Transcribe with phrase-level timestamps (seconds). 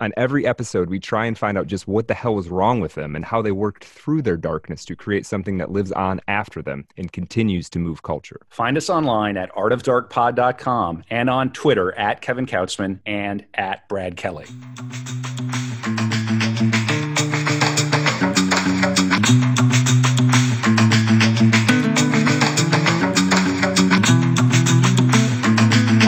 [0.00, 2.94] On every episode, we try and find out just what the hell was wrong with
[2.94, 6.62] them and how they worked through their darkness to create something that lives on after
[6.62, 8.40] them and continues to move culture.
[8.48, 14.46] Find us online at artofdarkpod.com and on Twitter at Kevin Kautzman and at Brad Kelly.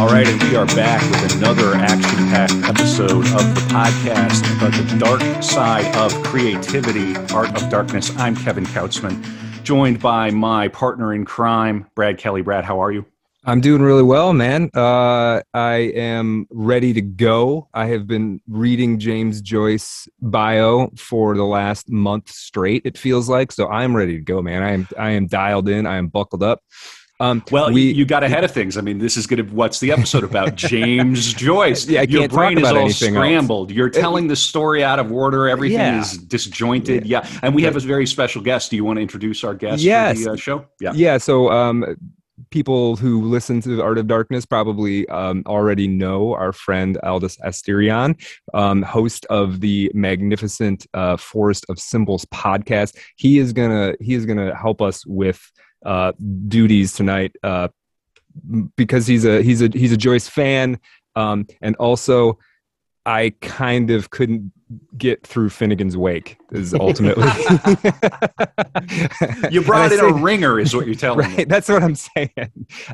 [0.01, 4.73] All right, and we are back with another action packed episode of the podcast about
[4.73, 8.11] the dark side of creativity, Art of Darkness.
[8.17, 9.23] I'm Kevin Kautzman,
[9.63, 12.41] joined by my partner in crime, Brad Kelly.
[12.41, 13.05] Brad, how are you?
[13.45, 14.71] I'm doing really well, man.
[14.75, 17.69] Uh, I am ready to go.
[17.75, 22.83] I have been reading James Joyce bio for the last month straight.
[22.87, 23.69] It feels like so.
[23.69, 24.63] I'm ready to go, man.
[24.63, 25.87] I am I am dialed in.
[25.87, 26.63] I am buckled up.
[27.21, 28.79] Um, well, we, you got ahead of things.
[28.79, 29.55] I mean, this is going to.
[29.55, 30.55] What's the episode about?
[30.57, 31.87] James Joyce.
[31.87, 33.71] Yeah, I Your brain is all scrambled.
[33.71, 33.77] Else.
[33.77, 35.49] You're telling the story out of order.
[35.49, 36.01] Everything yeah.
[36.01, 37.07] is disjointed.
[37.07, 37.21] Yeah.
[37.23, 37.41] yeah.
[37.43, 38.71] and we have a very special guest.
[38.71, 40.19] Do you want to introduce our guest yes.
[40.19, 40.67] for the uh, show?
[40.81, 41.19] Yeah, yeah.
[41.19, 41.97] So, um,
[42.51, 47.37] people who listen to the Art of Darkness probably um, already know our friend Aldous
[47.39, 48.21] Asterion,
[48.55, 52.97] um, host of the magnificent uh, Forest of Symbols podcast.
[53.17, 55.51] He is gonna he is gonna help us with
[55.85, 56.13] uh,
[56.49, 57.69] duties tonight uh,
[58.77, 60.79] because he's a he's a he's a Joyce fan,
[61.17, 62.39] um, and also
[63.05, 64.53] I kind of couldn't
[64.97, 67.27] get through Finnegans Wake is ultimately.
[69.51, 71.95] You brought in say, a ringer is what you're telling right, me that's what i'm
[71.95, 72.31] saying.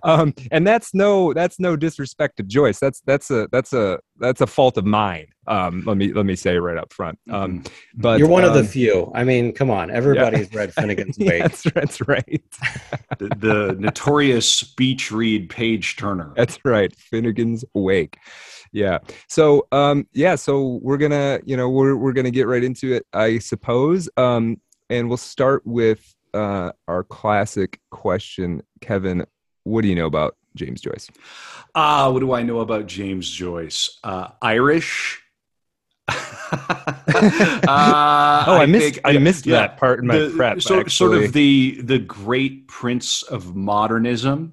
[0.02, 2.78] Um, and that's no that's no disrespect to joyce.
[2.78, 5.27] That's that's a that's a that's a fault of mine.
[5.47, 7.19] Um, let me let me say right up front.
[7.31, 8.00] Um, mm-hmm.
[8.00, 9.12] but you're one of the um, few.
[9.15, 9.91] I mean come on.
[9.91, 10.59] Everybody's yeah.
[10.59, 11.28] read Finnegans Wake.
[11.28, 12.42] yeah, that's, that's right.
[13.19, 16.32] The, the notorious speech read page turner.
[16.36, 16.92] That's right.
[17.12, 18.19] Finnegans Wake
[18.76, 18.98] yeah.
[19.28, 23.06] So um yeah so we're gonna you know we're we're gonna get right into it
[23.14, 24.09] i suppose.
[24.19, 24.60] Um
[24.91, 28.62] and we'll start with uh our classic question.
[28.82, 29.25] Kevin
[29.65, 31.09] what do you know about james joyce?
[31.75, 33.98] Ah uh, what do i know about james joyce?
[34.04, 35.22] Uh irish?
[37.19, 40.62] Uh, oh, I, I missed think, I missed yeah, that part in my the, prep.
[40.62, 44.53] Sort, sort, of the the great prince of modernism,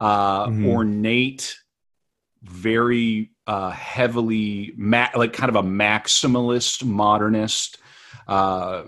[0.00, 0.66] uh, mm-hmm.
[0.68, 1.56] ornate,
[2.42, 7.78] very uh, heavily ma- like kind of a maximalist modernist
[8.28, 8.84] uh,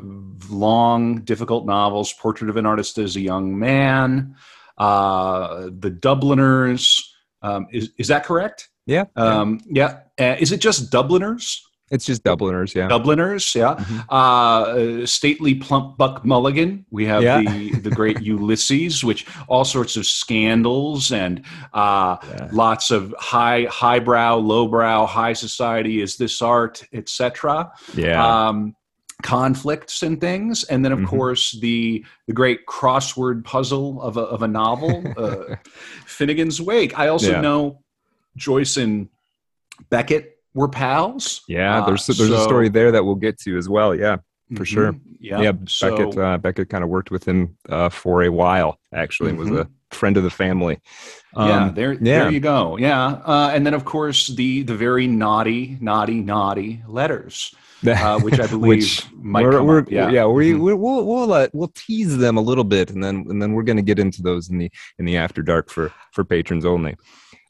[0.49, 4.35] long difficult novels portrait of an artist as a young man
[4.79, 7.13] uh, the dubliners
[7.43, 8.69] um, is, is that correct?
[8.87, 10.01] Yeah um, yeah.
[10.19, 12.89] Uh, is it just dubliners it's just Dubliners, yeah.
[12.89, 13.77] Dubliners, yeah.
[13.77, 13.99] Mm-hmm.
[14.09, 16.85] Uh, stately plump Buck Mulligan.
[16.91, 17.41] We have yeah.
[17.41, 22.49] the the great Ulysses, which all sorts of scandals and uh, yeah.
[22.53, 26.03] lots of high highbrow, lowbrow, high society.
[26.03, 27.71] Is this art, etc.
[27.95, 28.49] Yeah.
[28.49, 28.75] Um,
[29.23, 31.09] conflicts and things, and then of mm-hmm.
[31.09, 35.55] course the the great crossword puzzle of a of a novel, uh,
[36.05, 36.99] Finnegans Wake.
[36.99, 37.41] I also yeah.
[37.41, 37.85] know
[38.37, 39.09] Joyce and
[39.89, 41.43] Beckett we're pals.
[41.47, 43.95] Yeah, there's uh, there's so, a story there that we'll get to as well.
[43.95, 44.17] Yeah,
[44.49, 44.95] for mm-hmm, sure.
[45.21, 45.53] Yeah, yeah.
[45.69, 48.79] So, Beckett uh, Beckett kind of worked with him uh, for a while.
[48.93, 49.51] Actually, mm-hmm.
[49.51, 50.81] was a friend of the family.
[51.35, 51.99] Um, yeah, there yeah.
[52.01, 52.79] there you go.
[52.79, 57.55] Yeah, uh, and then of course the the very naughty, naughty, naughty letters.
[57.87, 59.85] Uh, which I believe which might we're, we're.
[59.89, 60.63] Yeah, yeah we mm-hmm.
[60.63, 63.63] we'll we'll we'll, uh, we'll tease them a little bit, and then and then we're
[63.63, 66.97] going to get into those in the in the after dark for for patrons only.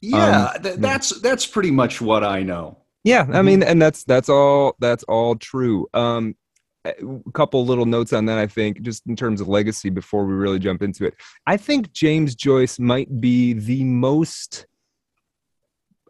[0.01, 2.77] Yeah, um, th- that's that's pretty much what I know.
[3.07, 3.69] Yeah, I mean, mm-hmm.
[3.69, 5.87] and that's that's all that's all true.
[5.93, 6.35] Um,
[6.83, 8.37] a couple little notes on that.
[8.37, 11.13] I think just in terms of legacy before we really jump into it.
[11.45, 14.67] I think James Joyce might be the most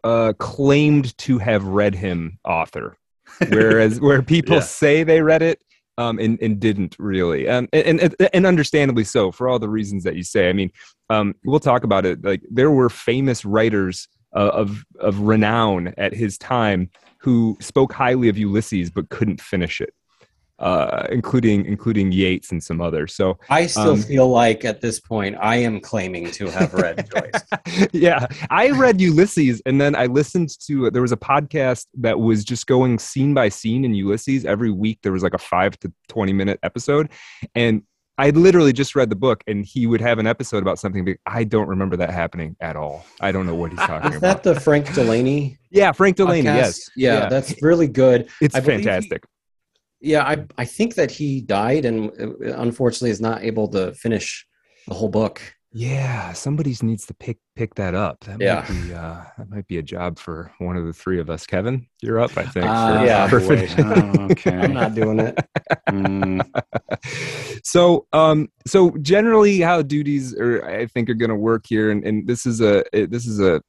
[0.02, 2.98] uh, claimed to have read him author,
[3.48, 4.62] whereas where people yeah.
[4.62, 5.60] say they read it.
[5.98, 10.04] Um, and, and didn't really, um, and, and and understandably so for all the reasons
[10.04, 10.48] that you say.
[10.48, 10.70] I mean,
[11.10, 12.22] um, we'll talk about it.
[12.22, 18.28] Like there were famous writers uh, of of renown at his time who spoke highly
[18.28, 19.92] of Ulysses but couldn't finish it,
[20.58, 23.14] uh, including including Yeats and some others.
[23.14, 27.08] So I still um, feel like at this point I am claiming to have read
[27.14, 27.88] Joyce.
[27.92, 32.44] yeah, I read Ulysses, and then I listened to there was a podcast that was
[32.44, 34.98] just going scene by scene in Ulysses every week.
[35.02, 37.10] There was like a five to twenty minute episode,
[37.54, 37.82] and
[38.18, 41.16] I literally just read the book, and he would have an episode about something.
[41.26, 43.04] I don't remember that happening at all.
[43.20, 44.42] I don't know what he's talking Is about.
[44.42, 45.56] that the Frank Delaney?
[45.70, 46.42] yeah, Frank Delaney.
[46.48, 46.56] podcast?
[46.56, 47.28] Yes, Yeah, Yeah.
[47.28, 48.28] that's really good.
[48.40, 49.24] it's I believe he- fantastic.
[50.00, 54.46] Yeah, I I think that he died and uh, unfortunately is not able to finish
[54.86, 55.40] the whole book.
[55.70, 58.20] Yeah, somebody needs to pick pick that up.
[58.20, 58.64] That Yeah.
[58.68, 61.44] might be uh, that might be a job for one of the three of us.
[61.46, 62.36] Kevin, you're up.
[62.38, 62.64] I think.
[62.66, 63.28] Ah, for- yeah.
[63.28, 63.68] for boy.
[63.78, 64.56] Oh, okay.
[64.56, 65.38] I'm not doing it.
[65.90, 66.40] Mm.
[67.64, 72.04] so um so generally how duties are i think are going to work here and,
[72.04, 73.60] and this is a this is a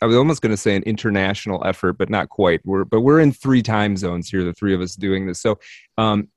[0.00, 3.20] i was almost going to say an international effort but not quite we're but we're
[3.20, 5.58] in three time zones here the three of us doing this so
[5.98, 6.28] um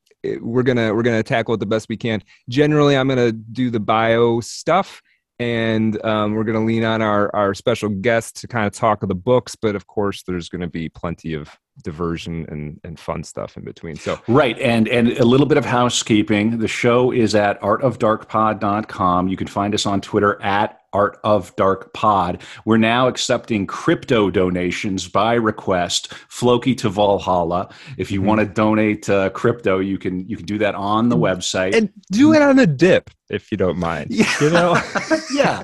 [0.41, 2.21] we're gonna we're gonna tackle it the best we can.
[2.49, 5.01] Generally i'm gonna do the bio stuff
[5.39, 9.09] and um, we're to lean on our, our special guest to kind of talk of
[9.09, 13.57] the books but of course there's to be plenty of diversion and, and fun stuff
[13.57, 16.59] in between so Right, and and a little bit of housekeeping.
[16.59, 19.27] The show is at artofdarkpod.com.
[19.27, 22.41] You can find us on Twitter at Art of Dark Pod.
[22.65, 26.11] We're now accepting crypto donations by request.
[26.29, 27.69] Floki to Valhalla.
[27.99, 28.25] If you Mhm.
[28.25, 31.75] want to donate uh, crypto, you can you can do that on the website.
[31.75, 34.73] and do it on a dip if you don't mind yeah, you know
[35.31, 35.61] yeah,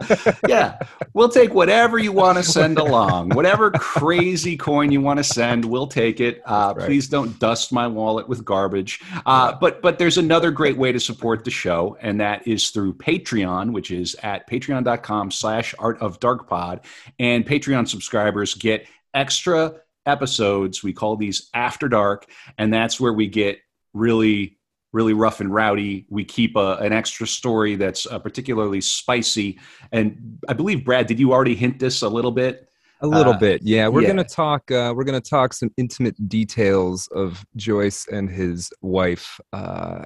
[0.47, 0.77] yeah.
[1.15, 5.65] We'll take whatever you want to send along, whatever crazy coin you want to send.
[5.65, 6.41] We'll take it.
[6.45, 6.85] Uh, Right.
[6.85, 9.01] Please don't dust my wallet with garbage.
[9.25, 12.93] Uh, but but there's another great way to support the show, and that is through
[12.93, 16.81] Patreon, which is at patreon.com/slash Art of Dark Pod.
[17.19, 19.75] And Patreon subscribers get extra
[20.05, 20.83] episodes.
[20.83, 22.25] We call these After Dark,
[22.57, 23.59] and that's where we get
[23.93, 24.57] really
[24.91, 26.05] really rough and rowdy.
[26.09, 29.59] We keep a, an extra story that's uh, particularly spicy.
[29.91, 32.69] And I believe, Brad, did you already hint this a little bit?
[33.05, 34.07] A little Uh, bit yeah we're yeah.
[34.07, 40.03] gonna talk uh, we're gonna talk some intimate details of joyce and his wife uh,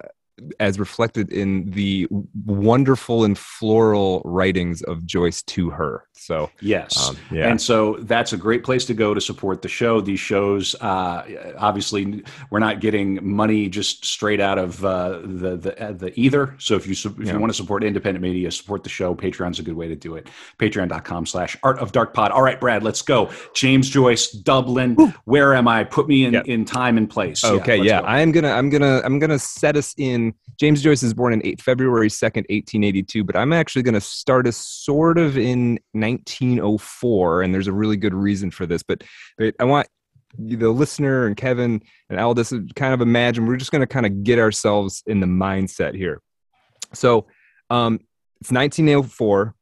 [0.59, 2.07] as reflected in the
[2.45, 7.09] wonderful and floral writings of joyce to her so Yes.
[7.09, 10.01] um, yeah And so that's a great place to go to support the show.
[10.01, 15.81] These shows, uh, obviously, we're not getting money just straight out of uh, the the,
[15.81, 16.55] uh, the either.
[16.59, 17.33] So if you if Yeah.
[17.33, 19.15] you want to support independent media, support the show.
[19.15, 20.27] Patreon's a good way to do it.
[20.59, 22.31] Patreon.com slash Art of Dark Pod.
[22.31, 23.29] All right, Brad, let's go.
[23.55, 24.95] James Joyce, Dublin.
[25.23, 25.85] Where am I?
[25.85, 26.41] Put me in Yeah.
[26.45, 27.43] in time and place.
[27.45, 30.28] okay let's yeah i'm gonna i'm gonna i'm gonna set us in
[30.59, 34.57] james joyce is born in eight, february 2nd 1882 but i'm actually gonna start us
[34.57, 39.03] sort of in 1904 and there's a really good reason for this but,
[39.37, 39.87] but i want
[40.37, 44.23] the listener and kevin and aldous to kind of imagine we're just gonna kind of
[44.23, 46.21] get ourselves in the mindset here
[46.93, 47.27] so
[47.69, 47.99] um
[48.41, 49.55] it's 1904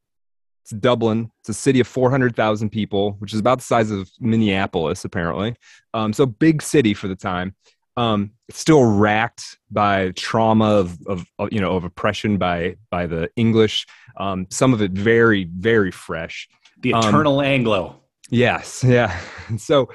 [0.68, 1.32] it's Dublin.
[1.40, 5.56] It's a city of 400,000 people, which is about the size of Minneapolis, apparently.
[5.94, 7.56] Um, so big city for the time.
[7.98, 13.30] Um, still racked by trauma of, of, of, you know of oppression by by the
[13.36, 13.86] English.
[14.18, 16.48] Um, some of it very very fresh.
[16.82, 18.02] the um, Eternal Anglo.
[18.30, 19.20] Yes, yeah.
[19.58, 19.90] So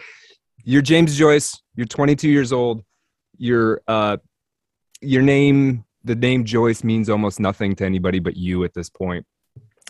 [0.65, 1.61] you're James Joyce.
[1.77, 2.83] You're 22 years old.
[3.39, 4.17] Your uh,
[5.01, 9.27] your name, the name Joyce, means almost nothing to anybody but you at this point.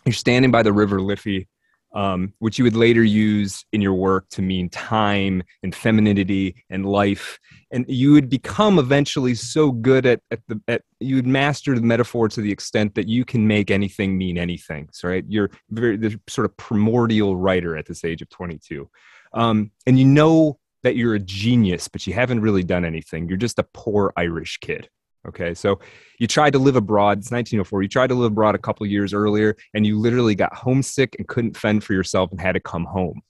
[0.04, 1.48] You're standing by the River Liffey,
[1.94, 6.86] um, which you would later use in your work to mean time and femininity and
[6.86, 7.38] life.
[7.70, 11.82] And you would become eventually so good at, at the at you would master the
[11.82, 14.88] metaphor to the extent that you can make anything mean anything.
[14.92, 15.24] So, right?
[15.28, 18.88] You're very the sort of primordial writer at this age of 22,
[19.34, 23.28] um, and you know that you're a genius, but you haven't really done anything.
[23.28, 24.88] You're just a poor Irish kid.
[25.28, 25.78] Okay, so
[26.18, 27.18] you tried to live abroad.
[27.18, 27.82] It's 1904.
[27.82, 31.28] You tried to live abroad a couple years earlier, and you literally got homesick and
[31.28, 33.22] couldn't fend for yourself and had to come home.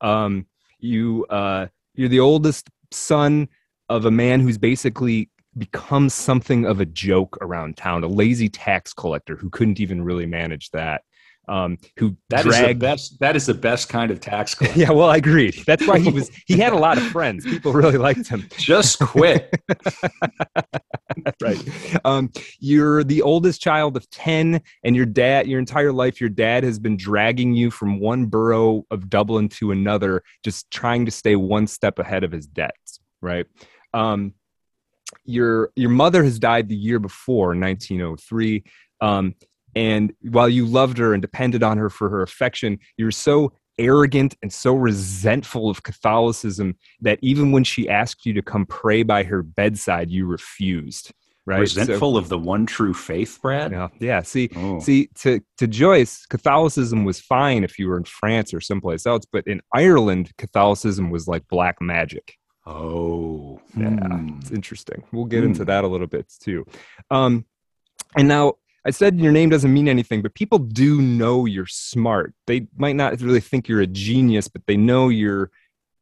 [0.00, 0.46] Um,
[0.78, 3.48] you uh, you're the oldest son
[3.88, 8.92] of a man who's basically become something of a joke around town, a lazy tax
[8.92, 11.02] collector who couldn't even really manage that.
[11.46, 13.20] Um, who That is the best.
[13.20, 14.80] That is the best kind of tax collector.
[14.80, 15.62] yeah, well, I agreed.
[15.66, 16.30] That's why he was.
[16.46, 17.44] He had a lot of friends.
[17.44, 18.48] People really liked him.
[18.56, 19.54] Just quit.
[21.40, 22.00] right.
[22.04, 26.64] Um, you're the oldest child of ten, and your dad, your entire life, your dad
[26.64, 31.36] has been dragging you from one borough of Dublin to another, just trying to stay
[31.36, 33.00] one step ahead of his debts.
[33.20, 33.46] Right.
[33.92, 34.34] Um,
[35.24, 38.64] your your mother has died the year before, 1903.
[39.00, 39.34] Um,
[39.76, 44.36] and while you loved her and depended on her for her affection, you're so arrogant
[44.42, 49.22] and so resentful of Catholicism that even when she asked you to come pray by
[49.24, 51.12] her bedside, you refused.
[51.46, 51.68] Right?
[51.68, 53.70] So- Resentful of the one true faith, Brad.
[53.72, 54.22] yeah, yeah.
[54.22, 54.80] See, Oh.
[54.80, 59.24] see, to to Joyce, Catholicism was fine if you were in France or someplace else,
[59.30, 62.38] but in Ireland, Catholicism was like black magic.
[62.66, 64.38] Oh, Yeah, Hmm.
[64.40, 65.02] it's interesting.
[65.12, 66.64] We'll get into that a little bit too.
[67.10, 67.44] Um,
[68.16, 68.54] and now
[68.84, 72.34] I said your name doesn't mean anything, but people do know you're smart.
[72.46, 75.50] They might not really think you're a genius, but they know you're,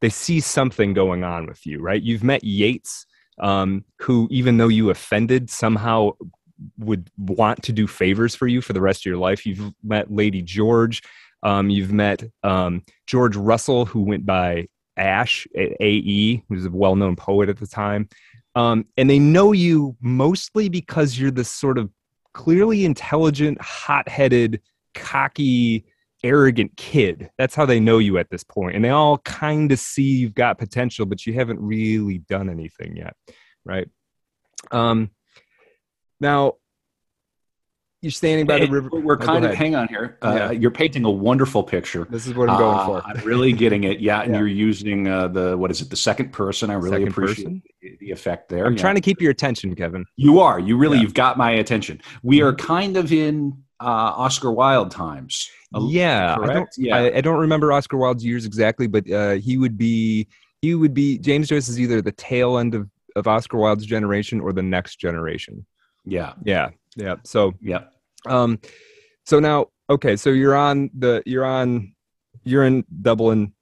[0.01, 2.03] they see something going on with you, right?
[2.03, 3.07] You've met Yeats,
[3.41, 6.13] um, who, even though you offended, somehow
[6.79, 9.47] would want to do favors for you for the rest of your life.
[9.47, 11.03] You've met Lady George.
[11.45, 17.17] Um, you've met um, George Russell, who went by Ash, A.E., who's a well known
[17.17, 18.09] poet at the time.
[18.55, 21.91] Um, and they know you mostly because you're this sort of
[22.35, 24.61] clearly intelligent, hot headed,
[24.95, 25.85] cocky,
[26.25, 27.31] arrogant kid.
[27.39, 28.77] That's how they know you at this point.
[28.77, 32.97] And they all kind of see you've got potential, but you haven't really done anything
[32.97, 33.15] yet.
[33.65, 33.89] Right.
[34.71, 35.11] Um,
[36.21, 36.55] now,
[38.03, 38.91] you're standing by the river.
[38.93, 40.19] We're oh, kind of hang on here.
[40.21, 40.51] Uh, yeah.
[40.51, 42.05] You're painting a wonderful picture.
[42.11, 43.03] This is what I'm going uh, for.
[43.07, 44.01] I'm really getting it.
[44.01, 44.39] Yeah, and yeah.
[44.41, 45.89] you're using uh, the what is it?
[45.89, 46.69] The second person.
[46.69, 47.63] I really second appreciate person?
[48.01, 48.67] the effect there.
[48.67, 48.81] I'm yeah.
[48.81, 50.05] trying to keep your attention, Kevin.
[50.17, 50.59] You are.
[50.59, 50.99] You really.
[50.99, 52.03] You've got my attention.
[52.25, 55.49] We are kind of in uh, Oscar Wilde times.
[55.73, 56.97] Yeah, I don't, yeah.
[56.97, 60.27] I, I, don't remember Oscar Wilde's years exactly, but uh, he would be.
[60.61, 61.19] He would be.
[61.19, 64.97] James Joyce is either the tail end of of Oscar Wilde's generation or the next
[64.97, 65.65] generation.
[66.05, 66.33] Yeah.
[66.45, 66.71] Yeah.
[66.97, 67.17] Yeah.
[67.25, 67.85] So yeah.
[68.27, 68.61] Um,
[69.25, 71.95] so now, okay, so you're on the you're on
[72.45, 73.55] you're in Dublin,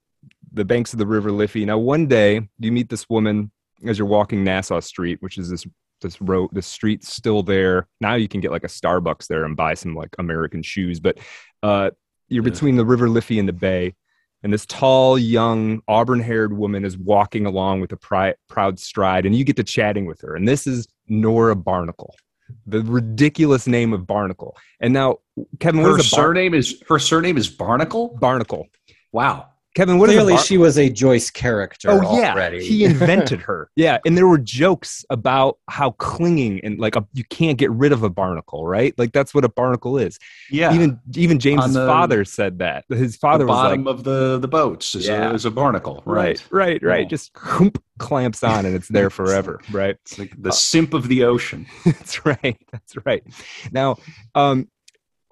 [0.51, 1.65] the banks of the River Liffey.
[1.65, 3.51] Now, one day you meet this woman
[3.85, 5.65] as you're walking Nassau Street, which is this
[6.01, 7.87] this road, the street's still there.
[7.99, 11.19] Now you can get like a Starbucks there and buy some like American shoes, but
[11.61, 11.91] uh,
[12.27, 13.95] you're between the River Liffey and the bay.
[14.43, 19.35] And this tall, young, auburn-haired woman is walking along with a pri- proud stride, and
[19.35, 20.35] you get to chatting with her.
[20.35, 22.15] And this is Nora Barnacle
[22.65, 24.55] the ridiculous name of Barnacle.
[24.79, 25.19] And now,
[25.59, 28.17] Kevin, her surname is her surname is Barnacle.
[28.19, 28.67] Barnacle.
[29.11, 29.50] Wow.
[29.73, 31.89] Kevin, what clearly bar- she was a Joyce character.
[31.91, 32.63] Oh yeah, already.
[32.63, 33.69] he invented her.
[33.75, 37.93] Yeah, and there were jokes about how clinging and like a, you can't get rid
[37.93, 38.93] of a barnacle, right?
[38.97, 40.19] Like that's what a barnacle is.
[40.49, 40.73] Yeah.
[40.73, 42.83] Even even James's the, father said that.
[42.89, 45.29] His father the bottom like, of the the boats is, yeah.
[45.29, 46.03] a, is a barnacle.
[46.05, 46.83] Right, right, right.
[46.83, 47.09] right.
[47.09, 49.61] Just whoop, clamps on and it's there forever.
[49.71, 49.95] right.
[50.03, 51.65] It's like the uh, simp of the ocean.
[51.85, 52.57] that's right.
[52.71, 53.23] That's right.
[53.71, 53.97] Now,
[54.35, 54.67] um,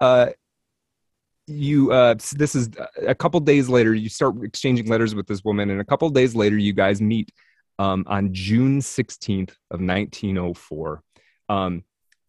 [0.00, 0.30] uh,
[1.50, 2.70] you uh this is
[3.06, 6.34] a couple days later you start exchanging letters with this woman and a couple days
[6.34, 7.30] later you guys meet
[7.78, 11.02] um, on june 16th of 1904
[11.48, 11.82] um,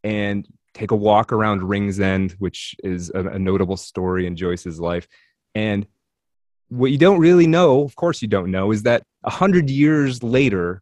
[0.03, 5.07] and take a walk around ringsend which is a, a notable story in joyce's life.
[5.53, 5.85] And
[6.69, 10.23] what you don't really know of course you don't know is that a hundred years
[10.23, 10.81] later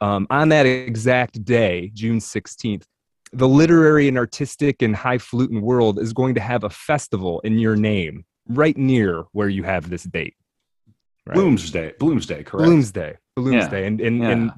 [0.00, 2.84] um, on that exact day june 16th
[3.32, 7.76] the literary and artistic and highfalutin world is going to have a festival in your
[7.76, 10.34] name right near where you have this date.
[11.26, 11.36] Right?
[11.36, 12.68] Bloomsday, Bloomsday, correct?
[12.68, 13.86] Bloomsday, Bloomsday, yeah.
[13.86, 14.30] and and, yeah.
[14.30, 14.52] and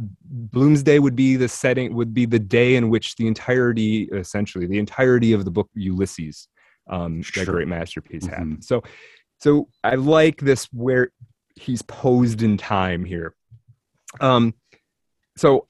[0.50, 4.79] Bloomsday would be the setting, would be the day in which the entirety, essentially, the
[4.79, 6.49] entirety of the book Ulysses,
[6.88, 7.45] um, sure.
[7.45, 8.33] that great masterpiece, mm-hmm.
[8.33, 8.64] happened.
[8.64, 8.83] So,
[9.38, 11.11] so I like this where
[11.57, 13.35] he's posed in time here.
[14.21, 14.55] Um,
[15.37, 15.67] so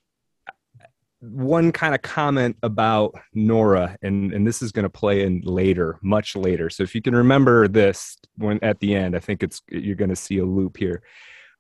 [1.22, 5.98] one kind of comment about Nora, and, and this is going to play in later,
[6.02, 6.68] much later.
[6.68, 10.10] So if you can remember this when at the end, I think it's you're going
[10.10, 11.02] to see a loop here.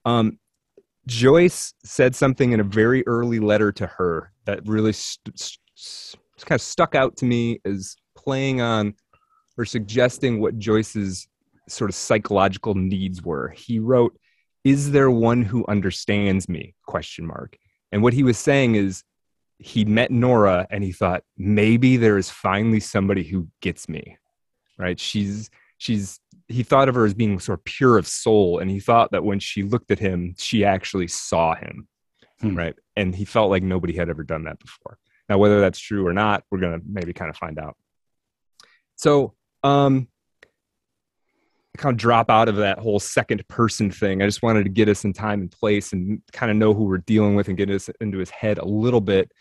[0.04, 0.38] Um,
[1.06, 6.58] Joyce said something in a very early letter to her that really st- st- kind
[6.58, 8.94] of stuck out to me as playing on
[9.56, 11.28] or suggesting what Joyce's
[11.68, 13.50] sort of psychological needs were.
[13.50, 14.18] He wrote,
[14.64, 17.56] "Is there one who understands me?" question mark.
[17.92, 19.04] And what he was saying is
[19.62, 24.18] he met Nora and he thought maybe there is finally somebody who gets me.
[24.76, 24.98] Right?
[24.98, 28.80] She's she's he thought of her as being sort of pure of soul and he
[28.80, 31.86] thought that when she looked at him she actually saw him.
[32.40, 32.56] Hmm.
[32.56, 32.74] Right?
[32.96, 34.98] And he felt like nobody had ever done that before.
[35.28, 37.76] Now whether that's true or not, we're going to maybe kind of find out.
[38.96, 40.08] So, um
[41.78, 44.20] kind of drop out of that whole second person thing.
[44.20, 46.84] I just wanted to get us in time and place and kind of know who
[46.84, 49.32] we're dealing with and get us into his head a little bit.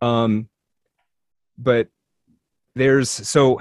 [0.00, 0.48] Um,
[1.58, 1.88] but
[2.74, 3.58] there's so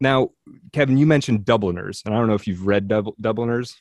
[0.00, 0.30] now,
[0.72, 3.80] Kevin, you mentioned Dubliners, and I don't know if you've read Dub- Dubliners.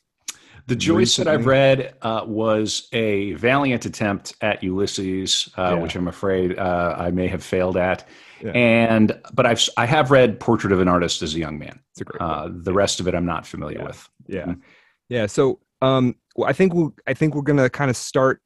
[0.68, 5.82] The Joyce that I've read uh, was a valiant attempt at Ulysses, uh, yeah.
[5.82, 8.08] which I'm afraid uh, I may have failed at.
[8.42, 8.52] Yeah.
[8.52, 11.80] And but I've I have read Portrait of an Artist as a Young Man.
[11.92, 12.20] It's a great.
[12.20, 13.86] Uh, the rest of it I'm not familiar yeah.
[13.86, 14.10] with.
[14.28, 14.62] Yeah, mm-hmm.
[15.10, 15.26] yeah.
[15.28, 18.42] So um, well, I think we we'll, I think we're gonna kind of start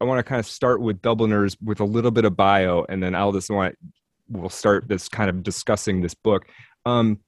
[0.00, 3.02] I want to kind of start with Dubliners with a little bit of bio, and
[3.02, 3.76] then Aldous want
[4.30, 6.46] we'll start this kind of discussing this book.
[6.86, 7.18] Um,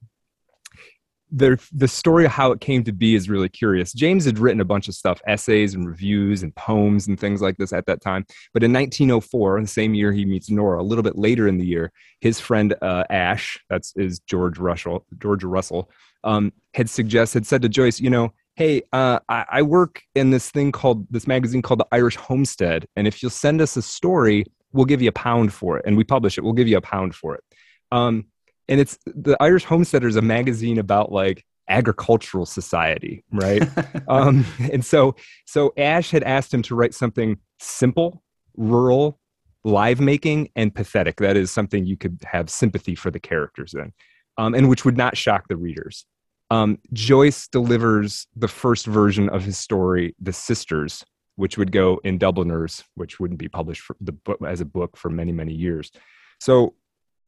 [1.31, 3.91] the the story of how it came to be is really curious.
[3.91, 7.57] James had written a bunch of stuff, essays and reviews and poems and things like
[7.57, 8.25] this at that time.
[8.53, 11.65] But in 1904, the same year he meets Nora, a little bit later in the
[11.65, 15.89] year, his friend uh, Ash, that's is George Russell, George Russell,
[16.23, 20.51] um, had suggested, said to Joyce, you know, hey, uh, I, I work in this
[20.51, 24.45] thing called this magazine called the Irish Homestead, and if you'll send us a story,
[24.71, 26.43] we'll give you a pound for it, and we publish it.
[26.43, 27.43] We'll give you a pound for it.
[27.91, 28.25] Um,
[28.67, 33.63] and it's the Irish Homesteader is a magazine about like agricultural society, right?
[34.07, 38.23] um, and so so Ash had asked him to write something simple,
[38.55, 39.19] rural,
[39.63, 41.17] live making, and pathetic.
[41.17, 43.93] That is something you could have sympathy for the characters in,
[44.37, 46.05] um, and which would not shock the readers.
[46.53, 51.03] Um, Joyce delivers the first version of his story, The Sisters,
[51.35, 55.31] which would go in Dubliners, which wouldn't be published the as a book for many,
[55.31, 55.91] many years.
[56.39, 56.75] So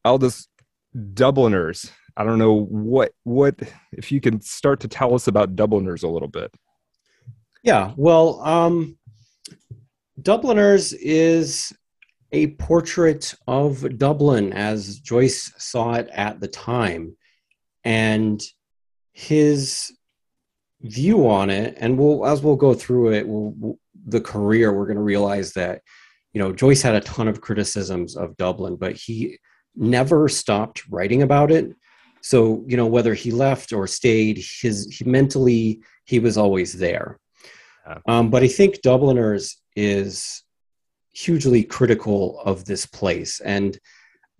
[0.03, 0.47] I'll just
[1.15, 1.91] Dubliners.
[2.15, 3.55] I don't know what what
[3.91, 6.53] if you can start to tell us about Dubliners a little bit.
[7.63, 8.95] Yeah, well, um,
[10.21, 11.73] Dubliners is
[12.31, 17.17] a portrait of Dublin as Joyce saw it at the time,
[17.83, 18.39] and
[19.15, 19.91] his
[20.81, 21.77] view on it.
[21.79, 25.53] And we'll as we'll go through it, we'll, we'll the career, we're going to realize
[25.53, 25.81] that
[26.33, 29.39] you know Joyce had a ton of criticisms of Dublin, but he
[29.75, 31.73] never stopped writing about it.
[32.21, 37.19] So, you know, whether he left or stayed, his he, mentally he was always there.
[38.07, 40.43] Um, but I think Dubliners is
[41.13, 43.77] hugely critical of this place, and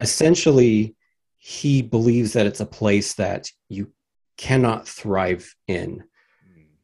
[0.01, 0.95] essentially,
[1.37, 3.91] he believes that it's a place that you
[4.37, 6.03] cannot thrive in.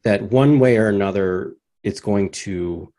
[0.04, 2.92] That one way or another, it's going to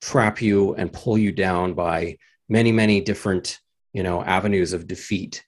[0.00, 3.60] trap you and pull you down by many, many different
[3.96, 5.42] you know avenues of defeat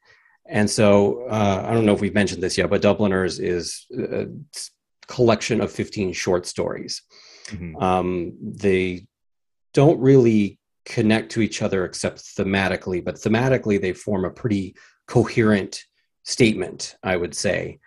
[0.47, 4.25] and so uh, i don't know if we've mentioned this yet but dubliners is a
[5.07, 7.03] collection of 15 short stories
[7.49, 7.77] mm-hmm.
[7.77, 9.07] um, they
[9.75, 14.75] don't really connect to each other except thematically but thematically they form a pretty
[15.07, 15.85] coherent
[16.23, 17.79] statement i would say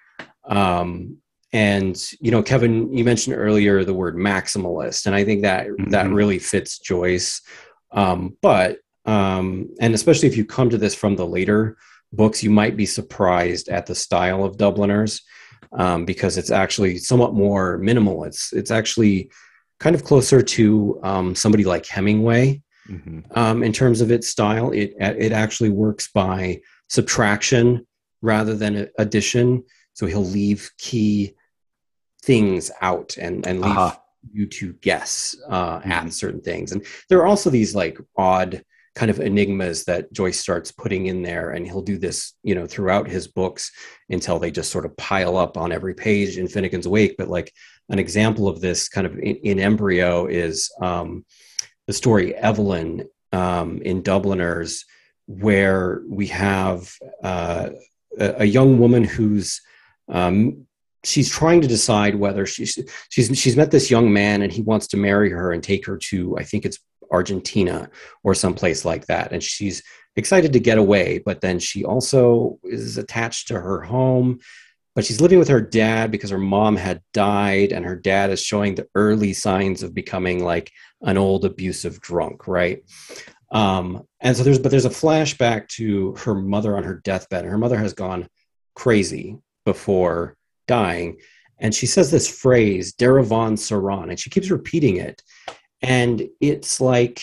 [0.46, 1.18] um,
[1.54, 5.90] and you know kevin you mentioned earlier the word maximalist and i think that mm-hmm.
[5.90, 7.42] that really fits joyce
[7.94, 11.78] um, but um, and especially if you come to this from the later
[12.14, 15.22] books, you might be surprised at the style of Dubliners
[15.74, 18.24] um, because it's actually somewhat more minimal.
[18.24, 19.32] It's it's actually
[19.80, 23.20] kind of closer to um, somebody like Hemingway mm-hmm.
[23.32, 24.72] Um, in terms of its style.
[24.72, 27.88] It it actually works by subtraction
[28.22, 29.64] rather than addition.
[29.94, 31.36] So he'll leave key
[32.24, 33.98] things out and and leave uh-huh.
[34.32, 35.92] you to guess uh, mm-hmm.
[35.92, 36.72] at certain things.
[36.72, 41.22] And there are also these like odd kind of enigmas that Joyce starts putting in
[41.22, 41.52] there.
[41.52, 43.72] And he'll do this, you know, throughout his books
[44.10, 47.16] until they just sort of pile up on every page in Finnegans Wake.
[47.18, 47.54] But like
[47.90, 51.26] an example of this kind of in, in embryo is um,
[51.88, 54.84] the story Eveline um, in Dubliners,
[55.26, 57.70] where we have uh,
[58.20, 59.62] a, a, young woman who's
[60.12, 60.68] um,
[61.04, 62.78] she's trying to decide whether she's
[63.10, 65.98] she's she's met this young man and he wants to marry her and take her
[65.98, 66.78] to I think it's
[67.12, 67.90] Argentina
[68.24, 69.32] or someplace like that.
[69.32, 69.84] And she's
[70.16, 74.40] excited to get away, but then she also is attached to her home.
[74.94, 78.44] But she's living with her dad because her mom had died, and her dad is
[78.44, 80.70] showing the early signs of becoming like
[81.02, 82.84] an old abusive drunk, right?
[83.54, 87.46] Um, and so there's, but there's a flashback to her mother on her deathbed.
[87.46, 88.28] Her mother has gone
[88.76, 91.18] crazy before dying,
[91.60, 95.22] and she says this phrase, "Derevaun Seraun," and she keeps repeating it
[95.82, 97.22] and it's like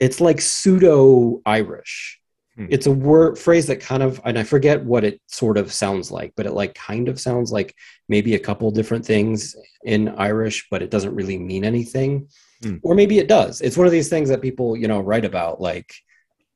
[0.00, 2.20] it's like pseudo Irish.
[2.56, 2.66] Hmm.
[2.70, 6.10] It's a word phrase that kind of and I forget what it sort of sounds
[6.10, 7.74] like, but it like kind of sounds like
[8.08, 12.28] maybe a couple different things in Irish, but it doesn't really mean anything.
[12.62, 12.76] Hmm.
[12.82, 13.60] Or maybe it does.
[13.60, 15.92] It's one of these things that people, you know, write about like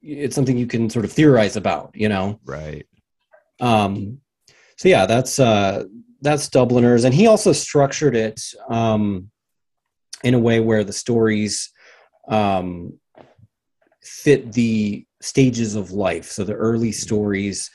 [0.00, 2.40] it's something you can sort of theorize about, you know.
[2.44, 2.86] Right.
[3.60, 4.20] Um
[4.76, 5.84] so yeah, that's uh
[6.20, 9.30] that's Dubliners and he also structured it um
[10.24, 11.70] in a way where the stories
[12.28, 12.98] um,
[14.02, 16.30] fit the stages of life.
[16.30, 17.70] So the early stories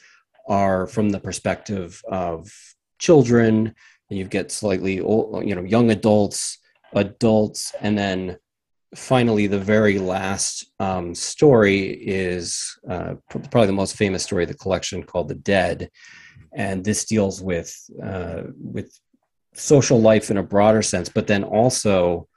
[0.48, 2.52] are from the perspective of
[3.00, 3.74] children,
[4.10, 6.60] and you get slightly old, you know, young adults,
[6.94, 8.38] adults, and then
[8.96, 14.56] finally the very last um, story is uh, probably the most famous story of the
[14.56, 15.90] collection called "The Dead,"
[16.54, 18.98] and this deals with uh, with
[19.54, 22.28] social life in a broader sense, but then also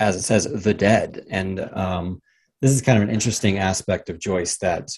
[0.00, 1.26] as it says, the dead.
[1.30, 2.22] And um,
[2.60, 4.90] this is kind of an interesting aspect of Joyce that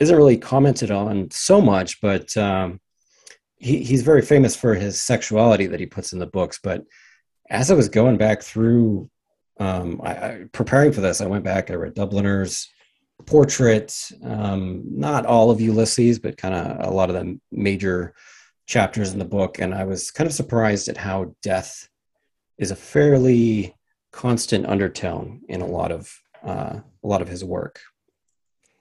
[0.00, 2.80] isn't really commented on so much, but um,
[3.56, 6.58] he, he's very famous for his sexuality that he puts in the books.
[6.62, 6.84] But
[7.48, 9.10] as I was going back through,
[9.58, 11.70] um, I, I, preparing for this, I went back.
[11.70, 12.68] I read Dubliners
[13.24, 18.14] portrait, um, not all of Ulysses, but kind of a lot of the major
[18.66, 21.88] chapters in the book, and I was kind of surprised at how death
[22.58, 23.74] is a fairly
[24.12, 26.12] constant undertone in a lot of
[26.44, 27.80] uh, a lot of his work.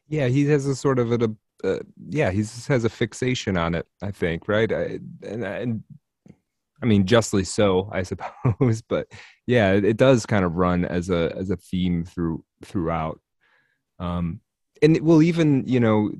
[0.07, 3.87] Yeah, he has a sort of a, uh, yeah, he has a fixation on it.
[4.01, 4.71] I think, right?
[4.71, 5.83] I, and, and
[6.85, 8.03] I mean, justly so, I
[8.59, 8.81] suppose.
[8.83, 9.07] But
[9.47, 13.19] yeah, it, it, does kind of run as a as a theme through throughout.
[13.99, 14.41] Um,
[14.81, 16.11] and it will even, you know,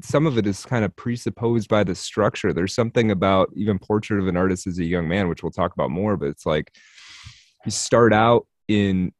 [0.00, 2.52] some of it is kind of presupposed by the structure.
[2.52, 5.74] There's something about even Portrait of an Artist as a Young Man, which we'll talk
[5.74, 6.16] about more.
[6.16, 6.72] But it's like
[7.66, 9.12] you start out in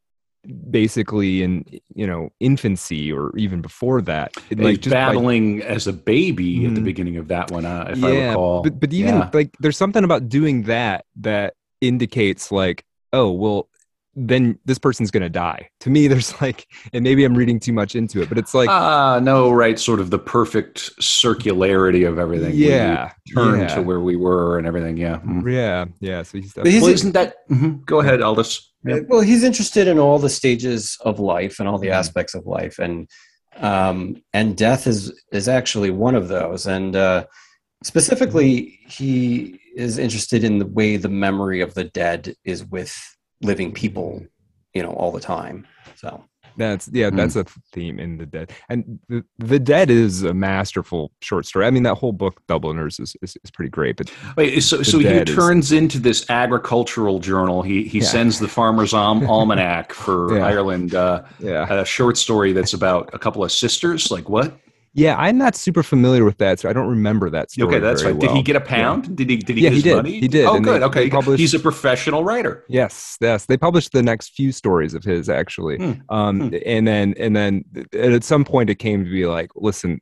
[0.70, 5.92] basically in you know infancy or even before that like just battling by, as a
[5.92, 6.85] baby mm, at the mm-hmm.
[6.85, 9.30] beginning of that one uh, if yeah, i recall but, but even yeah.
[9.33, 13.68] like there's something about doing that that indicates like oh well
[14.16, 15.68] then this person's going to die.
[15.80, 18.68] To me, there's like, and maybe I'm reading too much into it, but it's like,
[18.70, 22.52] ah, uh, no, right, sort of the perfect circularity of everything.
[22.54, 23.74] Yeah, turn yeah.
[23.74, 24.96] to where we were and everything.
[24.96, 25.50] Yeah, mm.
[25.50, 26.22] yeah, yeah.
[26.22, 27.48] So he's, but well, isn't that?
[27.50, 27.85] Mm-hmm.
[27.85, 28.70] Go ahead, Aldous.
[28.85, 29.01] Yeah.
[29.09, 31.99] Well, he's interested in all the stages of life and all the mm-hmm.
[31.99, 33.09] aspects of life, and
[33.57, 36.66] um, and death is is actually one of those.
[36.66, 37.25] And uh,
[37.83, 42.97] specifically, he is interested in the way the memory of the dead is with
[43.42, 44.25] living people,
[44.75, 45.66] you know, all the time.
[45.97, 46.25] So
[46.57, 47.17] that's yeah, mm.
[47.17, 51.67] that's a theme in the dead, and the, the dead is a masterful short story.
[51.67, 53.97] I mean, that whole book, Dubliners, is, is, is pretty great.
[53.97, 57.62] But wait, so so he turns is, into this agricultural journal.
[57.62, 58.05] He he yeah.
[58.05, 60.47] sends the Farmer's Almanac for yeah.
[60.47, 60.95] Ireland.
[60.95, 64.11] Uh, yeah, a short story that's about a couple of sisters.
[64.11, 64.59] Like what?
[64.94, 67.68] Yeah, I'm not super familiar with that, so I don't remember that story.
[67.68, 68.14] Okay, that's right.
[68.14, 68.28] Well.
[68.28, 69.07] Did he get a pound?
[69.07, 69.14] Yeah.
[69.16, 69.37] Did he?
[69.38, 69.96] Did he yeah, get he did.
[69.96, 70.20] money?
[70.20, 70.44] He did.
[70.44, 70.83] Oh, and good.
[70.83, 72.64] They, okay, they he's a professional writer.
[72.68, 73.46] Yes, yes.
[73.46, 75.92] They published the next few stories of his actually, hmm.
[76.09, 76.57] Um, hmm.
[76.64, 80.00] and then and then at some point it came to be like, listen,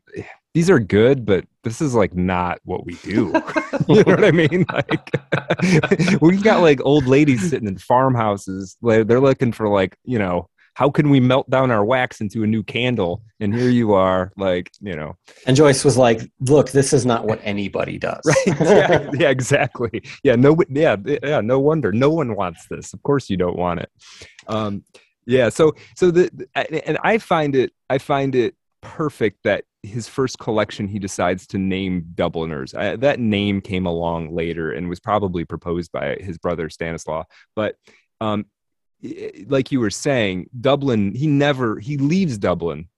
[0.52, 3.32] these are good, but this is like not what we do.
[3.88, 4.66] you know what I mean?
[4.70, 8.76] Like we've got like old ladies sitting in farmhouses.
[8.82, 12.46] They're looking for like you know how can we melt down our wax into a
[12.46, 13.22] new candle?
[13.40, 15.16] And here you are, like, you know.
[15.46, 18.20] And Joyce was like, look, this is not what anybody does.
[18.46, 18.60] right.
[18.60, 20.02] Yeah, yeah, exactly.
[20.22, 20.36] Yeah.
[20.36, 20.96] No, yeah.
[21.04, 21.40] Yeah.
[21.40, 21.92] No wonder.
[21.92, 22.94] No one wants this.
[22.94, 23.90] Of course you don't want it.
[24.48, 24.84] Um,
[25.26, 25.50] yeah.
[25.50, 30.88] So, so the, and I find it, I find it perfect that his first collection
[30.88, 32.74] he decides to name Dubliners.
[32.74, 37.26] I, that name came along later and was probably proposed by his brother Stanislaus.
[37.54, 37.76] But
[38.20, 38.46] um,
[39.46, 42.88] like you were saying, Dublin, he never he leaves Dublin.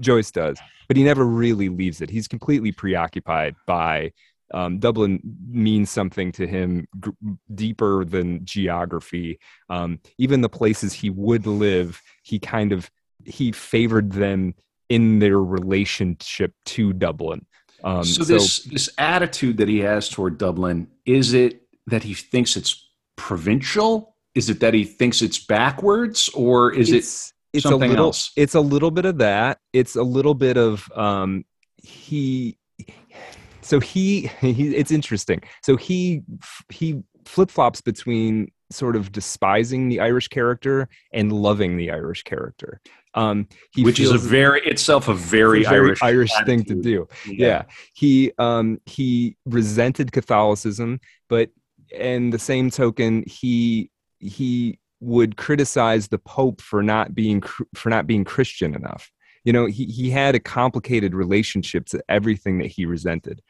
[0.00, 2.10] Joyce does, but he never really leaves it.
[2.10, 4.12] He's completely preoccupied by
[4.54, 7.10] um, Dublin means something to him g-
[7.54, 9.38] deeper than geography.
[9.68, 12.90] Um, even the places he would live, he kind of
[13.24, 14.54] he favored them
[14.88, 17.46] in their relationship to Dublin.
[17.84, 22.14] Um, so, so this this attitude that he has toward Dublin is it that he
[22.14, 27.62] thinks it's provincial is it that he thinks it's backwards or is it's, it it's
[27.64, 28.32] something little, else?
[28.36, 29.58] It's a little bit of that.
[29.72, 31.44] It's a little bit of um,
[31.82, 32.56] he.
[33.60, 35.42] So he, he it's interesting.
[35.62, 36.22] So he
[36.68, 42.80] he flip flops between sort of despising the Irish character and loving the Irish character.
[43.14, 47.06] Um, Which is a very itself a very, a very Irish Irish thing to do.
[47.26, 47.46] Yeah.
[47.46, 47.62] yeah.
[47.94, 51.50] He um, he resented Catholicism, but
[51.90, 53.90] in the same token, he
[54.22, 57.42] he would criticize the pope for not being
[57.74, 59.10] for not being christian enough.
[59.44, 63.42] You know he, he had a complicated relationship to everything that he resented.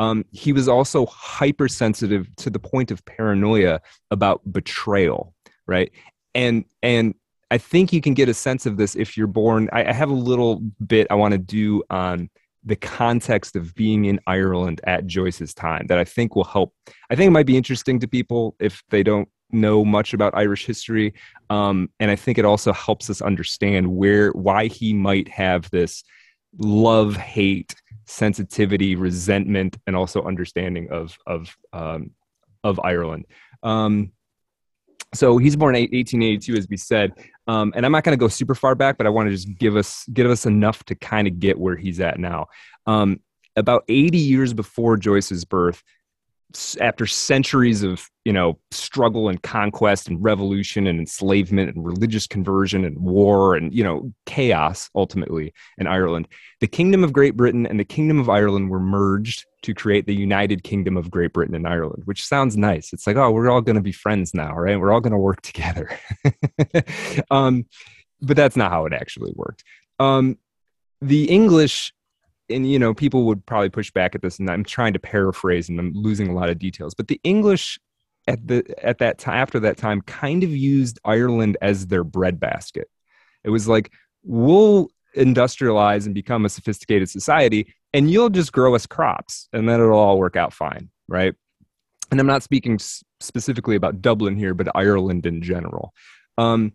[0.00, 5.34] Um, he was also hypersensitive to the point of paranoia about betrayal
[5.66, 5.92] right?
[6.34, 7.14] And and
[7.50, 10.08] i think you can get a sense of this if you're born i, I have
[10.08, 12.30] a little bit i want to do on
[12.64, 16.72] the context of being in ireland at joyce's time that i think will help.
[17.10, 20.66] I think it might be interesting to people if they don't know much about Irish
[20.66, 21.14] history,
[21.50, 26.04] um, and I think it also helps us understand where why he might have this
[26.58, 27.74] love hate
[28.06, 32.10] sensitivity resentment and also understanding of of um,
[32.62, 33.26] of Ireland.
[33.62, 34.12] Um,
[35.14, 37.12] so he's born in 1882, as we said,
[37.46, 39.56] um, and I'm not going to go super far back, but I want to just
[39.58, 42.46] give us give us enough to kind of get where he's at now.
[42.86, 43.20] Um,
[43.56, 45.82] about 80 years before Joyce's birth,
[46.80, 52.84] after centuries of you know struggle and conquest and revolution and enslavement and religious conversion
[52.84, 56.28] and war and you know chaos ultimately in Ireland
[56.60, 60.14] the kingdom of Great Britain and the kingdom of Ireland were merged to create the
[60.14, 62.92] United Kingdom of Great Britain and Ireland which sounds nice.
[62.92, 64.78] It's like oh we're all going to be friends now right?
[64.78, 65.98] We're all going to work together.
[67.30, 67.66] Um,
[68.20, 69.64] but that's not how it actually worked.
[69.98, 70.38] Um,
[71.00, 71.92] the English
[72.50, 75.68] and you know people would probably push back at this and i'm trying to paraphrase
[75.68, 77.78] and i'm losing a lot of details but the english
[78.26, 82.88] at the at that time after that time kind of used ireland as their breadbasket.
[83.44, 88.86] It was like we'll industrialize and become a sophisticated society and you'll just grow us
[88.86, 91.34] crops and then it'll all work out fine right?
[92.10, 92.78] And i'm not speaking
[93.20, 95.92] specifically about dublin here but ireland in general.
[96.36, 96.72] Um,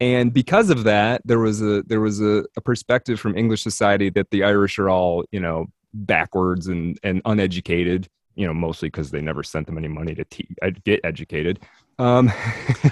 [0.00, 4.10] and because of that there was a there was a, a, perspective from english society
[4.10, 9.10] that the irish are all you know backwards and and uneducated you know mostly because
[9.10, 11.60] they never sent them any money to te- uh, get educated
[12.00, 12.32] um,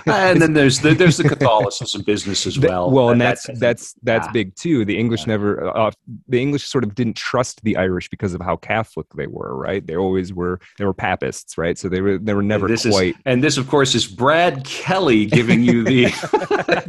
[0.05, 2.91] and then there's the, there's the Catholicism business as well.
[2.91, 4.33] well, and that's that's that's, that's yeah.
[4.33, 4.85] big too.
[4.85, 5.29] The English yeah.
[5.29, 5.91] never uh, uh,
[6.29, 9.57] the English sort of didn't trust the Irish because of how Catholic they were.
[9.57, 9.85] Right?
[9.85, 11.57] They always were they were Papists.
[11.57, 11.79] Right?
[11.79, 13.15] So they were they were never this quite.
[13.15, 16.05] Is, and this, of course, is Brad Kelly giving you the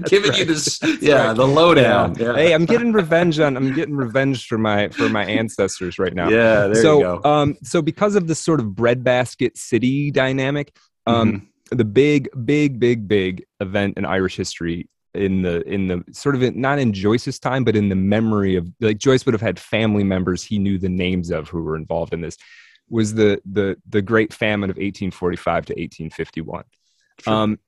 [0.09, 0.39] giving right.
[0.39, 1.37] you this yeah right.
[1.37, 2.15] the lowdown.
[2.19, 2.35] Yeah.
[2.35, 6.27] Hey, I'm getting revenge on I'm getting revenge for my for my ancestors right now.
[6.27, 6.67] Yeah.
[6.67, 7.29] There so, you go.
[7.29, 10.75] Um, so because of this sort of breadbasket city dynamic.
[11.07, 16.03] Um, mm-hmm the big, big, big, big event in Irish history in the in the
[16.11, 19.33] sort of in, not in Joyce's time, but in the memory of like Joyce would
[19.33, 22.37] have had family members he knew the names of who were involved in this
[22.89, 26.63] was the the the Great Famine of 1845 to 1851.
[27.21, 27.33] Sure.
[27.33, 27.59] Um,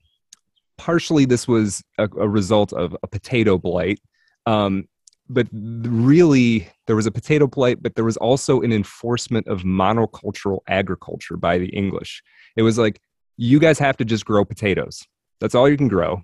[0.78, 4.00] partially, this was a, a, result of a potato blight.
[4.46, 4.88] Um,
[5.28, 10.60] but really, there was a potato blight, but there was also an enforcement of monocultural
[10.68, 12.22] agriculture by the English.
[12.56, 13.00] It was like
[13.42, 15.04] you guys have to just grow potatoes.
[15.40, 16.22] That's all you can grow.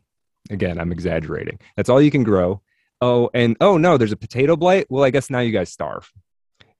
[0.51, 1.59] Again, I'm exaggerating.
[1.77, 2.63] That's all you can grow.
[3.01, 4.87] Oh, and oh no, there's a potato blight.
[4.89, 6.13] Well, I guess now you guys starve.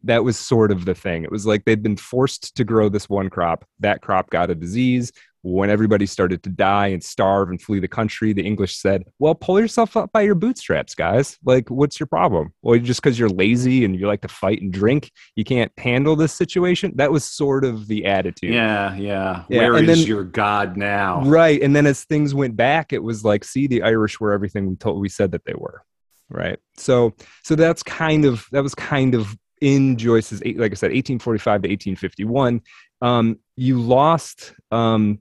[0.05, 1.25] That was sort of the thing.
[1.25, 3.65] It was like they'd been forced to grow this one crop.
[3.81, 5.11] That crop got a disease
[5.53, 9.35] when everybody started to die and starve and flee the country, the English said, Well,
[9.35, 11.39] pull yourself up by your bootstraps, guys.
[11.45, 12.53] Like, what's your problem?
[12.63, 16.17] Well, just because you're lazy and you like to fight and drink, you can't handle
[16.17, 16.93] this situation.
[16.97, 18.53] That was sort of the attitude.
[18.53, 19.45] Yeah, yeah.
[19.49, 19.59] yeah.
[19.61, 21.23] Where is then, your God now?
[21.23, 21.61] Right.
[21.63, 24.77] And then as things went back, it was like, see, the Irish were everything we
[24.77, 25.83] told we said that they were.
[26.31, 26.59] Right.
[26.77, 31.63] So so that's kind of that was kind of in Joyce's like I said, 1845
[31.63, 32.61] to 1851.
[33.01, 35.21] Um, you lost um,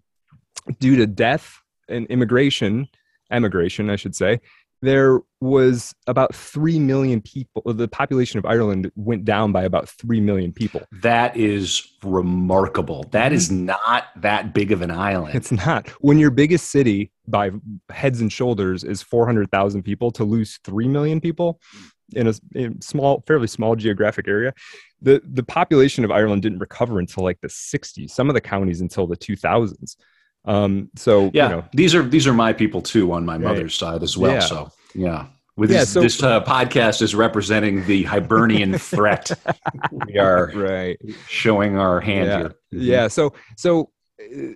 [0.80, 2.88] due to death and immigration,
[3.32, 4.40] emigration, I should say,
[4.82, 7.62] there was about 3 million people.
[7.66, 10.82] The population of Ireland went down by about 3 million people.
[11.02, 13.04] That is remarkable.
[13.12, 13.66] That is mm-hmm.
[13.66, 15.36] not that big of an island.
[15.36, 15.88] It's not.
[16.02, 17.52] When your biggest city by
[17.90, 21.60] heads and shoulders is 400,000 people, to lose 3 million people
[22.14, 24.54] in a, in a small, fairly small geographic area,
[25.02, 28.82] the, the population of Ireland didn't recover until like the 60s, some of the counties
[28.82, 29.96] until the 2000s.
[30.46, 31.66] Um, so yeah, you know.
[31.74, 33.42] these are these are my people too on my right.
[33.42, 34.34] mother's side as well.
[34.34, 34.40] Yeah.
[34.40, 35.26] So yeah.
[35.58, 39.32] With yeah, this, so, this uh, podcast is representing the Hibernian threat.
[40.06, 40.98] we are right
[41.28, 42.38] showing our hand yeah.
[42.38, 42.50] here.
[42.50, 42.82] Mm-hmm.
[42.82, 43.08] Yeah.
[43.08, 43.90] So so
[44.22, 44.54] uh,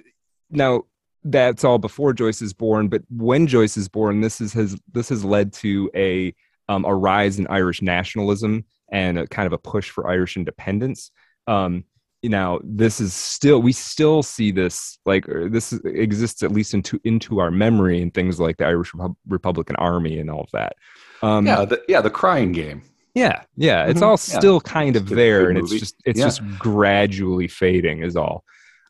[0.51, 0.83] now
[1.23, 5.09] that's all before Joyce is born, but when Joyce is born, this is has this
[5.09, 6.35] has led to a
[6.69, 11.11] um, a rise in Irish nationalism and a kind of a push for Irish independence.
[11.47, 11.85] Um,
[12.21, 16.99] you know this is still we still see this like this exists at least into
[17.03, 20.75] into our memory and things like the irish Repu- republican army and all of that
[21.23, 22.83] um, yeah the, yeah the crying game
[23.15, 24.09] yeah yeah it's mm-hmm.
[24.09, 24.71] all still yeah.
[24.71, 26.25] kind of there and it's just it's yeah.
[26.25, 28.43] just gradually fading is all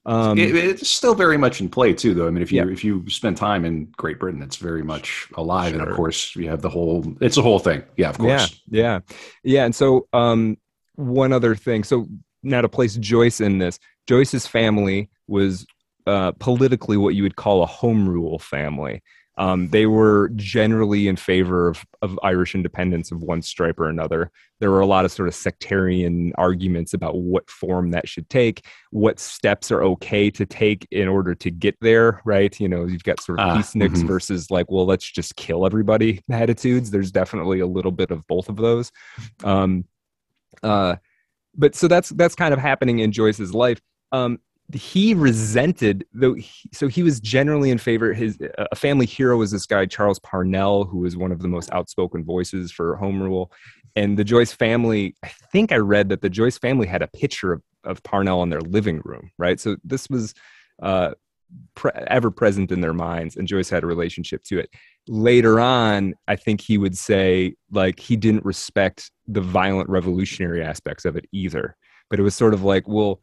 [0.04, 2.72] um, it, it's still very much in play too though i mean if you yeah.
[2.72, 5.80] if you spend time in great britain it's very much alive sure.
[5.80, 8.82] and of course you have the whole it's a whole thing yeah of course yeah
[8.82, 9.00] yeah
[9.44, 10.58] yeah and so um
[10.96, 12.08] one other thing so
[12.44, 15.66] now to place Joyce in this, Joyce's family was
[16.08, 19.02] uh, politically what you would call a home rule family.
[19.38, 24.30] Um, they were generally in favor of, of Irish independence of one stripe or another.
[24.60, 28.66] There were a lot of sort of sectarian arguments about what form that should take,
[28.92, 32.60] what steps are okay to take in order to get there, right?
[32.60, 34.08] You know, you've got sort of uh, peaceniks mm-hmm.
[34.08, 36.92] versus like, well, let's just kill everybody attitudes.
[36.92, 38.92] There's definitely a little bit of both of those.
[39.44, 39.86] Um,
[40.62, 40.98] uh,
[41.56, 43.80] but so that's that's kind of happening in Joyce's life.
[44.12, 44.40] Um,
[44.74, 49.52] he resented though he, so he was generally in favor his a family hero was
[49.52, 53.52] this guy charles parnell who was one of the most outspoken voices for home rule
[53.96, 57.54] and the Joyce family, I think I read that the Joyce family had a picture
[57.54, 59.60] of, of Parnell in their living room, right?
[59.60, 60.34] So this was
[60.82, 61.12] uh,
[61.76, 64.70] pre- ever present in their minds, and Joyce had a relationship to it.
[65.08, 71.06] Later on, I think he would say like he didn't respect the violent revolutionary aspects
[71.06, 71.76] of it either.
[72.10, 73.20] But it was sort of like, well,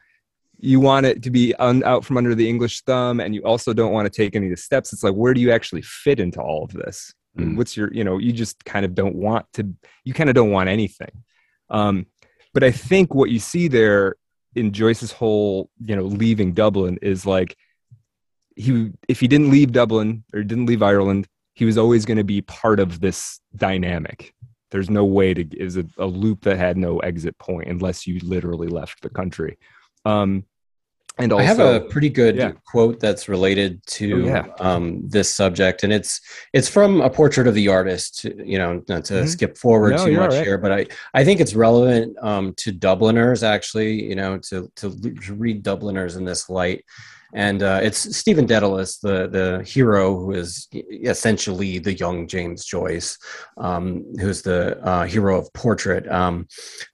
[0.58, 3.72] you want it to be un- out from under the English thumb, and you also
[3.72, 4.92] don't want to take any of the steps.
[4.92, 7.14] It's like, where do you actually fit into all of this?
[7.38, 7.56] Mm.
[7.56, 9.72] What's your, you know, you just kind of don't want to,
[10.04, 11.12] you kind of don't want anything.
[11.70, 12.06] Um,
[12.54, 14.16] but I think what you see there
[14.56, 17.56] in Joyce's whole, you know, leaving Dublin is like
[18.56, 22.24] he, if he didn't leave Dublin or didn't leave Ireland, he was always going to
[22.24, 24.32] be part of this dynamic.
[24.70, 28.20] There's no way to is a, a loop that had no exit point unless you
[28.22, 29.58] literally left the country.
[30.04, 30.44] Um,
[31.18, 32.52] and also, I have a pretty good yeah.
[32.64, 34.46] quote that's related to oh, yeah.
[34.60, 36.20] um, this subject, and it's
[36.52, 38.22] it's from a portrait of the artist.
[38.22, 39.26] You know, not to mm-hmm.
[39.26, 40.44] skip forward no, too much right.
[40.44, 44.04] here, but I I think it's relevant um, to Dubliners actually.
[44.04, 44.90] You know, to to
[45.34, 46.84] read Dubliners in this light
[47.34, 53.18] and uh, it's Stephen Dedalus, the the hero who is essentially the young James Joyce,
[53.58, 56.08] um, who's the uh, hero of Portrait.
[56.10, 56.48] Um,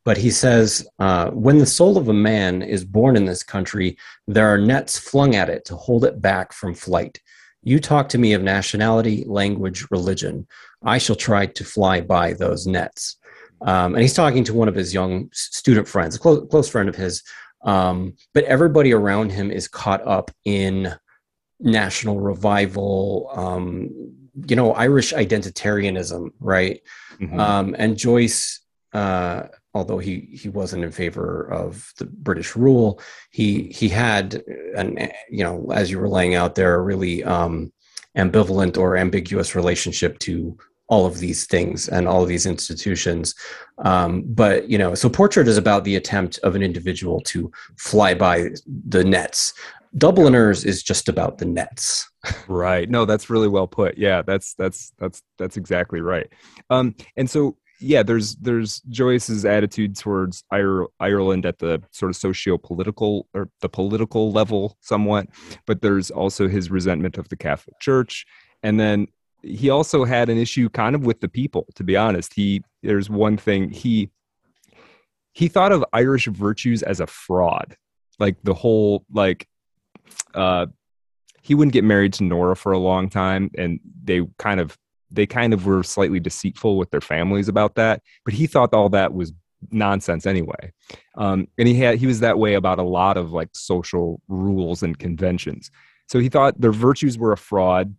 [0.04, 3.96] but he says, uh, when the soul of a man is born in this country,
[4.26, 7.20] there are nets flung at it to hold it back from flight.
[7.62, 10.46] You talk to me of nationality, language, religion.
[10.84, 13.16] I shall try to fly by those nets.
[13.62, 16.88] Um, and he's talking to one of his young student friends, a close, close friend
[16.88, 17.22] of his,
[17.64, 20.94] um, but everybody around him is caught up in
[21.60, 23.90] national revival, um,
[24.46, 26.80] you know, Irish identitarianism, right?
[27.20, 27.40] Mm-hmm.
[27.40, 28.60] Um, and Joyce,
[28.92, 33.00] uh, although he he wasn't in favor of the British rule,
[33.30, 34.42] he he had
[34.76, 37.72] an you know, as you were laying out there, a really um,
[38.16, 40.56] ambivalent or ambiguous relationship to
[40.88, 43.34] all of these things and all of these institutions.
[43.78, 48.14] Um, but you know, so portrait is about the attempt of an individual to fly
[48.14, 48.50] by
[48.88, 49.54] the nets.
[49.96, 52.08] Dubliners is just about the nets.
[52.48, 52.90] right.
[52.90, 53.96] No, that's really well put.
[53.96, 56.28] Yeah, that's that's that's that's exactly right.
[56.70, 63.28] Um, and so yeah, there's there's Joyce's attitude towards Ireland at the sort of socio-political
[63.34, 65.28] or the political level somewhat,
[65.66, 68.26] but there's also his resentment of the Catholic Church,
[68.62, 69.08] and then
[69.44, 72.32] he also had an issue kind of with the people to be honest.
[72.34, 74.10] He there's one thing he
[75.32, 77.76] he thought of irish virtues as a fraud.
[78.18, 79.46] Like the whole like
[80.34, 80.66] uh
[81.42, 84.78] he wouldn't get married to nora for a long time and they kind of
[85.10, 88.88] they kind of were slightly deceitful with their families about that but he thought all
[88.88, 89.32] that was
[89.70, 90.72] nonsense anyway.
[91.16, 94.82] Um and he had he was that way about a lot of like social rules
[94.82, 95.70] and conventions.
[96.08, 97.94] So he thought their virtues were a fraud.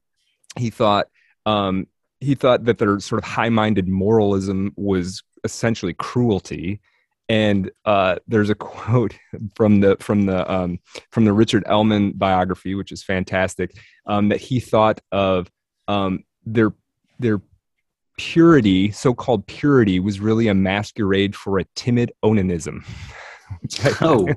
[0.58, 1.08] He thought
[1.45, 1.88] um,
[2.19, 6.81] he thought that their sort of high-minded moralism was essentially cruelty.
[7.27, 9.15] And uh, there's a quote
[9.55, 10.79] from the from the um,
[11.12, 15.49] from the Richard Ellmann biography, which is fantastic, um, that he thought of
[15.88, 16.73] um, their
[17.19, 17.41] their
[18.17, 22.86] purity, so-called purity, was really a masquerade for a timid onanism.
[23.62, 24.27] which I, oh.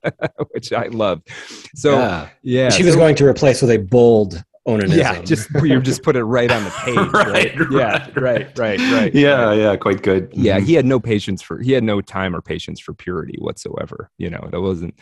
[0.50, 1.28] which I loved.
[1.74, 4.96] So yeah, yeah she was going to replace with a bold onanism.
[4.96, 6.96] Yeah, just you just put it right on the page.
[7.12, 9.14] right, right, Yeah, right, right, right.
[9.14, 9.58] Yeah, right.
[9.58, 10.30] yeah, quite good.
[10.32, 10.66] Yeah, mm-hmm.
[10.66, 14.10] he had no patience for he had no time or patience for purity whatsoever.
[14.18, 14.94] You know, that wasn't.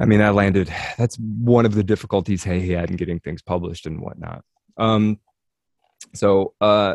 [0.00, 0.72] I mean, that landed.
[0.96, 4.44] That's one of the difficulties hey, he had in getting things published and whatnot.
[4.76, 5.18] Um,
[6.14, 6.94] so uh,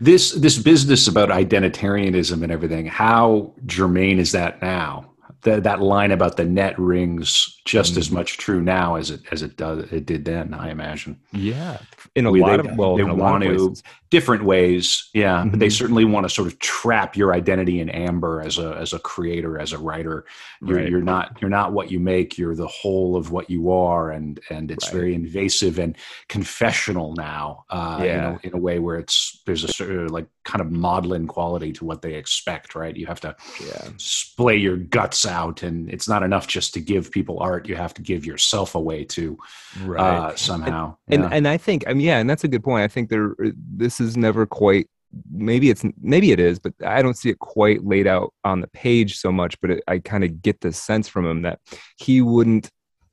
[0.00, 5.12] this this business about identitarianism and everything, how germane is that now?
[5.42, 7.98] That that line about the net rings just mm.
[7.98, 10.54] as much true now as it as it does it did then.
[10.54, 11.20] I imagine.
[11.32, 11.78] Yeah,
[12.14, 13.74] in a we, lot they, of well, they want to
[14.12, 15.08] different ways.
[15.14, 15.50] Yeah, mm-hmm.
[15.50, 15.72] but they mm-hmm.
[15.72, 19.58] certainly want to sort of trap your identity in amber as a as a creator,
[19.58, 20.26] as a writer.
[20.60, 20.88] You're, right.
[20.88, 22.36] you're not you're not what you make.
[22.36, 24.94] You're the whole of what you are, and and it's right.
[24.94, 25.96] very invasive and
[26.28, 27.64] confessional now.
[27.70, 28.04] Uh, yeah.
[28.04, 31.26] you know, in a way where it's there's a sort of like kind of maudlin
[31.26, 32.74] quality to what they expect.
[32.74, 33.88] Right, you have to yeah.
[33.96, 37.76] splay your guts out, and it's not enough just to give people art art you
[37.76, 39.38] have to give yourself away to
[39.84, 40.00] right.
[40.00, 41.26] uh, somehow and, yeah.
[41.26, 43.34] and, and i think i mean yeah and that's a good point i think there
[43.74, 44.88] this is never quite
[45.30, 48.66] maybe it's maybe it is but i don't see it quite laid out on the
[48.68, 51.60] page so much but it, i kind of get the sense from him that
[51.96, 52.70] he wouldn't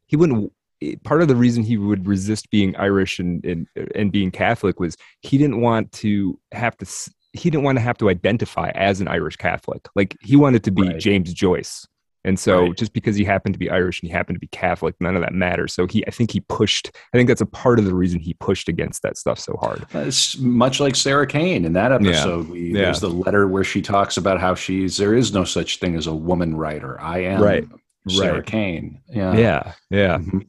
[0.08, 0.52] he wouldn't
[1.04, 4.96] part of the reason he would resist being irish and, and and being catholic was
[5.22, 6.86] he didn't want to have to
[7.34, 10.72] he didn't want to have to identify as an irish catholic like he wanted to
[10.72, 11.00] be right.
[11.00, 11.86] james joyce
[12.26, 12.76] And so Right.
[12.78, 15.22] just because he happened to be Irish and he happened to be Catholic, none of
[15.22, 15.74] that matters.
[15.74, 18.34] So he I think he pushed I think that's a part of the reason he
[18.36, 19.86] pushed against that stuff so hard.
[19.94, 22.50] It's much like Sarah Kane in that episode.
[22.50, 22.82] We, Yeah.
[22.84, 26.08] There's the letter where she talks about how she's there is no such thing as
[26.08, 27.00] a woman writer.
[27.00, 27.66] I am Right.
[28.10, 28.46] Sarah Right.
[28.46, 29.00] Kane.
[29.10, 29.38] Yeah.
[29.38, 29.74] Yeah.
[29.90, 30.18] Yeah.
[30.18, 30.46] Mhm.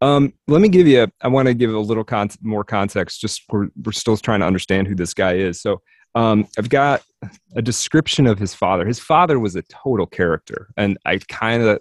[0.00, 1.06] Um, let me give you.
[1.22, 3.20] I want to give a little con- more context.
[3.20, 5.62] Just we're we're still trying to understand who this guy is.
[5.62, 5.80] So,
[6.14, 7.02] um, I've got
[7.56, 8.86] a description of his father.
[8.86, 11.78] His father was a total character, and I kind of,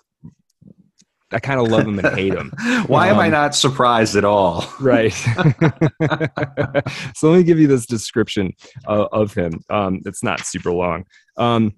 [1.32, 2.52] I kind of love him and hate him.
[2.88, 4.66] Why am I Um, not surprised at all?
[4.80, 5.14] Right.
[7.16, 8.54] so let me give you this description
[8.88, 9.62] uh, of him.
[9.70, 11.06] Um, it's not super long.
[11.38, 11.74] Um,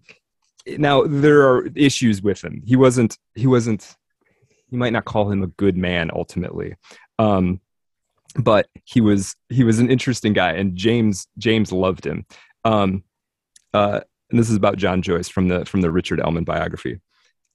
[0.77, 2.61] now there are issues with him.
[2.65, 3.17] He wasn't.
[3.35, 3.95] He wasn't.
[4.69, 6.75] You might not call him a good man ultimately,
[7.19, 7.61] um,
[8.35, 9.35] but he was.
[9.49, 12.25] He was an interesting guy, and James James loved him.
[12.63, 13.03] Um,
[13.73, 16.99] uh, and this is about John Joyce from the from the Richard Ellmann biography.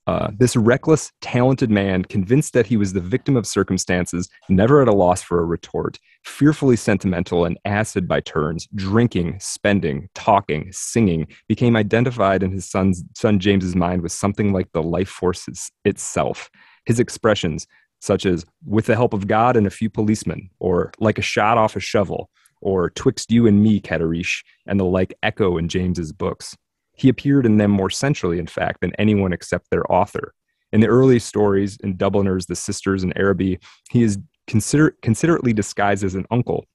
[0.07, 4.87] Uh, this reckless, talented man, convinced that he was the victim of circumstances, never at
[4.87, 11.27] a loss for a retort, fearfully sentimental and acid by turns, drinking, spending, talking, singing,
[11.47, 15.47] became identified in his son's, son James's mind with something like the life force
[15.85, 16.49] itself.
[16.85, 17.67] His expressions,
[18.01, 21.57] such as "with the help of God and a few policemen," or "like a shot
[21.57, 22.29] off a shovel,"
[22.59, 26.57] or "twixt you and me, Caddereesh," and the like, echo in James's books.
[26.95, 30.33] He appeared in them more centrally, in fact, than anyone except their author.
[30.71, 36.03] In the early stories, in Dubliners, The Sisters, and Araby, he is consider- considerately disguised
[36.03, 36.65] as an uncle.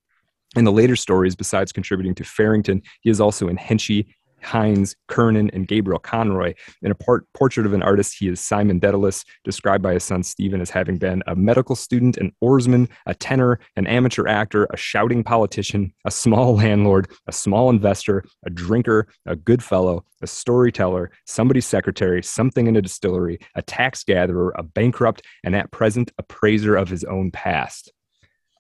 [0.57, 4.07] In the later stories, besides contributing to Farrington, he is also in Henchy,
[4.43, 6.55] Hines, Kernan, and Gabriel Conroy.
[6.82, 10.22] In a part, portrait of an artist, he is Simon Dedalus, described by his son
[10.22, 14.76] Stephen as having been a medical student, an oarsman, a tenor, an amateur actor, a
[14.76, 21.11] shouting politician, a small landlord, a small investor, a drinker, a good fellow, a storyteller,
[21.26, 26.22] somebody's secretary, something in a distillery, a tax gatherer, a bankrupt, and at present a
[26.22, 27.93] praiser of his own past.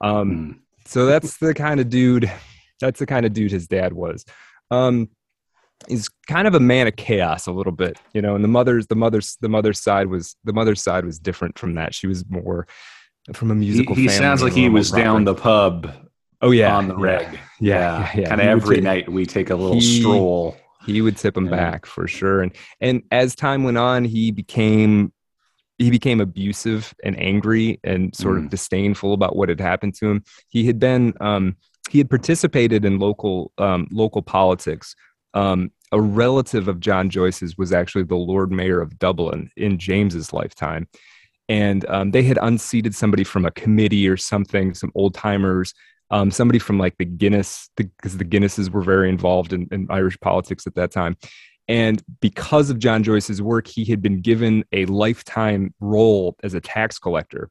[0.00, 0.58] Um, Mm.
[0.86, 2.30] so that's the kind of dude.
[2.80, 4.24] That's the kind of dude his dad was.
[4.70, 5.08] Um,
[5.88, 8.34] he's kind of a man of chaos a little bit, you know.
[8.34, 11.74] And the mother's the mother's the mother's side was the mother's side was different from
[11.74, 11.94] that.
[11.94, 12.66] She was more
[13.32, 13.94] from a He, musical.
[13.94, 15.92] he family, sounds like he was down the pub
[16.42, 17.32] oh yeah on the yeah, reg.
[17.32, 17.38] Yeah,
[18.14, 18.28] yeah, yeah.
[18.28, 20.56] Kind of every take- night we take a little He- stroll.
[20.86, 21.50] he would tip him Yeah.
[21.50, 25.12] back for sure and and as time went on he became
[25.78, 28.44] he became abusive and angry and sort Mm.
[28.44, 31.56] of disdainful about what had happened to him he had been um
[31.90, 34.94] he had participated in local um local politics
[35.36, 40.32] um a relative of john joyce's was actually the lord mayor of dublin in james's
[40.32, 40.88] lifetime
[41.48, 45.72] and um, they had unseated somebody from a committee or something some old timers
[46.10, 50.18] um, somebody from like the Guinness, because the, Guinnesses were very involved in, in Irish
[50.20, 51.16] politics at that time.
[51.68, 56.60] And because of John Joyce's work, he had been given a lifetime role as a
[56.60, 57.50] tax collector,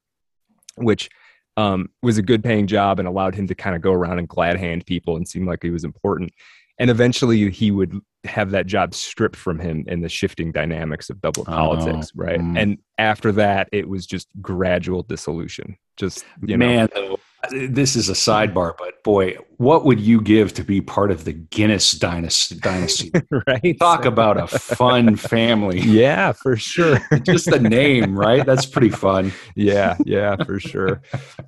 [0.77, 1.09] which
[1.57, 4.27] um, was a good paying job and allowed him to kind of go around and
[4.27, 6.31] glad hand people and seem like he was important.
[6.77, 11.21] And eventually he would have that job stripped from him in the shifting dynamics of
[11.21, 12.39] Dublin Oh, politics, right?
[12.39, 12.59] mm.
[12.59, 15.77] And after that, it was just gradual dissolution.
[15.95, 17.19] Just, you know, Man, though,
[17.51, 21.31] this is a sidebar, but boy, what would you give to be part of the
[21.33, 22.55] Guinness dynasty?
[22.59, 23.11] dynasty?
[23.47, 23.77] right?
[23.79, 25.79] Talk about a fun family.
[25.85, 26.99] yeah, for sure.
[27.21, 28.45] Just the name, right?
[28.45, 29.31] That's pretty fun.
[29.55, 31.01] yeah, yeah, for sure.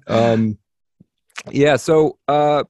[0.05, 0.57] Um,
[1.51, 2.63] yeah, so uh,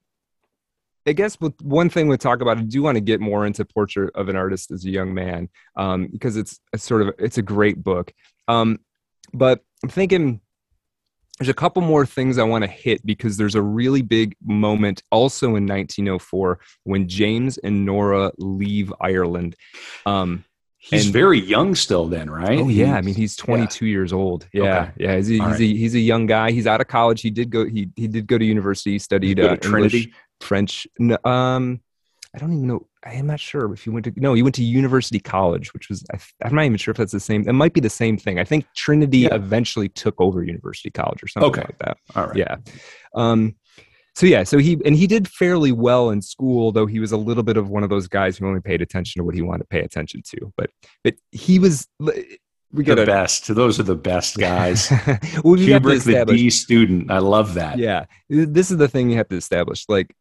[1.07, 3.63] I guess with one thing we talk about, I do want to get more into
[3.63, 5.47] Portrait of an Artist as a Young Man
[5.77, 8.11] um, because it's a sort of it's a great book.
[8.49, 8.79] Um,
[9.33, 10.41] but I'm thinking
[11.39, 15.01] there's a couple more things I want to hit because there's a really big moment
[15.11, 19.55] also in 1904 when James and Nora leave Ireland.
[20.05, 20.43] Um,
[20.79, 22.59] He's And- very young still, then, right?
[22.59, 24.47] Oh yeah, I mean He's- he's 22 years old.
[24.53, 24.91] Yeah, Okay.
[24.99, 26.51] yeah, he's, a, he's, All a, he's a young guy.
[26.51, 27.21] He's out of college.
[27.21, 27.65] He did go.
[27.65, 28.91] He he did go to university.
[28.91, 29.97] He studied uh, Trinity?
[29.97, 30.87] English, French.
[30.99, 31.81] No, um,
[32.35, 32.87] I don't even know.
[33.05, 34.13] I am not sure if you went to.
[34.17, 36.03] No, you went to University College, which was.
[36.13, 37.47] I, I'm not even sure if that's the same.
[37.47, 38.37] It might be the same thing.
[38.39, 39.35] I think Trinity Yeah.
[39.35, 41.61] eventually took over University College or something Okay.
[41.61, 41.97] like that.
[42.15, 42.35] All right.
[42.37, 42.57] Yeah.
[43.15, 43.55] Um,
[44.15, 47.17] so yeah, so he and he did fairly well in school, though he was a
[47.17, 49.59] little bit of one of those guys who only paid attention to what he wanted
[49.59, 50.51] to pay attention to.
[50.57, 50.71] But
[51.03, 51.87] but he was
[52.73, 53.53] we got The best.
[53.53, 54.89] Those are the best guys.
[55.43, 56.25] well, we Kubrick, the.
[56.25, 57.11] D student.
[57.11, 57.77] I love that.
[57.77, 59.85] Yeah, this is the thing you have to establish.
[59.87, 60.13] Like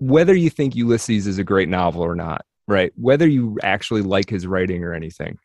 [0.00, 2.92] whether you think Ulysses is a great novel or not, right?
[2.96, 5.38] Whether you actually like his writing or anything,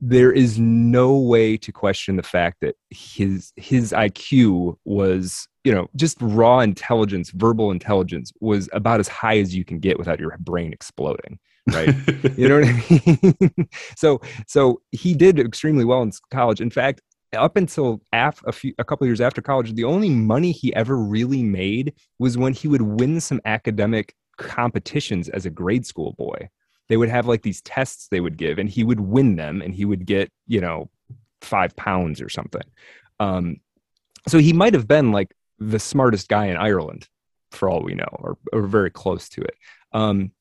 [0.00, 5.86] there is no way to question the fact that his his IQ was, you know,
[5.94, 10.36] just raw intelligence, verbal intelligence was about as high as you can get without your
[10.40, 11.38] brain exploding,
[11.70, 11.88] right?
[12.36, 13.68] you know what I mean?
[13.96, 16.60] so so he did extremely well in college.
[16.60, 17.00] In fact,
[17.34, 20.96] up until af- a few a couple years after college, the only money he ever
[20.96, 26.48] really made was when he would win some academic competitions as a grade school boy.
[26.88, 29.74] They would have like these tests they would give, and he would win them, and
[29.74, 30.90] he would get you know
[31.40, 32.62] five pounds or something.
[33.20, 33.58] Um,
[34.26, 37.08] so he might have been like the smartest guy in Ireland,
[37.50, 39.54] for all we know, or, or very close to it.
[39.92, 40.32] Um,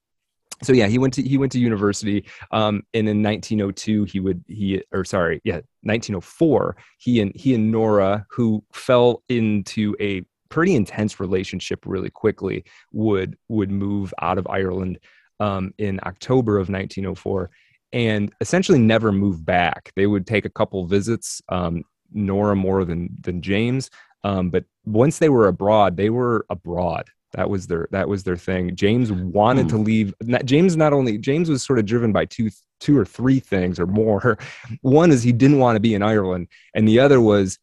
[0.62, 4.44] so yeah, he went to he went to university, um, and in 1902 he would
[4.48, 10.76] he or sorry, yeah, 1904 he and he and Nora, who fell into a pretty
[10.76, 15.00] intense relationship really quickly, would would move out of Ireland
[15.40, 17.50] um, in October of 1904,
[17.92, 19.92] and essentially never move back.
[19.96, 23.90] They would take a couple visits, um, Nora more than than James,
[24.24, 27.10] um, but once they were abroad, they were abroad.
[27.34, 28.76] That was their that was their thing.
[28.76, 29.84] James wanted to hmm.
[29.84, 30.14] leave.
[30.46, 33.88] James not only James was sort of driven by two two or three things or
[33.88, 34.38] more.
[34.82, 37.58] One is he didn't want to be in Ireland, and the other was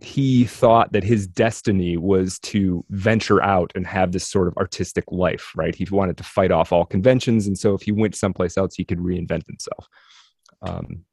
[0.00, 5.04] he thought that his destiny was to venture out and have this sort of artistic
[5.12, 5.52] life.
[5.54, 5.74] Right?
[5.74, 8.84] He wanted to fight off all conventions, and so if he went someplace else, he
[8.84, 9.86] could reinvent himself.
[10.62, 11.04] Um,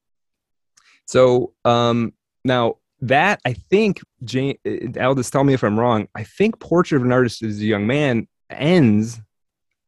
[1.06, 6.08] so um, now that I think Jane uh, Aldous, tell me if I'm wrong.
[6.16, 9.22] I think Portrait of an Artist as a Young Man ends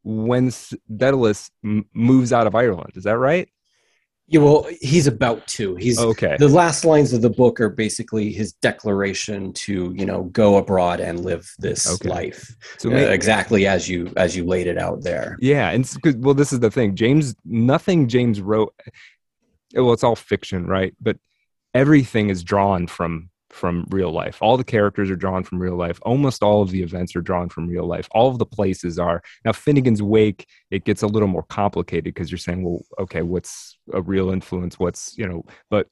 [0.04, 0.52] when
[0.96, 2.94] Dedalus m- moves out of Ireland.
[2.96, 3.50] Is that right?
[4.28, 5.76] Yeah, well, he's about to.
[5.76, 6.38] He's okay.
[6.40, 11.02] The last lines of the book are basically his declaration to, you know, go abroad
[11.02, 12.08] and live this okay.
[12.08, 12.56] life.
[12.78, 15.38] So uh, maybe, exactly as you as you laid it out there.
[15.42, 15.86] Yeah, and
[16.20, 16.96] well, this is the thing.
[16.96, 18.74] James, nothing James wrote.
[19.74, 20.96] Well, it's all fiction, right?
[21.02, 21.18] But
[21.74, 24.38] everything is drawn from from real life.
[24.42, 26.00] All the characters are drawn from real life.
[26.04, 28.08] Almost all of the events are drawn from real life.
[28.12, 29.22] All of the places are.
[29.46, 33.78] Now, Finnegans Wake, it gets a little more complicated because you're saying, well, okay, what's
[33.94, 34.80] a real influence?
[34.80, 35.88] What's, you know, but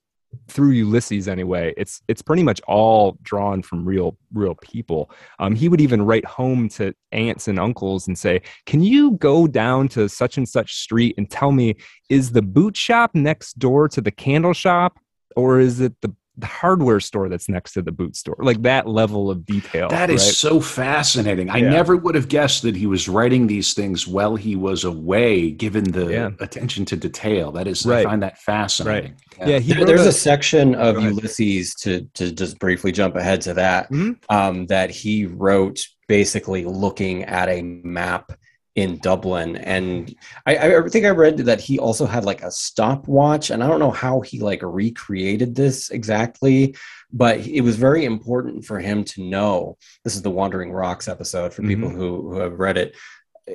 [0.48, 5.10] through Ulysses anyway, it's it's pretty much all drawn from real real people.
[5.40, 9.48] Um, he would even write home to aunts and uncles and say, "Can you go
[9.48, 11.74] down to such and such street and tell me
[12.08, 15.00] is the boot shop next door to the candle shop?"
[15.36, 18.86] Or is it the the hardware store that's next to the boot store like that
[18.86, 20.34] level of detail That is right?
[20.34, 21.54] so fascinating yeah.
[21.54, 25.50] i never would have guessed that he was writing these things while he was away
[25.50, 26.30] given the yeah.
[26.40, 28.06] attention to detail that is right.
[28.06, 29.48] i find that fascinating right.
[29.48, 33.40] yeah, yeah there, there's a, a, section of ulysses to to just briefly jump ahead
[33.42, 34.12] to that mm-hmm.
[34.34, 38.32] um, that he wrote basically looking at a map
[38.76, 39.56] in Dublin.
[39.56, 40.14] And
[40.46, 43.80] I, I, think I read that he also had like a stopwatch, and I don't
[43.80, 46.76] know how he like recreated this exactly,
[47.12, 49.76] but it was very important for him to know.
[50.04, 51.68] This is the Wandering Rocks episode for mm-hmm.
[51.68, 52.96] people who, who have read it.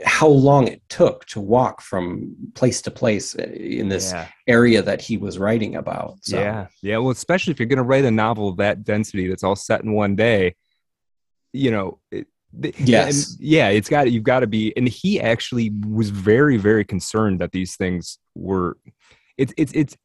[0.03, 4.28] How long it took to walk from place to place uh, in this yeah.
[4.45, 6.18] area that he was writing about.
[6.22, 6.38] So.
[6.38, 6.97] Yeah, yeah.
[6.97, 9.84] Well, especially if you're going to write a novel of that density that's all set
[9.84, 10.55] in one day,
[11.53, 12.28] you know, it,
[12.78, 13.38] yes.
[13.39, 17.51] yeah it's got you've got to be and he actually was very very concerned that
[17.51, 18.78] these things were
[19.38, 19.97] it's it's it's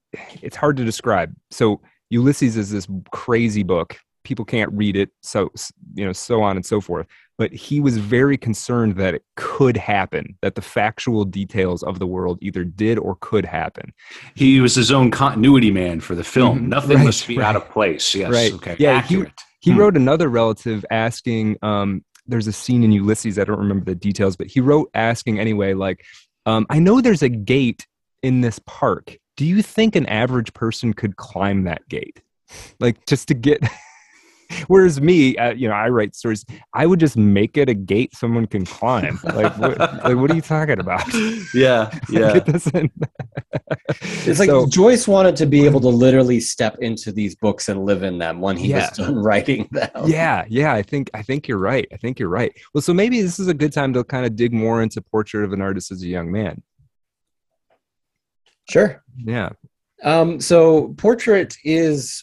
[0.43, 1.35] it's hard to describe.
[1.51, 1.81] So
[2.11, 3.97] ulysses is this crazy book.
[4.23, 5.51] People can't read it so
[5.95, 7.07] you know so on and so forth.
[7.39, 12.07] But he was very concerned that it could happen that the factual details of the
[12.07, 13.95] world either did or could happen.
[14.35, 16.59] He was his own continuity man for the film.
[16.59, 16.69] Mm-hmm.
[16.69, 17.47] nothing right, must be right.
[17.47, 18.15] out of place.
[18.15, 18.53] Yes right.
[18.53, 18.77] okay.
[18.79, 19.33] Yeah Accurate.
[19.61, 19.79] he, he hmm.
[19.79, 23.39] wrote another relative asking um, there's a scene in Ulysses.
[23.39, 26.05] I don't remember the details, but he wrote asking anyway, like,
[26.47, 27.87] um, I know there's a gate
[28.23, 29.19] in this park.
[29.37, 32.23] Do you think an average person could climb that gate?
[32.79, 33.63] Like, just to get.
[34.69, 36.45] Whereas me, uh, you know, I write stories.
[36.75, 39.19] I would just make it a gate someone can climb.
[39.25, 41.03] Like, what, like, what are you talking about?
[41.55, 42.41] Yeah, yeah.
[42.47, 47.85] it's like so, Joyce wanted to be able to literally step into these books and
[47.85, 48.89] live in them when he yeah.
[48.89, 49.91] was done writing them.
[50.07, 50.73] Yeah, yeah.
[50.73, 51.87] I think I think you're right.
[51.93, 52.53] I think you're right.
[52.75, 55.45] Well, so maybe this is a good time to kind of dig more into Portrait
[55.45, 56.63] of an Artist as a Young Man.
[58.69, 59.03] Sure.
[59.17, 59.51] Yeah.
[60.03, 62.23] Um, so, Portrait is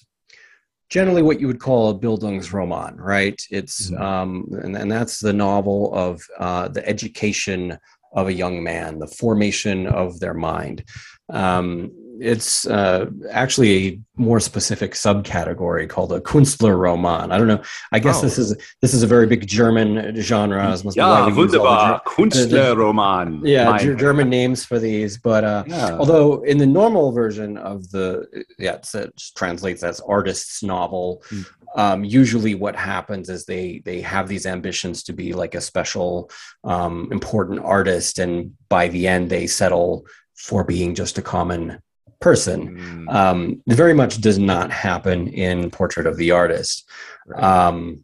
[0.90, 3.42] generally what you would call a Bildungsroman, right?
[3.52, 4.02] It's mm-hmm.
[4.02, 7.78] um, and, and that's the novel of uh, the education
[8.14, 10.84] of a young man, the formation of their mind.
[11.30, 17.32] Um, it's uh, actually a more specific subcategory called a Künstlerroman.
[17.32, 17.62] I don't know.
[17.92, 18.22] I guess oh.
[18.22, 20.68] this is this is a very big German genre.
[20.68, 22.02] As yeah, wunderbar.
[22.06, 23.42] Künstlerroman.
[23.44, 25.18] Yeah, German names for these.
[25.18, 25.98] But uh, yeah.
[25.98, 28.26] although in the normal version of the
[28.58, 31.24] yeah, it translates as artist's novel.
[31.30, 31.46] Mm.
[31.76, 36.32] Um, usually, what happens is they they have these ambitions to be like a special,
[36.64, 40.08] um, important artist, and by the end, they settle
[40.38, 41.80] for being just a common
[42.20, 42.78] person.
[42.78, 43.14] Mm.
[43.14, 46.90] Um, it very much does not happen in Portrait of the Artist.
[47.26, 47.44] Right.
[47.44, 48.04] Um,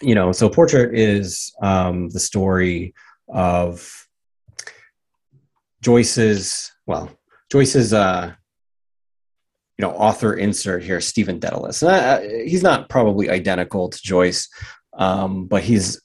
[0.00, 2.94] you know, so Portrait is um, the story
[3.28, 4.06] of
[5.80, 7.10] Joyce's, well,
[7.50, 8.32] Joyce's, uh,
[9.78, 11.82] you know, author insert here, Stephen Dedalus.
[11.82, 14.48] Uh, he's not probably identical to Joyce,
[14.96, 16.00] um, but he's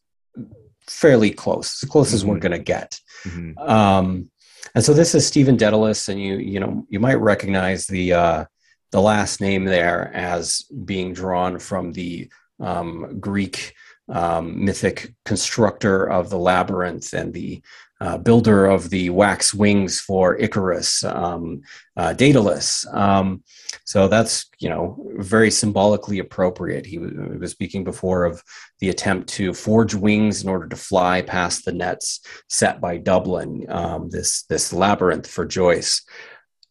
[0.87, 2.15] fairly close, as close mm-hmm.
[2.15, 2.99] as we're going to get.
[3.25, 3.57] Mm-hmm.
[3.59, 4.31] Um,
[4.75, 8.45] and so this is Stephen Dedalus, and you you know you might recognize the uh,
[8.91, 12.29] the last name there as being drawn from the
[12.59, 13.73] um, Greek
[14.09, 17.61] um, mythic constructor of the labyrinth and the
[18.01, 21.61] uh, builder of the wax wings for Icarus, um,
[21.97, 22.87] uh, Daedalus.
[22.93, 23.43] Um,
[23.83, 26.85] so that's you know very symbolically appropriate.
[26.85, 28.41] He, he, was speaking before of
[28.79, 33.65] the attempt to forge wings in order to fly past the nets set by Dublin,
[33.69, 36.05] um, this this labyrinth for Joyce,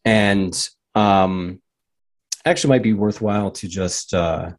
[0.05, 1.61] and um,
[2.45, 4.13] actually might be worthwhile to just.
[4.13, 4.51] Uh,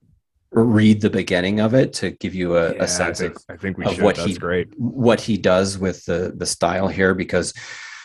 [0.52, 3.44] read the beginning of it to give you a, yeah, a sense I think, of,
[3.50, 4.02] I think we of should.
[4.02, 4.68] what That's he great.
[4.76, 7.54] what he does with the the style here because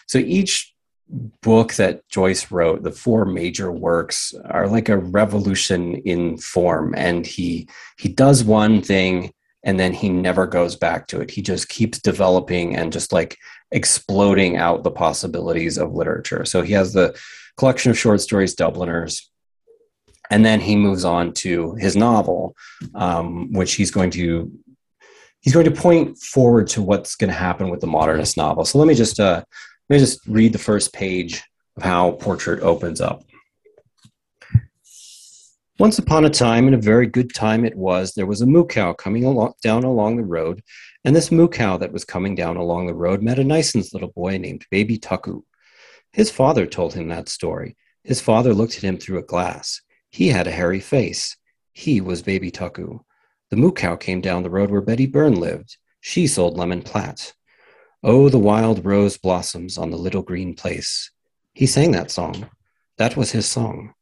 [0.08, 0.75] so each
[1.10, 6.94] book that Joyce wrote the four major works are like a revolution in form.
[6.98, 9.32] And he he does one thing
[9.64, 11.32] and then he never goes back to it.
[11.32, 13.38] He just keeps developing and just like
[13.72, 16.46] exploding out the possibilities of literature.
[16.46, 17.20] So he has the
[17.58, 19.30] collection of short stories dubliners
[20.30, 22.56] and then he moves on to his novel,
[22.94, 24.52] um, which he's going to
[25.42, 28.66] he's going to point forward to what's going to happen with the modernist novel.
[28.66, 29.44] So let me just uh,
[29.90, 31.44] let me just read the first page
[31.78, 33.24] of how Portrait opens up.
[35.78, 38.66] Once upon a time, and a very good time it was, there was a moo
[38.66, 40.64] cow coming along, down along the road,
[41.04, 44.12] and this moo cow that was coming down along the road met a nice little
[44.16, 45.42] boy named Baby Tuckoo.
[46.14, 47.76] His father told him that story.
[48.04, 49.82] His father looked at him through a glass.
[50.10, 51.36] He had a hairy face.
[51.74, 53.00] He was Baby Tuckoo.
[53.52, 55.78] The moo cow came down the road where Betty Byrne lived.
[56.00, 57.34] She sold lemon platt.
[58.08, 61.10] Oh, the wild rose blossoms on the little green place.
[61.54, 62.48] He sang that song.
[63.00, 63.96] That was his song.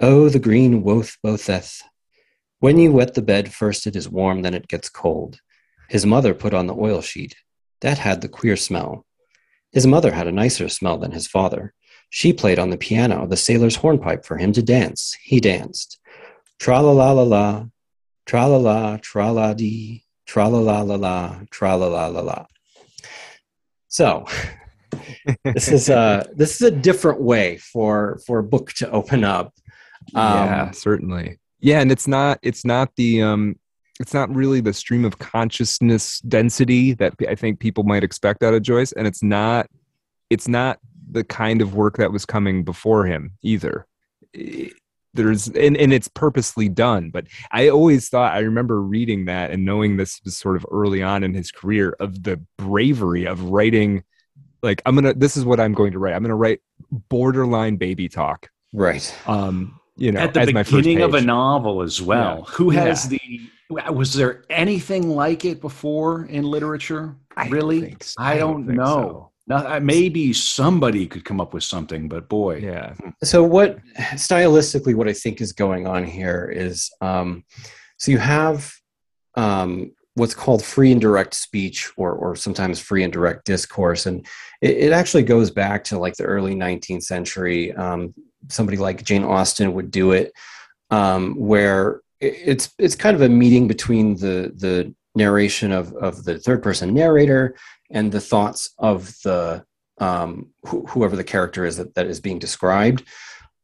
[0.00, 1.82] Oh, the green woth botheth.
[2.60, 5.40] When you wet the bed, first it is warm, then it gets cold.
[5.90, 7.36] His mother put on the oil sheet.
[7.82, 9.04] That had the queer smell.
[9.72, 11.74] His mother had a nicer smell than his father.
[12.08, 15.14] She played on the piano the sailor's hornpipe for him to dance.
[15.22, 15.98] He danced.
[16.58, 17.66] Tra la la la la,
[18.24, 22.20] tra la la, tra la dee, tra la la la la, tra la la la
[22.22, 22.46] la.
[23.88, 24.26] So,
[25.44, 29.54] this is a this is a different way for for a book to open up.
[30.14, 31.38] Um, yeah, certainly.
[31.60, 33.58] Yeah, and it's not it's not the um
[34.00, 38.54] it's not really the stream of consciousness density that I think people might expect out
[38.54, 39.68] of Joyce, and it's not
[40.30, 40.78] it's not
[41.10, 43.86] the kind of work that was coming before him either
[45.14, 49.64] there's and, and it's purposely done but i always thought i remember reading that and
[49.64, 54.02] knowing this was sort of early on in his career of the bravery of writing
[54.62, 58.08] like i'm gonna this is what i'm going to write i'm gonna write borderline baby
[58.08, 62.54] talk right um you know at the beginning of a novel as well yeah.
[62.54, 63.18] who has yeah.
[63.18, 67.16] the was there anything like it before in literature
[67.48, 68.14] really i don't, so.
[68.18, 69.32] I don't, I don't know so.
[69.48, 72.92] Now, maybe somebody could come up with something, but boy, yeah.
[73.24, 73.78] So, what
[74.12, 77.44] stylistically, what I think is going on here is, um,
[77.96, 78.70] so you have
[79.36, 84.26] um, what's called free indirect speech, or or sometimes free indirect discourse, and
[84.60, 87.72] it, it actually goes back to like the early 19th century.
[87.72, 88.12] Um,
[88.48, 90.30] somebody like Jane Austen would do it,
[90.90, 96.38] um, where it's it's kind of a meeting between the the narration of of the
[96.38, 97.56] third person narrator
[97.90, 99.64] and the thoughts of the
[99.98, 103.02] um, wh- whoever the character is that, that is being described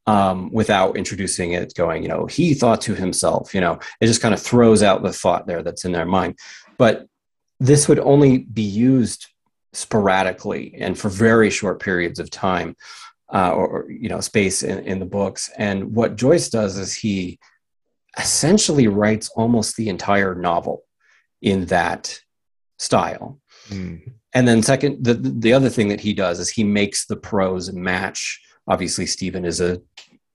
[0.06, 4.20] um, without introducing it going you know he thought to himself you know it just
[4.20, 6.38] kind of throws out the thought there that's in their mind.
[6.76, 7.06] But
[7.60, 9.26] this would only be used
[9.72, 12.76] sporadically and for very short periods of time
[13.32, 15.50] uh, or you know space in, in the books.
[15.56, 17.38] And what joyce does is he
[18.18, 20.82] essentially writes almost the entire novel
[21.42, 22.20] in that
[22.78, 24.12] style Mm.
[24.32, 27.72] And then second, the the other thing that he does is he makes the prose
[27.72, 28.40] match.
[28.66, 29.80] Obviously, Stephen is a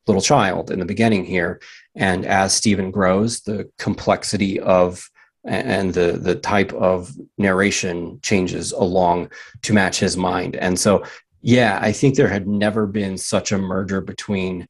[0.07, 1.61] little child in the beginning here,
[1.95, 5.09] and as Stephen grows, the complexity of
[5.43, 9.31] and the the type of narration changes along
[9.63, 10.55] to match his mind.
[10.55, 11.03] And so,
[11.41, 14.67] yeah, I think there had never been such a merger between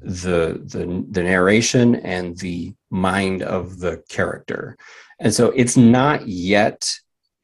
[0.00, 4.76] the the the narration and the mind of the character.
[5.18, 6.92] And so it's not yet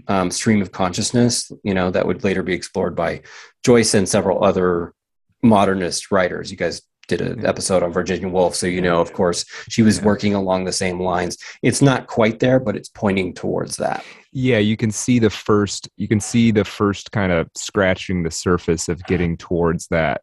[0.09, 3.23] um, stream of consciousness, you know, that would later be explored by
[3.63, 4.95] Joyce and several other
[5.43, 6.51] modernist writers.
[6.51, 10.03] You guys did an episode on Virginia Woolf, so you know, of course, she was
[10.03, 11.39] working along the same lines.
[11.63, 14.05] It's not quite there, but it's pointing towards that.
[14.33, 15.89] Yeah, you can see the first.
[15.97, 20.23] You can see the first kind of scratching the surface of getting towards that.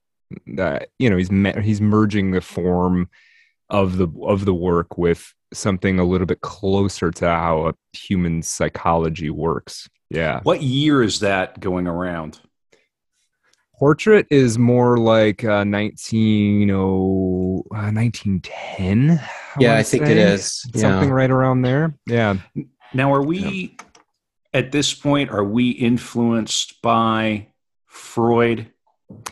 [0.55, 1.29] That you know, he's
[1.63, 3.09] he's merging the form
[3.69, 8.41] of the of the work with something a little bit closer to how a human
[8.41, 9.89] psychology works.
[10.09, 10.41] Yeah.
[10.43, 12.39] What year is that going around?
[13.77, 19.11] Portrait is more like uh, 19, oh, uh, 1910.
[19.11, 19.29] I
[19.59, 20.11] yeah, I think say.
[20.11, 20.61] it is.
[20.75, 21.15] Something yeah.
[21.15, 21.93] right around there.
[22.07, 22.37] Yeah.
[22.93, 23.39] Now, are we,
[23.77, 23.85] yeah.
[24.53, 27.47] at this point, are we influenced by
[27.87, 28.71] Freud?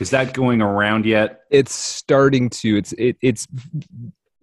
[0.01, 1.41] Is that going around yet?
[1.49, 2.77] It's starting to.
[2.77, 3.47] It's it, it's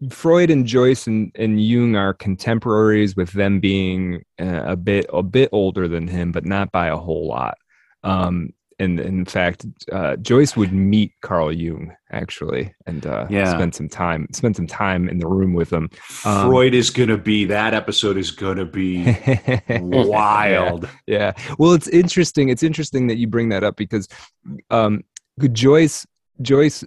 [0.09, 5.23] Freud and Joyce and, and Jung are contemporaries, with them being uh, a bit a
[5.23, 7.59] bit older than him, but not by a whole lot.
[8.03, 13.51] Um, and in fact, uh, Joyce would meet Carl Jung actually, and uh, yeah.
[13.51, 15.91] spend some time spend some time in the room with him.
[16.25, 19.05] Um, Freud is going to be that episode is going to be
[19.69, 20.89] wild.
[21.07, 22.49] Yeah, yeah, Well, it's interesting.
[22.49, 24.09] It's interesting that you bring that up because
[24.71, 25.05] um,
[25.53, 26.07] Joyce
[26.41, 26.83] Joyce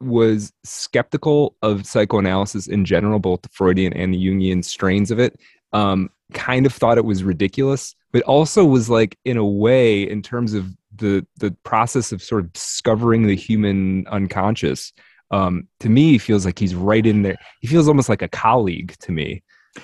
[0.00, 5.38] was skeptical of psychoanalysis in general, both the Freudian and the Jungian strains of it.
[5.72, 10.22] Um, kind of thought it was ridiculous, but also was like, in a way, in
[10.22, 14.92] terms of the the process of sort of discovering the human unconscious.
[15.30, 17.36] Um, to me, feels like he's right in there.
[17.60, 19.42] He feels almost like a colleague to me.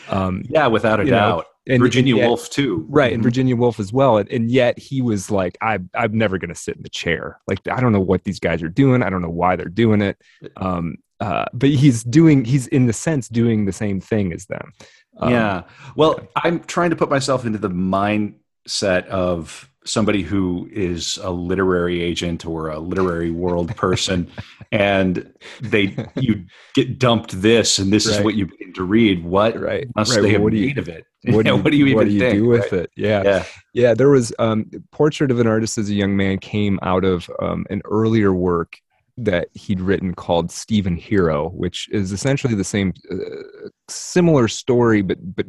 [0.08, 1.38] Um, yeah, without a doubt.
[1.38, 3.12] Know, and Virginia and yet, Woolf too, right?
[3.12, 3.24] And mm-hmm.
[3.24, 4.18] Virginia Woolf as well.
[4.18, 7.40] And, and yet he was like, I, I'm never going to sit in the chair.
[7.46, 9.02] Like I don't know what these guys are doing.
[9.02, 10.16] I don't know why they're doing it.
[10.56, 14.72] Um, uh, but he's doing, he's in the sense doing the same thing as them.
[15.18, 15.62] Um, yeah.
[15.94, 22.02] Well, I'm trying to put myself into the mindset of somebody who is a literary
[22.02, 24.30] agent or a literary world person
[24.72, 28.18] and they you get dumped this and this right.
[28.18, 30.22] is what you begin to read what right must right.
[30.22, 31.04] they well, have made you, of it
[31.34, 32.82] what, do you, what do you even what do you think, do with right?
[32.82, 33.22] it yeah.
[33.22, 37.04] yeah yeah there was um portrait of an artist as a young man came out
[37.04, 38.78] of um, an earlier work
[39.18, 45.18] that he'd written called Stephen Hero, which is essentially the same, uh, similar story, but
[45.36, 45.46] but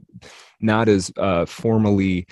[0.60, 2.28] not as uh, formally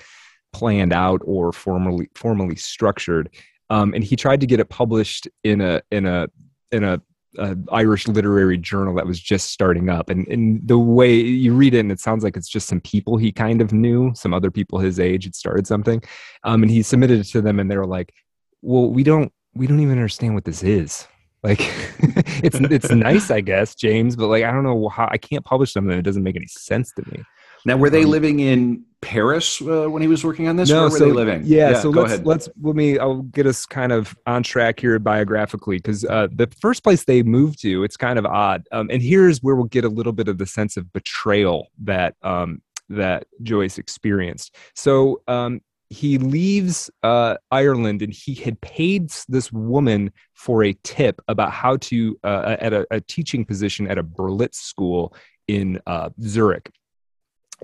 [0.52, 3.30] planned out or formally formally structured.
[3.70, 6.28] Um, and he tried to get it published in a in a
[6.70, 7.00] in a,
[7.38, 10.10] a, Irish literary journal that was just starting up.
[10.10, 13.16] And, and the way you read it, and it sounds like it's just some people
[13.16, 16.02] he kind of knew, some other people his age had started something.
[16.44, 18.12] Um, and he submitted it to them, and they were like,
[18.62, 21.06] "Well, we don't we don't even understand what this is."
[21.42, 21.60] Like,
[22.44, 25.72] it's it's nice, I guess, James, but like I don't know how I can't publish
[25.72, 27.24] something that doesn't make any sense to me.
[27.64, 30.68] Now, were they um, living in Paris uh, when he was working on this?
[30.68, 31.42] No, Where were so, they living?
[31.44, 32.26] Yeah, yeah so let's ahead.
[32.26, 32.98] let's let me.
[32.98, 37.22] I'll get us kind of on track here biographically because uh, the first place they
[37.22, 38.66] moved to, it's kind of odd.
[38.72, 42.14] Um, and here's where we'll get a little bit of the sense of betrayal that
[42.22, 44.56] um, that Joyce experienced.
[44.74, 45.60] So um,
[45.92, 51.76] he leaves uh, Ireland and he had paid this woman for a tip about how
[51.78, 55.14] to uh, at a, a, teaching position at a Berlitz school
[55.48, 56.70] in uh, Zurich.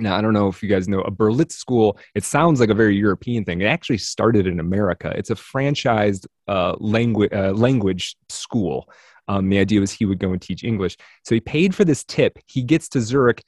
[0.00, 1.98] Now, I don't know if you guys know a Berlitz school.
[2.14, 3.60] It sounds like a very European thing.
[3.60, 5.12] It actually started in America.
[5.16, 8.88] It's a franchised uh, language uh, language school.
[9.26, 10.96] Um, the idea was he would go and teach English.
[11.24, 12.38] So he paid for this tip.
[12.46, 13.42] He gets to Zurich,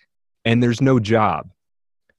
[0.45, 1.51] and there's no job.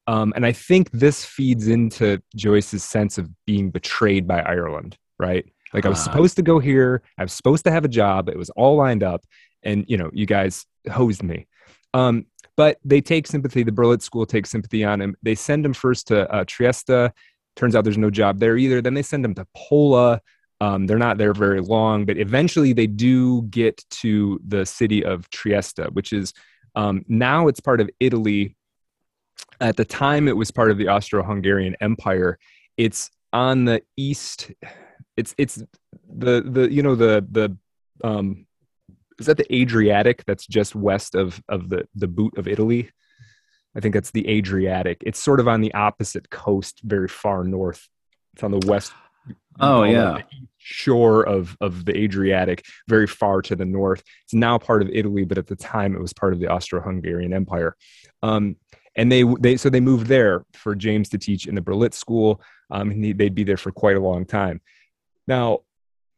[0.08, 4.98] Um, and I think this feeds into Joyce's sense of being betrayed by Ireland.
[5.20, 5.46] Right?
[5.74, 7.02] Like I was uh, supposed to go here.
[7.18, 8.30] I was supposed to have a job.
[8.30, 9.24] It was all lined up,
[9.64, 11.48] and you know, you guys hosed me.
[11.94, 12.26] Um,
[12.58, 13.64] but they take sympathy.
[13.64, 15.16] The Berlitz School takes sympathy on him.
[15.24, 17.12] They send him first to uh, Trieste.
[17.56, 18.82] Turns out there's no job there either.
[18.82, 20.22] Then they send him to Pola.
[20.60, 25.30] Um, they're not there very long, but eventually they do get to the city of
[25.32, 26.34] Trieste, which is
[26.76, 28.56] um, now it's part of Italy.
[29.60, 32.38] At the time, it was part of the Austro-Hungarian Empire.
[32.78, 34.52] It's on the east.
[35.18, 35.62] It's it's
[36.08, 37.58] the the you know the the
[38.04, 38.46] um,
[39.22, 42.90] is that the Adriatic that's just west of of the the boot of Italy?
[43.76, 45.02] I think that's the Adriatic.
[45.06, 47.88] It's sort of on the opposite coast, very far north.
[48.34, 48.92] It's on the west.
[49.60, 50.24] Oh yeah,
[50.58, 54.04] shore of of the Adriatic, very far to the north.
[54.24, 57.34] It's now part of Italy, but at the time it was part of the Austro-Hungarian
[57.34, 57.76] Empire.
[58.24, 58.56] Um,
[58.96, 62.42] and they they so they moved there for James to teach in the Berlitz school,
[62.72, 64.62] um, and he, they'd be there for quite a long time.
[65.28, 65.60] Now,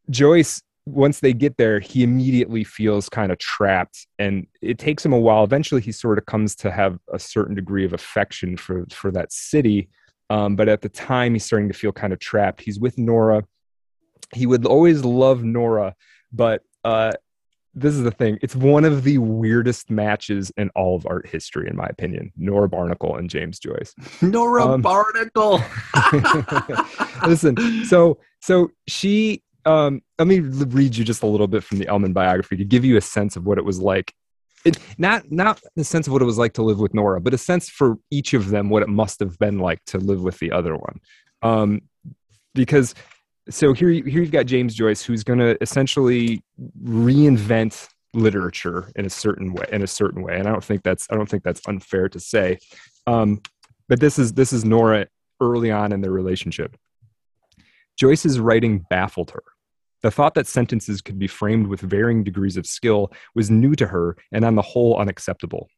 [0.10, 5.14] Joyce once they get there, he immediately feels kind of trapped, and it takes him
[5.14, 5.44] a while.
[5.44, 9.32] Eventually, he sort of comes to have a certain degree of affection for for that
[9.32, 9.90] city,
[10.30, 12.62] Um, but at the time, he's starting to feel kind of trapped.
[12.62, 13.44] He's with Nora.
[14.34, 15.96] He would always love Nora,
[16.32, 17.14] but uh,
[17.76, 18.38] this is the thing.
[18.42, 22.32] It's one of the weirdest matches in all of art history, in my opinion.
[22.38, 23.94] Nora Barnacle and James Joyce.
[24.22, 25.62] Nora um, Barnacle.
[27.28, 31.86] listen, so so she um let me read you just a little bit from the
[31.86, 34.14] Ellmann biography to give you a sense of what it was like.
[34.66, 37.34] It, not not the sense of what it was like to live with Nora, but
[37.34, 40.40] a sense for each of them what it must have been like to live with
[40.40, 41.00] the other one.
[41.42, 41.82] Um,
[42.54, 42.96] because
[43.50, 46.42] so here, here you've got James Joyce, who's going to essentially
[46.82, 49.66] reinvent literature in a certain way.
[49.72, 52.20] In a certain way, and I don't think that's I don't think that's unfair to
[52.20, 52.60] say.
[53.06, 53.42] Um,
[53.90, 55.08] but this is this is Nora
[55.42, 56.78] early on in their relationship.
[57.98, 59.44] Joyce's writing baffled her.
[60.04, 63.88] The thought that sentences could be framed with varying degrees of skill was new to
[63.88, 65.70] her and on the whole unacceptable.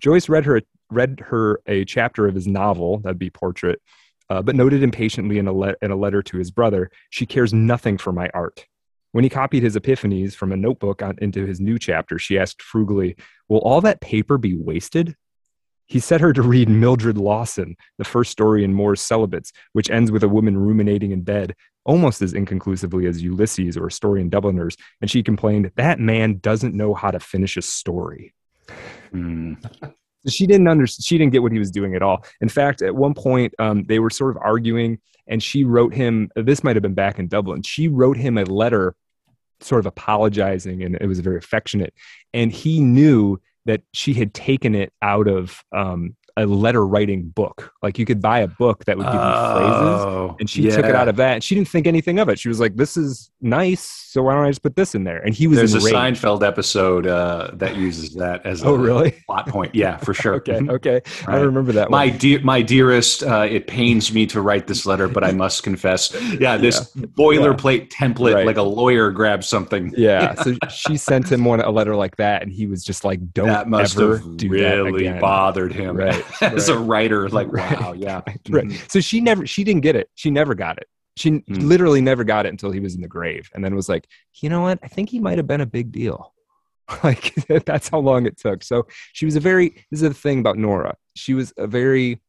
[0.00, 0.60] Joyce read her
[0.90, 3.80] read her a chapter of his novel, that'd be Portrait,
[4.28, 7.54] uh, but noted impatiently in a, le- in a letter to his brother, she cares
[7.54, 8.66] nothing for my art.
[9.12, 12.62] When he copied his epiphanies from a notebook on, into his new chapter, she asked
[12.62, 13.16] frugally,
[13.48, 15.16] Will all that paper be wasted?
[15.86, 20.10] He set her to read Mildred Lawson, the first story in Moore's Celibates, which ends
[20.10, 21.54] with a woman ruminating in bed,
[21.84, 26.38] almost as inconclusively as Ulysses or a story in Dubliners, and she complained, That man
[26.38, 28.34] doesn't know how to finish a story.
[29.12, 29.56] Mm
[30.28, 32.24] she didn't understand she didn't get what he was doing at all.
[32.40, 36.30] In fact at one point um, they were sort of arguing and she wrote him
[36.36, 38.94] this might have been back in dublin she wrote him a letter
[39.64, 41.94] sort of apologizing and it was very affectionate.
[42.32, 47.72] And he knew that she had taken it out of um, a letter writing book.
[47.82, 50.76] Like you could buy a book that would give you oh, phrases, and she yeah.
[50.76, 51.34] took it out of that.
[51.34, 52.38] And she didn't think anything of it.
[52.38, 55.18] She was like, "This is nice, so why don't I just put this in there?"
[55.18, 55.58] And he was.
[55.58, 55.94] There's enraged.
[55.94, 59.74] a Seinfeld episode uh, that uses that as oh a really plot point.
[59.74, 60.34] Yeah, for sure.
[60.42, 61.36] okay, okay, right.
[61.36, 61.90] I remember that.
[61.90, 65.62] My dear, my dearest, uh, it pains me to write this letter, but I must
[65.62, 67.06] confess, yeah, this yeah.
[67.06, 68.08] boilerplate yeah.
[68.08, 68.46] template, right.
[68.46, 69.92] like a lawyer grabs something.
[70.02, 73.32] Yeah, so she sent him one a letter like that, and he was just like,
[73.32, 76.21] "Don't that must ever have do really bothered him." Right.
[76.40, 77.80] as a writer like right.
[77.80, 78.20] wow yeah.
[78.48, 78.64] right.
[78.66, 78.86] Mm-hmm.
[78.88, 80.08] so she never she didn't get it.
[80.14, 80.86] She never got it.
[81.16, 81.44] She mm.
[81.48, 84.06] literally never got it until he was in the grave and then was like
[84.40, 84.78] you know what?
[84.82, 86.32] I think he might have been a big deal.
[87.02, 88.62] Like that's how long it took.
[88.62, 90.96] So she was a very this is the thing about nora.
[91.14, 92.20] She was a very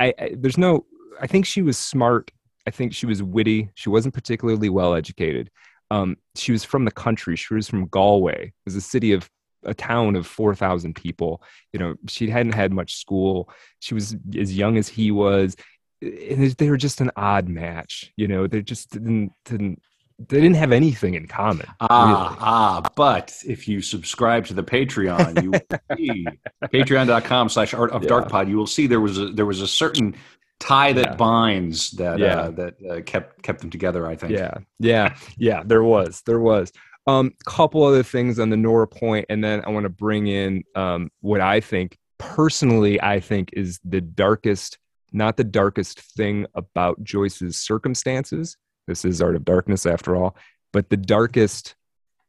[0.00, 0.86] I, I there's no
[1.20, 2.30] i think she was smart.
[2.66, 3.70] I think she was witty.
[3.74, 5.50] She wasn't particularly well educated.
[5.90, 7.36] Um, she was from the country.
[7.36, 8.46] She was from galway.
[8.46, 9.28] It was a city of
[9.64, 11.42] a town of 4,000 people.
[11.72, 13.50] You know, she hadn't had much school.
[13.80, 15.56] She was as young as he was.
[16.00, 18.12] And they were just an odd match.
[18.16, 19.80] You know, they just didn't, didn't
[20.28, 21.66] they didn't have anything in common.
[21.80, 22.38] Ah, really.
[22.40, 26.26] ah, but if you subscribe to the Patreon, you will see
[26.64, 28.08] patreon.com slash art of yeah.
[28.08, 30.14] dark pod, you will see there was a there was a certain
[30.60, 31.14] tie that yeah.
[31.14, 32.40] binds that yeah.
[32.40, 34.32] uh, that uh, kept kept them together, I think.
[34.32, 34.58] Yeah.
[34.78, 35.16] Yeah.
[35.36, 36.22] Yeah, there was.
[36.24, 36.72] There was.
[37.06, 40.62] Um, couple other things on the Nora point, and then I want to bring in
[40.76, 44.78] um, what I think personally, I think is the darkest,
[45.10, 48.56] not the darkest thing about Joyce's circumstances.
[48.86, 50.36] This is Art of Darkness, after all,
[50.72, 51.74] but the darkest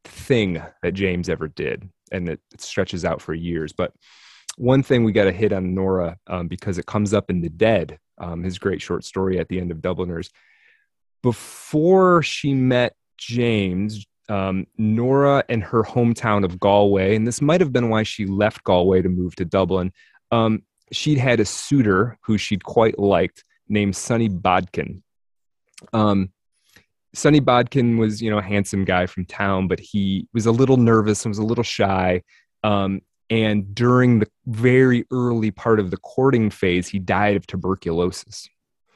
[0.05, 3.73] thing that James ever did, and it, it stretches out for years.
[3.73, 3.93] But
[4.57, 7.49] one thing we got to hit on Nora um, because it comes up in The
[7.49, 10.29] Dead, um, his great short story at the end of Dubliners.
[11.21, 17.73] Before she met James, um, Nora and her hometown of Galway, and this might have
[17.73, 19.91] been why she left Galway to move to Dublin.
[20.31, 25.03] Um, she'd had a suitor who she'd quite liked named Sonny Bodkin.
[25.91, 26.31] Um,
[27.13, 30.77] Sonny Bodkin was, you know, a handsome guy from town, but he was a little
[30.77, 32.23] nervous and was a little shy.
[32.63, 38.47] Um, and during the very early part of the courting phase, he died of tuberculosis.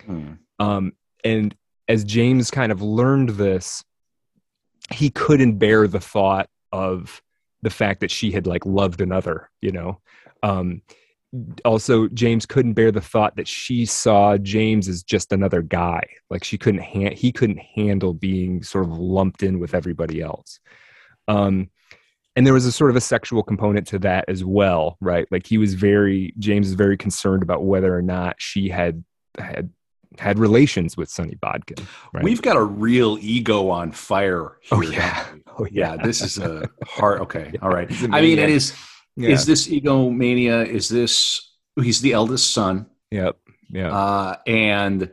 [0.06, 0.34] Hmm.
[0.60, 1.56] Um, and
[1.88, 3.84] as James kind of learned this,
[4.92, 7.22] he couldn't bear the thought of
[7.62, 10.00] the fact that she had like loved another you know?
[10.44, 10.82] Um
[11.66, 16.02] also james couldn't bear the thought that she saw james as just another guy.
[16.30, 20.60] Like she couldn't ha- he couldn't handle being sort of lumped in with everybody else.
[21.28, 21.70] Um
[22.36, 25.28] and there was a sort of a sexual component to that as well right?
[25.32, 29.04] Like he was very james is very concerned about whether or not she had
[29.38, 29.70] had
[30.20, 31.86] had relations with Sonny Bodkin.
[32.14, 32.24] Right?
[32.24, 34.78] We've got a real ego on fire here.
[34.78, 35.26] Oh yeah.
[35.60, 35.96] Oh yeah.
[35.96, 36.04] yeah.
[36.04, 37.22] This is a heart.
[37.22, 37.52] Okay.
[37.64, 37.92] All right.
[38.14, 38.76] I mean, it is.
[39.16, 39.30] Yeah.
[39.30, 40.62] Is this egomania?
[40.62, 41.56] Is this?
[41.76, 42.86] He's the eldest son.
[43.10, 43.38] Yep.
[43.72, 43.92] Yeah.
[43.92, 45.10] Uh, and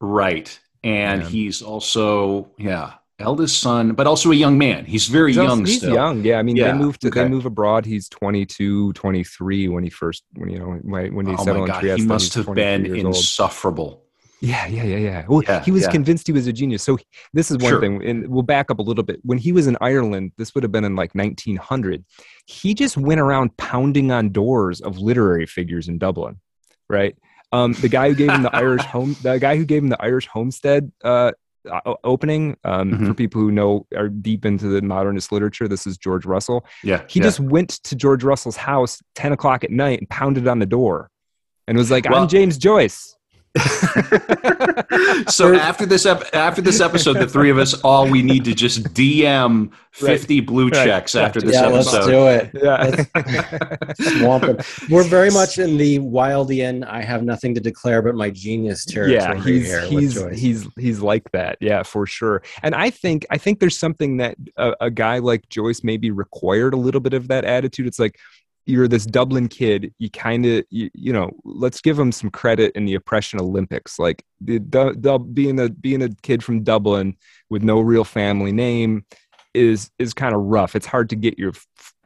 [0.00, 2.94] right, and he's also yeah.
[3.18, 4.84] Eldest son, but also a young man.
[4.84, 5.94] He's very he's young he's still.
[5.94, 6.22] young.
[6.24, 7.22] Yeah, I mean, Yeah, they moved to okay.
[7.22, 7.84] they move abroad.
[7.86, 11.62] He's 22, 23 when he first when you know when when he Oh settled my
[11.62, 12.00] in god, Trieste.
[12.02, 13.16] he must have been years old.
[13.16, 14.02] insufferable.
[14.42, 15.24] Yeah, yeah, yeah, yeah.
[15.26, 15.90] Well, Yeah, he was yeah.
[15.92, 16.82] convinced he was a genius.
[16.82, 16.98] So
[17.32, 17.80] this is one Sure.
[17.80, 19.18] thing, and we'll back up a little bit.
[19.22, 22.04] When he was in Ireland, this would have been in like 1900.
[22.44, 26.36] He just went around pounding on doors of literary figures in Dublin,
[26.90, 27.16] right?
[27.50, 30.02] Um, the guy who gave him the Irish home, the guy who gave him the
[30.02, 31.32] Irish homestead uh,
[32.04, 32.56] opening.
[32.64, 33.06] Um, Mhm.
[33.08, 36.64] For people who know are deep into the modernist literature, this is George Russell.
[36.82, 37.24] Yeah, He yeah.
[37.24, 41.10] just went to George Russell's house 10 o'clock at night and pounded on the door,
[41.66, 43.15] and was like, Well- "I'm James Joyce."
[45.28, 48.54] so after this ep- after this episode, the three of us all we need to
[48.54, 50.84] just DM fifty blue Right.
[50.84, 52.50] checks after this yeah, let's do it.
[52.54, 53.04] Yeah.
[54.18, 54.58] Swamp him.
[54.90, 56.86] We're very much in the Wildean.
[56.86, 61.00] I have nothing to declare but my genius territory yeah he's here he's he's he's
[61.00, 64.90] like that yeah for sure and i think i think there's something that a, a
[64.90, 68.18] guy like joyce maybe required a little bit of that attitude it's like
[68.66, 72.72] you're this dublin kid you kind of you, you know let's give him some credit
[72.74, 77.16] in the oppression olympics like the, the, the being a being a kid from dublin
[77.48, 79.04] with no real family name
[79.54, 81.52] is is kind of rough it's hard to get your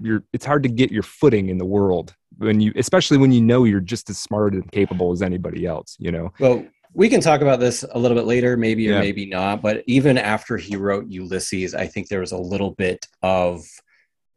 [0.01, 3.41] your it's hard to get your footing in the world when you especially when you
[3.41, 7.21] know you're just as smart and capable as anybody else you know Well, we can
[7.21, 9.01] talk about this a little bit later, maybe or Yeah.
[9.01, 9.63] maybe not.
[9.63, 13.65] But even after he wrote Ulysses, I think there was a little bit of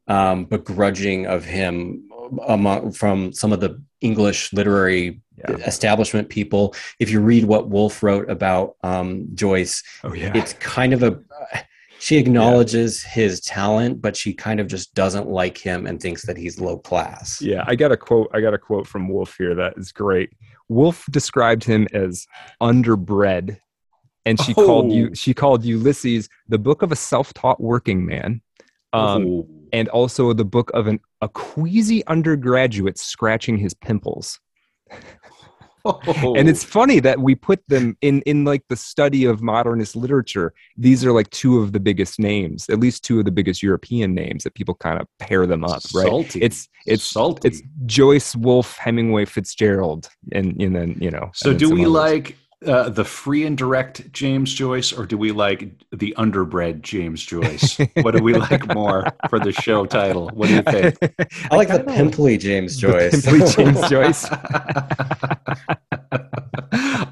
[0.08, 2.08] um, begrudging of him
[2.48, 5.56] among, from some of the English literary Yeah.
[5.66, 6.76] establishment people.
[7.00, 11.20] If you read what Woolf wrote about um, Joyce, oh yeah it's kind of a
[12.00, 16.36] she acknowledges his talent, but she kind of just doesn't like him and thinks that
[16.36, 17.42] he's low class.
[17.42, 18.30] Yeah, I got a quote.
[18.34, 20.30] I got a quote from Woolf here that is great.
[20.68, 22.28] Woolf described him as
[22.62, 23.58] underbred,
[24.26, 24.94] and she called Oh.
[24.96, 25.16] you.
[25.16, 28.42] She called Ulysses the book of a self-taught working man,
[28.92, 29.48] um, Ooh.
[29.74, 34.40] And also the book of an a queasy undergraduate scratching his pimples.
[35.86, 36.34] Oh.
[36.38, 36.68] And it's oh.
[36.68, 40.54] funny that we put them in in like the study of modernist literature.
[40.78, 44.14] These are like two of the biggest names, at least two of the biggest European
[44.14, 46.08] names that people kind of pair them up, right?
[46.08, 46.42] Salty.
[46.42, 47.50] It's it's salty.
[47.50, 51.32] it's Joyce, Woolf, Hemingway, Fitzgerald, and and then you know.
[51.34, 51.92] so do we others.
[51.92, 57.24] like uh, the free and direct James Joyce, or do we like the underbred James
[57.24, 57.78] Joyce?
[58.02, 60.30] what do we like more for the show title?
[60.34, 60.98] What do you think?
[61.52, 63.26] I like the kinda pimply James the Joyce.
[63.26, 64.26] pimply James Joyce.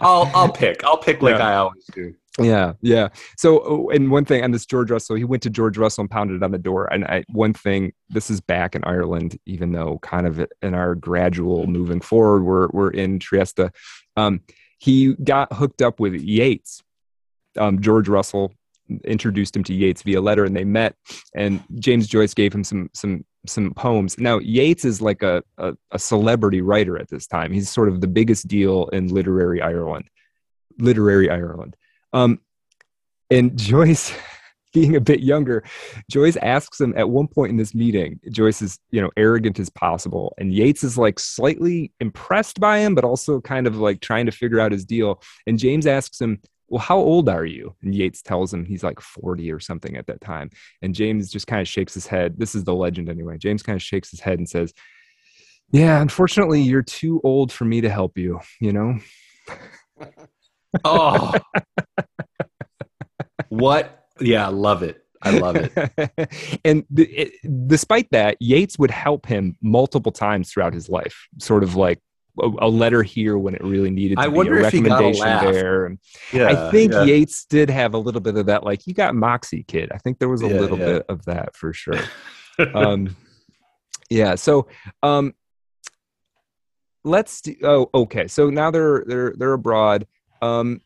[0.04, 0.84] I'll I'll pick.
[0.84, 1.48] I'll pick like Yeah.
[1.50, 2.16] I always do.
[2.40, 3.10] Yeah, yeah.
[3.38, 6.10] So, oh, and one thing on this George Russell, he went to George Russell and
[6.10, 6.86] pounded on the door.
[6.92, 10.96] And I, one thing, this is back in Ireland, even though kind of in our
[10.96, 13.70] gradual moving forward, we're we're in Trieste.
[14.16, 14.42] Um,
[14.82, 16.82] he got hooked up with Yeats.
[17.56, 18.52] Um, George Russell
[19.06, 20.96] introduced him to Yeats via letter, and they met.
[21.36, 24.18] And James Joyce gave him some some some poems.
[24.18, 27.52] Now Yeats is like a, a a celebrity writer at this time.
[27.52, 30.06] He's sort of the biggest deal in literary Ireland.
[30.80, 31.76] Literary Ireland.
[32.12, 32.40] Um,
[33.30, 34.12] and Joyce,
[34.74, 35.64] being a bit younger,
[36.10, 38.20] Joyce asks him at one point in this meeting.
[38.32, 42.96] Joyce is, you know, arrogant as possible, and Yeats is like slightly impressed by him,
[42.96, 45.22] but also kind of like trying to figure out his deal.
[45.48, 49.00] And James asks him, "Well, how old are you?" And Yeats tells him he's like
[49.00, 50.50] forty or something at that time.
[50.82, 52.36] And James just kind of shakes his head.
[52.38, 53.38] This is the legend anyway.
[53.38, 54.74] James kind of shakes his head and says,
[55.72, 58.40] "Yeah, unfortunately, you're too old for me to help you.
[58.60, 59.00] You know."
[60.86, 61.34] Oh,
[63.50, 64.01] what?
[64.20, 65.04] Yeah, I love it.
[65.24, 65.72] I love it.
[66.66, 71.64] and th- it, despite that, Yeats would help him multiple times throughout his life, sort
[71.64, 72.00] of like
[72.42, 74.82] a, a letter here when it really needed to I be, wonder a if he
[74.82, 75.54] got a recommendation laugh.
[75.54, 75.86] there.
[75.86, 76.00] And
[76.34, 77.04] Yeah, I think yeah.
[77.04, 79.92] Yeats did have a little bit of that, like, you got moxie, kid.
[79.92, 80.86] I think there was a Yeah, little yeah.
[80.86, 82.00] bit of that for sure.
[82.74, 83.16] um,
[84.10, 84.34] yeah.
[84.36, 84.68] So,
[85.04, 85.34] um,
[87.04, 88.28] let's do, oh, okay.
[88.28, 90.08] So now they're, they're, they're abroad.
[90.42, 90.82] Um,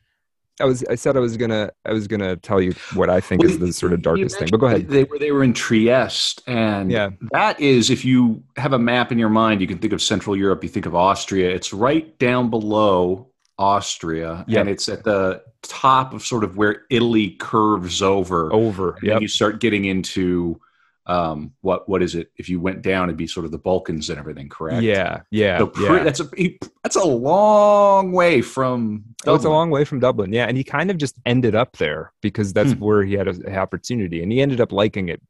[0.62, 3.42] I was, I said I was gonna, I was gonna tell you what I think
[3.42, 4.88] Well, is the sort of darkest thing, but go ahead.
[4.88, 7.10] They were they were in Trieste, and Yeah.
[7.34, 10.36] that is if you have a map in your mind, you can think of Central
[10.36, 10.64] Europe.
[10.64, 11.50] You think of Austria.
[11.54, 13.28] It's right down below
[13.58, 14.62] Austria, Yep.
[14.62, 18.54] and it's at the top of sort of where Italy curves over.
[18.54, 18.98] Over.
[19.04, 19.20] yeah.
[19.20, 20.60] you start getting into
[21.08, 22.32] um, what what is it?
[22.38, 24.50] If you went down, it'd be sort of the Balkans and everything.
[24.50, 24.82] Correct.
[24.82, 25.22] Yeah.
[25.30, 25.60] Yeah.
[25.60, 26.04] So pre- yeah.
[26.04, 29.04] that's a that's a long way from.
[29.28, 30.34] It's a long way from Dublin.
[30.34, 30.46] Yeah.
[30.46, 32.80] And he kind of just ended up there because that's Hmm.
[32.80, 35.22] where he had an opportunity and he ended up liking it.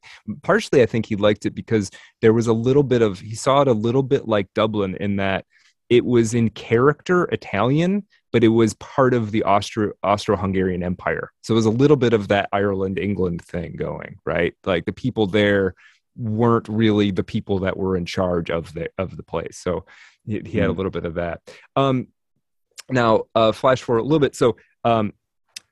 [0.43, 3.61] Partially, I think he liked it because there was a little bit of, he saw
[3.61, 5.45] it a little bit like Dublin in that
[5.89, 8.05] it was in character Italian,
[8.35, 11.31] but it was part of the Austro Austro-Hungarian Empire.
[11.41, 14.53] So it was a little bit of that Ireland England thing going, right?
[14.65, 15.73] Like the people there
[16.17, 19.57] weren't really the people that were in charge of the of the place.
[19.59, 19.85] So
[20.25, 20.77] he, he had a hmm.
[20.79, 21.43] little bit of that.
[21.77, 22.09] Um,
[22.89, 24.35] now, uh, flash forward a little bit.
[24.35, 25.13] So um,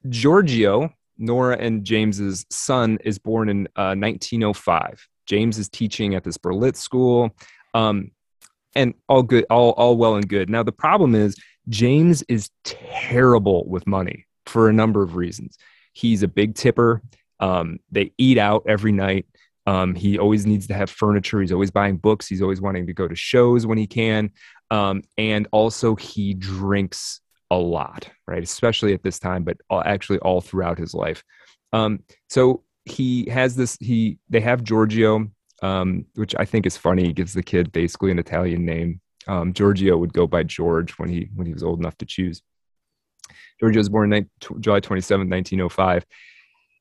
[0.08, 5.06] Giorgio, Nora and James's son, is born in uh, 1905.
[5.26, 7.36] James is teaching at this Berlitz school.
[7.74, 8.12] Um,
[8.74, 10.50] and all good, all, all well and good.
[10.50, 11.36] Now, the problem is
[11.70, 15.58] James is terrible with money for a number of reasons.
[15.94, 17.02] He's a big tipper.
[17.40, 19.26] Um, they eat out every night.
[19.66, 21.40] Um, he always needs to have furniture.
[21.40, 22.28] He's always buying books.
[22.28, 24.32] He's always wanting to go to shows when he can.
[24.72, 28.44] Um, and also, he drinks a lot, right?
[28.44, 31.24] Especially at this time, but actually all throughout his life.
[31.72, 33.78] Um, so he has this.
[33.80, 35.30] He they have Giorgio
[35.64, 37.06] um, which I think is funny.
[37.06, 39.00] He gives the kid basically an Italian name.
[39.28, 42.42] Um, Giorgio would go by George when he when he was old enough to choose.
[43.60, 46.06] Giorgio was born in July 27, 1905.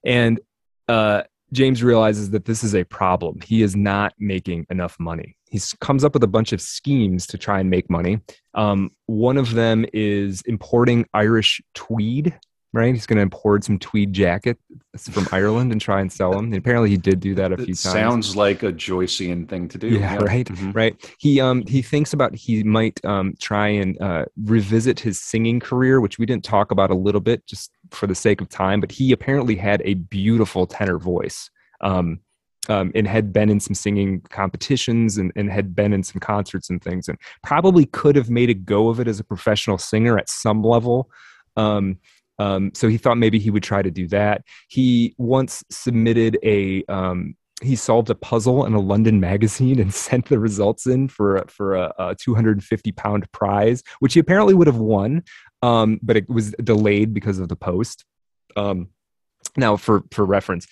[0.04, 0.40] And
[0.88, 1.22] uh,
[1.52, 3.40] James realizes that this is a problem.
[3.44, 5.36] He is not making enough money.
[5.50, 8.20] He comes up with a bunch of schemes to try and make money.
[8.54, 12.38] Um, one of them is importing Irish tweed
[12.72, 12.94] right?
[12.94, 14.58] He's going to import some tweed jacket
[14.98, 16.46] from Ireland and try and sell them.
[16.46, 17.80] And apparently, he did do that a few times.
[17.80, 19.88] Sounds like a Joycean thing to do.
[19.88, 20.24] Yeah, yeah.
[20.24, 20.72] right, mm-hmm.
[20.72, 21.14] right.
[21.18, 26.00] He um he thinks about he might um try and uh, revisit his singing career,
[26.00, 28.80] which we didn't talk about a little bit just for the sake of time.
[28.80, 31.50] But he apparently had a beautiful tenor voice.
[31.80, 32.20] Um,
[32.68, 36.70] um, and had been in some singing competitions and, and had been in some concerts
[36.70, 40.16] and things and probably could have made a go of it as a professional singer
[40.16, 41.10] at some level
[41.56, 41.98] um,
[42.38, 44.42] um, so he thought maybe he would try to do that.
[44.68, 50.26] He once submitted a um, he solved a puzzle in a London magazine and sent
[50.26, 54.78] the results in for for a, a 250 pound prize, which he apparently would have
[54.78, 55.22] won,
[55.62, 58.04] um, but it was delayed because of the post.
[58.56, 58.88] Um,
[59.56, 60.66] now, for for reference,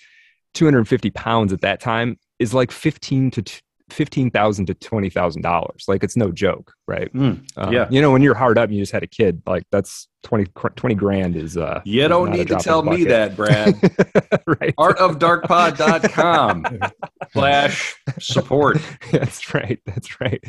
[0.53, 5.85] 250 pounds at that time is like 15 to fifteen thousand to twenty thousand dollars.
[5.87, 7.13] Like it's no joke, right?
[7.13, 7.87] Mm, yeah.
[7.89, 9.41] You know, when you're hard up, and you just had a kid.
[9.45, 11.57] Like that's 20, 20 grand is.
[11.57, 13.73] uh You don't need to tell me that, Brad.
[14.47, 14.75] right.
[14.77, 16.79] Artofdarkpod.com
[17.33, 18.77] slash support.
[19.11, 19.79] that's right.
[19.85, 20.43] That's right.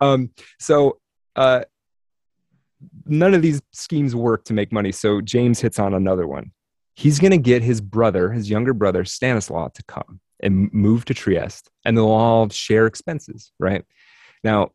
[0.00, 0.30] Um.
[0.58, 0.98] So,
[1.36, 1.64] uh,
[3.06, 4.92] none of these schemes work to make money.
[4.92, 6.52] So James hits on another one.
[6.96, 11.14] He's going to get his brother, his younger brother Stanislaus, to come and move to
[11.14, 13.84] Trieste, and they'll all share expenses, right?
[14.42, 14.70] Now,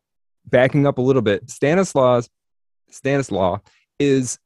[0.46, 2.28] backing up a little bit, Stanislaus,
[2.90, 3.58] Stanislaw
[3.98, 4.38] is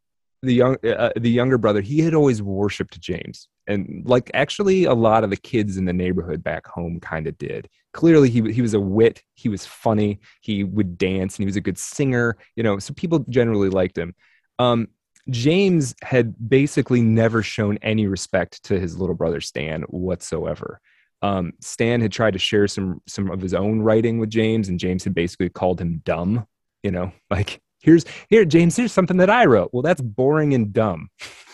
[0.42, 1.80] the young, uh, the younger brother.
[1.80, 5.92] He had always worshipped James, and like actually, a lot of the kids in the
[5.92, 7.68] neighborhood back home kind of did.
[7.92, 9.22] Clearly, he he was a wit.
[9.34, 10.20] He was funny.
[10.42, 12.36] He would dance, and he was a good singer.
[12.56, 14.14] You know, so people generally liked him.
[14.58, 14.88] Um,
[15.30, 20.80] James had basically never shown any respect to his little brother Stan whatsoever.
[21.24, 24.78] Um, Stan had tried to share some some of his own writing with James, and
[24.78, 26.46] James had basically called him dumb.
[26.82, 29.70] You know, like here's here, James, here's something that I wrote.
[29.72, 31.08] Well, that's boring and dumb.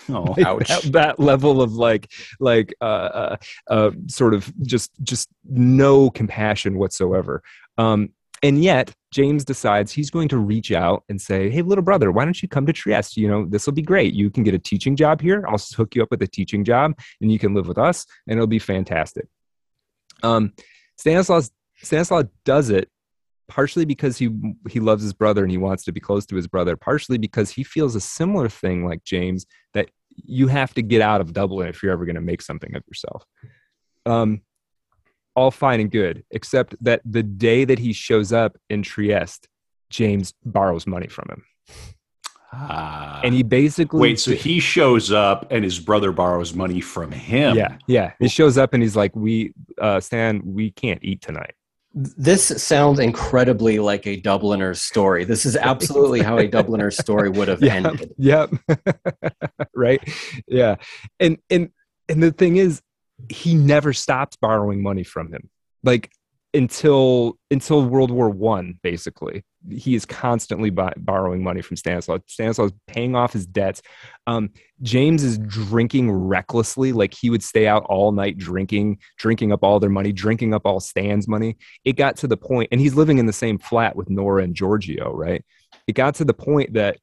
[0.09, 0.69] Oh, like ouch!
[0.69, 2.11] That, that, level of like
[2.41, 3.37] like uh, uh,
[3.69, 7.41] uh, sort of just just no compassion whatsoever.
[7.79, 8.11] Um,
[8.43, 12.25] and yet James decides he's going to reach out and say, "Hey, little brother, why
[12.25, 13.19] don't you come to Trieste?
[13.19, 14.15] You know, this will be great.
[14.15, 15.45] You can get a teaching job here.
[15.47, 18.37] I'll hook you up with a teaching job, and you can live with us, and
[18.37, 19.29] it'll be fantastic."
[20.23, 20.53] Um,
[20.97, 22.89] Stanislaus Stanislaus does it
[23.49, 24.31] partially because he
[24.69, 26.77] he loves his brother and he wants to be close to his brother.
[26.77, 31.21] Partially because he feels a similar thing like James that you have to get out
[31.21, 33.25] of Dublin if you're ever going to make something of yourself.
[34.07, 34.43] Um,
[35.37, 39.49] all fine and good, except that the day that he shows up in Trieste,
[39.89, 41.45] James borrows money from him.
[42.53, 43.21] Ah.
[43.23, 44.21] And he basically wait.
[44.21, 47.57] So he shows up, and his brother borrows money from him.
[47.57, 48.13] Yeah, yeah.
[48.19, 51.55] He shows up, and he's like, "We, uh, Stan, we can't eat tonight."
[51.93, 55.25] This sounds incredibly like a Dubliner story.
[55.25, 58.15] This is absolutely how a Dubliner story would have yep, ended.
[58.17, 58.51] Yep.
[59.75, 60.01] right.
[60.47, 60.77] Yeah.
[61.19, 61.71] And and
[62.09, 62.83] and the thing is,
[63.29, 65.51] he never stops borrowing money from him.
[65.83, 66.11] Like
[66.55, 72.21] until until World War One, basically, he is constantly buy, borrowing money from Stanislaus.
[72.27, 73.83] Stanislaus is paying off his debts.
[74.27, 74.51] Um,
[74.83, 79.79] James is drinking recklessly, like he would stay out all night drinking, drinking up all
[79.79, 81.57] their money, drinking up all Stan's money.
[81.85, 84.55] It got to the point, and he's living in the same flat with Nora and
[84.55, 85.45] Giorgio, right?
[85.87, 86.99] It got to the point that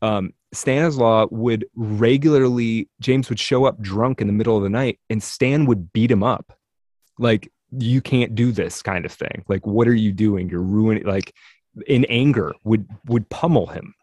[0.00, 4.98] um, Stanislaus would regularly, James would show up drunk in the middle of the night,
[5.08, 6.52] and Stan would beat him up.
[7.18, 11.04] Like you can't do this kind of thing like what are you doing you're ruining
[11.04, 11.32] like
[11.86, 13.94] in anger would would pummel him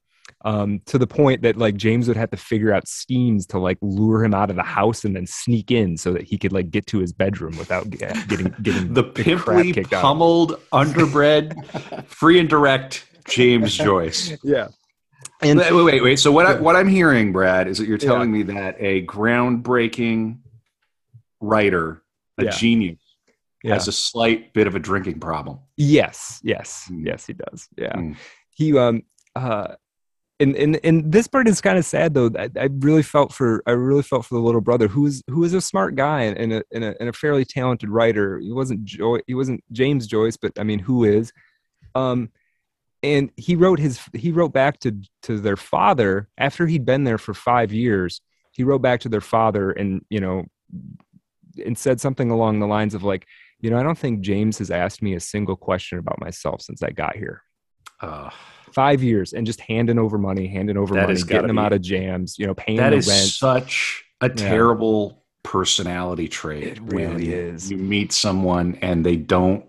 [0.45, 3.77] um, to the point that like James would have to figure out schemes to like
[3.81, 6.71] lure him out of the house and then sneak in so that he could like
[6.71, 13.75] get to his bedroom without getting getting the pimply pummeled underbred free and direct James
[13.75, 14.37] Joyce.
[14.43, 14.69] Yeah.
[15.41, 16.19] And wait, wait, wait.
[16.19, 18.43] So what I, what I'm hearing, Brad, is that you're telling yeah.
[18.43, 20.39] me that a groundbreaking
[21.39, 22.01] writer,
[22.37, 22.51] a yeah.
[22.51, 22.99] genius,
[23.63, 23.73] yeah.
[23.73, 25.59] has a slight bit of a drinking problem.
[25.81, 27.05] Yes, yes, mm.
[27.05, 27.69] yes, he does.
[27.77, 28.17] Yeah, mm.
[28.51, 29.03] he um
[29.33, 29.75] uh
[30.41, 32.29] and and and this part is kind of sad though.
[32.37, 35.39] I, I, really felt for I really felt for the little brother who was who
[35.39, 38.39] was a smart guy and a and a, and a fairly talented writer.
[38.39, 41.31] He wasn't Joy he wasn't James Joyce, but I mean who is?
[41.95, 42.29] Um,
[43.01, 47.17] and he wrote his he wrote back to to their father after he'd been there
[47.17, 48.19] for five years.
[48.51, 50.43] He wrote back to their father and you know
[51.65, 53.27] and said something along the lines of like,
[53.61, 56.81] you know, I don't think James has asked me a single question about myself since
[56.83, 57.43] I got here.
[58.01, 58.29] Uh
[58.73, 61.81] five years and just handing over money, handing over money, getting them be, out of
[61.81, 63.21] jams, you know, paying that the is rent.
[63.21, 64.33] such a yeah.
[64.35, 66.63] terrible personality trait.
[66.63, 67.71] It really is.
[67.71, 69.65] You meet someone and they don't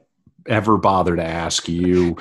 [0.47, 2.17] ever bother to ask you.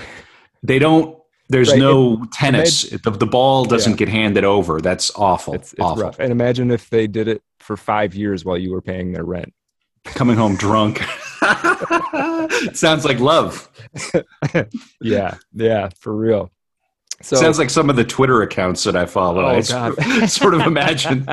[0.63, 1.17] They don't.
[1.51, 1.79] There's right.
[1.79, 2.83] no tennis.
[2.83, 3.97] the, the ball doesn't yeah.
[3.97, 4.81] get handed over.
[4.81, 5.55] That's awful.
[5.55, 6.03] It's, it's awful.
[6.03, 6.19] rough.
[6.19, 9.51] And imagine if they did it for five years while you were paying their rent.
[10.03, 11.03] Coming home drunk.
[12.73, 13.69] Sounds like love.
[15.01, 16.51] yeah, yeah, for real.
[17.21, 19.43] So, Sounds like some of the Twitter accounts that I follow.
[19.43, 20.29] Oh, I God.
[20.29, 21.27] sort of imagine,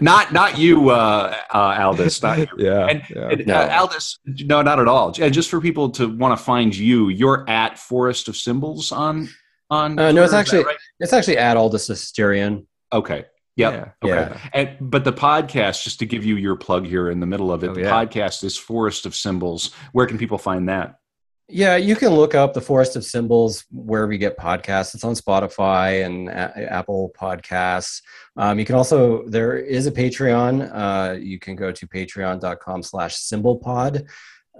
[0.00, 2.46] not not you, uh, uh, Aldous, not you.
[2.56, 3.28] Yeah, and, yeah.
[3.28, 3.54] and no.
[3.54, 5.14] Uh, Aldous, no, not at all.
[5.20, 9.28] And just for people to want to find you, you're at Forest of Symbols on
[9.68, 9.98] on.
[9.98, 10.76] Uh, no, it's actually right?
[11.00, 12.66] it's actually at Aldous Asterion.
[12.90, 13.26] Okay.
[13.56, 13.72] Yep.
[13.72, 14.08] Yeah.
[14.08, 14.30] Okay.
[14.32, 14.40] Yeah.
[14.52, 17.64] And but the podcast, just to give you your plug here in the middle of
[17.64, 17.90] it, oh, the yeah.
[17.90, 19.72] podcast is Forest of Symbols.
[19.92, 20.96] Where can people find that?
[21.52, 24.94] Yeah, you can look up the Forest of Symbols wherever you get podcasts.
[24.94, 28.02] It's on Spotify and a- Apple Podcasts.
[28.36, 30.70] Um, you can also there is a Patreon.
[30.72, 34.08] Uh, you can go to patreon.com/slash symbolpod.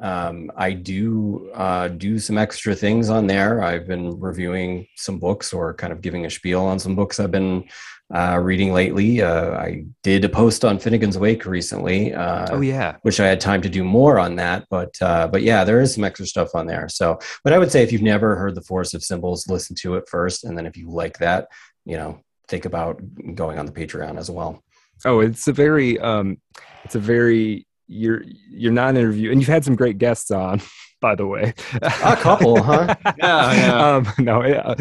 [0.02, 3.62] Um, I do uh, do some extra things on there.
[3.62, 7.30] I've been reviewing some books or kind of giving a spiel on some books I've
[7.30, 7.68] been
[8.14, 9.22] uh, reading lately.
[9.22, 12.12] Uh, I did a post on Finnegans Wake recently.
[12.12, 14.66] Uh, oh yeah, which I had time to do more on that.
[14.70, 16.88] But uh, but yeah, there is some extra stuff on there.
[16.88, 19.94] So, but I would say if you've never heard the Forest of Symbols, listen to
[19.94, 21.48] it first, and then if you like that,
[21.84, 23.00] you know, think about
[23.34, 24.62] going on the Patreon as well.
[25.04, 26.38] Oh, it's a very um,
[26.84, 30.60] it's a very you're you're not an interview and you've had some great guests on
[31.00, 33.96] by the way a couple huh yeah, yeah.
[33.96, 34.74] Um, no yeah.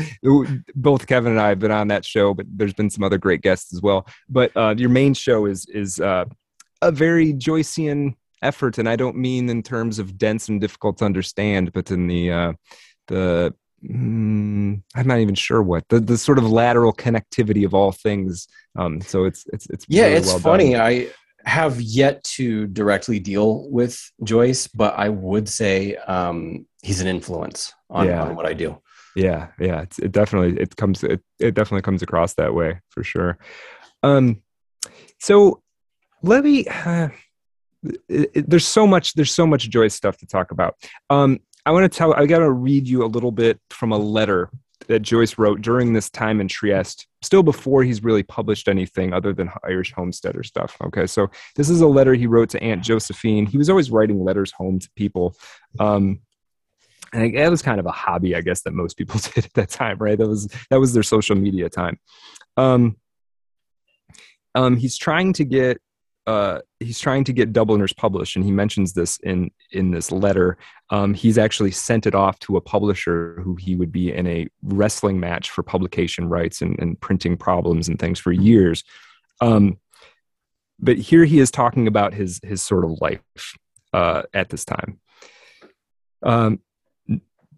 [0.76, 3.41] both kevin and i have been on that show but there's been some other great
[3.41, 6.26] guests as well but uh, your main show is is uh,
[6.82, 11.06] a very joycean effort and i don't mean in terms of dense and difficult to
[11.06, 12.54] understand but in the uh,
[13.08, 17.91] the mm, i'm not even sure what the, the sort of lateral connectivity of all
[17.91, 18.48] things
[18.78, 20.82] um, so it's it's it's yeah really it's well funny done.
[20.82, 21.10] i
[21.50, 27.74] have yet to directly deal with Joyce, but I would say um, he's an influence
[27.90, 28.24] on, yeah.
[28.24, 28.82] on, what I do.
[29.16, 33.38] Yeah, yeah, it definitely it comes it, it definitely comes across that way for sure.
[34.04, 34.42] Um,
[35.20, 35.62] so
[36.22, 36.68] let me.
[36.68, 37.10] Uh,
[38.08, 40.76] it, it, there's so much there's so much Joyce stuff to talk about.
[41.10, 43.98] Um, I want to tell I got to read you a little bit from a
[43.98, 44.50] letter
[44.88, 49.34] that Joyce wrote during this time in Trieste, still before he's really published anything other
[49.34, 50.78] than Irish homesteader stuff.
[50.86, 53.46] Okay, so this is a letter he wrote to Aunt Josephine.
[53.46, 55.36] He was always writing letters home to people.
[55.80, 56.22] Um,
[57.14, 59.70] and that was kind of a hobby, I guess, that most people did at that
[59.70, 60.18] time, right?
[60.18, 62.00] That was that was their social media time.
[62.58, 62.98] Um,
[64.56, 65.82] um, he's trying to get
[66.30, 70.60] uh, he's trying to get Dubliners published, and he mentions this in in this letter.
[70.92, 74.48] Um, he's actually sent it off to a publisher who he would be in a
[74.62, 78.84] wrestling match for publication rights and, and printing problems and things for years.
[79.42, 79.80] Um,
[80.78, 83.24] but here he is talking about his his sort of life
[83.92, 85.00] uh, at this time.
[86.22, 86.60] Um,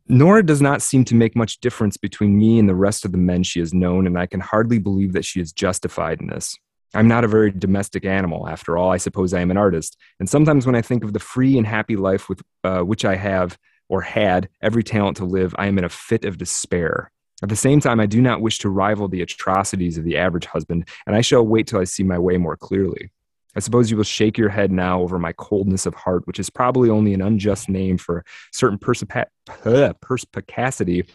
[0.08, 3.18] Nora does not seem to make much difference between me and the rest of the
[3.18, 6.58] men she has known, and I can hardly believe that she is justified in this.
[6.94, 8.48] I'm not a very domestic animal.
[8.48, 9.98] After all, I suppose I am an artist.
[10.20, 13.16] And sometimes when I think of the free and happy life with uh, which I
[13.16, 13.58] have
[13.88, 17.12] or had every talent to live, I am in a fit of despair.
[17.44, 20.46] At the same time, I do not wish to rival the atrocities of the average
[20.46, 23.12] husband, and I shall wait till I see my way more clearly.
[23.56, 26.50] I suppose you will shake your head now over my coldness of heart, which is
[26.50, 31.06] probably only an unjust name for a certain perspicacity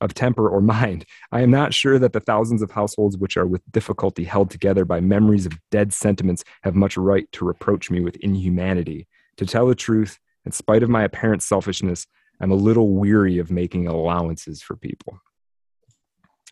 [0.00, 1.06] of temper or mind.
[1.32, 4.84] I am not sure that the thousands of households which are with difficulty held together
[4.84, 9.08] by memories of dead sentiments have much right to reproach me with inhumanity.
[9.38, 12.06] To tell the truth, in spite of my apparent selfishness,
[12.40, 15.18] I'm a little weary of making allowances for people.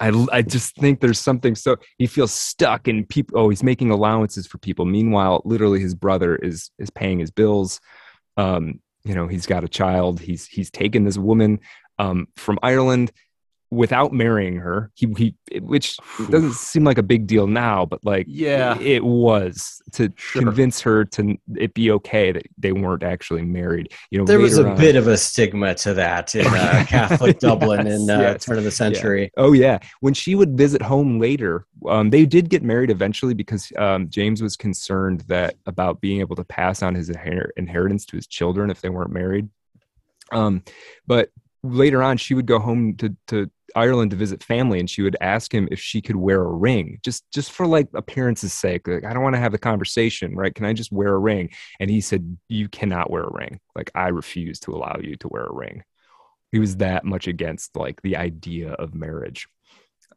[0.01, 3.91] I, I just think there's something so he feels stuck and people oh he's making
[3.91, 4.85] allowances for people.
[4.85, 7.81] Meanwhile literally his brother is is paying his bills.
[8.37, 10.21] Um you know he's got a child.
[10.21, 11.61] He's he's taken this woman
[11.99, 13.13] um from Ireland
[13.75, 15.97] without marrying her he, he which
[16.31, 20.43] doesn't seem like a big deal now but like yeah it, it was to sure.
[20.43, 24.59] convince her to it be okay that they weren't actually married you know there was
[24.59, 28.21] a on, bit of a stigma to that in uh, catholic dublin yes, in uh,
[28.21, 28.45] yes.
[28.45, 29.29] turn of the century yeah.
[29.43, 33.73] oh yeah when she would visit home later um, they did get married eventually because
[33.77, 38.17] um, james was concerned that about being able to pass on his inher- inheritance to
[38.17, 39.49] his children if they weren't married
[40.33, 40.63] um,
[41.07, 41.31] but
[41.65, 45.17] later on she would go home to to Ireland to visit family and she would
[45.21, 48.87] ask him if she could wear a ring just just for like appearance's sake.
[48.87, 50.55] Like I don't want to have the conversation right?
[50.55, 51.51] Can I just wear a ring?
[51.81, 53.59] And he said you cannot wear a ring.
[53.75, 55.83] Like I refuse to allow you to wear a ring.
[56.53, 59.49] He was that much against like the idea of marriage.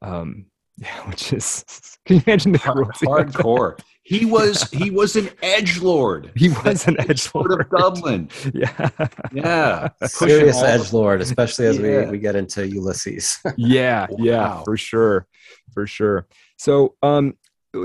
[0.02, 0.48] Um
[0.78, 1.66] yeah which is
[2.06, 6.32] can you imagine the hardcore he was he was an edge lord.
[6.38, 8.30] He was an edge lord of Dublin.
[8.54, 8.90] Yeah,
[9.34, 12.06] yeah, serious edge lord, especially as yeah.
[12.06, 13.40] we we get into Ulysses.
[13.58, 14.18] yeah, wow.
[14.18, 15.28] yeah, for sure,
[15.74, 16.26] for sure.
[16.58, 17.34] So, um,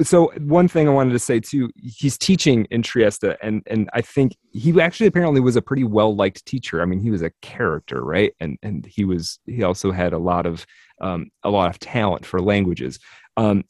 [0.03, 4.01] so one thing I wanted to say too, he's teaching in Trieste, and and I
[4.01, 6.81] think he actually apparently was a pretty well liked teacher.
[6.81, 8.33] I mean, he was a character, right?
[8.39, 10.65] And and he was he also had a lot of
[11.01, 13.01] um, a lot of talent for languages.
[13.37, 13.65] Um,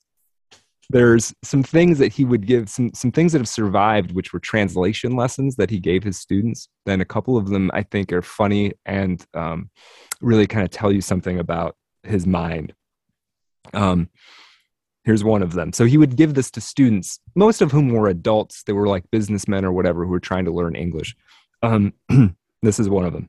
[0.90, 4.40] there's some things that he would give some some things that have survived which were
[4.40, 6.68] translation lessons that he gave his students.
[6.86, 9.70] Then a couple of them i think are funny and um,
[10.20, 12.74] really kind of tell you something about his mind.
[13.74, 14.08] Um,
[15.04, 15.72] here's one of them.
[15.72, 18.62] So he would give this to students most of whom were adults.
[18.64, 21.14] They were like businessmen or whatever who were trying to learn english.
[21.62, 21.94] Um,
[22.62, 23.28] this is one of them.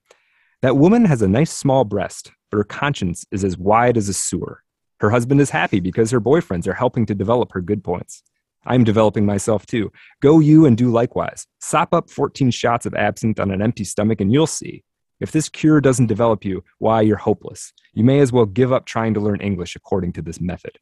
[0.62, 4.14] That woman has a nice small breast but her conscience is as wide as a
[4.14, 4.63] sewer
[5.04, 8.24] her husband is happy because her boyfriends are helping to develop her good points.
[8.66, 9.92] I'm developing myself too.
[10.22, 11.46] Go you and do likewise.
[11.60, 14.86] Sop up 14 shots of absinthe on an empty stomach and you'll see.
[15.20, 17.74] If this cure doesn't develop you, why, you're hopeless.
[17.94, 20.80] You may as well give up trying to learn English according to this method.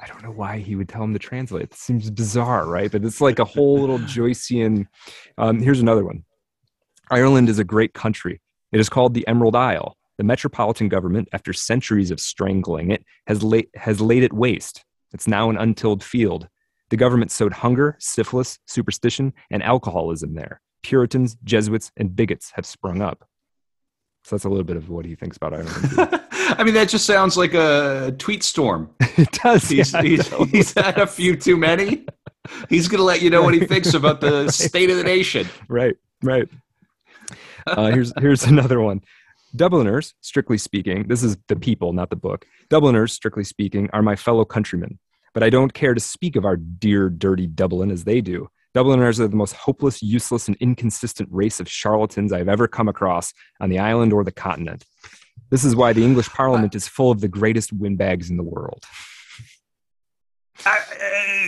[0.00, 1.62] I don't know why he would tell him to translate.
[1.62, 2.90] It seems bizarre, right?
[2.90, 4.88] But it's like a whole little Joycean.
[5.38, 6.24] Um, here's another one
[7.12, 8.40] Ireland is a great country.
[8.72, 9.96] It is called the Emerald Isle.
[10.20, 14.84] The metropolitan government, after centuries of strangling it, has, la- has laid it waste.
[15.14, 16.46] It's now an untilled field.
[16.90, 20.60] The government sowed hunger, syphilis, superstition, and alcoholism there.
[20.82, 23.26] Puritans, Jesuits, and bigots have sprung up.
[24.24, 26.20] So that's a little bit of what he thinks about Ireland.
[26.32, 28.90] I mean, that just sounds like a tweet storm.
[29.00, 29.70] it does.
[29.70, 32.04] He's, yeah, he's, he's had a few too many.
[32.68, 34.50] He's going to let you know what he thinks about the right.
[34.52, 35.48] state of the nation.
[35.66, 36.46] Right, right.
[37.66, 39.00] Uh, here's here's another one.
[39.54, 42.46] Dubliners, strictly speaking, this is the people, not the book.
[42.68, 44.98] Dubliners, strictly speaking, are my fellow countrymen,
[45.34, 48.48] but I don't care to speak of our dear, dirty Dublin as they do.
[48.74, 53.32] Dubliners are the most hopeless, useless, and inconsistent race of charlatans I've ever come across
[53.60, 54.84] on the island or the continent.
[55.50, 58.84] This is why the English Parliament is full of the greatest windbags in the world.
[60.64, 60.74] Uh,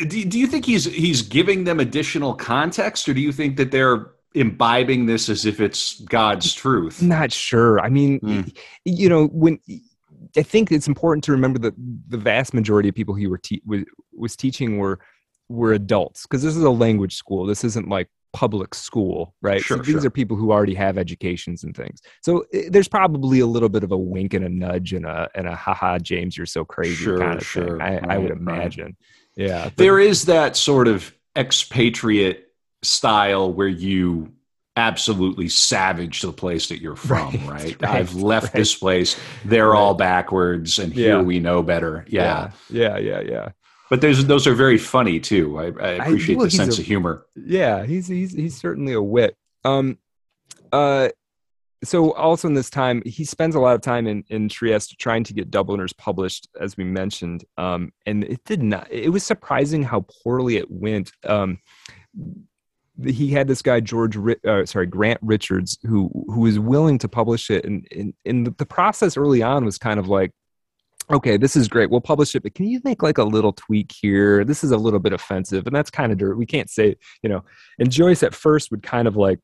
[0.08, 3.70] do, do you think he's he's giving them additional context, or do you think that
[3.70, 7.02] they're imbibing this as if it's God's truth.
[7.02, 7.80] Not sure.
[7.80, 8.56] I mean, mm.
[8.84, 9.58] you know, when
[10.36, 11.74] I think it's important to remember that
[12.08, 13.84] the vast majority of people he were te- was,
[14.16, 15.00] was teaching were
[15.48, 17.46] were adults because this is a language school.
[17.46, 19.60] This isn't like public school, right?
[19.60, 20.06] Sure, so these sure.
[20.06, 22.00] are people who already have educations and things.
[22.22, 25.04] So it, eh, there's probably a little bit of a wink and a nudge and
[25.04, 27.78] a and a haha, James, you're so crazy sure, kind of sure.
[27.78, 27.80] thing.
[27.80, 28.84] I, right, I would imagine.
[28.84, 29.48] Right.
[29.48, 32.48] Yeah, there is that sort of expatriate
[32.82, 34.32] style where you
[34.76, 37.48] absolutely savage the place that you're from, right?
[37.48, 37.76] right?
[37.82, 38.54] right I've left right.
[38.54, 39.18] this place.
[39.44, 41.22] They're all backwards, and here yeah.
[41.22, 42.04] we know better.
[42.08, 42.50] Yeah.
[42.70, 43.48] yeah, yeah, yeah, yeah.
[43.90, 45.58] But those those are very funny too.
[45.58, 47.26] I, I appreciate I, well, the sense a, of humor.
[47.36, 49.36] Yeah, he's he's he's certainly a wit.
[49.64, 49.98] Um,
[50.72, 51.10] uh,
[51.84, 55.24] so also in this time, he spends a lot of time in in Trieste trying
[55.24, 57.44] to get Dubliners published, as we mentioned.
[57.58, 58.90] Um, and it did not.
[58.90, 61.12] It was surprising how poorly it went.
[61.26, 61.58] Um,
[63.04, 64.16] he had this guy George,
[64.46, 68.66] uh, sorry, Grant Richards, who who was willing to publish it, and in in the
[68.66, 70.32] process early on was kind of like,
[71.10, 73.92] okay, this is great, we'll publish it, but can you make like a little tweak
[73.92, 74.44] here?
[74.44, 76.38] This is a little bit offensive, and that's kind of dirt.
[76.38, 77.44] We can't say, you know.
[77.78, 79.40] And Joyce at first would kind of like,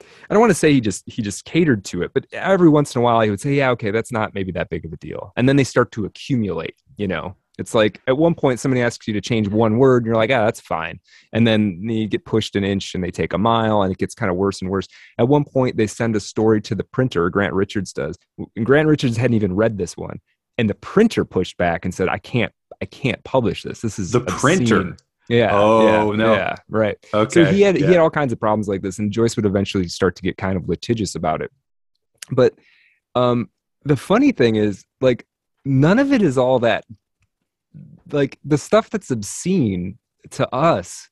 [0.00, 2.94] I don't want to say he just he just catered to it, but every once
[2.94, 4.96] in a while he would say, yeah, okay, that's not maybe that big of a
[4.96, 8.80] deal, and then they start to accumulate, you know, it's like at one point somebody
[8.80, 11.00] asks you to change one word and you're like, ah, that's fine.
[11.32, 14.14] And then you get pushed an inch and they take a mile and it gets
[14.14, 14.86] kind of worse and worse.
[15.18, 18.16] At one point they send a story to the printer, Grant Richards does.
[18.56, 20.20] And Grant Richards hadn't even read this one.
[20.58, 22.52] and the printer pushed back and said, "I can't,
[22.82, 23.80] I can't publish this.
[23.80, 24.96] This is the obscene." printer.
[25.28, 25.50] Yeah.
[25.52, 26.32] Oh, yeah, no.
[26.34, 26.56] Yeah.
[26.68, 26.96] Right.
[27.14, 27.32] Okay.
[27.32, 27.86] So he had yeah.
[27.86, 30.36] he had all kinds of problems like this, and Joyce would eventually start to get
[30.36, 31.52] kind of litigious about it.
[32.30, 32.54] But
[33.14, 33.48] um,
[33.84, 35.26] the funny thing is, like,
[35.64, 36.84] none of it is all that.
[38.10, 39.98] Like the stuff that's obscene
[40.30, 41.08] to us,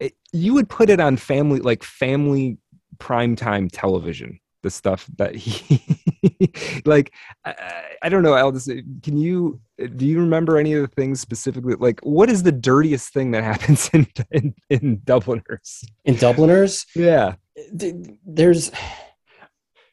[0.00, 2.58] it, you would put it on family like family
[2.98, 4.40] primetime television.
[4.62, 7.12] The stuff that he like,
[7.44, 7.54] I,
[8.02, 8.66] I don't know, Aldous.
[8.66, 9.60] Can you
[9.96, 11.74] do you remember any of the things specifically?
[11.74, 15.84] Like, what is the dirtiest thing that happens in in, in Dubliners?
[16.06, 17.34] In Dubliners, Yeah,
[17.78, 17.94] th-
[18.24, 18.70] there's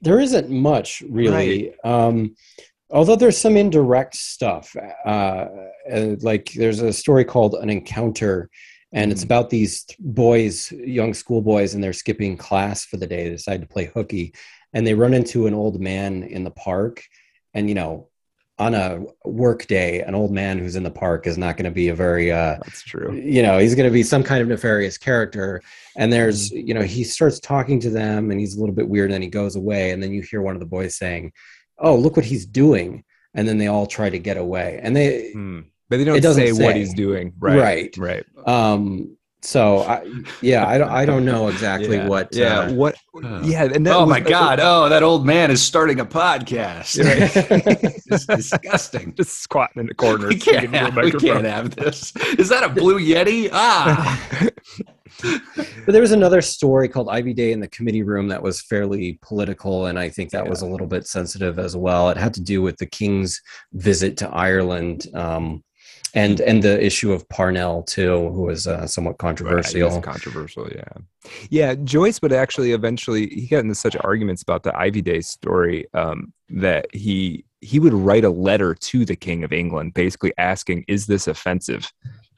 [0.02, 1.74] there isn't much really.
[1.84, 2.36] Um,
[2.92, 4.76] although there's some indirect stuff.
[5.06, 5.46] Uh,
[5.92, 8.50] uh, like there's a story called An Encounter,
[8.94, 9.26] and it's Mhm.
[9.26, 13.24] about these th- boys, young schoolboys, and they're skipping class for the day.
[13.24, 14.34] They decide to play hooky,
[14.74, 17.02] and they run into an old man in the park.
[17.54, 18.10] And you know,
[18.60, 21.72] on a work day, an old man who's in the park is not going to
[21.72, 23.12] be a very uh, that's true.
[23.14, 25.62] you know he's going to be some kind of nefarious character
[25.98, 29.06] and there's you know he starts talking to them and he's a little bit weird
[29.06, 31.32] and then he goes away and then you hear one of the boys saying
[31.80, 33.04] oh look what he's doing
[33.34, 35.60] and then they all try to get away and they Hmm.
[35.90, 37.34] But they don't doesn't say, what he's doing.
[37.40, 37.58] Right.
[37.98, 37.98] Right.
[37.98, 38.48] Right.
[38.48, 40.06] um so I,
[40.42, 42.08] yeah i don't i don't know exactly yeah.
[42.08, 42.60] what Yeah.
[42.60, 42.96] uh, what?
[43.24, 43.64] Uh, Yeah.
[43.64, 44.60] And that oh was- my God!
[44.62, 46.98] Oh, that old man is starting a podcast.
[48.12, 49.14] it's disgusting.
[49.18, 50.28] Just squatting in the corner.
[50.28, 52.14] We can't, have, we can't have this.
[52.38, 53.50] Is that a blue yeti?
[53.52, 54.22] Ah,
[55.86, 59.20] but there was another story called ivy day in the committee room that was fairly
[59.22, 60.50] political and i think that Yeah.
[60.50, 63.42] was a little bit sensitive as well it had to do with the king's
[63.74, 65.64] visit to ireland um,
[66.14, 70.84] and and the issue of parnell too who was uh, somewhat controversial was controversial, yeah.
[71.52, 75.86] Yeah, Joyce would actually eventually he got into such arguments about the Ivy Day story
[75.94, 80.84] um, that he he would write a letter to the King of England, basically asking,
[80.88, 81.92] "Is this offensive?"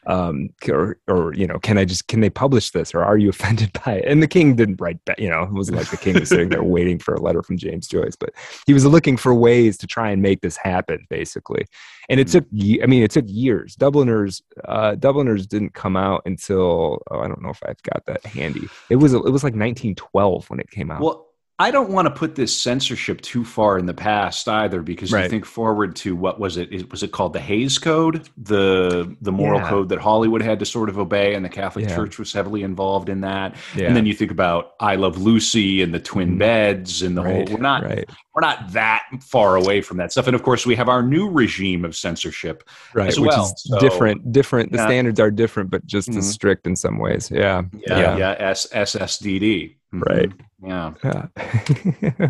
[0.06, 3.30] Um, or, or you know, can I just can they publish this, or are you
[3.36, 4.06] offended by it?
[4.06, 5.20] And the king didn't write back.
[5.20, 7.58] You know, it wasn't like the king was sitting there waiting for a letter from
[7.58, 8.32] James Joyce, but
[8.66, 11.66] he was looking for ways to try and make this happen, basically.
[12.10, 12.32] And it Hmm.
[12.40, 12.46] took,
[12.84, 13.76] I mean, it took years.
[13.76, 18.26] Dubliners, uh, Dubliners didn't come out until oh, I don't know if I've got that
[18.26, 18.68] handy.
[18.90, 21.02] It was it was like 1912 when it came out.
[21.02, 21.28] well,
[21.60, 25.24] I don't want to put this censorship too far in the past either, because Right.
[25.26, 26.74] you think forward to what was it?
[26.74, 29.70] Is- Was it called the Hays Code, the the moral Yeah.
[29.70, 31.96] code that Hollywood had to sort of obey, and the Catholic Yeah.
[31.96, 33.56] Church was heavily involved in that.
[33.76, 33.86] yeah.
[33.86, 36.40] And then you think about I Love Lucy and the twin Mhm.
[36.40, 37.58] beds and the right, whole.
[37.58, 40.26] We're not right, we're not that far away from that stuff.
[40.26, 42.64] And of course, we have our new regime of censorship.
[42.96, 44.32] right, which well, is so- different.
[44.32, 44.72] Different.
[44.72, 46.18] The standards are different, but just Mhm.
[46.18, 47.30] as strict in some ways.
[47.32, 49.76] Yeah, Yeah, yeah, S- SSDD.
[49.94, 50.32] Right.
[50.66, 50.94] Yeah.
[51.04, 51.28] yeah.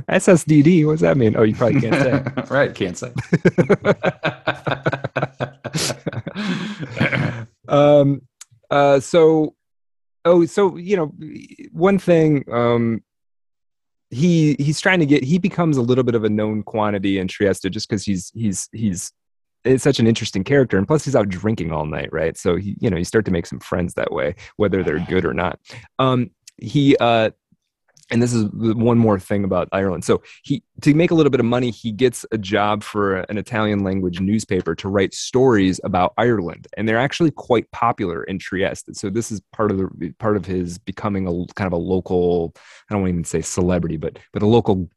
[0.10, 0.86] SSDD.
[0.86, 1.36] What does that mean?
[1.38, 2.24] Oh, you probably can't say.
[2.54, 3.14] right, can't say.
[7.70, 8.22] um
[8.70, 9.56] uh so
[10.26, 11.14] oh so you know
[11.72, 13.02] one thing um
[14.10, 17.28] he he's trying to get he becomes a little bit of a known quantity in
[17.28, 19.14] Trieste just because he's he's he's
[19.64, 22.76] it's such an interesting character and plus he's out drinking all night right so he
[22.80, 25.58] you know you start to make some friends that way whether they're good or not
[26.00, 27.30] um he uh
[28.14, 30.06] and this is one more thing about Ireland.
[30.06, 33.40] So he to make a little bit of money, he gets a job for an
[33.40, 38.96] Italian language newspaper to write stories about Ireland, and they're actually quite popular in Trieste.
[38.96, 42.54] So this is part of the part of his becoming a kind of a local.
[42.56, 44.88] I don't want to even say celebrity, but but a local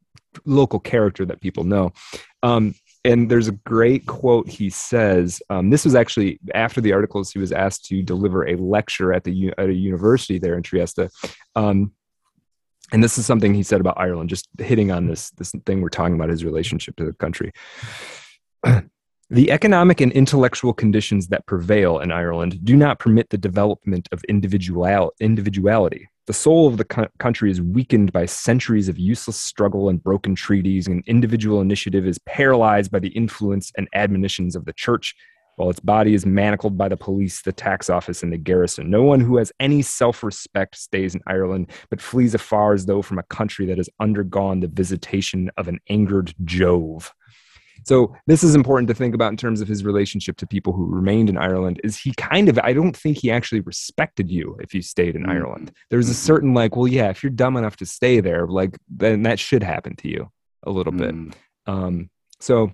[0.45, 1.95] local character that people know.
[2.43, 5.41] Um, and there's a great quote he says.
[5.49, 7.31] Um, this was actually after the articles.
[7.31, 11.09] He was asked to deliver a lecture at the at a university there in Trieste.
[11.55, 11.93] Um,
[12.93, 15.89] and this is something he said about Ireland, just hitting on this this thing we're
[15.89, 17.53] talking about his relationship to the country.
[19.31, 24.23] the economic and intellectual conditions that prevail in Ireland do not permit the development of
[24.25, 26.09] individual individuality.
[26.27, 30.35] The soul of the co- country is weakened by centuries of useless struggle and broken
[30.35, 35.15] treaties, and individual initiative is paralyzed by the influence and admonitions of the church,
[35.57, 38.91] while its body is manacled by the police, the tax office, and the garrison.
[38.91, 43.03] No one who has any self respect stays in Ireland, but flees afar as though
[43.03, 47.13] from a country that has undergone the visitation of an angered Jove.
[47.85, 50.87] So this is important to think about in terms of his relationship to people who
[50.87, 51.81] remained in Ireland.
[51.85, 52.59] Is he kind of?
[52.59, 55.31] I don't think he actually respected you if you stayed in Mhm.
[55.31, 55.73] Ireland.
[55.91, 59.23] There's a certain like, well, yeah, if you're dumb enough to stay there, like then
[59.23, 60.31] that should happen to you
[60.65, 61.15] a little bit.
[61.15, 61.35] Mm.
[61.67, 62.11] Um,
[62.41, 62.73] so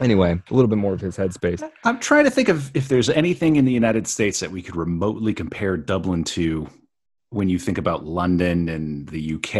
[0.00, 1.68] anyway, a little bit more of his headspace.
[1.84, 4.76] I'm trying to think of if there's anything in the United States that we could
[4.76, 6.68] remotely compare Dublin to
[7.30, 9.54] when you think about London and the UK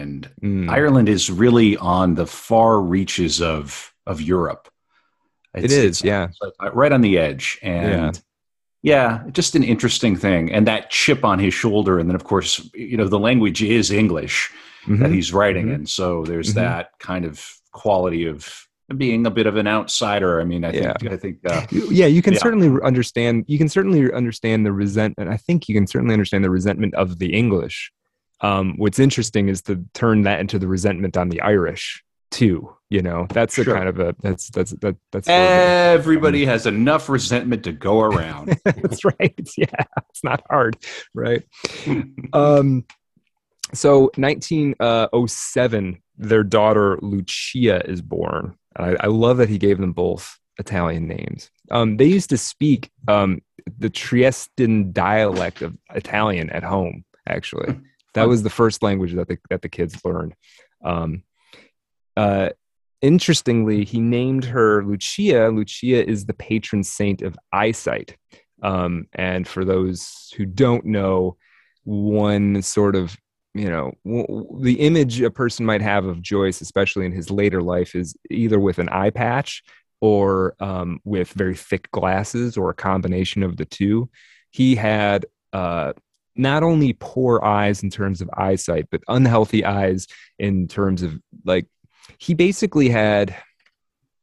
[0.00, 0.70] and Mm.
[0.70, 4.68] Ireland is really on the far reaches of of Europe.
[5.54, 6.28] It's, it is, yeah,
[6.60, 8.22] like right on the edge, and
[8.82, 9.22] yeah.
[9.22, 10.52] yeah, just an interesting thing.
[10.52, 13.90] And that chip on his shoulder, and then of course, you know, the language is
[13.90, 14.52] English
[14.82, 15.02] mm-hmm.
[15.02, 15.80] that he's writing mm-hmm.
[15.80, 16.60] in, so there's mm-hmm.
[16.60, 18.65] that kind of quality of
[18.96, 20.40] being a bit of an outsider.
[20.40, 21.10] I mean, I think yeah.
[21.10, 22.40] I think uh, yeah, you can yeah.
[22.40, 23.44] certainly understand.
[23.48, 25.30] You can certainly understand the resentment.
[25.30, 27.92] I think you can certainly understand the resentment of the English.
[28.42, 32.72] Um, what's interesting is to turn that into the resentment on the Irish too.
[32.88, 33.64] You know, that's sure.
[33.64, 38.00] a kind of a that's that's that that's everybody um, has enough resentment to go
[38.00, 38.56] around.
[38.64, 39.34] that's right.
[39.56, 40.76] Yeah, it's not hard,
[41.12, 41.42] right?
[42.32, 42.84] um,
[43.74, 50.38] so 1907, their daughter Lucia is born I, I, love that he gave them both
[50.58, 51.50] Italian names.
[51.70, 53.42] Um, they used to speak um,
[53.78, 57.04] the Triestine dialect of Italian at home.
[57.28, 57.80] Actually,
[58.14, 60.34] that was the first language that the that the kids learned.
[60.84, 61.22] Um,
[62.16, 62.50] uh,
[63.02, 65.48] interestingly, he named her Lucia.
[65.48, 68.16] Lucia is the patron saint of eyesight.
[68.62, 71.36] Um, and for those who don't know,
[71.84, 73.16] one sort of
[73.56, 77.62] you know w- the image a person might have of joyce especially in his later
[77.62, 79.62] life is either with an eye patch
[80.00, 84.08] or um, with very thick glasses or a combination of the two.
[84.50, 85.94] He had uh,
[86.34, 90.06] not only poor eyes in terms of eyesight but unhealthy eyes
[90.38, 91.66] in terms of like
[92.18, 93.34] he basically had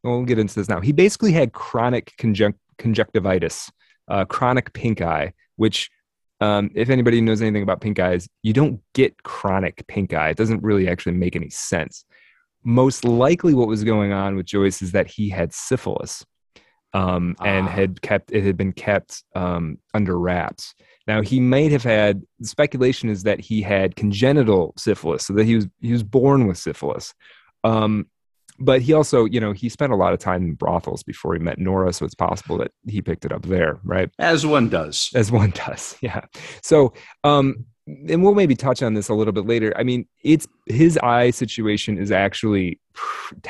[0.04, 0.82] well, get into this now.
[0.82, 3.72] He basically had chronic conjunct- conjunctivitis
[4.10, 5.90] uh, chronic pink eye which
[6.44, 10.30] um, if anybody knows anything about pink eyes, you don't get chronic pink eye.
[10.30, 12.04] It doesn't really actually make any sense.
[12.66, 16.26] Most likely, what was going on with Joyce is that he had syphilis
[16.94, 17.72] um, and ah.
[17.72, 20.76] had kept it had been kept um, under wraps.
[21.08, 25.56] Now he might have had speculation is that he had congenital syphilis, so that he
[25.56, 27.14] was he was born with syphilis.
[27.64, 28.08] Um,
[28.60, 31.40] but he also, you know, he spent a lot of time in brothels before he
[31.40, 34.10] met Nora, so it's possible that he picked it up there, right?
[34.20, 35.12] As one does.
[35.16, 36.22] As one does, yeah.
[36.62, 36.94] So,
[37.24, 39.74] um, and we'll maybe touch on this a little bit later.
[39.76, 42.80] I mean, it's his eye situation is actually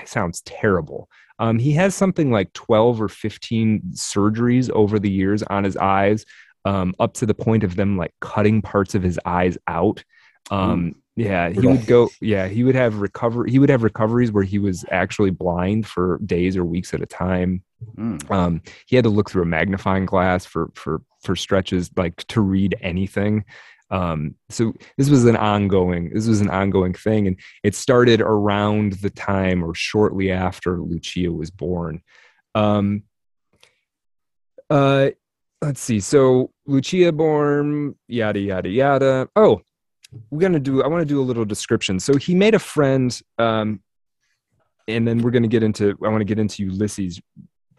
[0.06, 1.10] sounds terrible.
[1.40, 6.26] Um, he has something like 12 or 15 surgeries over the years on his eyes,
[6.66, 10.04] um, up to the point of them like cutting parts of his eyes out.
[10.52, 12.10] Um, yeah, he would go.
[12.22, 13.46] Yeah, he would have recover.
[13.46, 17.06] He would have recoveries where he was actually blind for days or weeks at a
[17.06, 17.64] time.
[17.96, 18.32] Mm.
[18.32, 22.42] Um, he had to look through a magnifying glass for for for stretches, like to
[22.42, 23.46] read anything.
[23.92, 26.10] Um, so this was an ongoing.
[26.12, 31.32] This was an ongoing thing, and it started around the time or shortly after Lucia
[31.32, 32.02] was born.
[32.56, 33.04] Um,
[34.68, 35.12] uh,
[35.62, 36.00] let's see.
[36.00, 39.30] So Lucia born, yada yada yada.
[39.36, 39.62] Oh,
[40.30, 42.00] we're gonna do i want to do a little description.
[42.00, 43.82] So he made a friend um,
[44.88, 47.22] and then we're gonna get into i want to get into ulysses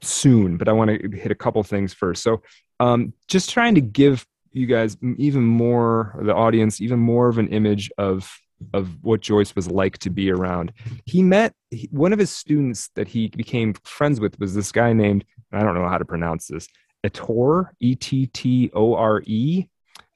[0.03, 2.23] soon but i want to hit a couple things first.
[2.23, 2.43] So
[2.81, 7.49] um, just trying to give you guys even more the audience even more of an
[7.49, 8.31] image of
[8.73, 10.73] of what joyce was like to be around.
[11.05, 11.55] He met
[11.91, 15.75] one of his students that he became friends with was this guy named i don't
[15.75, 16.69] know how to pronounce this
[17.05, 19.69] ettore e-t-t-o-r-e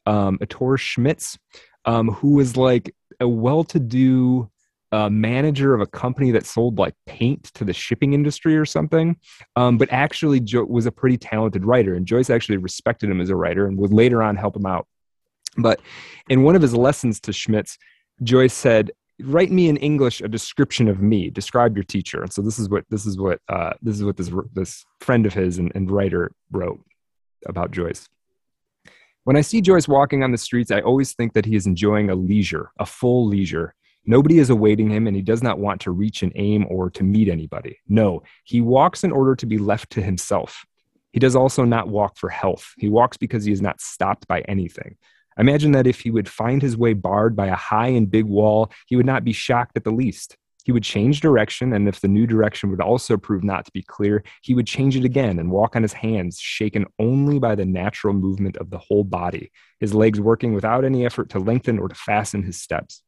[0.07, 1.39] um, ettore schmitz
[1.89, 4.49] um, who was like a well-to-do
[4.93, 9.17] uh, manager of a company that sold like paint to the shipping industry or something,
[9.57, 11.95] um, but actually jo- was a pretty talented writer.
[11.95, 14.87] And Joyce actually respected him as a writer and would later on help him out.
[15.57, 15.81] But
[16.29, 17.79] in one of his lessons to Schmitz,
[18.23, 21.31] Joyce said, "Write me in English a description of me.
[21.31, 24.17] Describe your teacher." And so this is what this is what uh, this is what
[24.19, 26.81] this this friend of his and, and writer wrote
[27.47, 28.09] about Joyce.
[29.29, 32.09] When I see Joyce walking on the streets, I always think that he is enjoying
[32.09, 33.75] a leisure, a full leisure.
[34.07, 37.05] Nobody is awaiting him, and he does not want to reach an aim or to
[37.05, 37.79] meet anybody.
[37.87, 40.65] No, he walks in order to be left to himself.
[41.13, 42.73] He does also not walk for health.
[42.79, 44.97] He walks because he is not stopped by anything.
[45.37, 48.73] Imagine that if he would find his way barred by a high and big wall,
[48.87, 50.39] he would not be shocked at the least.
[50.69, 53.83] He would change direction, and if the new direction would also prove not to be
[53.83, 57.65] clear, he would change it again and walk on his hands, shaken only by the
[57.65, 59.51] natural movement of the whole body,
[59.81, 63.03] his legs working without any effort to lengthen or to fasten his steps.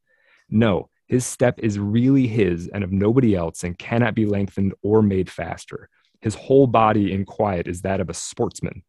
[0.49, 5.03] No, his step is really his and of nobody else and cannot be lengthened or
[5.03, 5.91] made faster.
[6.23, 8.85] His whole body in quiet is that of a sportsman.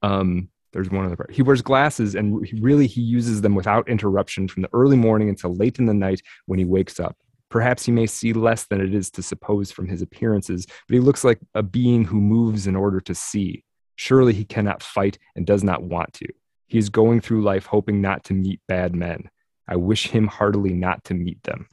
[0.00, 1.32] Um, there's one other part.
[1.32, 5.54] He wears glasses and really he uses them without interruption from the early morning until
[5.54, 7.16] late in the night when he wakes up.
[7.50, 11.00] Perhaps he may see less than it is to suppose from his appearances, but he
[11.00, 13.64] looks like a being who moves in order to see.
[13.96, 16.26] Surely he cannot fight and does not want to.
[16.66, 19.30] He is going through life hoping not to meet bad men.
[19.66, 21.66] I wish him heartily not to meet them.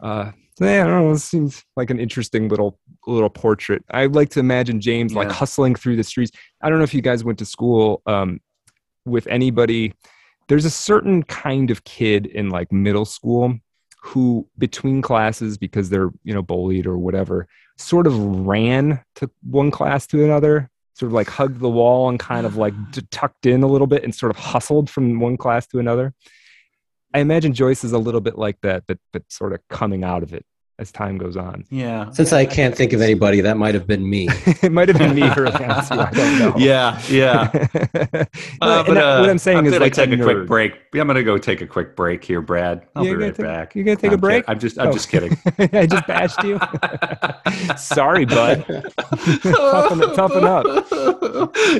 [0.00, 0.32] Uh,
[0.66, 1.12] yeah, I don't know.
[1.12, 3.82] It seems like an interesting little little portrait.
[3.90, 6.32] I like to imagine James like hustling through the streets.
[6.60, 8.40] I don't know if you guys went to school um,
[9.06, 9.94] with anybody.
[10.48, 13.58] There's a certain kind of kid in like middle school
[14.02, 19.70] who, between classes, because they're you know bullied or whatever, sort of ran to one
[19.70, 20.70] class to another.
[20.92, 22.74] Sort of like hugged the wall and kind of like
[23.10, 26.12] tucked in a little bit and sort of hustled from one class to another.
[27.14, 30.22] I imagine Joyce is a little bit like that, but but sort of coming out
[30.22, 30.44] of it
[30.80, 31.64] as time goes on.
[31.70, 32.10] Yeah.
[32.10, 34.28] Since I can't think of anybody, that might have been me.
[34.62, 35.94] it might have been me early on too.
[36.00, 36.54] I don't know.
[36.58, 37.50] Yeah, yeah.
[38.62, 40.72] Uh, but uh, what I'm saying I'm is gonna like take a, quick break.
[40.94, 42.86] I'm gonna go take a quick break here, Brad.
[42.94, 43.74] I'll You're be gonna right take- back.
[43.74, 44.44] You're gonna take a I'm break?
[44.46, 44.92] kid- I'm just, I'm Oh.
[44.92, 45.36] just kidding.
[45.58, 46.58] I just bashed you.
[47.76, 48.64] Sorry, bud.
[49.42, 50.66] toughen, toughen up.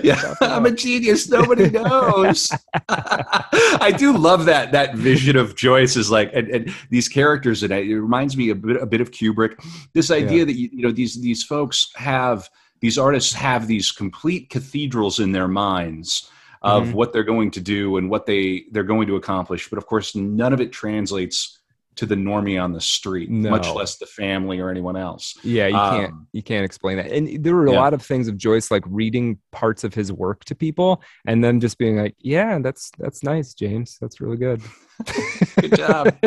[0.03, 1.29] yeah, Toughen I'm a genius.
[1.29, 2.51] Nobody knows.
[2.89, 7.73] I do love that that vision of Joyce is like, and, and these characters, and
[7.73, 9.55] it reminds me a bit a bit of Kubrick.
[9.95, 10.45] This idea Yeah.
[10.45, 12.49] that you, you know these these folks have
[12.81, 16.31] these artists have these complete cathedrals in their minds
[16.63, 16.93] of Mhm.
[16.95, 20.15] what they're going to do and what they they're going to accomplish, but of course,
[20.17, 21.60] none of it translates
[21.97, 25.37] to the normie on the street, much less the family or anyone else.
[25.43, 27.11] Yeah, you can't Um, you can't explain that.
[27.11, 27.81] And there were a Yeah.
[27.81, 31.61] lot of things of Joyce like reading parts of his work to people and then
[31.61, 33.99] just being like, "Yeah, that's that's nice, James.
[34.01, 34.63] That's really good."
[35.61, 36.17] Good job.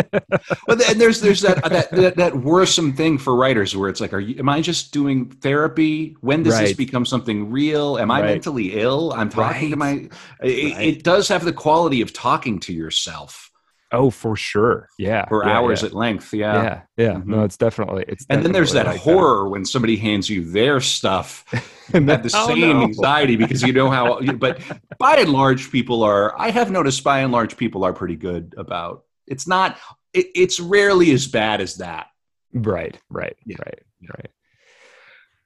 [0.67, 4.13] Well, and there's there's that, that that that worrisome thing for writers where it's like,
[4.13, 4.35] are you?
[4.39, 6.15] Am I just doing therapy?
[6.21, 7.97] When does this become something real?
[7.97, 8.27] Am I Right.
[8.27, 9.13] mentally ill?
[9.13, 10.09] I'm talking to my.
[10.41, 10.87] It, Right.
[10.87, 13.51] it does have the quality of talking to yourself
[13.93, 14.89] oh, for sure.
[14.97, 15.25] Yeah.
[15.27, 15.87] for yeah, hours yeah.
[15.87, 16.33] at length.
[16.33, 16.63] Yeah.
[16.63, 17.13] yeah, yeah.
[17.13, 17.25] Mhm.
[17.27, 20.81] No, it's definitely it's And then there's that like horror when somebody hands you their
[20.81, 21.45] stuff.
[21.93, 22.83] And have the oh, same no.
[22.83, 24.19] anxiety because you know how.
[24.21, 24.61] But
[24.99, 26.33] by and large, people are.
[26.39, 29.03] I have noticed by and large, people are pretty good about.
[29.27, 29.77] It's not.
[30.13, 32.07] It, it's rarely as bad as that.
[32.53, 33.57] Right, right, Yeah.
[33.65, 33.79] right,
[34.15, 34.29] right.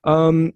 [0.04, 0.54] Um,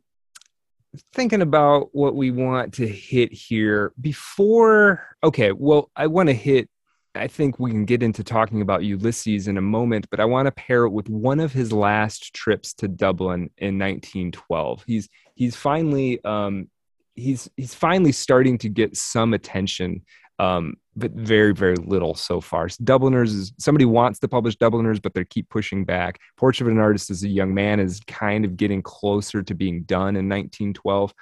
[1.14, 5.06] thinking about what we want to hit here before.
[5.24, 6.70] Okay, well, I want to hit.
[7.14, 10.46] I think we can get into talking about Ulysses in a moment, but I want
[10.46, 14.84] to pair it with one of his last trips to Dublin in 1912.
[14.88, 16.70] He's he's finally um,
[17.16, 20.04] he's he's finally starting to get some attention
[20.42, 22.68] um, but very very little so far.
[22.68, 26.20] So Dubliners is somebody wants to publish Dubliners, but they keep pushing back.
[26.36, 29.84] Portrait of an Artist as a Young Man is kind of getting closer to being
[29.84, 31.14] done in 1912,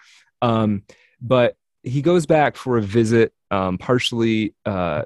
[0.42, 0.84] um,
[1.22, 5.04] but he goes back for a visit, um, partially uh,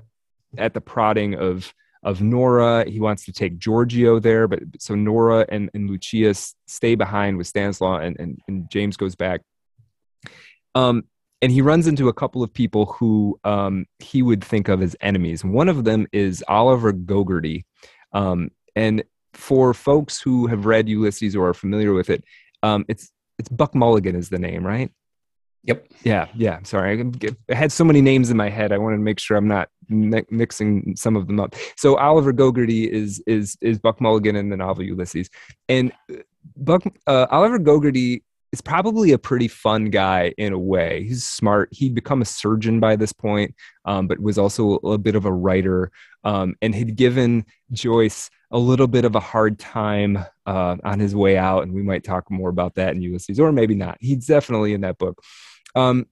[0.58, 1.74] at the prodding of
[2.04, 2.90] of Nora.
[2.90, 6.34] He wants to take Giorgio there, but so Nora and, and Lucia
[6.68, 9.42] stay behind with Stanislaus, and, and, and James goes back.
[10.76, 11.04] Um,
[11.42, 14.96] and he runs into a couple of people who um, he would think of as
[15.02, 15.44] enemies.
[15.44, 17.64] One of them is Oliver Gogarty.
[18.14, 19.04] Um, and
[19.34, 22.24] for folks who have read Ulysses or are familiar with it,
[22.64, 24.92] um, it's it's Buck Mulligan is the name, right?
[25.66, 25.88] Yep.
[26.04, 26.60] Yeah, yeah.
[26.64, 27.06] Sorry,
[27.50, 28.74] I had so many names in my head.
[28.74, 31.56] I wanted to make sure I'm not mi- mixing some of them up.
[31.78, 35.30] So Oliver Gogarty is is is Buck Mulligan in the novel Ulysses,
[35.70, 36.18] and uh,
[36.58, 41.06] Buck uh, Oliver Gogarty is probably a pretty fun guy in a way.
[41.08, 41.70] He's smart.
[41.72, 45.34] He'd become a surgeon by this point, um, but was also a, bit of a
[45.34, 45.92] writer,
[46.24, 51.16] um, and had given Joyce a little bit of a hard time uh, on his
[51.16, 51.64] way out.
[51.64, 53.98] And we might talk more about that in Ulysses, or maybe not.
[54.00, 55.20] He's definitely in that book.
[55.76, 56.08] Um,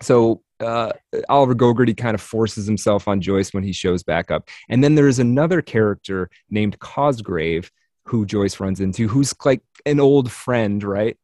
[0.00, 0.92] so uh,
[1.28, 4.48] Oliver Gogarty kind of forces himself on Joyce when he shows back up.
[4.68, 7.70] And then there is another character named Cosgrave
[8.04, 11.16] who Joyce runs into, who's like an old friend, right?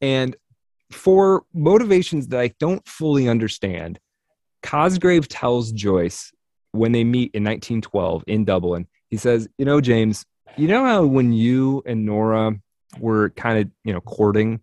[0.00, 0.36] And
[0.90, 3.98] for motivations that I don't fully understand,
[4.62, 6.32] Cosgrave tells Joyce
[6.72, 11.04] when they meet in 1912 in Dublin, he says, You know, James, you know how
[11.04, 12.54] when you and Nora
[12.98, 14.60] were kind of, you know, courting,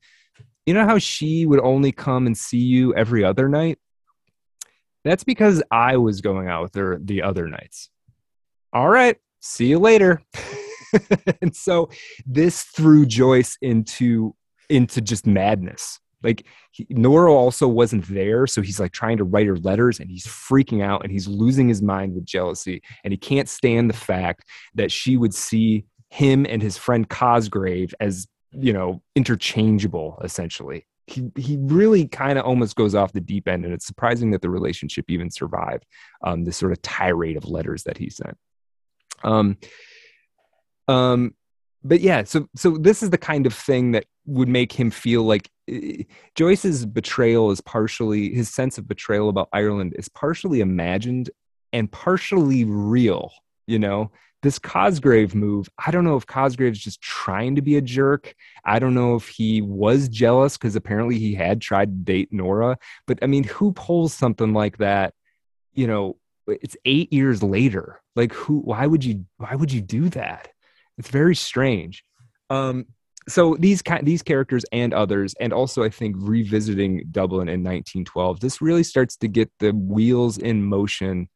[0.66, 3.80] you know how she would only come and see you every other night?
[5.04, 7.90] That's because I was going out with her the other nights.
[8.72, 10.24] All right, see you later.
[11.42, 11.90] and so
[12.26, 14.36] this threw Joyce into
[14.70, 16.00] into just madness.
[16.24, 20.10] Like he, Nora also wasn't there, so he's like trying to write her letters, and
[20.10, 23.96] he's freaking out, and he's losing his mind with jealousy, and he can't stand the
[23.96, 30.86] fact that she would see him and his friend Cosgrave as you know interchangeable, essentially.
[31.08, 34.42] He he really kind of almost goes off the deep end, and it's surprising that
[34.42, 35.86] the relationship even survived
[36.24, 38.38] um, this sort of tirade of letters that he sent.
[39.24, 39.58] Um,
[40.88, 41.34] um,
[41.84, 45.24] but yeah, so so this is the kind of thing that would make him feel
[45.24, 46.04] like eh,
[46.36, 51.30] Joyce's betrayal is partially his sense of betrayal about Ireland is partially imagined
[51.74, 53.32] and partially real,
[53.68, 54.12] you know,
[54.44, 58.36] this Cosgrave move, I don't know if Cosgrave's just trying to be a jerk.
[58.64, 62.78] I don't know if he was jealous because apparently he had tried to date Nora.
[63.08, 65.14] But I mean, who pulls something like that?
[65.74, 68.02] You know, it's eight years later.
[68.16, 68.60] Like, who?
[68.60, 69.26] Why would you?
[69.38, 70.50] Why would you do that?
[70.98, 72.04] It's very strange.
[72.50, 72.86] Um,
[73.30, 78.62] so these these characters and others, and also I think revisiting Dublin in 1912, this
[78.62, 81.30] really starts to get the wheels in motion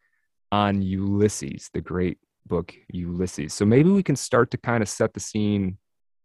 [0.51, 2.17] on Ulysses, the great
[2.47, 3.53] book Ulysses.
[3.53, 5.77] So maybe we can start to kind of set the scene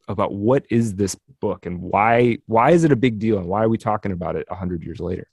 [0.09, 3.63] about what is this book and why why is it a big deal and why
[3.63, 5.29] are we talking about it 100 years later?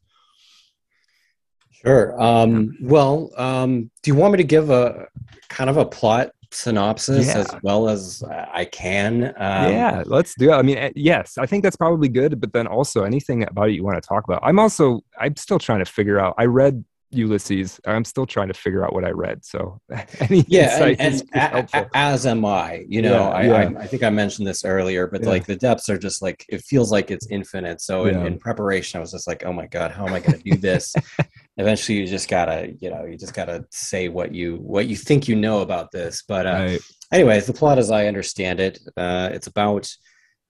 [1.71, 2.21] Sure.
[2.21, 5.07] Um, well um, do you want me to give a
[5.49, 7.39] kind of a plot synopsis yeah.
[7.39, 9.25] as well as i can?
[9.37, 10.55] Um, yeah let's do it.
[10.55, 13.73] I mean eh, yes i think that's probably good but then also anything about it
[13.73, 14.41] you want to talk about.
[14.43, 17.79] I'm also i'm still trying to figure out i read Ulysses.
[17.85, 19.43] I'm still trying to figure out what I read.
[19.43, 19.81] So,
[20.19, 22.85] any yeah, and, and a, as am I.
[22.87, 23.53] You know, yeah, I, yeah.
[23.53, 25.29] I, I, think I mentioned this earlier, but yeah.
[25.29, 27.81] like the depths are just like it feels like it's infinite.
[27.81, 30.39] So in, in, preparation, I was just like, oh my god, how am I going
[30.39, 30.93] to do this?
[31.57, 35.27] Eventually, you just gotta, you know, you just gotta say what you what you think
[35.27, 36.23] you know about this.
[36.27, 36.81] But uh, right.
[37.11, 39.89] anyways, the plot, as I understand it, uh, it's about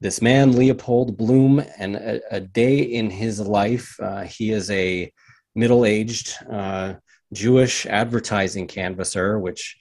[0.02, 3.96] this man Leopold Bloom and a, a day in his life.
[4.02, 5.12] Uh, he is a
[5.56, 6.94] middle-aged uh,
[7.34, 9.78] Jewish advertising canvasser, which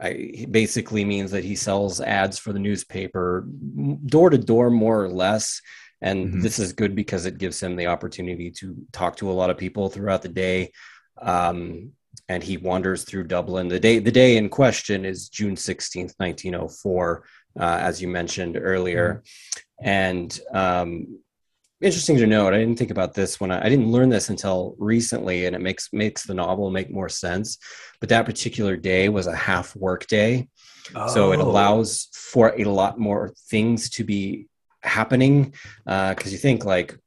[0.00, 3.46] I, basically means that he sells ads for the newspaper
[4.06, 5.60] door to door, more or less.
[6.00, 6.40] And mm-hmm.
[6.40, 9.58] this is good because it gives him the opportunity to talk to a lot of
[9.58, 10.70] people throughout the day.
[11.20, 11.92] Um,
[12.28, 13.68] and he wanders through Dublin.
[13.68, 17.24] The day the day in question is June sixteenth, nineteen oh four,
[17.58, 19.22] uh, as you mentioned earlier.
[19.82, 19.88] Mm-hmm.
[19.88, 21.20] And um,
[21.80, 22.54] interesting to note.
[22.54, 25.60] I didn't think about this when I, I, didn't learn this until recently, and it
[25.60, 27.58] makes makes the novel make more sense.
[28.00, 30.48] But that particular day was a half work day,
[30.94, 31.08] oh.
[31.08, 31.48] so it oh.
[31.48, 34.46] allows for a lot more things to be
[34.82, 35.54] happening.
[35.84, 36.98] Because uh, you think like,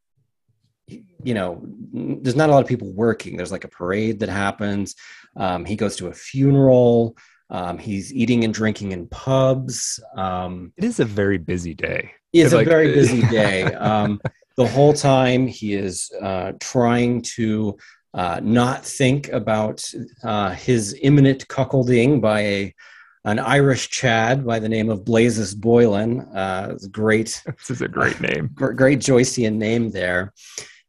[0.88, 1.62] you know,
[1.94, 3.38] there's not a lot of people working.
[3.38, 4.96] There's like a parade that happens.
[5.36, 7.18] Um, he goes to a funeral.
[7.50, 10.00] Um, he's eating and drinking in pubs.
[10.16, 12.14] Um, it is a very busy day.
[12.32, 13.64] It's a like, very busy day.
[13.64, 14.22] Um,
[14.58, 17.78] the whole time he is uh, trying to
[18.14, 19.84] uh, not think about
[20.24, 22.76] uh, his imminent cuckolding by a
[23.24, 26.22] an Irish Chad by the name of Blazes Boylan.
[26.22, 27.44] Uh, great.
[27.60, 28.48] This is a great name.
[28.56, 30.34] great Joycean name there.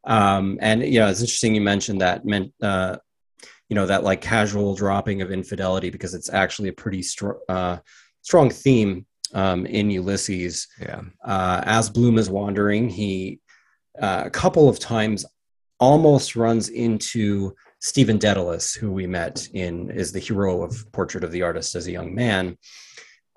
[0.04, 2.96] Um, and know, it's interesting you mentioned that meant uh,
[3.68, 7.78] you know that like casual dropping of infidelity because it's actually a pretty str- uh,
[8.22, 10.68] strong theme um, in Ulysses.
[10.80, 11.02] Yeah.
[11.24, 13.40] Uh, as Bloom is wandering, he
[14.00, 15.24] uh, a couple of times
[15.78, 21.32] almost runs into Stephen Dedalus, who we met in is the hero of Portrait of
[21.32, 22.56] the Artist as a young man.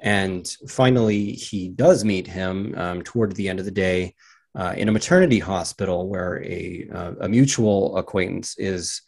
[0.02, 4.14] And finally, he does meet him um, toward the end of the day
[4.56, 9.02] uh, in a maternity hospital where a, uh, a mutual acquaintance is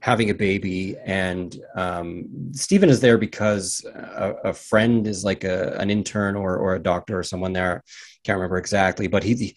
[0.00, 0.96] having a baby.
[1.04, 6.56] And um, Stephen is there because a, a friend is like a, an intern or,
[6.56, 7.82] or a doctor or someone there.
[8.24, 9.54] Can't remember exactly, but he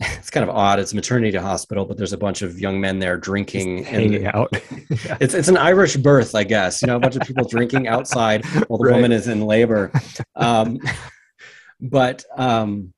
[0.00, 0.80] it's kind of odd.
[0.80, 4.52] It's a maternity hospital, but there's a bunch of young men there drinking and, out.
[4.90, 5.16] yeah.
[5.20, 6.82] It's it's an Irish birth, I guess.
[6.82, 8.94] You know, a bunch of people drinking outside while the right.
[8.96, 9.92] woman is in labor.
[10.34, 10.78] Um,
[11.80, 12.92] but um,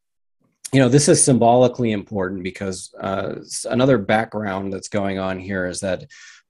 [0.73, 3.37] you know, this is symbolically important because uh,
[3.69, 6.05] another background that's going on here is that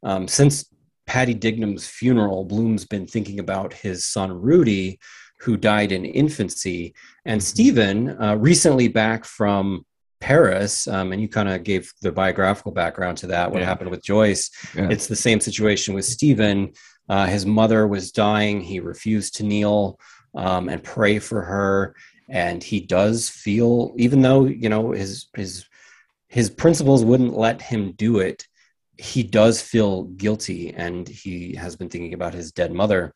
[0.05, 0.71] um, since
[1.07, 5.01] Paddy Dignam's funeral, Bloom's been thinking about his son Rudy,
[5.41, 6.95] who died in infancy,
[7.25, 7.47] and mm-hmm.
[7.47, 9.85] Stephen, uh, recently back from
[10.21, 13.67] Paris, um, and you kind of gave the biographical background to that, what yeah.
[13.67, 14.51] happened with Joyce.
[14.75, 14.89] Yeah.
[14.91, 16.73] It's the same situation with Stephen.
[17.09, 18.61] Uh, his mother was dying.
[18.61, 19.99] He refused to kneel
[20.35, 21.95] um, and pray for her.
[22.29, 25.67] And he does feel, even though, you know, his, his,
[26.29, 28.47] his principles wouldn't let him do it,
[28.99, 33.13] he does feel guilty and he has been thinking about his dead mother.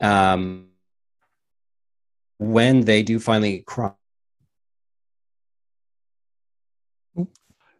[0.00, 0.68] Um,
[2.38, 3.94] when they do finally cross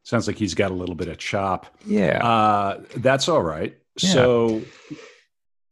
[0.02, 1.66] Sounds like he's got a little bit of chop.
[1.86, 2.24] Yeah.
[2.24, 3.76] Uh, that's all right.
[4.00, 4.10] Yeah.
[4.10, 4.62] So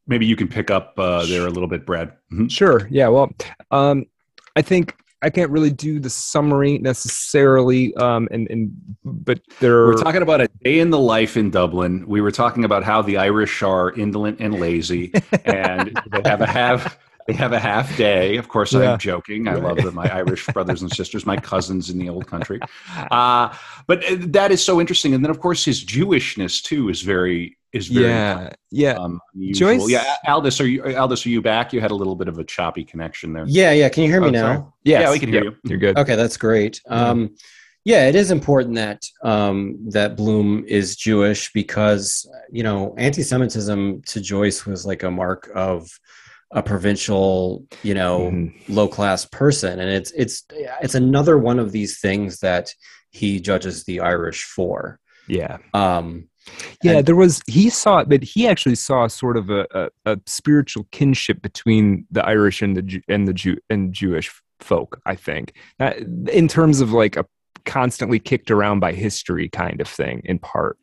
[0.06, 2.10] maybe you can pick up uh, there a little bit, Brad.
[2.32, 2.48] Mm-hmm.
[2.48, 2.86] Sure.
[2.90, 3.08] Yeah.
[3.08, 3.30] Well,
[3.70, 4.06] um,
[4.54, 8.70] I think I can't really do the summary necessarily, um, and, and
[9.04, 9.86] but there.
[9.86, 12.04] We're talking about a day in the life in Dublin.
[12.06, 15.12] We were talking about how the Irish are indolent and lazy,
[15.44, 16.98] and they have a have
[17.28, 18.38] they have a half day.
[18.38, 18.92] Of course, yeah.
[18.92, 19.48] I'm joking.
[19.48, 19.62] I right.
[19.62, 22.58] love that my Irish brothers and sisters, my cousins in the old country.
[23.10, 23.54] Uh,
[23.86, 25.12] but uh, that is so interesting.
[25.12, 28.92] And then, of course, his Jewishness too is very is very yeah yeah.
[28.92, 29.20] Um,
[29.52, 30.16] Joyce, yeah.
[30.26, 31.26] Aldous, are you Aldous?
[31.26, 31.74] Are you back?
[31.74, 33.44] You had a little bit of a choppy connection there.
[33.46, 33.90] Yeah, yeah.
[33.90, 34.74] Can you hear me oh, now?
[34.84, 35.02] Yes.
[35.02, 35.56] Yeah, we can hear you.
[35.64, 35.98] You're good.
[35.98, 36.80] Okay, that's great.
[36.88, 37.36] Um,
[37.84, 44.20] yeah, it is important that um, that Bloom is Jewish because you know anti-Semitism to
[44.20, 45.90] Joyce was like a mark of
[46.50, 48.72] a provincial, you know, mm-hmm.
[48.72, 50.44] low-class person, and it's it's
[50.82, 52.72] it's another one of these things that
[53.10, 54.98] he judges the Irish for.
[55.28, 55.58] Yeah.
[55.74, 56.28] Um,
[56.82, 60.20] yeah, and, there was he saw but he actually saw sort of a, a, a,
[60.26, 65.00] spiritual kinship between the Irish and the and the Jew and Jewish folk.
[65.04, 65.54] I think
[66.32, 67.26] in terms of like a
[67.66, 70.78] constantly kicked around by history kind of thing in part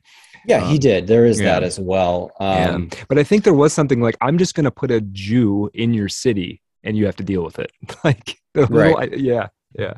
[0.47, 1.07] yeah um, he did.
[1.07, 1.45] There is yeah.
[1.45, 2.31] that as well.
[2.39, 3.03] Um, yeah.
[3.07, 5.93] but i think there was something like i'm just going to put a jew in
[5.93, 7.71] your city and you have to deal with it.
[8.03, 9.17] Like right.
[9.17, 9.95] yeah yeah.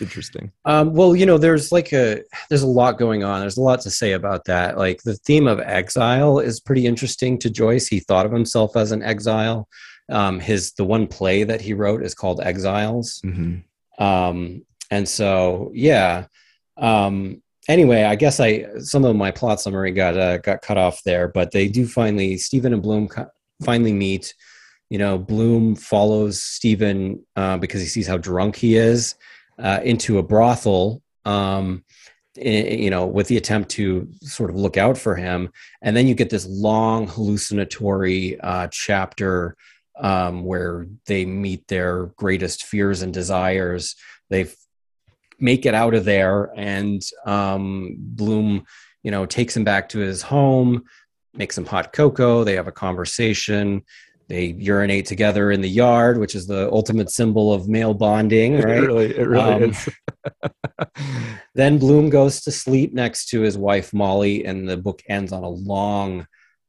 [0.00, 0.52] Interesting.
[0.64, 3.40] Um, well you know there's like a there's a lot going on.
[3.40, 4.78] There's a lot to say about that.
[4.78, 7.86] Like the theme of exile is pretty interesting to joyce.
[7.86, 9.68] He thought of himself as an exile.
[10.08, 13.20] Um, his the one play that he wrote is called exiles.
[13.24, 14.02] Mm-hmm.
[14.02, 16.26] um, and so yeah.
[16.76, 21.02] Um anyway i guess i some of my plot summary got uh, got cut off
[21.04, 23.08] there but they do finally stephen and bloom
[23.62, 24.34] finally meet.
[24.90, 29.16] You know bloom follows stephen uh, because he sees how drunk he is
[29.58, 31.84] uh, into a brothel um,
[32.40, 35.50] you know with the attempt to sort of look out for him.
[35.82, 39.56] And then you get this long hallucinatory uh, chapter
[39.98, 43.96] um, where they meet their greatest fears and desires.
[44.30, 44.48] They
[45.38, 48.64] make it out of there and um, bloom
[49.02, 50.84] you know takes him back to his home
[51.34, 53.82] makes him hot cocoa they have a conversation
[54.28, 58.78] they urinate together in the yard which is the ultimate symbol of male bonding right?
[58.78, 59.88] it really, it really um, is.
[61.54, 65.44] then bloom goes to sleep next to his wife molly and the book ends on
[65.44, 66.26] a long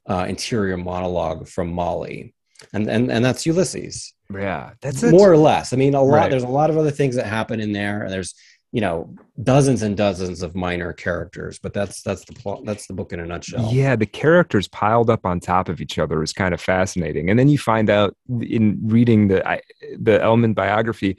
[0.09, 2.33] uh, interior monologue from molly.
[2.73, 4.13] And and, and that's ulysses.
[4.33, 5.71] Yeah that's more or less.
[5.71, 6.29] I mean a lot right.
[6.29, 8.03] there's a lot of other things that happen in there.
[8.03, 8.33] And there's
[8.71, 12.93] you know dozens and dozens of minor characters but that's that's the plot that's the
[12.93, 16.33] book in a nutshell yeah the characters piled up on top of each other is
[16.33, 19.61] kind of fascinating and then you find out in reading the
[19.97, 21.17] the Ellmann biography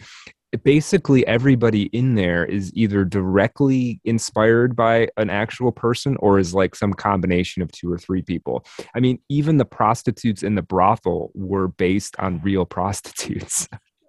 [0.65, 6.75] basically everybody in there is either directly inspired by an actual person or is like
[6.75, 8.65] some combination of two or three people.
[8.95, 13.69] I mean, even the prostitutes in the brothel were based on real prostitutes.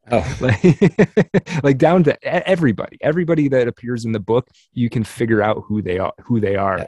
[0.10, 0.38] Oh.
[0.41, 5.64] like, like down to everybody, everybody that appears in the book, you can figure out
[5.68, 6.14] who they are.
[6.23, 6.80] Who they are.
[6.80, 6.88] Yeah.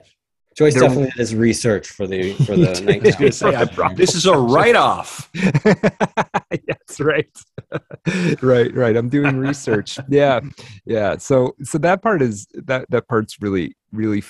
[0.56, 3.34] Joyce They're, definitely does research for the for the night.
[3.34, 5.28] Say, this is a write off.
[5.34, 7.28] That's right.
[8.40, 8.96] right, right.
[8.96, 9.98] I'm doing research.
[10.10, 10.42] yeah,
[10.86, 11.18] yeah.
[11.18, 14.24] So, so that part is that that part's really, really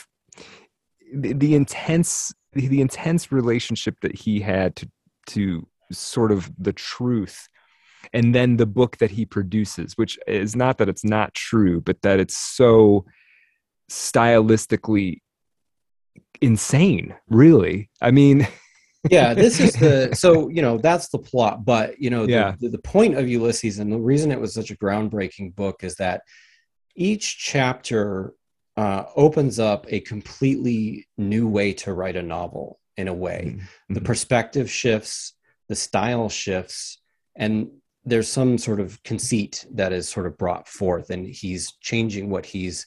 [1.13, 4.89] the, the intense the, the intense relationship that he had to
[5.27, 7.49] to sort of the truth
[8.11, 12.01] and then the book that he produces which is not that it's not true but
[12.01, 13.05] that it's so
[13.89, 15.19] stylistically
[16.41, 18.47] insane really i mean
[19.09, 22.55] yeah this is the so you know that's the plot but you know yeah.
[22.59, 25.95] the, the point of ulysses and the reason it was such a groundbreaking book is
[25.95, 26.21] that
[26.95, 28.33] each chapter
[28.75, 33.93] uh, opens up a completely new way to write a novel in a way mm-hmm.
[33.93, 35.33] the perspective shifts
[35.69, 36.99] the style shifts
[37.35, 37.69] and
[38.05, 42.45] there's some sort of conceit that is sort of brought forth and he's changing what
[42.45, 42.85] he's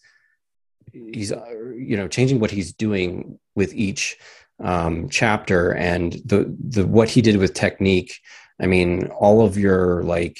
[0.93, 1.45] he's uh,
[1.77, 4.17] you know changing what he's doing with each
[4.63, 8.21] um, chapter and the the what he did with technique
[8.61, 10.39] i mean all of your like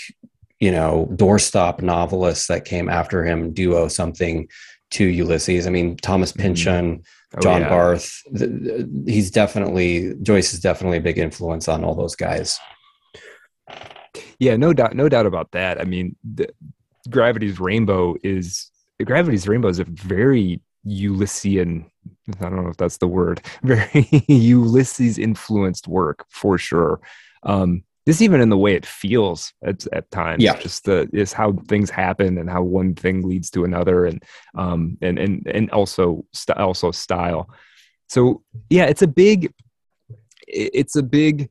[0.61, 4.49] you know doorstop novelists that came after him do owe something
[4.91, 6.43] to ulysses i mean thomas mm-hmm.
[6.43, 7.03] pynchon
[7.37, 7.69] oh, john yeah.
[7.69, 12.59] barth the, the, he's definitely joyce is definitely a big influence on all those guys
[14.39, 15.81] yeah, no doubt, no doubt about that.
[15.81, 16.49] I mean, the,
[17.11, 18.71] Gravity's Rainbow is
[19.05, 21.91] Gravity's Rainbow is a very Ulyssian.
[22.41, 23.43] I don't know if that's the word.
[23.63, 27.01] Very Ulysses influenced work for sure.
[27.43, 30.43] Um, this even in the way it feels at, at times.
[30.43, 34.23] Yeah, just the is how things happen and how one thing leads to another, and
[34.55, 37.51] um, and and and also st- also style.
[38.09, 39.53] So yeah, it's a big,
[40.47, 41.51] it's a big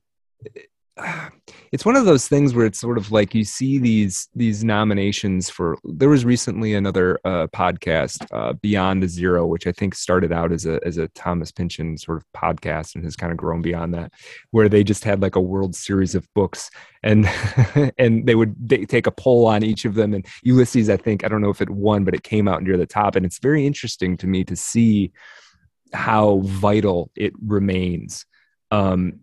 [1.72, 5.50] it's one of those things where it's sort of like you see these these nominations
[5.50, 10.54] for there was recently another uh, podcast uh, beyond zero which i think started out
[10.54, 13.94] as a as a thomas pynchon sort of podcast and has kind of grown beyond
[13.94, 14.12] that
[14.52, 16.70] where they just had like a world series of books
[17.04, 17.28] and
[17.98, 18.56] and they would
[18.88, 21.62] take a poll on each of them and ulysses i think i don't know if
[21.62, 23.16] it won but it came out near the top.
[23.16, 25.12] And it's very interesting to me to see
[25.94, 28.26] how vital it remains.
[28.72, 29.22] Um,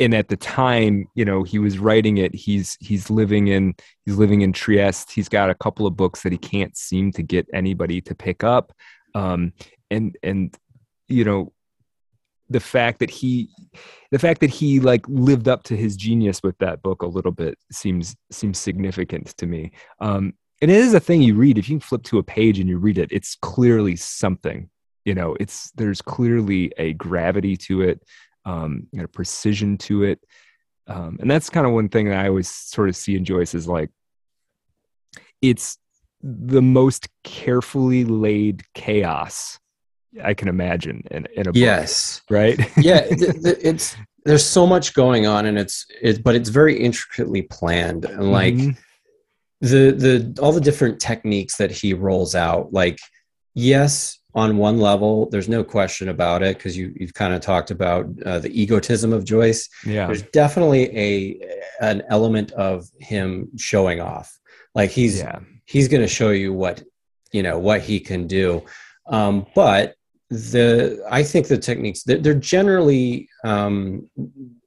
[0.00, 3.74] and at the time you know he was writing it he's he's living in
[4.06, 5.12] he's living in trieste.
[5.12, 8.42] He's got a couple of books that he can't seem to get anybody to pick
[8.42, 8.72] up.
[9.14, 9.52] Um,
[9.90, 10.56] and and
[11.08, 11.52] you know
[12.48, 13.48] the fact that he
[14.10, 17.32] the fact that he like lived up to his genius with that book a little
[17.32, 19.70] bit seems seems significant to me.
[20.00, 21.58] Um, and it is a thing you read.
[21.58, 24.68] If you can flip to a page and you read it it's clearly something
[25.04, 28.02] you know it's there's clearly a gravity to it
[28.44, 30.20] um, you know, precision to it.
[30.86, 33.54] Um, and that's kind of one thing that I always sort of see in Joyce
[33.54, 33.90] is like,
[35.40, 35.78] it's
[36.22, 39.58] the most carefully laid chaos
[40.22, 42.58] I can imagine in, in a book, yes, right?
[42.76, 48.04] yeah, it's there's so much going on, and it's it, but it's very intricately planned,
[48.04, 48.70] and like mm-hmm.
[49.60, 52.72] the the all the different techniques that he rolls out.
[52.72, 52.98] Like,
[53.54, 57.70] yes, on one level there's no question about it because you, you've kind of talked
[57.70, 59.68] about uh, the egotism of joyce.
[59.84, 60.06] Yeah.
[60.06, 64.38] There's definitely a an element of him showing off.
[64.74, 65.40] Like he's yeah.
[65.64, 66.82] he's going to show you what
[67.32, 68.64] you know what he can do.
[69.06, 69.94] Um, but
[70.30, 74.08] the i think the techniques they're, they're generally um,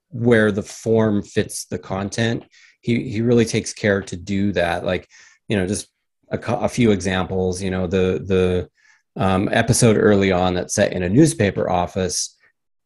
[0.10, 2.44] where the form fits the content.
[2.81, 4.84] He he really takes care to do that.
[4.85, 5.07] Like
[5.48, 5.88] you know just
[6.30, 8.69] a, a few examples you know the the
[9.15, 12.35] um, episode early on that's set in a newspaper office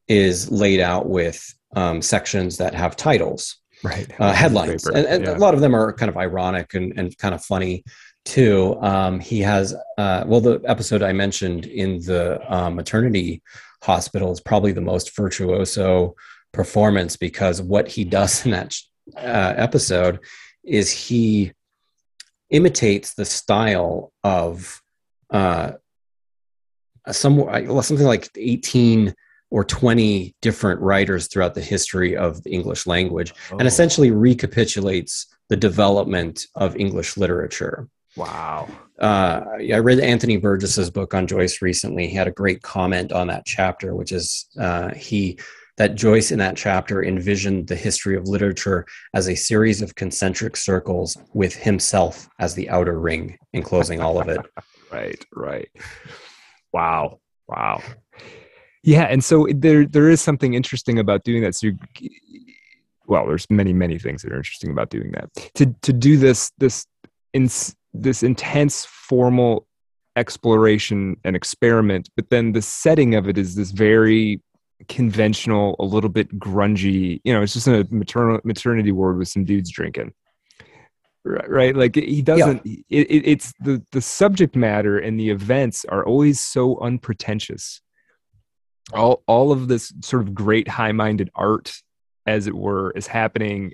[0.08, 4.12] is laid out with um, sections that have titles, right?
[4.20, 5.36] Uh, headlines, and, and yeah.
[5.36, 7.84] a lot of them are kind of ironic and, and kind of funny
[8.26, 8.78] too.
[8.82, 13.42] Um, he has, uh, well, the episode I mentioned in the um, maternity
[13.84, 16.16] hospital is probably the most virtuoso
[16.52, 18.76] performance because what he does in that
[19.16, 20.20] uh, episode
[20.64, 21.54] is he
[22.50, 24.82] imitates the style of
[25.30, 25.74] uh,
[27.12, 27.40] some
[27.82, 29.14] something like 18
[29.50, 33.58] or 20 different writers throughout the history of the English language oh.
[33.58, 37.88] and essentially recapitulates the development of English literature.
[38.18, 38.68] Wow.
[39.00, 39.42] Uh,
[39.74, 42.08] I read Anthony Burgess's book on Joyce recently.
[42.08, 45.40] He had a great comment on that chapter, which is uh, he
[45.78, 50.58] that Joyce in that chapter envisioned the history of literature as a series of concentric
[50.58, 54.40] circles with himself as the outer ring, enclosing all of it.
[54.92, 55.70] right, right.
[56.78, 57.20] Wow.
[57.48, 57.82] Wow.
[58.84, 61.56] Yeah, and so there there is something interesting about doing that.
[61.56, 61.72] So,
[63.08, 65.28] well, there's many many things that are interesting about doing that.
[65.56, 66.86] To to do this this
[67.34, 67.50] in
[67.94, 69.66] this intense formal
[70.16, 74.40] exploration and experiment, but then the setting of it is this very
[74.88, 77.22] conventional, a little bit grungy.
[77.24, 80.14] You know, it's just a maternal maternity ward with some dudes drinking
[81.28, 81.76] right?
[81.76, 82.78] Like he doesn't yeah.
[82.90, 87.82] it, it, it's the the subject matter and the events are always so unpretentious.
[88.94, 91.74] All all of this sort of great high-minded art
[92.26, 93.74] as it were is happening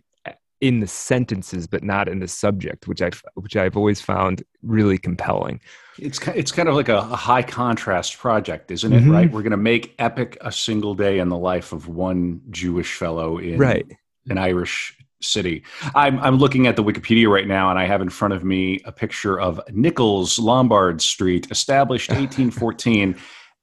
[0.62, 4.98] in the sentences but not in the subject which i which i've always found really
[4.98, 5.60] compelling.
[6.00, 9.12] It's it's kind of like a, a high contrast project isn't it mm-hmm.
[9.12, 9.32] right?
[9.32, 13.40] We're going to make epic a single day in the life of one jewish fellow
[13.40, 13.86] in right.
[14.30, 15.64] an irish city.
[15.96, 18.80] I'm, I'm looking at the Wikipedia right now, and I have in front of me
[18.86, 23.16] a picture of Nichols Lombard Street, established 1814,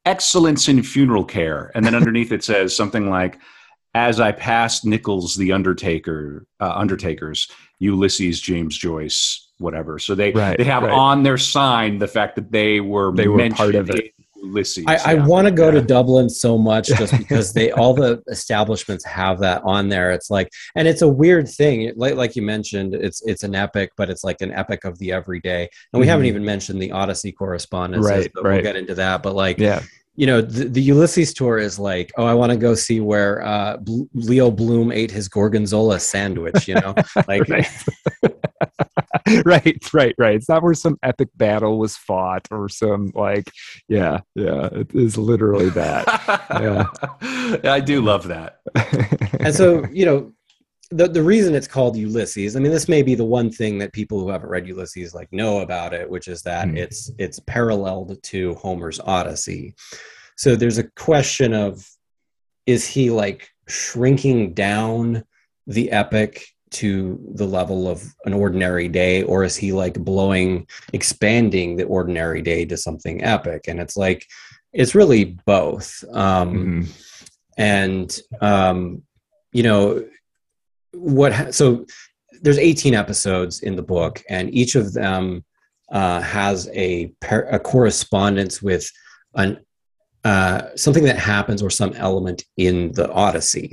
[0.05, 1.70] excellence in funeral care.
[1.74, 3.39] And then underneath it says something like,
[3.95, 7.49] as I passed Nichols the Undertaker, uh, Undertakers,
[7.81, 9.99] Ulysses James Joyce, whatever.
[9.99, 10.93] So they right, they have right.
[10.93, 14.15] on their sign the fact that they were they were part of it.
[14.42, 14.84] Ulysses.
[14.86, 15.72] I, I want to go yeah.
[15.72, 20.10] to Dublin so much just because they all the establishments have that on there.
[20.10, 21.92] It's like, and it's a weird thing.
[21.96, 25.12] Like, like you mentioned, it's it's an epic, but it's like an epic of the
[25.12, 25.62] everyday.
[25.92, 26.10] And we mm-hmm.
[26.10, 28.06] haven't even mentioned the Odyssey correspondence.
[28.06, 28.54] Right, but right.
[28.54, 29.22] We'll get into that.
[29.22, 29.82] But like, yeah.
[30.16, 33.42] You know, the, the Ulysses tour is like, oh, I want to go see where
[33.42, 33.78] uh,
[34.12, 36.68] Leo Bloom ate his gorgonzola sandwich.
[36.68, 36.94] You know,
[37.28, 37.48] like
[39.44, 40.35] right, right, right.
[40.35, 43.51] It's not where some epic battle was fought or some like,
[43.89, 44.69] yeah, yeah.
[44.73, 46.07] It is literally that.
[46.51, 48.61] yeah, I do love that.
[49.40, 50.32] and so, you know,
[50.90, 53.93] the the reason it's called Ulysses, I mean, this may be the one thing that
[53.93, 56.77] people who haven't read Ulysses like know about it, which is that mm.
[56.77, 59.74] it's it's paralleled to Homer's Odyssey.
[60.36, 61.86] So there's a question of
[62.66, 65.24] is he like shrinking down
[65.66, 71.76] the epic to the level of an ordinary day or is he like blowing expanding
[71.76, 74.26] the ordinary day to something epic and it's like
[74.72, 76.90] it's really both um mm-hmm.
[77.59, 79.02] and um
[79.52, 80.05] you know
[80.92, 81.84] what so
[82.42, 85.44] there's 18 episodes in the book and each of them
[85.90, 87.12] uh, has a,
[87.51, 88.88] a correspondence with
[89.34, 89.59] an
[90.24, 93.72] uh, something that happens or some element in the Odyssey.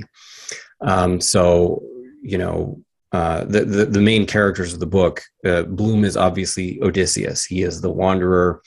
[0.80, 1.82] Um, so,
[2.22, 2.80] you know,
[3.12, 7.44] uh, the, the, the main characters of the book, uh, Bloom is obviously Odysseus.
[7.44, 8.62] He is the wanderer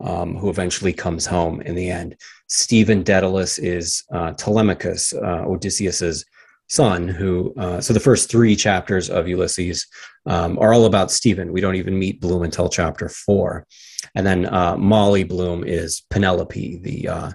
[0.00, 2.16] um, who eventually comes home in the end.
[2.48, 6.24] Stephen Dedalus is uh, Telemachus, uh, Odysseus's
[6.68, 7.08] son.
[7.08, 9.86] Who uh, so the first three chapters of Ulysses
[10.26, 11.52] um, are all about Stephen.
[11.52, 13.66] We don't even meet Bloom until chapter four,
[14.14, 17.34] and then uh, Molly Bloom is Penelope, the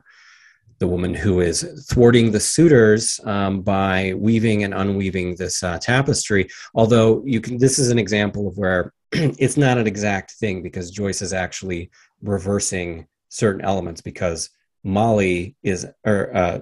[0.79, 6.47] the woman who is thwarting the suitors um, by weaving and unweaving this uh, tapestry.
[6.75, 10.91] Although you can, this is an example of where it's not an exact thing because
[10.91, 11.91] Joyce is actually
[12.21, 14.49] reversing certain elements because
[14.83, 16.59] Molly is or uh,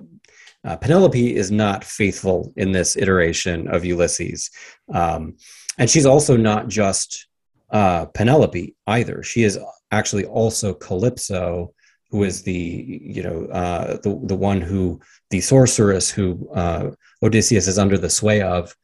[0.64, 4.52] uh, Penelope is not faithful in this iteration of Ulysses,
[4.94, 5.36] um,
[5.80, 7.28] and she's also not just
[7.72, 9.24] uh, Penelope either.
[9.24, 9.58] She is
[9.92, 11.74] actually also Calypso
[12.12, 16.92] who is the you know uh, the the one who the sorceress who uh,
[17.24, 18.76] Odysseus is under the sway of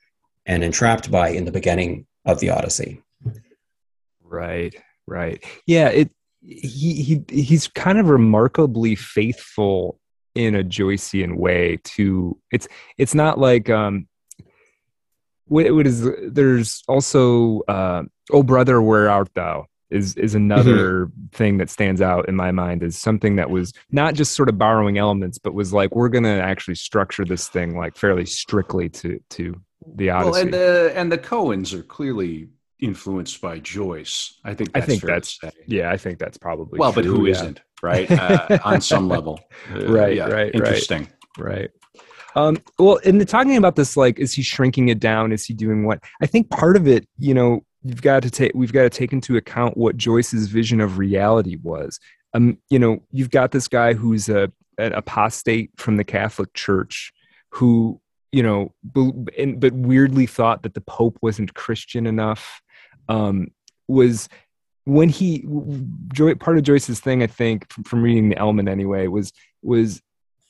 [0.45, 3.02] and entrapped by in the beginning of the Odyssey.
[4.24, 4.74] Right,
[5.06, 5.90] right, yeah.
[5.90, 9.99] It he he he's kind of remarkably faithful
[10.34, 12.68] in a Joycean way to it's
[12.98, 14.08] it's not like um
[15.48, 21.28] what, what is there's also uh oh brother where art thou is is another mm-hmm.
[21.32, 24.58] thing that stands out in my mind is something that was not just sort of
[24.58, 28.90] borrowing elements but was like we're going to actually structure this thing like fairly strictly
[28.90, 29.60] to to
[29.96, 32.50] the odyssey well, and the and the coens are clearly
[32.80, 37.02] influenced by joyce i think i think that's yeah i think that's probably well true,
[37.02, 37.42] but who yeah.
[37.42, 39.40] not right uh, on some level
[39.74, 41.08] uh, right yeah, right interesting
[41.38, 41.70] right, right.
[42.36, 45.32] Um, well, in the talking about this, like, is he shrinking it down?
[45.32, 46.04] Is he doing what?
[46.22, 49.14] I think part of it, you know, you've got to take we've got to take
[49.14, 51.99] into account what Joyce's vision of reality was.
[52.34, 57.12] Um, you know, you've got this guy who's a an apostate from the Catholic Church
[57.52, 57.99] who
[58.32, 62.62] you know, but weirdly thought that the Pope wasn't Christian enough.
[63.08, 63.48] Um,
[63.88, 64.28] was
[64.84, 65.45] when he
[66.14, 69.32] Joy, part of Joyce's thing, I think, from, from reading the Ellmann anyway, was
[69.62, 70.02] was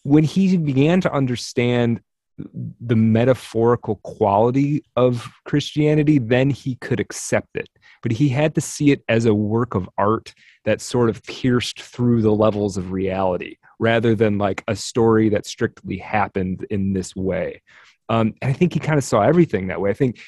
[0.04, 2.02] when he began to understand
[2.38, 7.70] the metaphorical quality of Christianity, then he could accept it.
[8.04, 10.34] But he had to see it as a work of art
[10.66, 15.46] that sort of pierced through the levels of reality rather than like a story that
[15.46, 17.62] strictly happened in this way.
[18.10, 19.90] Um, and I think he kind of saw everything that way.
[19.90, 20.20] I think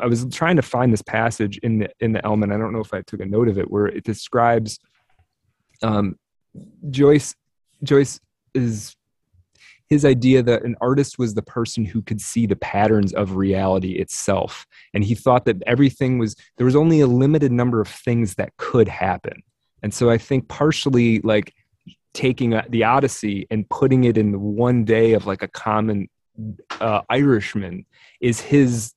[0.00, 2.52] I was trying to find this passage in the in the Ellmann.
[2.52, 4.78] I don't know if I took a note of it, where it describes
[5.82, 6.18] um,
[6.90, 7.34] Joyce.
[7.82, 8.20] Joyce
[8.54, 8.94] is
[9.88, 13.92] his idea that an artist was the person who could see the patterns of reality
[13.92, 14.66] itself.
[14.94, 18.56] And he thought that everything was there was only a limited number of things that
[18.56, 19.42] could happen.
[19.82, 21.52] And so i think partially like
[22.14, 26.08] taking the odyssey and putting it in one day of like a common
[26.80, 27.84] uh, irishman
[28.20, 28.94] is his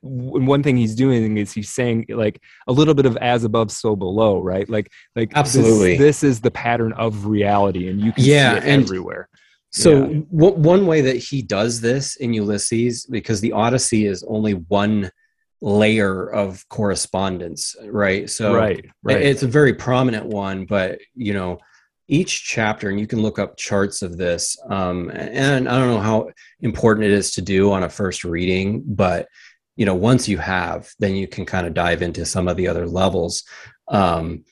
[0.00, 3.96] one thing he's doing is he's saying like a little bit of as above so
[3.96, 4.68] below right?
[4.68, 5.96] Like like absolutely.
[5.96, 9.28] this, this is the pattern of reality and you can yeah, see it and, everywhere
[9.70, 10.20] so yeah.
[10.30, 15.10] one way that he does this in Ulysses, because the Odyssey is only one
[15.60, 18.28] layer of correspondence, right?
[18.28, 19.22] So right, right.
[19.22, 21.58] it's a very prominent one, but you know,
[22.08, 24.58] each chapter, and you can look up charts of this.
[24.68, 26.30] Um, and I don't know how
[26.60, 29.28] important it is to do on a first reading, but
[29.76, 32.66] you know, once you have, then you can kind of dive into some of the
[32.66, 33.44] other levels.
[33.88, 34.44] Um,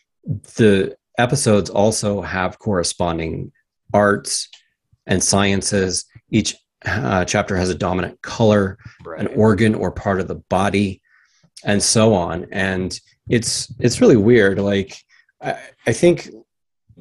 [0.57, 3.51] the episodes also have corresponding
[3.93, 4.49] arts
[5.09, 6.05] and sciences.
[6.31, 6.55] Each
[6.85, 9.21] uh, chapter has a dominant color, right.
[9.21, 11.03] an organ or part of the body,
[11.65, 12.47] and so on.
[12.53, 12.99] And
[13.29, 14.61] it's it's really weird.
[14.61, 14.97] Like
[15.43, 16.31] I, I think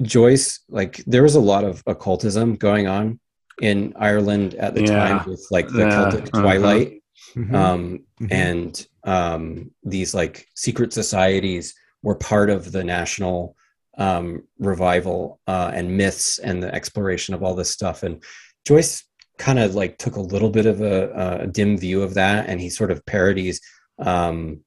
[0.02, 3.20] Joyce, like there was a lot of occultism going on
[3.60, 5.08] in Ireland at the yeah.
[5.08, 5.90] time with like the yeah.
[5.90, 6.42] Celtic uh-huh.
[6.42, 6.94] Twilight.
[7.36, 7.54] Mm-hmm.
[7.54, 8.32] Um, mm-hmm.
[8.32, 13.54] and um, these like secret societies were part of the national
[13.98, 18.04] um, revival uh, and myths and the exploration of all this stuff.
[18.04, 18.22] And
[18.64, 19.04] Joyce
[19.38, 22.60] kind of like took a little bit of a, a, dim view of that, and
[22.60, 23.60] he sort of parodies
[23.98, 24.60] um,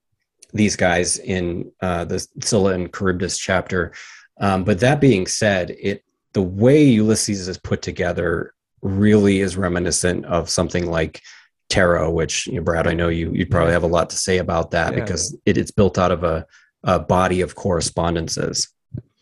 [0.54, 3.94] these guys in uh, the Scylla and Charybdis chapter.
[4.40, 6.04] Um, but that being said, it
[6.34, 11.22] the way Ulysses is put together really is reminiscent of something like
[11.70, 14.38] tarot, which you know, Brad, I know you you'd probably have a lot to say
[14.38, 15.00] about that yeah.
[15.00, 16.46] because it, it's built out of a,
[16.84, 18.70] a body of correspondences.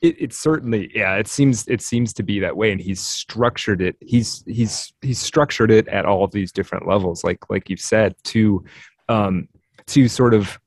[0.01, 3.81] It, it, certainly yeah it seems it seems to be that way and he's structured
[3.81, 7.81] it he's he's he's structured it at all of these different levels like like you've
[7.81, 8.63] said to
[9.09, 9.49] um
[9.87, 10.57] to sort of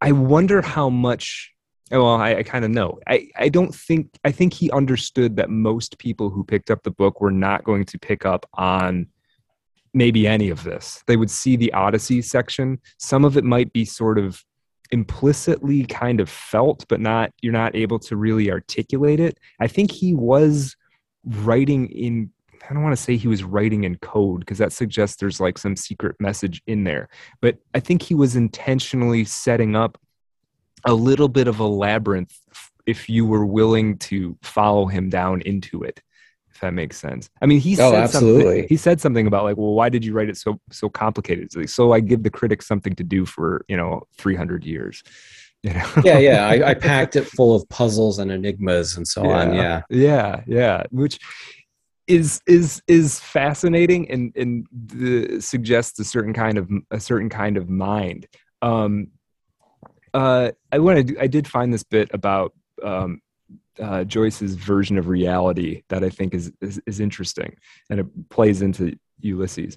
[0.00, 1.52] i wonder how much
[1.92, 2.98] well i, I kind of know.
[3.06, 6.90] I i don't think i think he understood that most people who picked up the
[6.90, 9.06] book were not going to pick up on
[9.94, 11.02] maybe any of this.
[11.06, 12.78] They would see the odyssey section.
[12.98, 14.42] Some of it might be sort of
[14.90, 19.38] implicitly kind of felt but not you're not able to really articulate it.
[19.60, 20.76] I think he was
[21.24, 22.30] writing in
[22.68, 25.58] i don't want to say he was writing in code because that suggests there's like
[25.58, 27.08] some secret message in there.
[27.40, 29.98] But i think he was intentionally setting up
[30.84, 32.38] a little bit of a labyrinth
[32.86, 36.00] if you were willing to follow him down into it
[36.58, 37.30] if that makes sense.
[37.40, 38.42] I mean, he oh, said absolutely.
[38.42, 41.70] Something, he said something about like, well, why did you write it so so complicated?
[41.70, 45.02] So I give the critics something to do for you know 300 years.
[45.64, 45.90] You know?
[46.04, 46.46] yeah, yeah.
[46.46, 49.54] I, I, packed it full of puzzles and enigmas and so yeah, on.
[49.54, 50.84] Yeah, yeah, yeah.
[50.90, 51.18] Which
[52.06, 57.56] is is is fascinating and and the, suggests a certain kind of a certain kind
[57.56, 58.28] of mind.
[58.62, 59.08] Um,
[60.14, 62.52] uh, I wanted I did find this bit about
[62.84, 63.20] um,
[63.80, 67.56] uh, Joyce's version of reality that I think is, is, is interesting,
[67.90, 69.76] and it plays into Ulysses.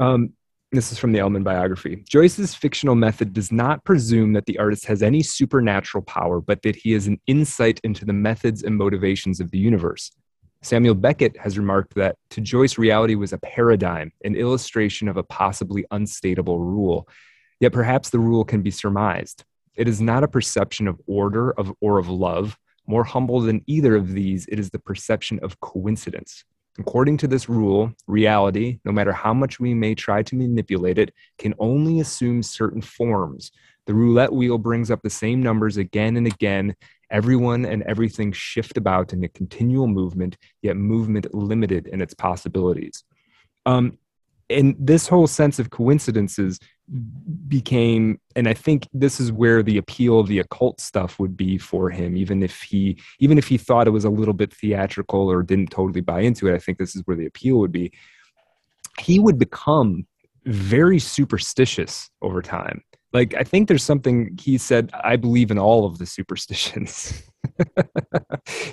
[0.00, 0.32] Um,
[0.70, 2.04] this is from the Ellmann biography.
[2.06, 6.76] Joyce's fictional method does not presume that the artist has any supernatural power, but that
[6.76, 10.10] he has an insight into the methods and motivations of the universe.
[10.60, 15.22] Samuel Beckett has remarked that to Joyce, reality was a paradigm, an illustration of a
[15.22, 17.08] possibly unstatable rule.
[17.60, 19.44] Yet perhaps the rule can be surmised.
[19.74, 22.58] It is not a perception of order of, or of love,
[22.88, 26.44] more humble than either of these, it is the perception of coincidence.
[26.78, 31.12] According to this rule, reality, no matter how much we may try to manipulate it,
[31.36, 33.50] can only assume certain forms.
[33.86, 36.76] The roulette wheel brings up the same numbers again and again.
[37.10, 43.02] Everyone and everything shift about in a continual movement, yet movement limited in its possibilities.
[43.66, 43.98] Um,
[44.50, 46.58] and this whole sense of coincidences
[47.48, 51.58] became and i think this is where the appeal of the occult stuff would be
[51.58, 55.30] for him even if he even if he thought it was a little bit theatrical
[55.30, 57.92] or didn't totally buy into it i think this is where the appeal would be.
[58.98, 60.06] He would become
[60.44, 62.82] very superstitious over time.
[63.12, 67.22] Like i think there's something he said i believe in all of the superstitions.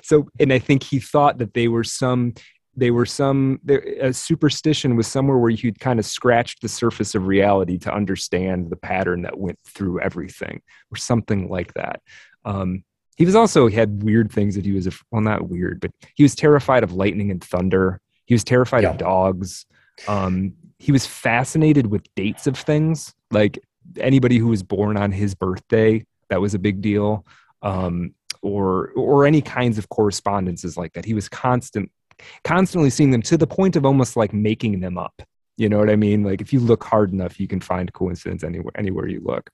[0.03, 2.33] So and i think he thought that they were some
[2.75, 7.27] they were some a superstition was somewhere where you'd kind of scratched the surface of
[7.27, 10.61] reality to understand the pattern that went through everything
[10.91, 12.01] or something like that.
[12.43, 12.83] Um,
[13.17, 16.23] he was also he had weird things that he was well not weird but he
[16.23, 18.01] was terrified of lightning and thunder.
[18.25, 18.91] He was terrified yeah.
[18.91, 19.65] of dogs.
[20.07, 23.59] Um, he was fascinated with dates of things like
[23.97, 27.25] anybody who was born on his birthday that was a big deal.
[27.61, 28.13] Um,
[28.45, 31.03] or or any kinds of correspondences like that.
[31.03, 31.91] He was constant
[32.43, 35.21] constantly seeing them to the point of almost like making them up.
[35.57, 36.23] You know what I mean?
[36.23, 39.49] Like if you look hard enough, you can find coincidence anywhere anywhere you look.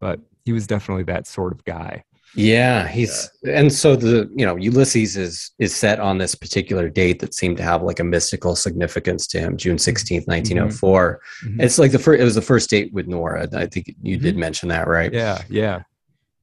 [0.00, 2.04] But he was definitely that sort of guy.
[2.34, 3.58] Yeah, he's yeah.
[3.58, 7.56] and so the you know Ulysses is is set on this particular date that seemed
[7.56, 10.30] to have like a mystical significance to him, June sixteenth, mm-hmm.
[10.30, 11.20] nineteen oh four.
[11.44, 11.60] Mm-hmm.
[11.60, 12.20] It's like the first.
[12.20, 13.48] It was the first date with Nora.
[13.52, 14.24] I think you mm-hmm.
[14.24, 15.12] did mention that, right?
[15.12, 15.82] Yeah, yeah.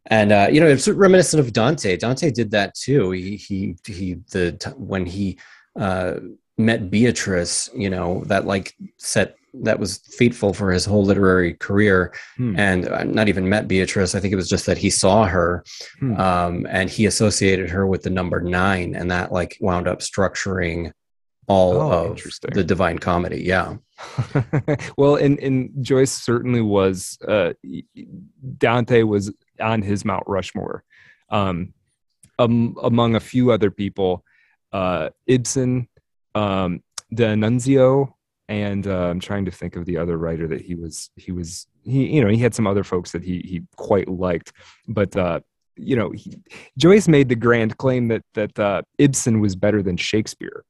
[0.07, 1.95] And uh, you know, it's reminiscent of Dante.
[1.95, 3.11] Dante did that too.
[3.11, 5.39] He he he the when he
[5.77, 6.15] uh,
[6.57, 12.13] met Beatrice, you know, that like set that was fateful for his whole literary career.
[12.35, 12.59] Hmm.
[12.59, 14.13] And uh, not even met Beatrice.
[14.15, 15.63] I think it was just that he saw her
[15.99, 16.19] hmm.
[16.19, 20.91] um, and he associated her with the number nine, and that like wound up structuring
[21.47, 22.21] all oh, of
[22.53, 23.41] the Divine Comedy.
[23.41, 23.77] Yeah.
[24.97, 27.53] well, and, and Joyce certainly was, uh,
[28.57, 30.83] Dante was on his Mount Rushmore.
[31.29, 31.73] Um,
[32.39, 34.23] um, among a few other people,
[34.71, 35.87] uh, Ibsen,
[36.35, 36.83] um,
[38.49, 41.67] and uh, I'm trying to think of the other writer that he was he was
[41.83, 44.53] he you know he had some other folks that he he quite liked,
[44.87, 45.39] but uh,
[45.75, 46.37] you know he,
[46.77, 50.63] Joyce made the grand claim that that uh, Ibsen was better than Shakespeare.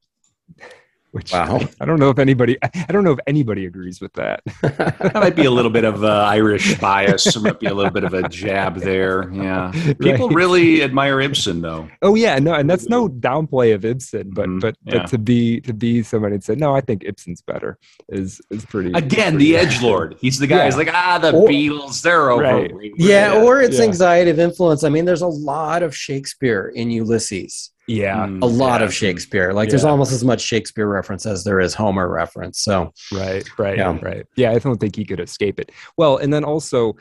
[1.11, 1.59] Which wow.
[1.79, 4.41] I don't know if anybody I don't know if anybody agrees with that.
[4.61, 7.23] that might be a little bit of uh, Irish bias.
[7.23, 9.31] There might be a little bit of a jab there.
[9.31, 9.71] Yeah.
[9.99, 10.35] People right.
[10.35, 11.87] really admire Ibsen though.
[12.01, 14.59] Oh yeah, no, and that's no downplay of Ibsen, but mm-hmm.
[14.59, 14.97] but, yeah.
[14.99, 17.77] but to be to be somebody and say, No, I think Ibsen's better
[18.09, 20.17] is is pretty Again, pretty the edge lord.
[20.19, 20.65] He's the guy yeah.
[20.65, 22.43] who's like, ah, the or, Beatles, they're over.
[22.43, 22.71] Right.
[22.97, 24.83] Yeah, yeah, or it's anxiety of influence.
[24.83, 28.85] I mean, there's a lot of Shakespeare in Ulysses Yeah, a lot yeah.
[28.85, 29.53] of Shakespeare.
[29.53, 32.59] Like there's almost as much Shakespeare reference as there is Homer reference.
[32.59, 33.97] So right right Yeah.
[34.01, 36.95] right yeah i don't think he could escape it well and then also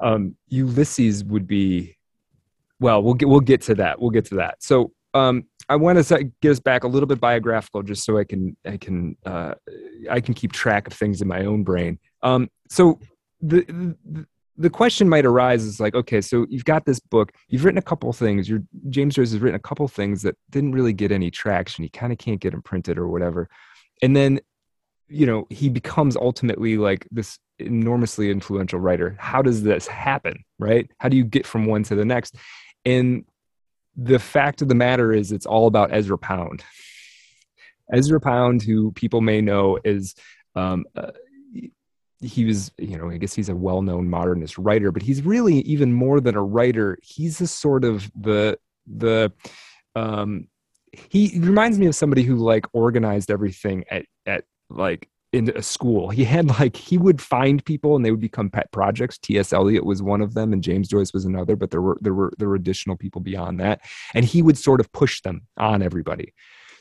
[0.00, 1.96] um ulysses would be
[2.80, 6.02] well we'll get we'll get to that we'll get to that so um i want
[6.02, 9.54] to get us back a little bit biographical just so i can i can uh
[10.10, 12.98] i can keep track of things in my own brain um so
[13.40, 13.62] the
[14.04, 14.26] the,
[14.60, 17.82] the question might arise is like okay so you've got this book you've written a
[17.82, 18.60] couple things your
[18.90, 22.12] james joyce has written a couple things that didn't really get any traction he kind
[22.12, 23.48] of can't get them printed or whatever.
[24.02, 24.40] And then
[25.08, 29.16] you know he becomes ultimately like this enormously influential writer.
[29.18, 30.90] How does this happen right?
[30.98, 32.36] How do you get from one to the next?
[32.84, 33.24] And
[33.96, 36.62] the fact of the matter is it's all about ezra pound.
[37.92, 40.14] Ezra pound who people may know is
[40.54, 41.12] um, uh,
[42.20, 45.92] he was you know i guess he's a well-known modernist writer but he's really even
[45.92, 49.32] more than a writer he's a sort of the the
[49.94, 50.48] um
[50.92, 56.08] he reminds me of somebody who like organized everything at at like in a school.
[56.08, 59.18] He had like he would find people and they would become pet projects.
[59.18, 62.14] Ts eliot was one of them and james joyce was another but there were there
[62.14, 63.80] were there were additional people beyond that.
[64.14, 66.32] And he would sort of push them on everybody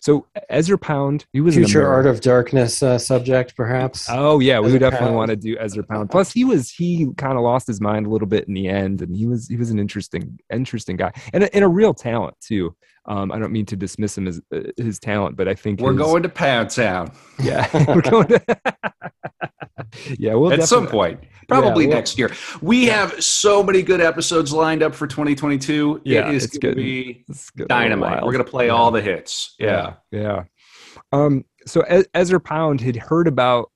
[0.02, 4.08] so ezra pound he was future art of darkness uh, subject, perhaps.
[4.10, 5.16] Oh yeah, we Ezra would definitely Pound.
[5.16, 6.10] want to do Ezra Pound.
[6.10, 9.02] Plus, he was he kind of lost his mind a little bit in the end,
[9.02, 12.36] and he was he was an interesting interesting guy and a, and a real talent
[12.42, 12.76] too.
[13.08, 15.94] Um, I don't mean to dismiss him as uh, his talent, but I think We're
[15.94, 18.46] his- going to Pound Town Yeah, we're going to.
[20.20, 22.32] yeah, we'll at some point, probably Yeah, well- next year.
[22.62, 26.02] We have so many good episodes lined up for 2022.
[26.04, 28.24] Yeah, it is it's going to be It's getting a little dynamite.
[28.26, 28.74] We're going to play Yeah.
[28.74, 29.56] all the hits.
[29.60, 29.94] Yeah.
[30.12, 30.44] yeah yeah
[31.14, 31.82] um so
[32.14, 33.72] ezra pound had heard about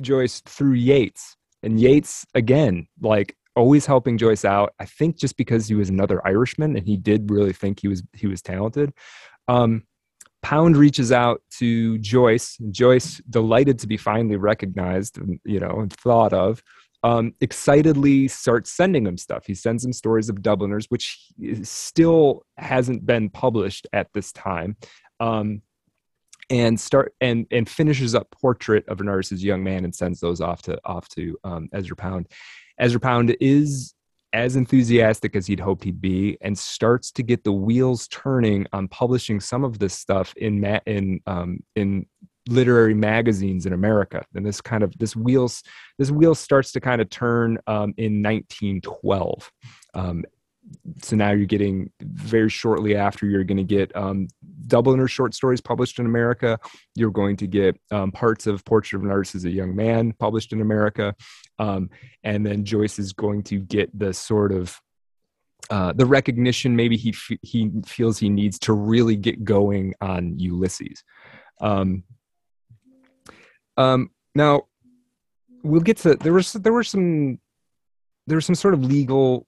[0.00, 5.66] joyce through Yeats and Yeats again like always helping joyce out i think just because
[5.66, 8.92] he was another irishman and he did really think he was he was talented
[9.48, 9.82] um
[10.42, 15.92] pound reaches out to joyce joyce delighted to be finally recognized and you know and
[15.92, 16.62] thought of
[17.04, 19.46] um, excitedly starts sending him stuff.
[19.46, 21.28] He sends him stories of Dubliners, which
[21.62, 24.76] still hasn't been published at this time.
[25.20, 25.62] Um,
[26.50, 29.94] and start and and finishes up portrait of an artist as a young man and
[29.94, 32.26] sends those off to off to um, Ezra Pound.
[32.78, 33.94] Ezra Pound is
[34.32, 38.88] as enthusiastic as he'd hoped he'd be, and starts to get the wheels turning on
[38.88, 42.06] publishing some of this stuff in ma- in um, in
[42.48, 44.24] literary magazines in America.
[44.34, 45.62] And this kind of this wheels
[45.98, 49.50] this wheel starts to kind of turn um, in 1912.
[49.94, 50.24] Um,
[51.02, 54.28] so now you're getting very shortly after you're going to get um,
[54.66, 56.58] Dubliner short stories published in America.
[56.94, 60.12] You're going to get um, parts of Portrait of an Artist as a Young Man
[60.12, 61.14] published in America,
[61.58, 61.90] um,
[62.24, 64.78] and then Joyce is going to get the sort of
[65.70, 70.38] uh, the recognition maybe he f- he feels he needs to really get going on
[70.38, 71.02] Ulysses.
[71.60, 72.04] Um,
[73.76, 74.62] um, now
[75.62, 77.38] we'll get to there was there were some
[78.26, 79.46] there were some sort of legal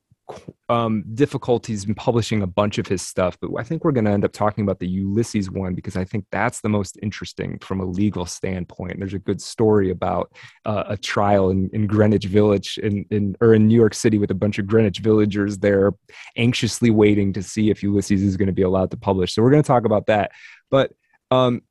[0.69, 4.11] um, difficulties in publishing a bunch of his stuff, but I think we're going to
[4.11, 7.81] end up talking about the Ulysses one because I think that's the most interesting from
[7.81, 8.99] a legal standpoint.
[8.99, 10.33] There's a good story about
[10.65, 14.31] uh, a trial in, in Greenwich Village in, in or in New York City with
[14.31, 15.93] a bunch of Greenwich villagers there
[16.37, 19.35] anxiously waiting to see if Ulysses is going to be allowed to publish.
[19.35, 20.33] So we're going to talk about that,
[20.71, 20.93] but
[21.31, 21.63] um,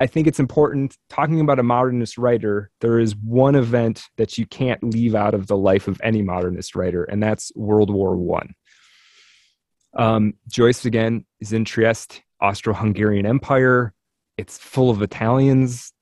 [0.00, 2.70] I think it's important talking about a modernist writer.
[2.80, 6.76] There is one event that you can't leave out of the life of any modernist
[6.76, 8.54] writer, and that's World War One.
[9.94, 13.92] Um, Joyce again is in Trieste, Austro-Hungarian Empire.
[14.36, 15.92] It's full of Italians.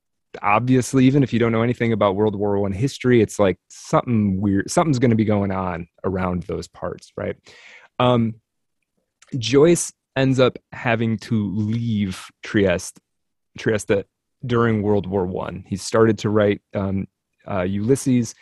[0.43, 4.39] Obviously, even if you don't know anything about World War One history, it's like something
[4.39, 4.71] weird.
[4.71, 7.37] Something's going to be going on around those parts, right?
[7.99, 8.35] Um,
[9.39, 13.01] Joyce ends up having to leave Trieste
[13.59, 14.05] Trieste
[14.45, 15.65] during World War One.
[15.67, 17.07] He started to write um,
[17.49, 18.35] uh, Ulysses.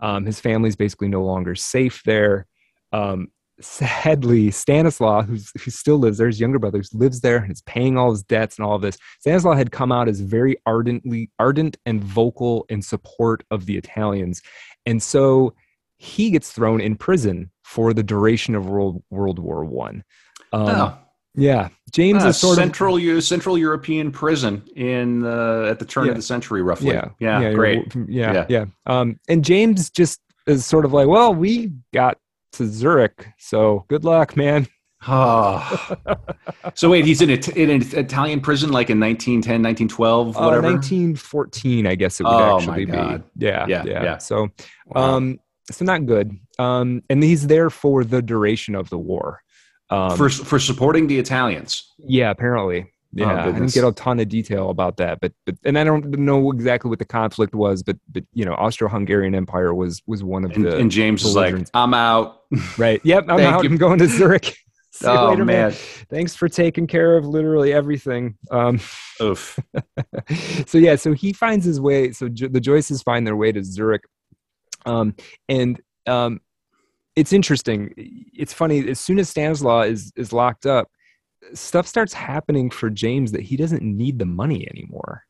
[0.00, 2.46] Um, his family's basically no longer safe there.
[2.92, 3.28] Um,
[3.60, 7.98] sadly, Stanislaus, who's, who still lives there, his younger brother, lives there and is paying
[7.98, 8.96] all his debts and all of this.
[9.20, 14.40] Stanislaus had come out as very ardently, ardent and vocal in support of the Italians,
[14.86, 15.54] and so
[15.98, 20.02] he gets thrown in prison for the duration of World World War One.
[20.52, 20.98] Um, Oh.
[21.34, 26.06] Yeah, James Ah, is sort of central Central European prison in the at the turn
[26.06, 26.10] Yeah.
[26.12, 26.88] of the century, roughly.
[26.94, 27.94] yeah, yeah, you're- great.
[28.08, 28.46] yeah, Yeah.
[28.48, 32.18] yeah, Um, and James just is sort of like, well, we got
[32.54, 34.66] to Zurich, so good luck, man.
[35.06, 35.96] Oh.
[36.74, 40.62] so wait, he's in, a, in an Italian prison like in 1910, 1912, Uh, whatever.
[40.62, 42.92] 1914, I guess it would Oh, actually be.
[42.92, 44.18] Yeah, Yeah, yeah, yeah.
[44.18, 44.48] So,
[44.88, 45.16] Wow.
[45.16, 45.38] um,
[45.70, 46.36] so not good.
[46.58, 49.40] Um, and he's there for the duration of the war.
[49.90, 51.92] Um, for for supporting the Italians.
[51.98, 52.82] yeah, apparently.
[52.82, 55.82] Oh, Yeah, I didn't get a ton of detail about that, but but and I
[55.82, 60.22] don't know exactly what the conflict was, but but you know, Austro-Hungarian Empire was was
[60.22, 62.42] one of And, the and James is like, "I'm out."
[62.78, 63.00] right.
[63.02, 63.64] Yep, I'm out.
[63.64, 63.70] you.
[63.70, 64.56] I'm going to Zurich.
[64.92, 65.72] See you oh later, man,
[66.08, 68.36] Thanks for taking care of literally everything.
[68.50, 68.80] Um,
[69.22, 69.58] Oof.
[70.66, 72.10] so yeah, so he finds his way.
[72.12, 74.02] So Jo- the Joyces find their way to Zurich,
[74.86, 75.14] um,
[75.48, 76.40] and um,
[77.16, 77.92] it's interesting.
[77.96, 78.88] It's funny.
[78.88, 80.88] As soon as Stanislaus is is locked up,
[81.54, 85.24] stuff starts happening for James that he doesn't need the money anymore.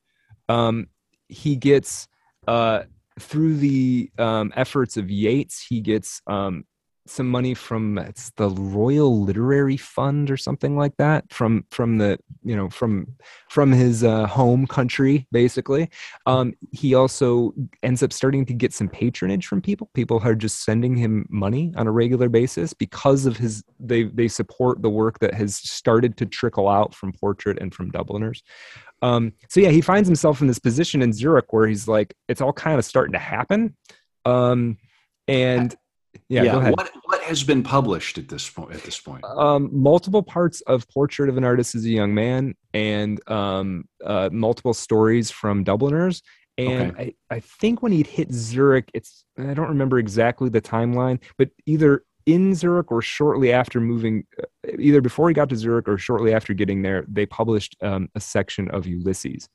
[0.48, 0.88] Um,
[1.28, 2.08] he gets
[2.48, 2.82] uh,
[3.18, 6.64] through the um, efforts of Yeats, he gets um,
[7.10, 12.18] some money from it's the Royal Literary Fund or something like that from from the
[12.42, 13.06] you know from
[13.48, 15.90] from his uh, home country basically.
[16.26, 19.90] Um, he also ends up starting to get some patronage from people.
[19.94, 24.28] People are just sending him money on a regular basis because of his they they
[24.28, 28.42] support the work that has started to trickle out from Portrait and from Dubliners.
[29.02, 32.40] Um, so yeah, he finds himself in this position in Zurich where he's like, it's
[32.40, 33.76] all kind of starting to happen.
[34.24, 34.76] Um,
[35.26, 35.74] and
[36.28, 36.76] yeah, go ahead.
[36.76, 38.72] What what has been published at this point?
[38.74, 42.54] At this point, Um, multiple parts of Portrait of an Artist as a Young Man
[42.74, 46.22] and um, uh, multiple stories from Dubliners.
[46.58, 51.18] And I, I think when he'd hit Zurich, it's I don't remember exactly the timeline,
[51.38, 55.88] but either in Zurich or shortly after moving, uh, either before he got to Zurich
[55.88, 59.48] or shortly after getting there, they published um, a section of Ulysses.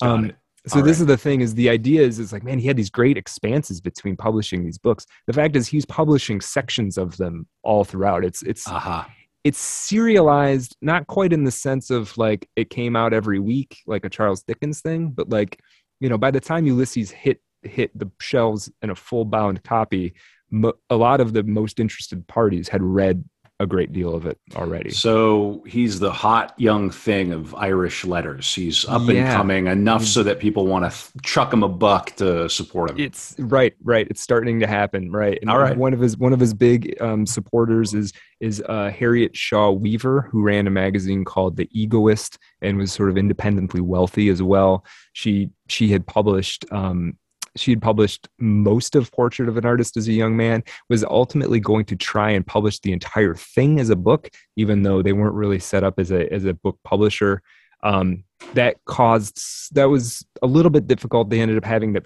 [0.00, 0.36] Got Um, it.
[0.68, 1.02] So All this right.
[1.02, 3.80] is the thing: is the idea is is like, man, he had these great expanses
[3.80, 5.06] between publishing these books.
[5.26, 8.24] The fact is, he's publishing sections of them all throughout.
[8.24, 9.08] It's it's aha.
[9.44, 14.04] it's serialized, not quite in the sense of like it came out every week, like
[14.04, 15.60] a Charles Dickens thing, but like
[16.00, 20.14] you know, by the time Ulysses hit hit the shelves in a full bound copy,
[20.50, 23.24] mo- a lot of the most interested parties had read
[23.58, 24.90] a great deal of it already.
[24.90, 28.54] So he's the hot young thing of Irish letters.
[28.54, 30.06] He's up and coming enough Mm.
[30.06, 32.98] so that people want to th- chuck him a buck to support him.
[32.98, 34.06] It's right, right.
[34.10, 35.38] It's starting to happen, right?
[35.40, 35.76] And All right.
[35.76, 40.28] One of his one of his big um, supporters is is uh, Harriet Shaw Weaver,
[40.30, 44.84] who ran a magazine called The Egoist and was sort of independently wealthy as well.
[45.14, 47.16] She she had published um,
[47.56, 50.62] she had published most of Portrait of an Artist as a Young Man.
[50.88, 55.02] Was ultimately going to try and publish the entire thing as a book, even though
[55.02, 57.42] they weren't really set up as a as a book publisher.
[57.82, 58.24] Um,
[58.54, 61.30] that caused that was a little bit difficult.
[61.30, 62.02] They ended up having to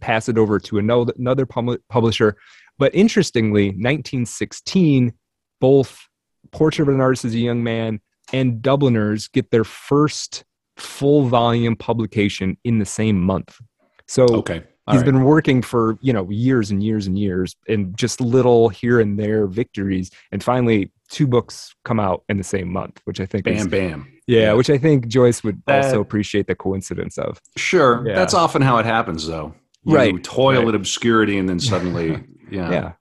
[0.00, 2.36] pass it over to another another pub- publisher.
[2.78, 5.12] But interestingly, 1916,
[5.60, 6.08] both
[6.50, 8.00] Portrait of an Artist as a Young Man
[8.32, 10.44] and Dubliners get their first
[10.76, 13.58] full volume publication in the same month.
[14.06, 14.64] So okay.
[14.86, 15.12] All he's right.
[15.12, 19.18] been working for you know years and years and years and just little here and
[19.18, 23.46] there victories and finally two books come out in the same month which i think
[23.46, 24.12] is bam bam.
[24.26, 24.52] yeah, Yeah.
[24.54, 27.40] which I think Joyce would That- also appreciate the coincidence of.
[27.56, 28.04] Sure.
[28.06, 28.14] Yeah.
[28.14, 29.54] That's often how it happens though.
[29.86, 30.68] You Right, toil right.
[30.68, 32.70] in obscurity and then suddenly yeah.
[32.70, 32.92] Yeah.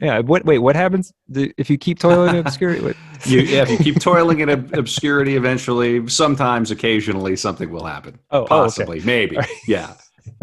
[0.00, 0.20] Yeah.
[0.20, 0.46] What?
[0.46, 0.58] Wait.
[0.60, 2.94] What happens if you keep toiling in obscurity?
[3.26, 8.18] You, yeah, if you keep toiling in ob- obscurity, eventually, sometimes, occasionally, something will happen.
[8.30, 8.48] Oh, oh, okay.
[8.48, 9.36] Possibly, maybe.
[9.68, 9.92] Yeah.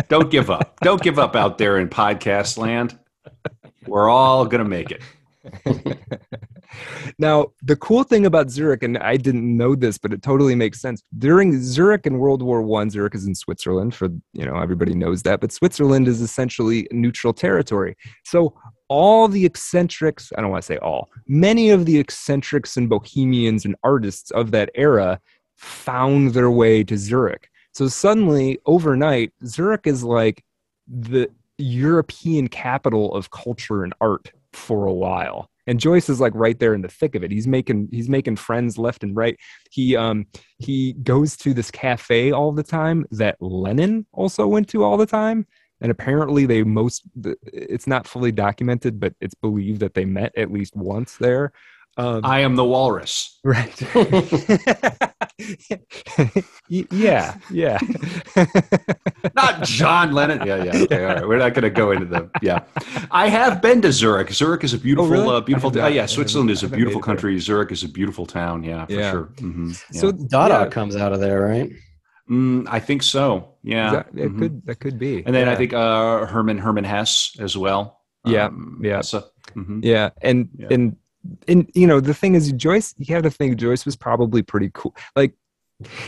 [0.10, 0.80] Don't give up.
[0.82, 2.98] Don't give up out there in podcast land.
[3.86, 5.02] We're all going to make it.
[7.20, 10.82] now, the cool thing about Zurich, and I didn't know this, but it totally makes
[10.82, 11.04] sense.
[11.18, 13.96] During Zurich in World War One, Zurich is in Switzerland.
[13.96, 17.96] For you know, everybody knows that, but Switzerland is essentially neutral territory.
[18.24, 18.54] So
[18.90, 23.66] all the eccentrics, I don't want to say all, many of the eccentrics and bohemians
[23.66, 25.20] and artists of that era
[25.56, 27.50] found their way to Zurich.
[27.78, 30.44] So suddenly, overnight, Zurich is like
[30.88, 31.30] the
[31.60, 35.52] European capital of culture and art for a while.
[35.68, 37.30] And Joyce is like right there in the thick of it.
[37.30, 39.38] He's making he's making friends left and right.
[39.70, 40.26] He um
[40.58, 45.06] he goes to this cafe all the time that Lenin also went to all the
[45.06, 45.46] time.
[45.80, 47.04] And apparently they most
[47.54, 51.52] it's not fully documented, but it's believed that they met at least once there.
[51.98, 53.40] Um, I am the walrus.
[53.48, 53.74] Right.
[56.70, 57.80] Yeah, yeah.
[59.36, 60.46] Not John Lennon.
[60.46, 60.82] Yeah, yeah.
[60.84, 61.28] Okay, all right.
[61.28, 62.30] We're not going to go into the.
[62.42, 62.64] Yeah,
[63.12, 64.32] I have been to Zurich.
[64.32, 65.28] Zurich is a beautiful, really?
[65.38, 65.70] uh, beautiful.
[65.70, 65.86] I Oh, not.
[65.86, 67.16] I yeah, Switzerland is a beautiful made there.
[67.16, 67.40] country.
[67.40, 68.64] Zurich is a beautiful town.
[68.64, 69.12] Yeah, for Yeah.
[69.12, 69.24] sure.
[69.40, 71.72] hmm So Dada yeah, comes out of there, right?
[72.30, 73.56] Mm, I think so.
[73.64, 74.40] Yeah, that, that Mhm.
[74.40, 75.24] could that could be.
[75.26, 78.02] And then I think uh, Herman Hermann Hesse as well.
[78.26, 79.02] Yeah, Um, yeah.
[79.02, 79.24] So,
[79.56, 79.80] mhm.
[79.84, 80.68] Yeah, and Yeah.
[80.72, 80.98] and
[81.48, 82.94] and you know the thing is, Joyce.
[82.98, 84.96] You have to think Joyce was probably pretty cool.
[85.16, 85.34] Like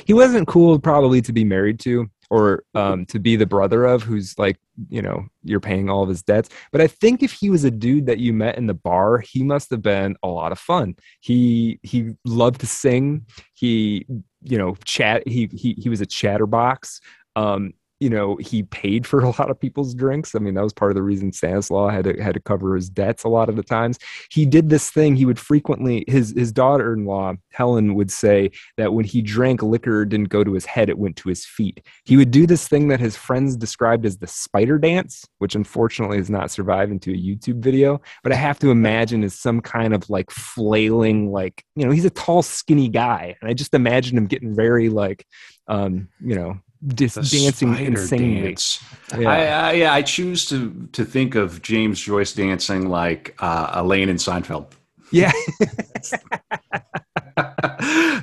[0.05, 4.03] he wasn't cool probably to be married to, or um, to be the brother of
[4.03, 4.57] who's like
[4.89, 7.71] you know you're paying all of his debts but i think if he was a
[7.71, 10.95] dude that you met in the bar he must have been a lot of fun
[11.19, 13.25] he he loved to sing
[13.55, 14.05] he
[14.41, 17.01] you know chat he he, he was a chatterbox
[17.35, 20.35] um, you know he paid for a lot of people's drinks.
[20.35, 22.89] I mean that was part of the reason stanislaus had to had to cover his
[22.89, 23.99] debts a lot of the times.
[24.31, 29.05] He did this thing he would frequently his his daughter-in-law helen would say that when
[29.05, 31.85] he drank liquor didn't go to his head it went to his feet.
[32.05, 36.17] He would do this thing that his friends described as the spider dance which unfortunately
[36.17, 39.93] has not survived into a youtube video but i have to imagine is some kind
[39.93, 44.17] of like flailing like you know he's a tall skinny guy and i just imagine
[44.17, 45.25] him getting very like
[45.67, 48.41] um you know The dancing insanely.
[48.41, 48.81] dance.
[49.17, 49.29] Yeah.
[49.29, 54.07] I, I, yeah, I choose to to think of James Joyce dancing like uh, Elaine
[54.07, 54.67] in Seinfeld.
[55.11, 55.31] Yeah.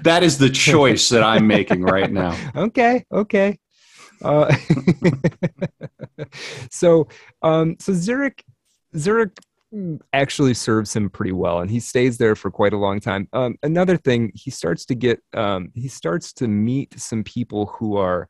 [0.03, 2.37] that is the choice that I'm making right now.
[2.57, 3.05] okay.
[3.13, 3.59] Okay.
[4.23, 4.55] Uh,
[6.71, 7.09] so,
[7.43, 8.43] um, so Zurich,
[8.97, 9.39] Zurich
[10.13, 13.29] actually serves him pretty well, and he stays there for quite a long time.
[13.33, 17.97] Um, another thing, he starts to get, um, he starts to meet some people who
[17.97, 18.29] are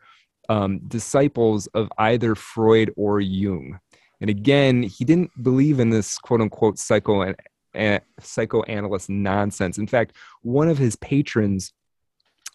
[0.48, 3.78] um, disciples of either Freud or Jung.
[4.20, 7.35] And again, he didn't believe in this quote unquote psycho
[7.74, 9.78] a- psychoanalyst nonsense.
[9.78, 11.73] In fact, one of his patrons,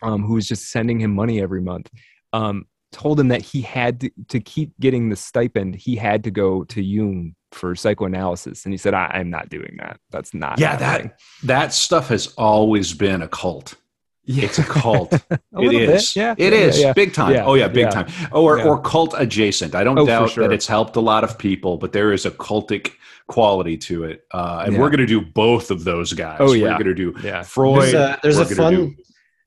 [0.01, 1.89] um, who was just sending him money every month,
[2.33, 6.31] um, told him that he had to, to keep getting the stipend, he had to
[6.31, 8.65] go to Jung for psychoanalysis.
[8.65, 9.99] And he said, I, am not doing that.
[10.09, 10.59] That's not.
[10.59, 11.11] Yeah, happening."
[11.43, 13.75] that that stuff has always been a cult.
[14.25, 14.45] Yeah.
[14.45, 15.11] It's a cult.
[15.31, 16.13] a it is.
[16.13, 17.33] bit, yeah, It yeah, is yeah, big time.
[17.33, 17.89] yeah, oh yeah, big yeah.
[17.89, 18.07] time.
[18.31, 18.65] Or Yeah.
[18.65, 19.73] or cult adjacent.
[19.73, 20.47] I don't Oh, doubt sure.
[20.47, 22.91] that it's helped a lot of people, but there is a cultic
[23.27, 24.23] quality to it.
[24.31, 24.79] Uh, and Yeah.
[24.79, 26.37] we're going to do both of those guys.
[26.39, 26.65] Oh, yeah.
[26.77, 27.41] We're going to do Yeah.
[27.43, 27.81] Freud.
[27.81, 28.95] There's a, there's we're a fun do-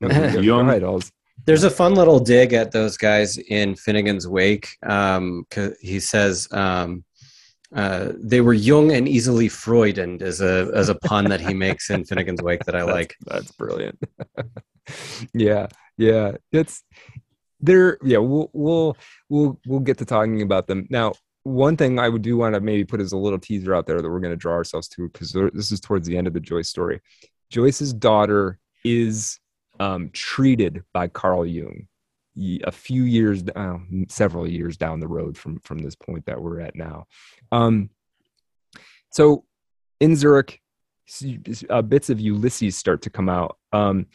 [0.01, 0.69] No, go- go Jung.
[0.69, 0.83] ahead,
[1.47, 4.69] There's a fun little dig at those guys in Finnegans Wake.
[4.83, 7.05] Um, 'cause he says um,
[7.75, 11.91] uh, they were young and easily Freudened as a as a pun that he makes
[11.91, 13.17] in Finnegans Wake that I That's- like.
[13.27, 13.99] That's brilliant.
[15.35, 16.33] yeah, yeah.
[16.53, 16.83] It's
[17.61, 17.99] there.
[18.03, 18.97] Yeah, we'll we'll
[19.29, 21.15] we'll we'll get to talking about them now.
[21.43, 24.01] One thing I would do want to maybe put as a little teaser out there
[24.01, 26.41] that we're going to draw ourselves to because this is towards the end of the
[26.41, 27.01] Joyce story.
[27.51, 29.39] Joyce's daughter is
[29.79, 31.85] um, treated by Carl Jung y-
[32.37, 33.79] a few years, uh,
[34.09, 37.07] several years down the road from from this point that we're at now.
[37.53, 37.91] Um,
[39.11, 39.45] so
[40.01, 40.61] in Zurich,
[41.71, 43.59] uh, bits of Ulysses start to come out.
[43.73, 44.07] Um,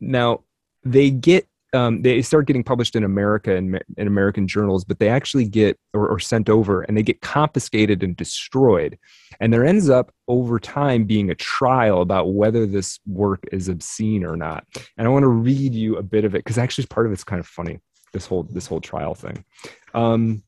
[0.00, 0.44] now
[0.84, 5.08] they get um, they start getting published in America in, in American journals, but they
[5.08, 8.98] actually get or, or sent over and they get confiscated and destroyed.
[9.40, 14.24] And there ends up over time being a trial about whether this work is obscene
[14.24, 14.64] or not.
[14.96, 17.24] And I want to read you a bit of it because actually part of it's
[17.24, 17.80] kind of funny.
[18.12, 19.44] This whole this whole trial thing.
[19.94, 20.42] Um,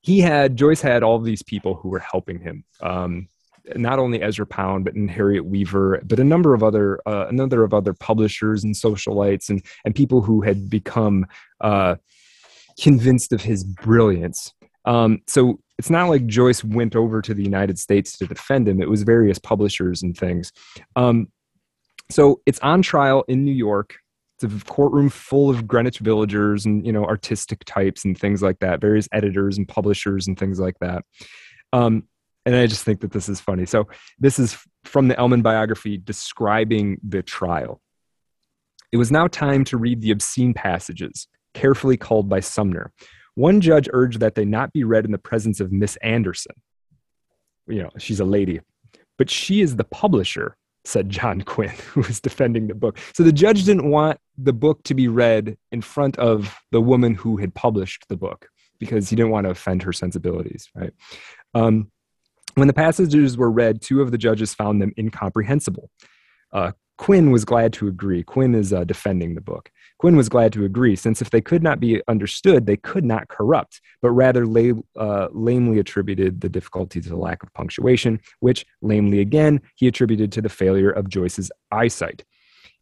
[0.00, 2.64] he had Joyce had all these people who were helping him.
[2.80, 3.28] Um,
[3.76, 7.32] not only Ezra Pound, but and Harriet Weaver, but a number of other uh, a
[7.32, 11.26] number of other publishers and socialites and and people who had become
[11.60, 11.96] uh,
[12.80, 14.52] convinced of his brilliance.
[14.84, 18.82] Um, so it's not like Joyce went over to the United States to defend him.
[18.82, 20.52] It was various publishers and things.
[20.96, 21.28] Um,
[22.10, 23.96] so it's on trial in New York.
[24.40, 28.58] It's a courtroom full of Greenwich villagers and you know artistic types and things like
[28.58, 28.80] that.
[28.80, 31.04] Various editors and publishers and things like that.
[31.72, 32.04] Um,
[32.44, 33.66] and I just think that this is funny.
[33.66, 33.88] So
[34.18, 37.80] this is from the Ellmann biography describing the trial.
[38.90, 42.92] It was now time to read the obscene passages, carefully culled by Sumner.
[43.34, 46.54] One judge urged that they not be read in the presence of Miss Anderson.
[47.66, 48.60] You know, she's a lady,
[49.16, 52.98] but she is the publisher, said John Quinn, who was defending the book.
[53.14, 57.14] So the judge didn't want the book to be read in front of the woman
[57.14, 58.48] who had published the book
[58.78, 60.92] because he didn't want to offend her sensibilities, right?
[61.54, 61.90] Um,
[62.54, 65.90] when the passages were read, two of the judges found them incomprehensible.
[66.52, 68.22] Uh, Quinn was glad to agree.
[68.22, 69.70] Quinn is uh, defending the book.
[69.98, 73.28] Quinn was glad to agree, since if they could not be understood, they could not
[73.28, 78.66] corrupt, but rather lay, uh, lamely attributed the difficulty to the lack of punctuation, which,
[78.82, 82.24] lamely again, he attributed to the failure of Joyce's eyesight.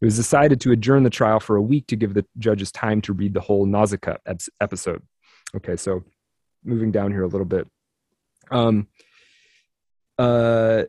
[0.01, 3.01] It was decided to adjourn the trial for a week to give the judges time
[3.01, 4.17] to read the whole Nausicaa
[4.59, 5.01] episode.
[5.55, 6.03] Okay, so
[6.63, 7.67] moving down here a little bit.
[8.49, 8.87] Um,
[10.21, 10.83] uh,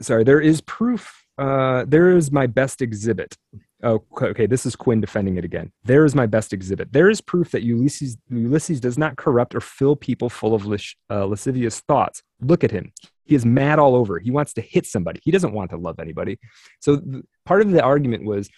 [0.00, 1.26] sorry, there is proof.
[1.36, 3.36] Uh, there is my best exhibit.
[3.82, 4.46] Oh, okay.
[4.46, 5.72] This is Quinn defending it again.
[5.84, 6.92] There is my best exhibit.
[6.92, 10.66] There is proof that Ulysses Ulysses does not corrupt or fill people full of
[11.10, 12.22] uh, lascivious thoughts.
[12.40, 12.92] Look at him.
[13.24, 14.18] He is mad all over.
[14.18, 15.20] He wants to hit somebody.
[15.22, 16.38] He doesn't want to love anybody.
[16.80, 18.50] So th- part of the argument was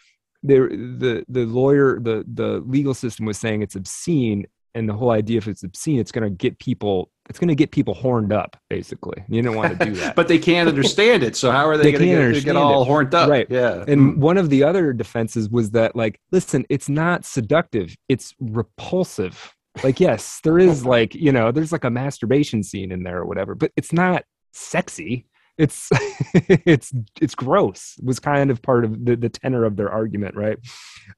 [0.43, 5.11] there, the the lawyer the the legal system was saying it's obscene and the whole
[5.11, 8.33] idea if it's obscene it's going to get people it's going to get people horned
[8.33, 9.25] up basically.
[9.29, 10.17] You don't want to do that.
[10.17, 12.87] But they can't understand it so how are they, they going to get, all it.
[12.87, 13.29] horned up?
[13.31, 13.47] Right.
[13.49, 13.85] Yeah.
[13.87, 14.17] And mm.
[14.17, 19.55] one of the other defenses was that like listen it's not seductive it's repulsive.
[19.83, 23.27] Like yes there is like you know there's like a masturbation scene in there or
[23.27, 25.27] whatever but it's not sexy.
[25.59, 25.89] It's
[26.35, 30.59] it's it's gross was kind of part of the, the tenor of their argument right?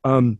[0.04, 0.38] Um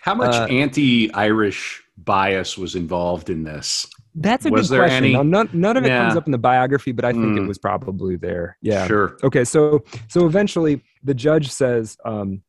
[0.00, 5.12] how much uh, anti-irish bias was involved in this that's a was good question any...
[5.12, 6.04] now, none, none of it yeah.
[6.04, 7.38] comes up in the biography but i think mm.
[7.38, 12.42] it was probably there yeah sure okay so so eventually the judge says um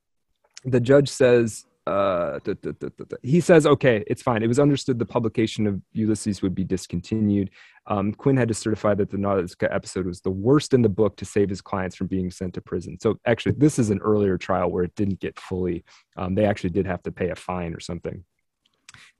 [0.65, 4.43] the judge says uh, da, da, da, he says, okay, it's fine.
[4.43, 7.49] It was understood the publication of Ulysses would be discontinued.
[7.90, 11.18] Um, Quinn had to certify that the Nausicaa episode was the worst in the book
[11.18, 12.98] to save his clients from being sent to prison.
[13.02, 15.84] So actually, this is an earlier trial where it didn't get fully.
[16.16, 18.24] Um, they actually did have to pay a fine or something.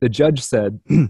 [0.02, 0.80] The judge said.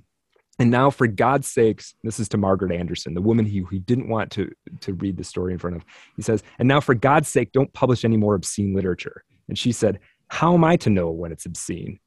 [0.62, 4.10] And now, for God's sakes, this is to Margaret Anderson, the woman he, he didn't
[4.10, 5.86] want to, to read the story in front of.
[6.18, 9.24] He says, And now, for God's sake, don't publish any more obscene literature.
[9.48, 10.00] And she said,
[10.30, 12.00] how am I to know when it's obscene?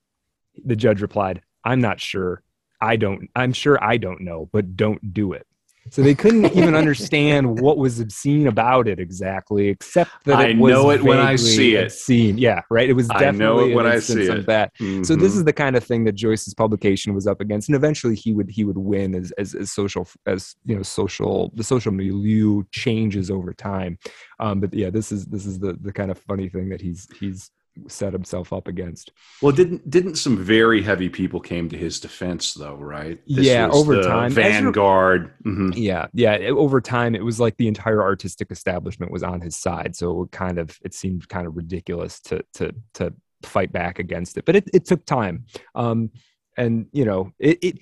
[0.65, 2.43] The judge replied, I'm not sure.
[2.83, 5.47] I don't, I'm sure I don't know, but don't do it.
[5.91, 10.73] So they couldn't even understand what was obscene about it exactly, except that it was
[10.73, 11.85] I know it when I see it.
[11.85, 12.39] Obscene.
[12.39, 12.89] Yeah, right.
[12.89, 14.47] It was definitely I know it when I see it.
[14.47, 14.73] that.
[14.81, 15.03] Mm-hmm.
[15.03, 15.39] So this mm-hmm.
[15.39, 18.51] is the kind of thing that Joyce's publication was up against, and eventually he would
[18.51, 23.31] he would win as as, as social as you know social the social milieu changes
[23.31, 23.99] over time.
[24.39, 27.09] Um, but yeah, this is this is the the kind of funny thing that he's
[27.19, 27.51] he's
[27.89, 29.13] set himself up against.
[29.41, 33.21] Well, didn't didn't some very heavy people came to his defense though, right?
[33.27, 35.33] This yeah, over time, Vanguard.
[35.45, 35.71] Mm-hmm.
[35.75, 36.37] Yeah, yeah.
[36.49, 40.33] Over time, it was like the entire artistic establishment was on his side, so it
[40.33, 43.13] kind of it seemed kind of ridiculous to to to
[43.43, 44.45] fight back against it.
[44.45, 46.11] But it, it took time, um,
[46.57, 47.59] and you know it.
[47.63, 47.79] it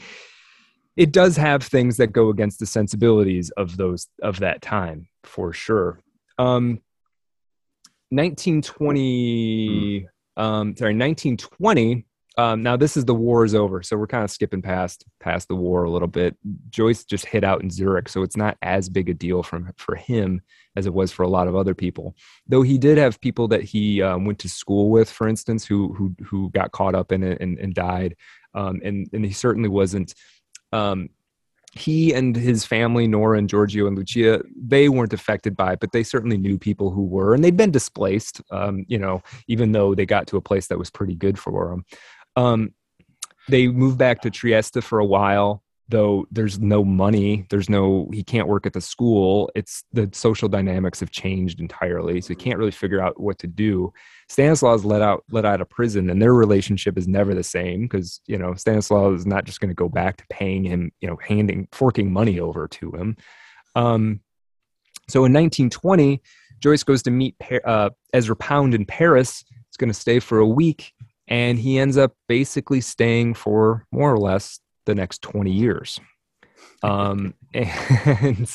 [0.97, 5.51] it does have things that go against the sensibilities of those of that time for
[5.53, 6.01] sure.
[6.37, 6.81] Um,
[8.11, 10.43] 1920 mm.
[10.43, 12.07] um, sorry 1920
[12.39, 15.49] um, now this is the war is over so we're kind of skipping past past
[15.49, 16.37] the war a little bit
[16.71, 19.97] joyce just hit out in zurich so it's not as big a deal from for
[19.97, 20.41] him
[20.77, 22.15] as it was for a lot of other people
[22.47, 25.93] though he did have people that he um, went to school with for instance who
[25.95, 28.17] who who got caught up in it and, and died
[28.55, 30.15] um, and and he certainly wasn't
[30.73, 31.09] um,
[31.73, 35.93] he and his family, Nora and Giorgio and Lucia, they weren't affected by it, but
[35.93, 38.41] they certainly knew people who were, and they'd been displaced.
[38.51, 41.71] Um, you know, even though they got to a place that was pretty good for
[41.71, 41.85] them.
[42.37, 42.75] Um,
[43.49, 48.23] they moved back to Trieste for a while though there's no money there's no he
[48.23, 52.59] can't work at the school it's the social dynamics have changed entirely so he can't
[52.59, 53.93] really figure out what to do.
[54.29, 58.21] Stanislaus let out let out of prison and their relationship is never the same because
[58.27, 61.19] you know stanislaus is not just going to go back to paying him you know
[61.27, 63.17] handing forking money over to him.
[63.75, 64.21] Um,
[65.09, 66.23] so in 1920
[66.61, 67.35] joyce goes to meet
[67.65, 70.93] uh, ezra pound in paris he's going to stay for a week
[71.27, 76.01] and he ends up basically staying for more or less the next 20 years.
[76.83, 78.51] Um, and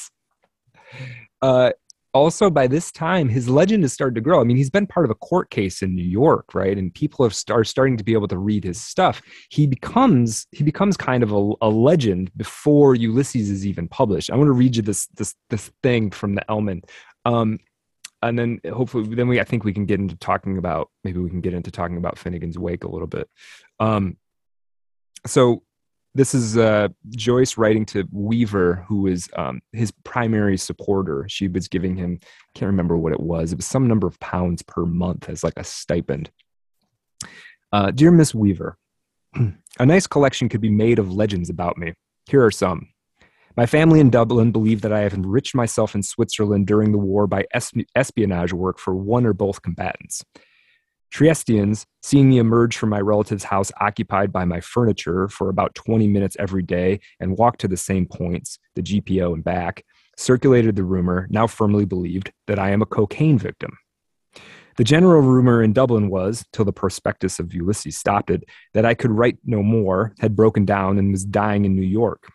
[1.41, 1.71] uh,
[2.15, 4.39] also by this time, his legend has started to grow.
[4.39, 6.77] I mean, he's been part of a court case in New York, right?
[6.77, 9.21] And people have are starting to be able to read his stuff.
[9.49, 14.31] He becomes he becomes kind of a, a legend before Ulysses is even published.
[14.31, 16.83] I want to read you this this this thing from the Ellmann.
[17.25, 17.59] Um,
[18.21, 21.29] and then hopefully then we I think we can get into talking about maybe we
[21.29, 23.29] can get into talking about Finnegans Wake a little bit.
[23.81, 24.15] Um,
[25.27, 25.63] so
[26.15, 31.25] this is uh, Joyce writing to Weaver, who is um, his primary supporter.
[31.27, 32.19] She was giving him,
[32.55, 35.57] can't remember what it was, it was some number of pounds per month as like
[35.57, 36.31] a stipend.
[37.73, 38.77] Uh, Dear Miss Weaver,
[39.35, 41.93] a nice collection could be made of legends about me.
[42.29, 42.87] Here are some.
[43.57, 47.27] My family in Dublin believe that I have enriched myself in Switzerland during the war
[47.27, 50.23] by espionage work for one or both combatants.
[51.13, 56.07] Triestians, seeing me emerge from my relative's house occupied by my furniture for about 20
[56.07, 59.83] minutes every day and walk to the same points, the GPO and back,
[60.17, 63.77] circulated the rumor, now firmly believed, that I am a cocaine victim.
[64.77, 68.43] The general rumor in Dublin was, till the prospectus of Ulysses stopped it,
[68.73, 72.27] that I could write no more, had broken down, and was dying in New York.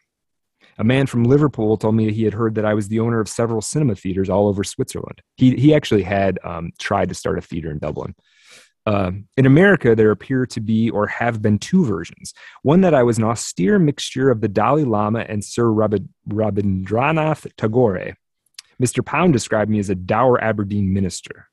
[0.78, 3.28] A man from Liverpool told me he had heard that I was the owner of
[3.28, 5.20] several cinema theaters all over Switzerland.
[5.36, 8.14] He, he actually had um, tried to start a theater in Dublin.
[8.86, 12.32] Uh, in America, there appear to be or have been two versions.
[12.62, 18.16] One that I was an austere mixture of the Dalai Lama and Sir Rabindranath Tagore.
[18.80, 19.04] Mr.
[19.04, 21.48] Pound described me as a dour Aberdeen minister.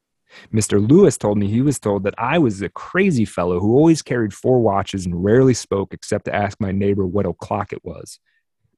[0.54, 0.86] Mr.
[0.86, 4.34] Lewis told me he was told that I was a crazy fellow who always carried
[4.34, 8.20] four watches and rarely spoke except to ask my neighbor what o'clock it was.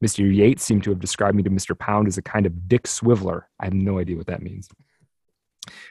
[0.04, 0.34] Mr.
[0.34, 1.78] Yeats seemed to have described me to Mr.
[1.78, 3.44] Pound as a kind of Dick Swiveller.
[3.60, 4.70] I have no idea what that means.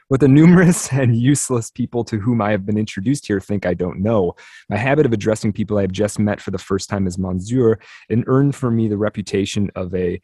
[0.09, 3.75] What the numerous and useless people to whom I have been introduced here think I
[3.75, 4.35] don't know.
[4.69, 7.79] My habit of addressing people I have just met for the first time as Monsieur
[8.09, 10.21] and earned for me the reputation of a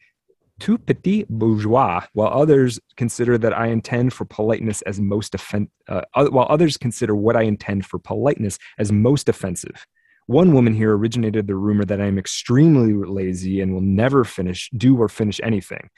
[0.59, 6.47] tout petit bourgeois, while others consider that I intend for politeness as most uh, while
[6.49, 9.85] others consider what I intend for politeness as most offensive.
[10.27, 14.71] One woman here originated the rumor that I am extremely lazy and will never finish,
[14.75, 15.89] do or finish anything.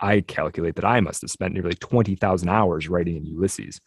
[0.00, 3.80] I calculate that I must have spent nearly 20,000 hours writing in Ulysses.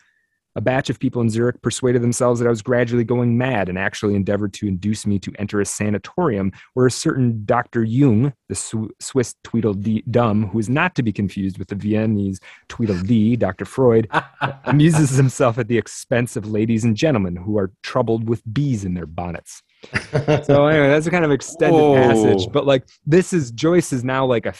[0.56, 3.77] A batch of people in Zurich persuaded themselves that I was gradually going mad and
[3.77, 7.83] actually endeavored to induce me to enter a sanatorium where a certain Dr.
[7.83, 13.66] Jung, the Swiss Tweedledum, who is not to be confused with the Viennese Tweedledee, Dr.
[13.66, 14.08] Freud,
[14.66, 18.93] amuses himself at the expense of ladies and gentlemen who are troubled with bees in
[18.93, 19.64] their bonnets.
[20.44, 21.95] so anyway, that's a kind of extended Whoa.
[21.95, 24.53] passage, but like this is Joyce is now like a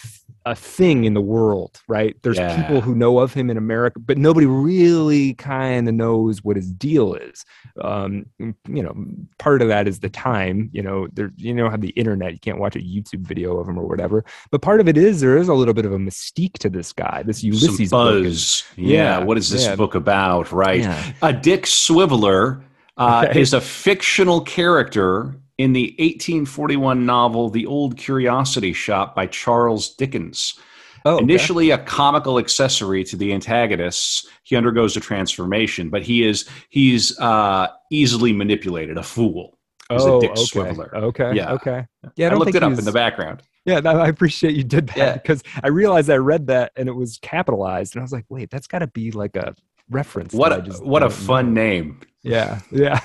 [0.46, 2.16] a thing in the world, right?
[2.22, 2.62] There's yeah.
[2.62, 6.72] people who know of him in America, but nobody really kind of knows what his
[6.72, 7.46] deal is.
[7.82, 8.94] Um, you know,
[9.40, 10.70] part of that is the time.
[10.74, 12.34] You know, there you know have the internet.
[12.34, 14.26] You can't watch a YouTube video of him or whatever.
[14.52, 16.92] But part of it is there is a little bit of a mystique to this
[16.92, 17.24] guy.
[17.26, 18.26] This Ulysses Some buzz.
[18.26, 19.20] Is, yeah.
[19.20, 19.24] yeah.
[19.24, 19.76] What is this yeah.
[19.76, 20.52] book about?
[20.52, 20.86] Right.
[21.22, 22.62] A Dick Swiveller
[22.98, 23.40] uh, okay.
[23.40, 30.60] is a fictional character in the 1841 novel The Old Curiosity Shop by Charles Dickens.
[31.06, 31.24] Oh, okay.
[31.24, 37.18] Initially a comical accessory to the antagonists, he undergoes a transformation, but he is he's
[37.20, 39.58] uh, easily manipulated, a fool.
[39.90, 40.42] He's oh, a dick okay.
[40.42, 40.96] swiveller.
[40.96, 41.34] Okay.
[41.34, 41.54] Yeah.
[41.54, 41.86] Okay.
[42.16, 42.30] Yeah.
[42.30, 43.44] I, I looked it up in the background.
[43.66, 45.14] Yeah, I appreciate you did that yeah.
[45.14, 48.50] because I realized I read that and it was capitalized, and I was like, "Wait,
[48.50, 49.56] that's got to be like a
[49.90, 51.62] reference." What a what a fun know.
[51.62, 52.00] name!
[52.24, 53.00] Yeah, yeah.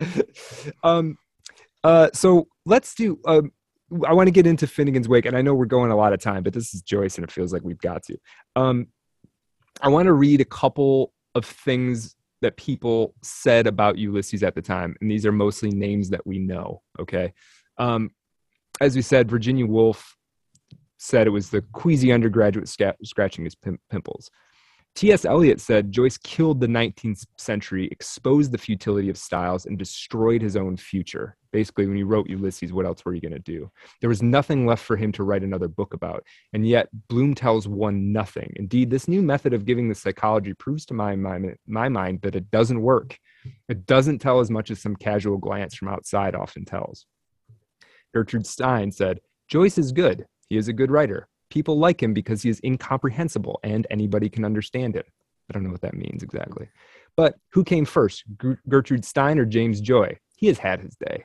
[0.82, 1.16] um,
[1.82, 3.18] uh, so let's do.
[3.26, 3.52] Um,
[4.06, 6.20] I want to get into Finnegans Wake, and I know we're going a lot of
[6.20, 8.18] time, but this is Joyce, and it feels like we've got to.
[8.54, 8.88] Um,
[9.80, 14.62] I want to read a couple of things that people said about Ulysses at the
[14.62, 16.82] time, and these are mostly names that we know.
[17.00, 17.32] Okay,
[17.78, 18.10] um,
[18.80, 20.16] as we said, Virginia Woolf
[20.98, 24.30] said it was the queasy undergraduate scratching his pim- pimples.
[24.98, 25.24] T.S.
[25.24, 30.56] Eliot said Joyce killed the 19th century, exposed the futility of styles, and destroyed his
[30.56, 31.36] own future.
[31.52, 33.70] Basically, when he wrote Ulysses, what else were you going to do?
[34.00, 36.24] There was nothing left for him to write another book about.
[36.52, 38.52] And yet, Bloom tells one nothing.
[38.56, 42.34] Indeed, this new method of giving the psychology proves to my mind, my mind that
[42.34, 43.16] it doesn't work.
[43.68, 47.06] It doesn't tell as much as some casual glance from outside often tells.
[48.12, 50.26] Gertrude Stein said, Joyce is good.
[50.48, 51.28] He is a good writer.
[51.58, 55.02] People like him because he is incomprehensible and anybody can understand him.
[55.50, 56.68] I don't know what that means exactly.
[57.16, 58.22] But who came first,
[58.68, 60.20] Gertrude Stein or James Joy?
[60.36, 61.24] He has had his day.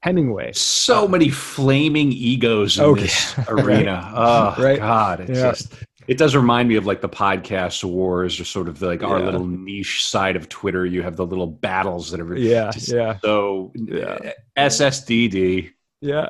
[0.00, 0.52] Hemingway.
[0.54, 3.02] So uh, many flaming egos in okay.
[3.02, 4.10] this arena.
[4.16, 4.78] Oh right.
[4.78, 5.50] God, it's yeah.
[5.50, 5.74] just
[6.08, 9.44] it does remind me of like the podcast wars or sort of like our little
[9.44, 10.86] niche side of Twitter.
[10.86, 13.18] You have the little battles that are yeah, yeah.
[13.18, 14.32] So yeah.
[14.56, 15.72] SSDD.
[16.00, 16.28] Yeah.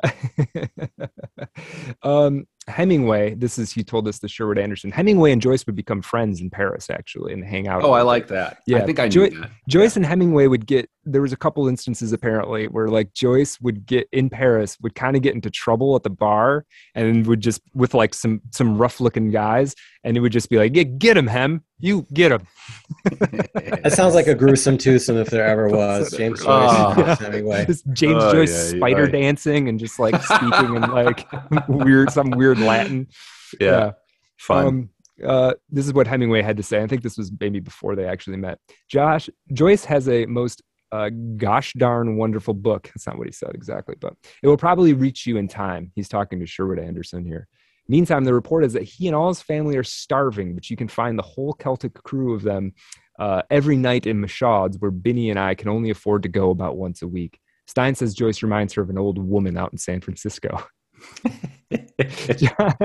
[2.03, 4.91] um, Hemingway, this is he told us the Sherwood Anderson.
[4.91, 7.83] Hemingway and Joyce would become friends in Paris actually and hang out.
[7.83, 8.59] Oh, I like that.
[8.67, 9.51] Yeah, I think I jo- that.
[9.69, 9.99] Joyce yeah.
[9.99, 14.09] and Hemingway would get there was a couple instances apparently where like Joyce would get
[14.11, 17.93] in Paris would kind of get into trouble at the bar and would just with
[17.93, 19.73] like some some rough looking guys
[20.07, 22.47] and it would just be like get get him Hem you get him.
[23.19, 26.11] that sounds like a gruesome twosome if there ever was.
[26.11, 27.17] James Joyce oh.
[27.19, 27.65] Hemingway.
[27.65, 29.11] Just James oh, Joyce yeah, spider right.
[29.11, 31.27] dancing and just like speaking in like
[31.67, 33.07] weird some weird Latin.
[33.59, 33.91] Yeah, yeah.
[34.37, 34.65] fun.
[34.65, 34.89] Um,
[35.25, 36.81] uh, this is what Hemingway had to say.
[36.81, 38.59] I think this was maybe before they actually met.
[38.89, 42.83] Josh Joyce has a most uh, gosh darn wonderful book.
[42.87, 45.91] That's not what he said exactly, but it will probably reach you in time.
[45.95, 47.47] He's talking to Sherwood Anderson here.
[47.89, 50.87] Meantime, the report is that he and all his family are starving, but you can
[50.87, 52.73] find the whole Celtic crew of them
[53.19, 56.77] uh, every night in Michaud's, where Binny and I can only afford to go about
[56.77, 57.39] once a week.
[57.65, 60.65] Stein says Joyce reminds her of an old woman out in San Francisco.
[62.37, 62.75] John,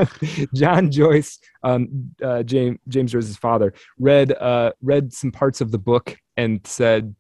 [0.55, 5.78] John, Joyce, um, uh, James, James Joyce's father, read uh, read some parts of the
[5.78, 7.14] book and said,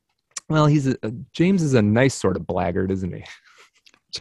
[0.48, 0.96] "Well, he's a,
[1.32, 3.24] James is a nice sort of blackguard, isn't he?"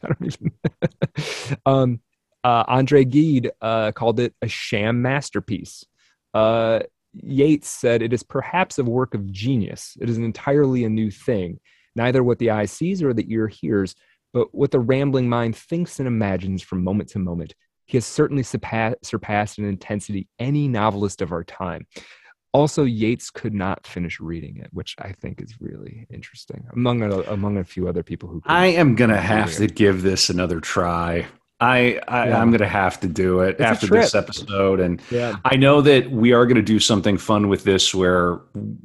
[0.03, 1.59] I don't even.
[1.65, 1.99] um,
[2.44, 5.86] uh, Andre Gide uh, called it a sham masterpiece.
[6.34, 6.80] Uh,
[7.14, 9.98] Yeats said it is perhaps a work of genius.
[10.00, 11.60] It is entirely a new thing,
[11.95, 13.95] neither what the eye sees or the ear hears,
[14.34, 17.53] but what the rambling mind thinks and imagines from moment to moment.
[17.86, 21.86] he has certainly surpassed in intensity any novelist of our time
[22.53, 26.66] also Yeats could not finish reading it, which I think is really interesting.
[26.74, 30.30] Among a, among a few other people who I am gonna have to give this
[30.30, 31.28] another try.
[31.61, 35.38] I, I am going to have to do it it's after this episode, and yeah.
[35.45, 37.93] I know that we are going to do something fun with this.
[37.93, 38.41] Where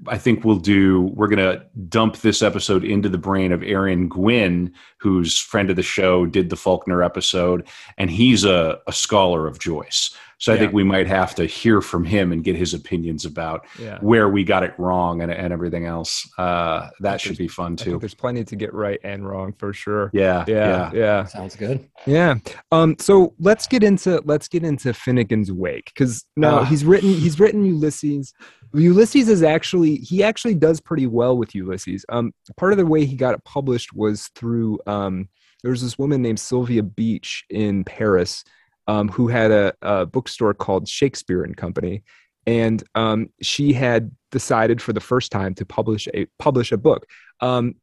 [0.06, 4.08] I think we'll do, we're going to dump this episode into the brain of Aaron
[4.08, 9.46] Gwyn, who's friend of the show, did the Faulkner episode, and he's a, a scholar
[9.46, 10.14] of Joyce.
[10.38, 13.66] So I think we might have to hear from him and get his opinions about
[13.78, 13.98] yeah.
[14.00, 16.28] where we got it wrong and, and everything else.
[16.36, 17.98] Uh, that should be fun too.
[17.98, 20.10] there's plenty to get right and wrong for sure.
[20.12, 20.90] Yeah, yeah, yeah.
[20.92, 21.24] yeah.
[21.24, 21.88] Sounds good.
[22.06, 22.36] Yeah.
[22.70, 22.96] Um.
[22.98, 27.40] So let's get into let's get into Finnegans Wake because now uh, he's written he's
[27.40, 28.34] written Ulysses.
[28.74, 32.04] Ulysses is actually he actually does pretty well with Ulysses.
[32.10, 32.32] Um.
[32.58, 35.28] Part of the way he got it published was through um.
[35.62, 38.44] There was this woman named Sylvia Beach in Paris
[38.86, 42.02] um, who had a, a, bookstore called Shakespeare and Company,
[42.46, 47.06] and um, she had decided for the first time to publish a publish a book.
[47.40, 47.74] Um,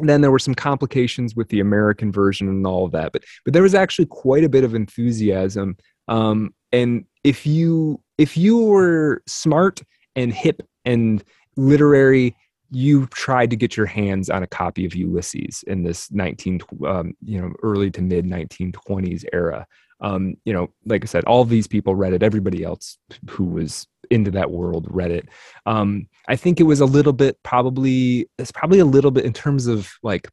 [0.00, 3.52] then there were some complications with the American version and all of that, but but
[3.52, 5.76] there was actually quite a bit of enthusiasm.
[6.06, 9.82] Um, and if you if you were smart
[10.14, 11.22] and hip and
[11.56, 12.36] literary
[12.70, 17.14] you tried to get your hands on a copy of Ulysses in this 19 um,
[17.22, 19.66] you know early to mid 1920s era
[20.00, 22.22] um, you know, like I said, all these people read it.
[22.22, 25.28] Everybody else who was into that world read it.
[25.66, 29.32] Um, I think it was a little bit probably it's probably a little bit in
[29.32, 30.28] terms of like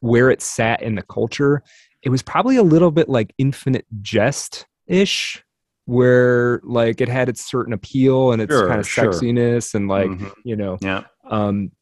[0.00, 1.62] where it sat in the culture.
[2.02, 5.42] It was probably a little bit like Infinite Jest ish,
[5.86, 9.12] where like it had its certain appeal and its sure, kind of sure.
[9.12, 10.28] sexiness and like mm-hmm.
[10.44, 11.04] you know, yeah.
[11.28, 11.72] Um,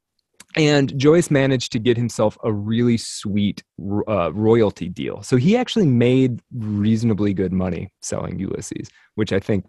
[0.56, 3.62] and Joyce managed to get himself a really sweet
[4.08, 5.22] uh, royalty deal.
[5.22, 9.66] So he actually made reasonably good money selling Ulysses, which I think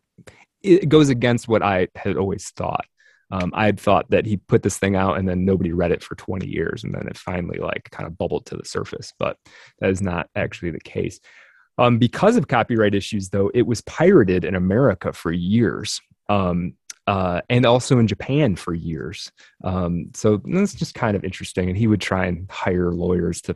[0.64, 2.86] it goes against what I had always thought.
[3.30, 6.02] Um, I had thought that he put this thing out and then nobody read it
[6.02, 9.14] for 20 years, and then it finally like kind of bubbled to the surface.
[9.20, 9.38] But
[9.80, 11.20] that is not actually the case.
[11.78, 16.00] Um, because of copyright issues, though, it was pirated in America for years.
[16.30, 16.74] Um,
[17.08, 19.32] uh, and also in Japan for years.
[19.64, 21.70] Um, so that's just kind of interesting.
[21.70, 23.56] And he would try and hire lawyers to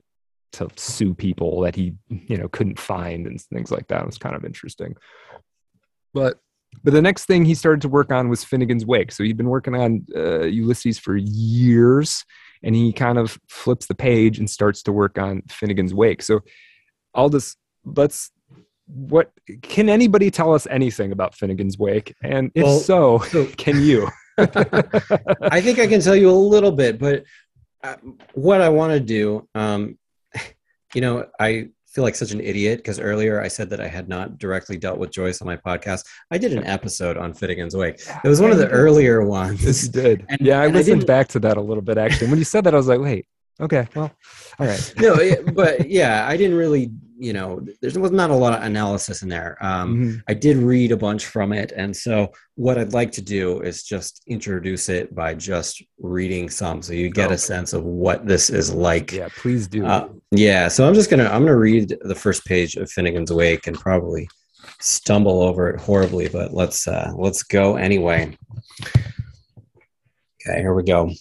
[0.54, 4.02] to sue people that he you know couldn't find and things like that.
[4.02, 4.96] It was kind of interesting.
[6.14, 6.40] But
[6.84, 9.12] but the next thing he started to work on was Finnegans Wake.
[9.12, 12.24] So he'd been working on uh, Ulysses for years,
[12.64, 16.22] and he kind of flips the page and starts to work on Finnegans Wake.
[16.22, 16.40] So
[17.14, 18.32] I'll just let's
[18.88, 22.14] what can anybody tell us anything about Finnegans Wake?
[22.24, 24.08] And if well, so, so, can you?
[24.38, 27.24] I think I can tell you a little bit, but
[27.84, 27.96] uh,
[28.34, 29.98] what I want to do, um,
[30.94, 34.08] you know, I feel like such an idiot because earlier I said that I had
[34.08, 36.06] not directly dealt with Joyce on my podcast.
[36.32, 38.02] I did an episode on Finnegans Wake.
[38.24, 39.64] It was one of the earlier ones.
[39.64, 40.26] Yes, you did.
[40.30, 42.30] And, yeah, I listened I back to that a little bit actually.
[42.30, 43.26] When you said that, I was like, wait,
[43.60, 44.12] okay, well,
[44.58, 44.94] all right.
[44.98, 45.18] no,
[45.54, 46.92] but yeah, I didn't really
[47.22, 49.56] you know, there was not a lot of analysis in there.
[49.62, 50.20] Um, mm-hmm.
[50.28, 51.72] I did read a bunch from it.
[51.76, 56.82] And so, what I'd like to do is just introduce it by just reading some
[56.82, 57.36] so you get okay.
[57.36, 59.12] a sense of what this is like.
[59.12, 59.86] Yeah, please do.
[59.86, 60.68] Uh, yeah.
[60.68, 63.68] So, I'm just going to, I'm going to read the first page of Finnegans Wake
[63.68, 64.28] and probably
[64.80, 68.36] stumble over it horribly, but let's, uh, let's go anyway.
[70.44, 71.12] Okay, here we go.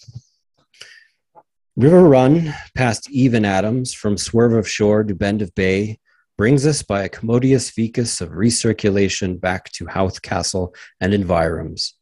[1.81, 5.99] River Run, past Eve and Adam's, from swerve of shore to bend of bay,
[6.37, 11.95] brings us by a commodious vicus of recirculation back to Howth Castle and environs.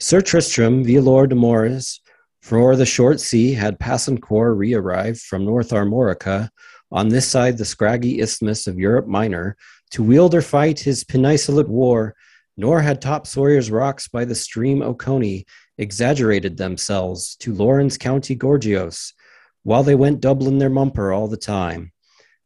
[0.00, 2.00] Sir Tristram, violer d'amores,
[2.40, 6.48] for the short sea had passencore re-arrived from North Armorica,
[6.90, 9.58] on this side the scraggy isthmus of Europe Minor,
[9.90, 12.14] to wield or fight his peninsulate war,
[12.56, 15.44] nor had topsawyer's rocks by the stream Oconee
[15.78, 19.12] exaggerated themselves to Laurens County Gorgios,
[19.62, 21.92] while they went doubling their mumper all the time.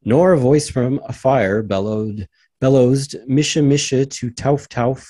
[0.05, 2.29] Nor a voice from a fire bellowed,
[2.61, 5.09] bellowsed mishe mishe to tauftauf,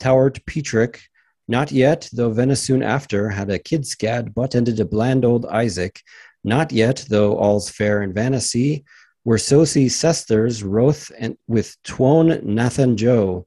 [0.00, 1.02] towered Petrick,
[1.48, 6.02] not yet, though venissoon after had a kid scad butt ended a bland old Isaac,
[6.44, 8.84] not yet, though all's fair in Vanity,
[9.24, 13.46] were sosie sesthers, Roth, and with Twone Nathan Joe,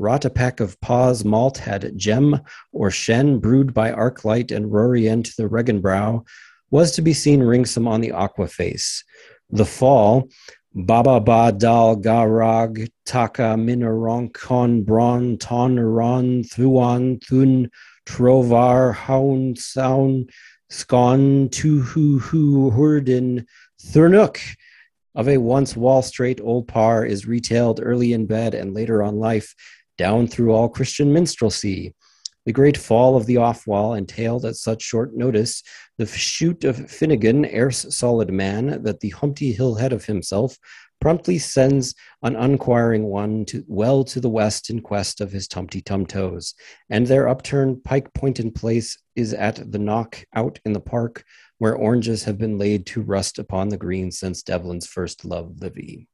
[0.00, 2.40] wrought a peck of pa's malt had gem
[2.72, 6.26] or shen brewed by arclight and rorient the regenbrow
[6.70, 9.04] was to be seen ringsome on the aqua face.
[9.50, 10.28] The fall,
[10.72, 17.70] Baba ba dal garag taka minaronkon bron ton ron thuan thun
[18.06, 20.30] trovar haun sound
[20.68, 23.44] skon tu hu hu hurden
[23.82, 24.38] thurnuk
[25.16, 29.16] of a once wall straight old par is retailed early in bed and later on
[29.16, 29.54] life,
[30.00, 31.94] down through all Christian minstrelsy.
[32.46, 35.62] The great fall of the off wall entailed at such short notice
[35.98, 40.56] the shoot of Finnegan, erst solid man, that the humptyhillhead of himself
[41.02, 46.54] promptly sends an unquiring one to well to the west in quest of his tumptytumtoes,
[46.88, 51.24] and their upturned pike point in place is at the knock out in the park,
[51.58, 56.08] where oranges have been laid to rust upon the green since Devlin's first love Livy.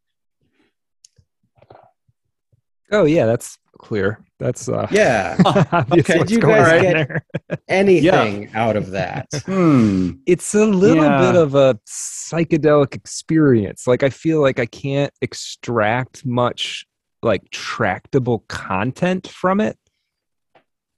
[2.92, 4.24] Oh yeah, that's clear.
[4.38, 5.36] That's uh Yeah.
[5.92, 7.22] okay, Did you guys get
[7.68, 9.26] anything out of that?
[9.46, 10.12] Hmm.
[10.26, 11.18] it's a little Yeah.
[11.32, 13.86] bit of a psychedelic experience.
[13.86, 16.86] Like I feel like I can't extract much
[17.22, 19.78] like tractable content from it,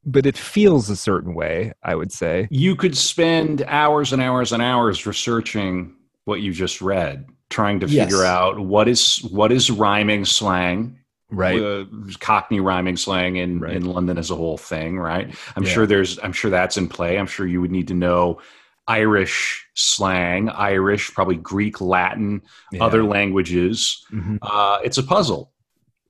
[0.05, 2.49] but it feels a certain way, I would say.
[2.51, 5.95] You could spend hours and hours and hours researching
[6.25, 8.07] what you just read, trying to Yes.
[8.11, 10.98] figure out what is what is rhyming slang.
[11.31, 11.61] Right.
[11.63, 11.85] Uh,
[12.21, 13.77] Cockney rhyming slang in, Right.
[13.77, 15.35] in London is a whole thing, right?
[15.57, 15.69] I'm Yeah.
[15.71, 17.19] sure there's I'm sure that's in play.
[17.19, 18.41] I'm sure you would need to know
[18.87, 22.41] Irish slang, Irish, probably Greek, Latin,
[22.81, 24.07] other languages.
[24.11, 24.39] Mhm.
[24.41, 25.53] Uh, it's a puzzle.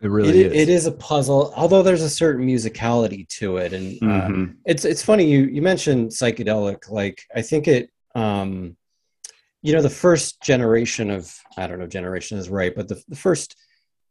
[0.00, 0.52] It It, really is.
[0.52, 4.54] it is a puzzle, although there's a certain musicality to it, and uh, Mhm.
[4.64, 6.88] it's it's funny you you mentioned psychedelic.
[6.88, 8.76] Like I think it, um,
[9.62, 13.16] you know, the first generation of I don't know, generation is right, but the the
[13.16, 13.56] first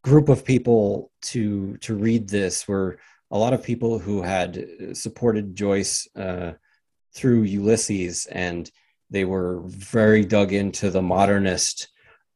[0.07, 2.97] group of people to to read this were
[3.31, 6.53] a lot of people who had supported Joyce uh,
[7.13, 8.71] through Ulysses, and
[9.09, 11.89] they were very dug into the modernist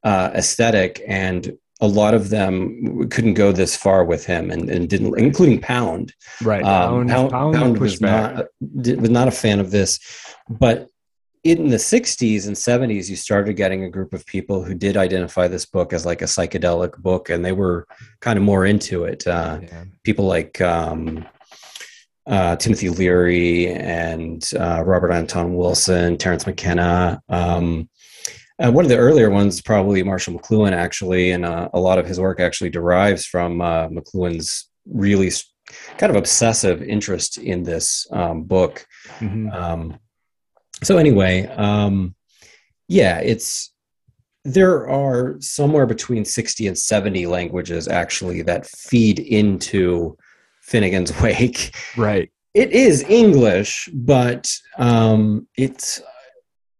[0.03, 4.89] uh, aesthetic, and a lot of them couldn't go this far with him, and, and
[4.89, 6.13] didn't, including Pound.
[6.43, 6.63] right.
[6.63, 9.99] Um, Pound, Pound Pound was not was not a fan of this,
[10.49, 10.90] but
[11.43, 15.47] in the 60s and 70s, you started getting a group of people who did identify
[15.47, 17.87] this book as like a psychedelic book, and they were
[18.19, 19.25] kind of more into it.
[19.25, 19.83] Uh, Yeah.
[20.03, 21.25] people like um,
[22.27, 27.21] uh, Timothy Leary and uh, Robert Anton Wilson, Terence McKenna.
[27.27, 27.89] Um,
[28.59, 32.19] one of the earlier ones, probably Marshall McLuhan, actually, and uh, a lot of his
[32.19, 35.31] work actually derives from uh, McLuhan's really
[35.97, 38.85] kind of obsessive interest in this um, book.
[39.19, 39.97] Mhm.
[40.83, 42.15] So anyway, um,
[42.87, 43.73] yeah, it's
[44.43, 50.17] there are somewhere between 60 and 70 languages actually that feed into
[50.67, 51.75] Finnegans Wake.
[51.95, 52.31] Right.
[52.53, 56.01] It is English, but um, it's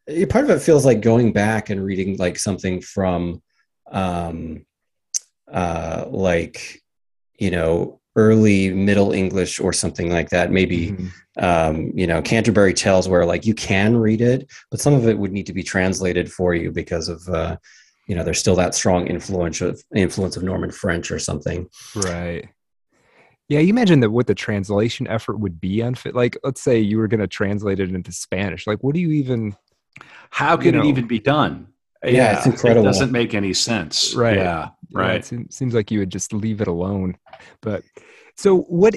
[0.07, 3.41] it, part of it feels like going back and reading like something from
[3.91, 4.65] um,
[5.49, 6.81] uh, like
[7.39, 10.51] you know early Middle English or something like that.
[10.51, 11.11] Maybe Mhm.
[11.38, 15.17] um, you know Canterbury Tales, where like you can read it, but some of it
[15.17, 17.56] would need to be translated for you because of uh,
[18.07, 21.67] you know there's still that strong influence of influence of Norman French or something.
[21.95, 22.49] Right.
[23.48, 26.15] Yeah, you imagine that what the translation effort would be on fit.
[26.15, 28.65] Like, let's say you were going to translate it into Spanish.
[28.65, 29.57] Like, what do you even?
[30.30, 30.81] How You could know.
[30.83, 31.67] it even be done?
[32.03, 32.81] Yeah, it's incredible.
[32.81, 34.13] It doesn't make any sense.
[34.15, 34.38] Right.
[34.38, 34.69] Yeah.
[34.89, 35.15] Yeah, Right.
[35.17, 37.17] it seems, seems like you would just leave it alone.
[37.61, 37.83] But
[38.35, 38.95] so what?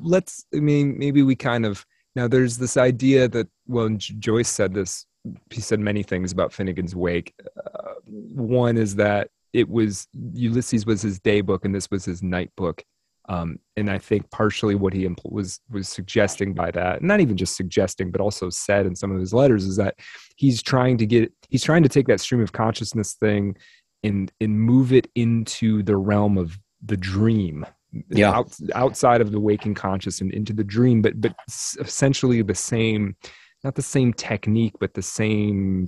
[0.00, 0.46] Let's.
[0.54, 1.84] I mean, maybe we kind of
[2.14, 2.28] now.
[2.28, 5.06] There's this idea that well, Joyce said this.
[5.50, 7.34] He said many things about Finnegans Wake.
[7.74, 12.22] Uh, one is that it was Ulysses was his day book, and this was his
[12.22, 12.84] night book.
[13.28, 17.36] Um, and I think partially what he impl- was was suggesting by that, not even
[17.36, 19.94] just suggesting, but also said in some of his letters, is that
[20.36, 23.56] he's trying to get he's trying to take that stream of consciousness thing
[24.02, 27.64] and and move it into the realm of the dream
[28.10, 28.32] Yeah.
[28.32, 31.34] out, outside of the waking conscious and into the dream but but
[31.80, 33.16] essentially the same
[33.62, 35.86] not the same technique but the same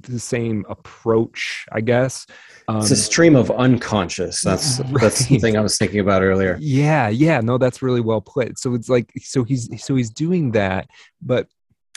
[0.00, 2.26] the same approach i guess
[2.68, 4.42] um, It's a stream of unconscious.
[4.42, 5.12] That's that's Right.
[5.12, 6.56] something I was thinking about earlier.
[6.60, 10.50] yeah yeah no that's really well put so it's like so he's so he's doing
[10.52, 10.88] that
[11.22, 11.46] but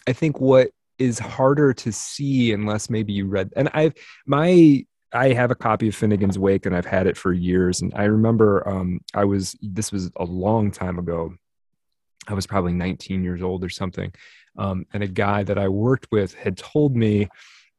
[0.07, 0.69] i think what
[0.99, 3.93] is harder to see unless maybe you read and i've
[4.27, 7.91] my i have a copy of finnegans wake and i've had it for years and
[7.95, 11.33] i remember um i was this was a long time ago
[12.27, 14.11] i was probably 19 years old or something
[14.57, 17.27] um and a guy that i worked with had told me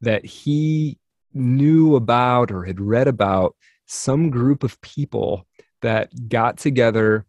[0.01, 0.97] that he
[1.33, 3.55] knew about or had read about
[3.85, 5.47] some group of people
[5.81, 7.25] that got together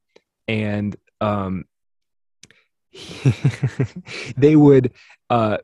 [0.49, 1.65] and um,
[4.37, 4.93] they would
[5.31, 5.59] uh,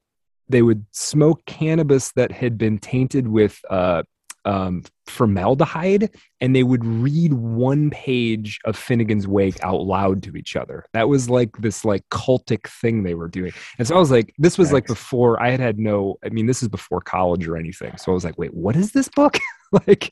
[0.49, 4.03] they would smoke cannabis that had been tainted with uh,
[4.45, 10.57] um, formaldehyde and they would read one page of Finnegans Wake out loud to each
[10.57, 10.85] other.
[10.93, 13.53] That was like this like cultic thing they were doing.
[13.79, 16.47] And so I was like, this was like before I had had no, I mean,
[16.47, 17.97] this is before college or anything.
[17.97, 19.39] So I was like, wait, what is this book?
[19.87, 20.11] like,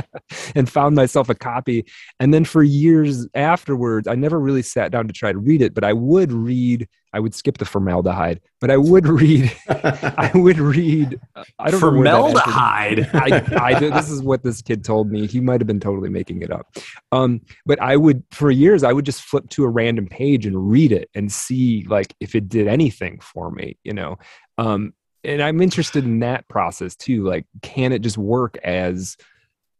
[0.54, 1.86] and found myself a copy.
[2.18, 5.74] And then for years afterwards, I never really sat down to try to read it,
[5.74, 9.52] but I would read I would skip the formaldehyde, but I would read.
[9.68, 11.20] I would read.
[11.34, 11.90] Uh, I don't know.
[11.90, 13.10] formaldehyde.
[13.12, 15.26] I, I, this is what this kid told me.
[15.26, 16.74] He might have been totally making it up.
[17.12, 20.70] Um, but I would, for years, I would just flip to a random page and
[20.70, 23.76] read it and see like if it did anything for me.
[23.84, 24.18] You know,
[24.56, 27.24] um, and I'm interested in that process too.
[27.24, 29.18] Like, can it just work as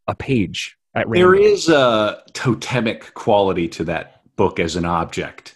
[0.07, 0.77] a page?
[0.95, 5.55] There is a totemic quality to that book as an object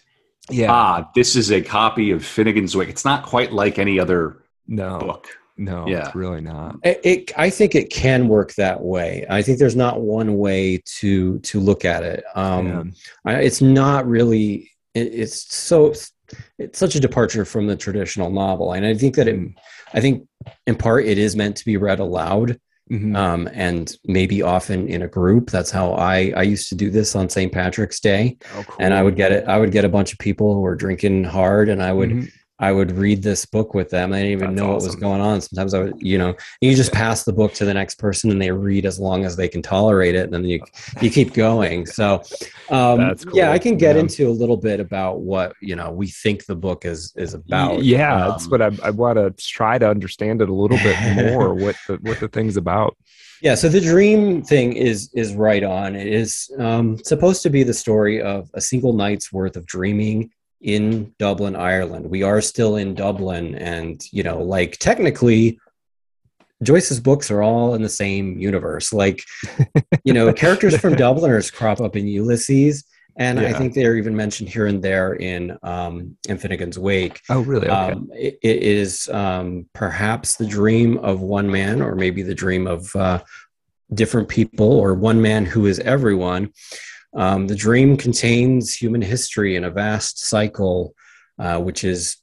[0.49, 0.71] yeah.
[0.71, 2.89] ah, this is a copy of Finnegans Wake.
[2.89, 4.99] It's not quite like any other no.
[4.99, 5.27] book.
[5.57, 6.07] No, yeah.
[6.07, 6.77] it's really not.
[6.83, 9.25] It, it, I think it can work that way.
[9.29, 12.23] I think there's not one way to to look at it.
[12.35, 12.93] Um,
[13.25, 13.33] yeah.
[13.33, 14.71] I, it's not really.
[14.93, 15.93] It, it's so.
[16.57, 19.37] It's such a departure from the traditional novel, and I think that it.
[19.37, 19.55] Mm.
[19.93, 20.27] I think
[20.67, 22.59] in part it is meant to be read aloud.
[22.91, 23.15] Mm-hmm.
[23.15, 25.49] Um, and maybe often in a group.
[25.49, 27.51] That's how I I used to do this on St.
[27.51, 28.75] Patrick's Day, oh, cool.
[28.77, 29.47] and I would get it.
[29.47, 32.25] I would get a bunch of people who were drinking hard, and I would mm-hmm.
[32.57, 34.13] I would read this book with them.
[34.13, 34.75] I didn't even That's know awesome.
[34.75, 35.41] what was going on.
[35.41, 38.41] Sometimes I would, you know, you just pass the book to the next person and
[38.41, 40.61] they read as long as they can tolerate it, and then you
[41.01, 41.85] you keep going.
[41.95, 42.21] So,
[42.69, 43.35] um, cool.
[43.37, 44.01] yeah, I can get yeah.
[44.01, 47.83] into a little bit about what you know we think the book is is about.
[47.83, 51.15] Yeah, um, that's what I, I want to try to understand it a little bit
[51.15, 51.53] more.
[51.53, 52.97] what the what the thing's about.
[53.41, 55.95] Yeah, so the dream thing is is right on.
[55.95, 60.31] It is um, supposed to be the story of a single night's worth of dreaming
[60.61, 62.09] in Dublin, Ireland.
[62.09, 65.59] We are still in Dublin, and you know, like technically,
[66.63, 68.93] Joyce's books are all in the same universe.
[68.93, 69.23] Like,
[70.03, 72.85] you know, characters from Dubliners crop up in Ulysses,
[73.17, 73.49] and yeah.
[73.49, 77.21] I think they're even mentioned here and there in um, in Finnegans Wake.
[77.29, 77.67] Oh, really?
[77.67, 77.91] Okay.
[77.91, 82.67] Um, it, it is um, perhaps the dream of one man, or maybe the dream
[82.67, 83.21] of uh,
[83.93, 86.51] different people, or one man who is everyone.
[87.15, 90.93] Um, the dream contains human history in a vast cycle,
[91.39, 92.17] uh, which is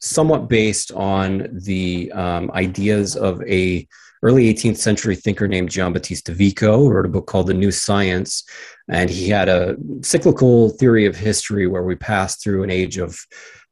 [0.00, 3.86] somewhat based on the um, ideas of a
[4.22, 8.44] early 18th century thinker named Giambattista Vico, who wrote a book called The New Science.
[8.88, 13.18] And he had a cyclical theory of history where we pass through an age of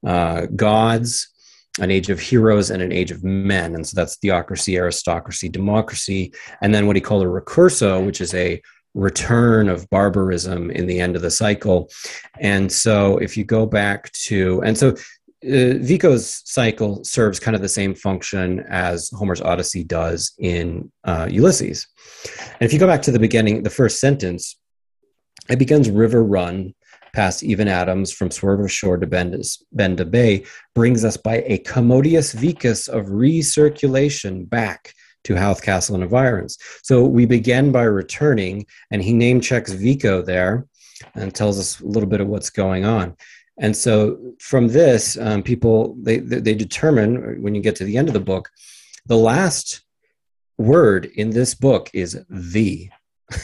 [0.06, 1.28] uh, gods,
[1.80, 3.74] an age of heroes, and an age of men.
[3.74, 6.32] And so that's theocracy, aristocracy, democracy.
[6.62, 8.60] And then what he called a ricorso, which is a
[8.94, 11.90] return of barbarism in the end of the cycle.
[12.40, 17.60] And so if you go back to, and so uh, Vico's cycle serves kind of
[17.60, 21.86] the same function as Homer's Odyssey does in uh, Ulysses.
[22.38, 24.56] And if you go back to the beginning, the first sentence,
[25.50, 26.74] it begins riverrun
[27.14, 31.16] past Eve and Adam's from Swerve of Shore to Bend bend Benda Bay, brings us
[31.16, 36.58] by a commodious vicus of recirculation back to Howth Castle and environs.
[36.82, 40.66] So we begin by returning, and he name checks Vico there
[41.14, 43.16] and tells us a little bit of what's going on.
[43.58, 48.08] And so from this, um, people they they determine when you get to the end
[48.08, 48.50] of the book,
[49.06, 49.82] the last
[50.58, 52.90] word in this book is the.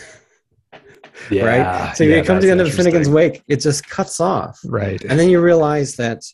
[1.31, 1.97] yeah, right.
[1.97, 4.59] So yeah, you come to the end of Finnegans Wake, it just cuts off.
[4.65, 5.01] Right.
[5.03, 6.25] And then you realize that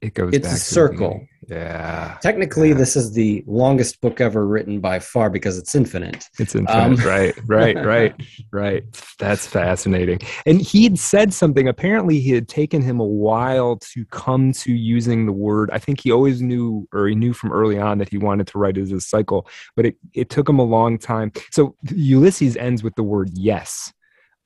[0.00, 0.34] it goes.
[0.34, 1.26] It's a circle.
[1.48, 2.18] Yeah.
[2.22, 2.74] Technically, yeah.
[2.74, 6.28] this is the longest book ever written by far because it's infinite.
[6.38, 6.78] It's infinite.
[6.78, 8.14] Um, right, right, right,
[8.52, 8.84] right.
[9.18, 10.20] That's fascinating.
[10.46, 11.68] And he had said something.
[11.68, 15.70] Apparently, he had taken him a while to come to using the word.
[15.72, 18.58] I think he always knew, or he knew from early on that he wanted to
[18.58, 21.32] write as a cycle, but it, it took him a long time.
[21.50, 23.92] So Ulysses ends with the word yes.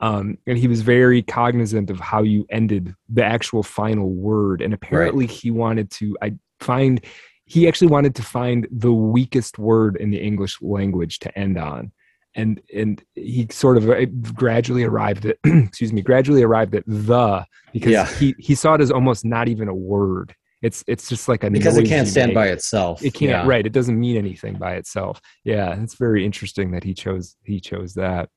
[0.00, 4.62] Um, and he was very cognizant of how you ended the actual final word.
[4.62, 5.34] And apparently, right.
[5.34, 7.04] he wanted to I find
[7.44, 11.92] he actually wanted to find the weakest word in the English language to end on.
[12.34, 14.04] And and he sort of uh,
[14.34, 18.06] gradually arrived at excuse me gradually arrived at the because yeah.
[18.14, 20.34] he he saw it as almost not even a word.
[20.60, 23.02] It's it's just like a because it can't stand by itself.
[23.02, 23.46] It can't yeah.
[23.46, 23.64] right.
[23.64, 25.20] It doesn't mean anything by itself.
[25.44, 28.28] Yeah, it's very interesting that he chose he chose that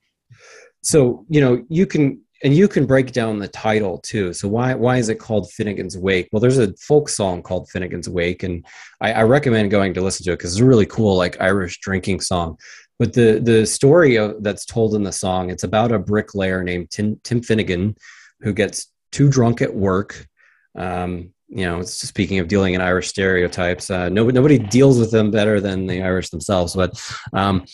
[0.81, 4.33] so you know you can and you can break down the title too.
[4.33, 6.29] So why why is it called finnegans wake?
[6.31, 8.65] Well there's a folk song called finnegan's wake and
[8.99, 11.79] i, I recommend going to listen to it because it's a really cool like irish
[11.79, 12.57] drinking song.
[12.99, 16.91] But the the story of, that's told in the song it's about a bricklayer named
[16.91, 17.95] tim, tim finnegan
[18.41, 20.27] who gets too drunk at work
[20.75, 25.31] um, you know, speaking of dealing in Irish stereotypes, uh, nobody nobody deals with them
[25.31, 26.73] better than the Irish themselves.
[26.73, 26.99] But
[27.33, 27.65] um,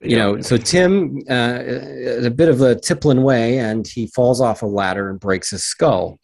[0.00, 1.62] you know, so Tim, uh,
[2.22, 5.64] a bit of a Tiplin way, and he falls off a ladder and breaks his
[5.64, 6.20] skull.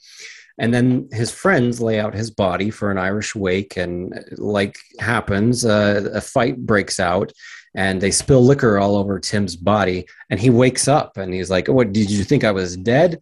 [0.59, 5.65] And then his friends lay out his body for an Irish wake, and like happens,
[5.65, 7.33] uh, a fight breaks out,
[7.75, 11.67] and they spill liquor all over Tim's body, and he wakes up, and he's like,
[11.67, 13.19] "What did you think I was dead?"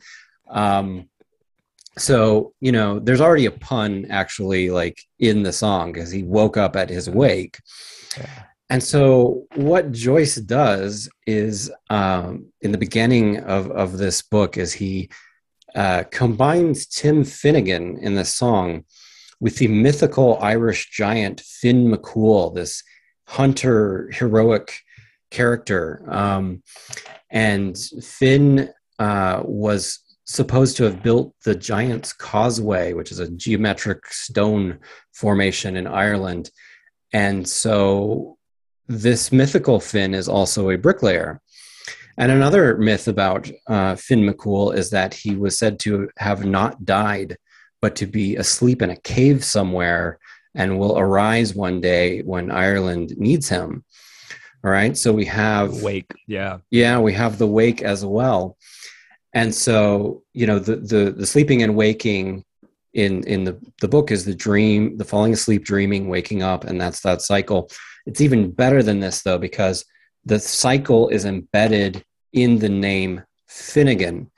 [0.51, 1.09] Um,
[1.99, 6.57] so you know there's already a pun actually like in the song because he woke
[6.57, 7.59] up at his wake.
[8.69, 14.73] And so what joyce does is um, in the beginning of, of this book is
[14.73, 15.11] he
[15.75, 18.85] uh, combines tim finnegan in the song
[19.41, 22.83] with the mythical irish giant finn mccool this
[23.27, 24.73] hunter heroic
[25.31, 26.03] character.
[26.09, 26.63] Um,
[27.31, 34.07] and finn uh, was supposed to have built the Giant's Causeway, which is a geometric
[34.07, 34.79] stone
[35.13, 36.51] formation in Ireland.
[37.13, 38.39] And so
[38.87, 41.41] this mythical Finn is also a bricklayer.
[42.17, 46.85] And another myth about uh, Finn McCool is that he was said to have not
[46.85, 47.37] died,
[47.83, 50.21] but to be asleep in a cave somewhere
[50.55, 53.85] and will arise one day when Ireland needs him.
[54.63, 54.97] All right.
[54.97, 56.13] So we have wake.
[56.29, 56.59] Yeah.
[56.71, 56.99] Yeah.
[57.01, 58.57] We have the wake as well
[59.33, 62.45] and so you know the the, the sleeping and waking
[62.95, 66.81] in in the the book is the dream the falling asleep dreaming waking up and
[66.81, 67.71] that's that cycle
[68.07, 69.85] it's even better than this though because
[70.25, 74.31] the cycle is embedded in the name finnegan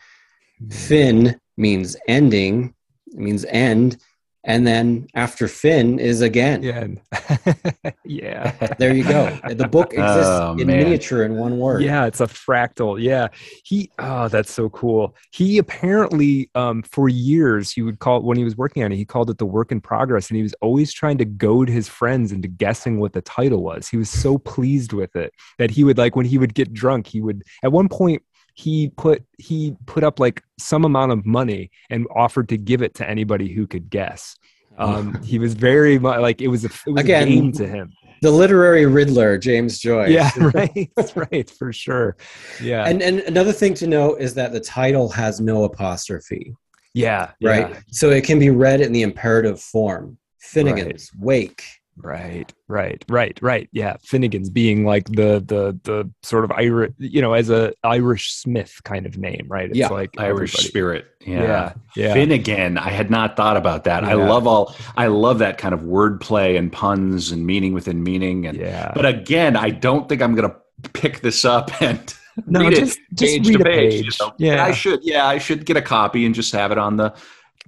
[0.62, 0.70] mm-hmm.
[0.70, 2.74] finn means ending
[3.06, 3.96] it means end
[4.44, 6.62] and then after Finn is again.
[6.62, 7.92] Yeah.
[8.04, 8.74] yeah.
[8.78, 9.38] there you go.
[9.48, 11.82] The book exists oh, in miniature in one word.
[11.82, 13.00] Yeah, it's a fractal.
[13.00, 13.28] Yeah.
[13.64, 15.14] He oh, that's so cool.
[15.30, 19.04] He apparently um for years he would call when he was working on it, he
[19.04, 22.32] called it the work in progress and he was always trying to goad his friends
[22.32, 23.88] into guessing what the title was.
[23.88, 27.06] He was so pleased with it that he would like when he would get drunk,
[27.06, 28.22] he would at one point
[28.54, 32.94] he put he put up like some amount of money and offered to give it
[32.94, 34.36] to anybody who could guess.
[34.78, 37.66] Um, he was very much like it was a, it was Again, a game to
[37.66, 37.92] him.
[38.22, 40.10] The literary Riddler, James Joyce.
[40.10, 40.90] Yeah, right,
[41.32, 42.16] right, for sure.
[42.62, 46.54] Yeah, and and another thing to note is that the title has no apostrophe.
[46.94, 47.70] Yeah, right.
[47.70, 47.80] Yeah.
[47.90, 50.18] So it can be read in the imperative form.
[50.38, 51.24] Finnegan's right.
[51.24, 51.64] wake
[51.96, 53.68] Right, right, right, right.
[53.70, 58.32] Yeah, Finnegan's being like the the the sort of Irish, you know, as a Irish
[58.32, 59.68] Smith kind of name, right?
[59.68, 60.68] It's yeah, like Irish everybody.
[60.68, 61.06] spirit.
[61.20, 61.42] Yeah.
[61.42, 62.14] yeah, yeah.
[62.14, 62.78] Finnegan.
[62.78, 64.04] I had not thought about that.
[64.04, 64.10] Yeah.
[64.10, 64.74] I love all.
[64.96, 68.46] I love that kind of wordplay and puns and meaning within meaning.
[68.46, 68.92] And yeah.
[68.94, 72.14] But again, I don't think I'm going to pick this up and
[72.46, 73.92] no, read just, it just page read to page.
[73.92, 74.04] page.
[74.04, 74.34] You know?
[74.38, 75.00] Yeah, I should.
[75.02, 77.14] Yeah, I should get a copy and just have it on the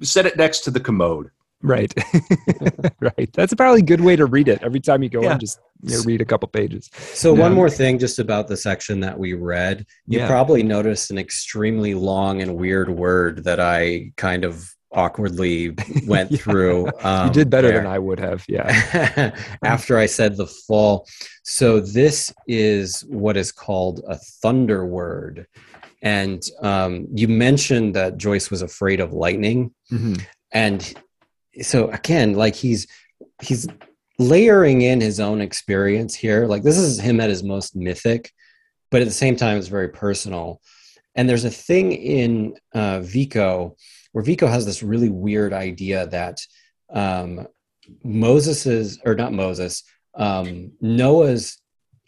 [0.02, 1.30] set it next to the commode.
[1.64, 1.92] Right.
[3.00, 3.32] right.
[3.32, 4.62] That's probably a good way to read it.
[4.62, 5.32] Every time you go yeah.
[5.32, 6.90] in, just you know, read a couple pages.
[6.94, 9.86] So, one more thing just about the section that we read.
[10.06, 10.28] You yeah.
[10.28, 15.74] probably noticed an extremely long and weird word that I kind of awkwardly
[16.06, 16.38] went yeah.
[16.38, 16.88] through.
[17.00, 17.78] Um, you did better there.
[17.78, 18.44] than I would have.
[18.46, 19.34] Yeah.
[19.64, 21.08] After I said the fall.
[21.44, 25.46] So, this is what is called a thunder word.
[26.02, 29.72] And um, you mentioned that Joyce was afraid of lightning.
[29.90, 30.16] Mm-hmm.
[30.52, 30.94] And
[31.62, 32.86] so again, like he's
[33.42, 33.66] he's
[34.18, 36.46] layering in his own experience here.
[36.46, 38.32] Like this is him at his most mythic,
[38.90, 40.60] but at the same time, it's very personal.
[41.14, 43.76] And there's a thing in uh, Vico
[44.12, 46.38] where Vico has this really weird idea that
[46.92, 47.46] um,
[48.02, 49.82] Moses's or not Moses,
[50.14, 51.60] um, Noah's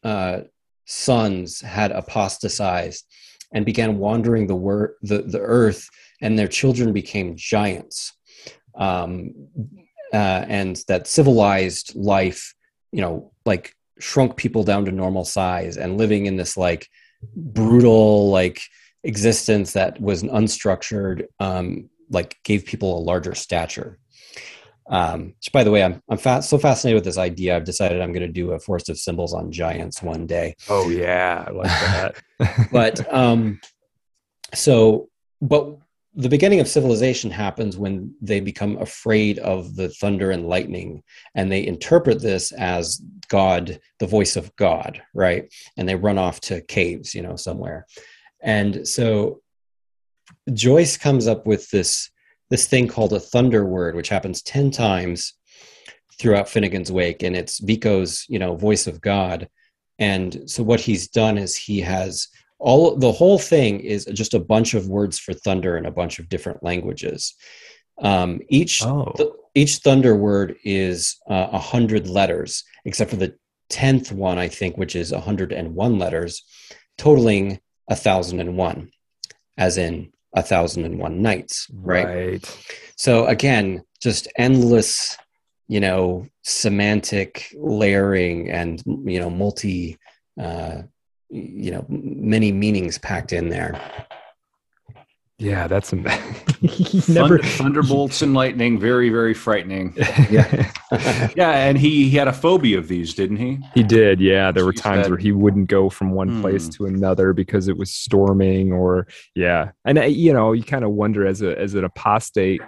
[0.05, 0.43] uh,
[0.85, 3.05] sons had apostatized
[3.53, 5.89] and began wandering the, wor- the the earth,
[6.21, 8.16] and their children became giants
[8.77, 9.33] um,
[10.13, 12.55] uh, and that civilized life,
[12.93, 16.89] you know, like shrunk people down to normal size and living in this like
[17.35, 18.61] brutal like
[19.05, 23.99] existence that was unstructured, um, like gave people a larger stature.
[24.89, 27.57] Um, which, by the way, I'm I'm fa- so fascinated with this idea.
[27.57, 30.55] I've decided I'm going to do a forest of symbols on giants one day.
[30.69, 32.69] Oh yeah, I like that.
[32.73, 33.61] but um,
[34.55, 35.09] so,
[35.41, 35.77] but
[36.19, 41.03] the beginning of civilization happens when they become afraid of the thunder and lightning
[41.35, 45.53] and they interpret this as god the voice of god right?
[45.77, 47.87] And they run off to caves you know somewhere.
[48.43, 49.43] And so
[50.53, 52.11] joyce comes up with this
[52.49, 55.35] this thing called a thunder word which happens 10 times
[56.19, 59.51] throughout finnegans wake and it's vico's you know voice of god.
[59.99, 62.29] And so what he's done is he has
[62.59, 66.19] all the whole thing is just a bunch of words for thunder in a bunch
[66.19, 67.35] of different languages
[67.99, 69.13] um, each oh.
[69.17, 73.35] the, each thunder word is uh, a uh, hundred letters, except for the
[73.71, 76.43] tenth one, I think, which is a hundred and one letters,
[76.99, 78.91] totaling a thousand and one,
[79.57, 82.07] as in a thousand and one nights, right?
[82.07, 82.59] Right.
[82.97, 85.17] So again, just endless,
[85.69, 89.97] you know, semantic layering and you know, multi,
[90.39, 90.83] uh,
[91.31, 93.81] you know, many meanings packed in there.
[95.39, 95.97] Yeah, that's a
[97.09, 98.81] never thunderbolts and lightning.
[98.81, 99.93] Very, very frightening.
[100.31, 100.71] yeah,
[101.37, 103.59] yeah, and he, he had a phobia of these, didn't he?
[103.75, 104.19] He did.
[104.19, 105.11] Yeah, there were times said.
[105.11, 106.41] where he wouldn't go from one hmm.
[106.41, 110.85] place to another because it was storming, or yeah, and uh, you know, you kind
[110.85, 112.63] of wonder as a as an apostate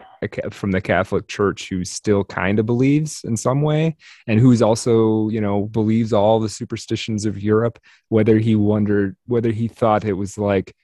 [0.51, 5.31] from the Catholic Church who still kind of believes in some way, and who's also
[5.31, 7.79] you know believes all the superstitions of Europe,
[8.11, 10.75] whether he wondered whether he thought it was like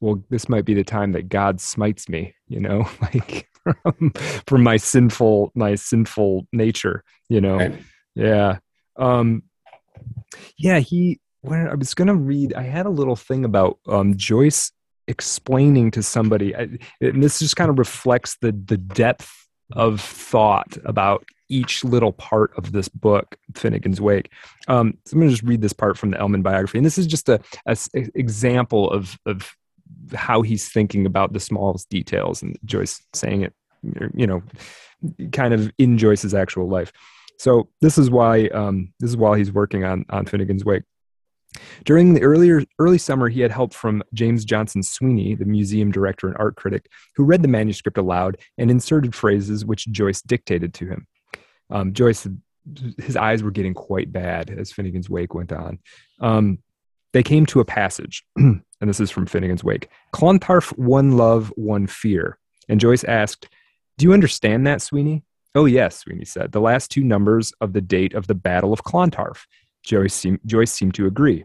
[0.00, 4.12] well, this might be the time that God smites me, you know, like from,
[4.46, 7.56] from my sinful, my sinful nature, you know?
[7.56, 7.74] Right.
[8.14, 8.58] Yeah.
[8.96, 9.42] Um,
[10.56, 14.16] yeah, he, when I was going to read, I had a little thing about um,
[14.16, 14.72] Joyce
[15.06, 19.32] explaining to somebody, and this just kind of reflects the, the depth
[19.72, 24.30] of thought about each little part of this book, Finnegans Wake.
[24.68, 26.98] Um, so I'm going to just read this part from the Ellmann biography, and this
[26.98, 29.56] is just a, a, a example of of
[30.14, 33.54] how he's thinking about the smallest details and Joyce saying it,
[34.14, 34.42] you know,
[35.32, 36.92] kind of in Joyce's actual life.
[37.38, 40.82] So this is why um, this is while he's working on on Finnegans Wake.
[41.84, 46.26] During the earlier early summer, he had help from James Johnson Sweeney, the museum director
[46.26, 50.86] and art critic, who read the manuscript aloud and inserted phrases which Joyce dictated to
[50.86, 51.06] him.
[51.70, 52.26] Um, Joyce,
[52.98, 55.78] his eyes were getting quite bad as Finnegans Wake went on.
[56.20, 56.58] Um,
[57.12, 61.86] they came to a passage, and this is from Finnegans Wake Clontarf, one love, one
[61.86, 62.38] fear.
[62.68, 63.48] And Joyce asked,
[63.96, 65.24] Do you understand that, Sweeney?
[65.54, 66.52] Oh, yes, Sweeney said.
[66.52, 69.46] The last two numbers of the date of the Battle of Clontarf.
[69.82, 71.44] Joyce, seem, Joyce seemed to agree.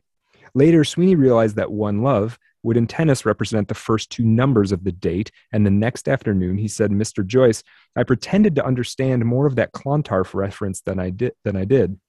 [0.53, 4.83] Later, Sweeney realized that one love would in tennis represent the first two numbers of
[4.83, 7.25] the date, and the next afternoon he said, Mr.
[7.25, 7.63] Joyce,
[7.95, 11.11] I pretended to understand more of that Clontarf reference than I.
[11.43, 11.99] Than I did.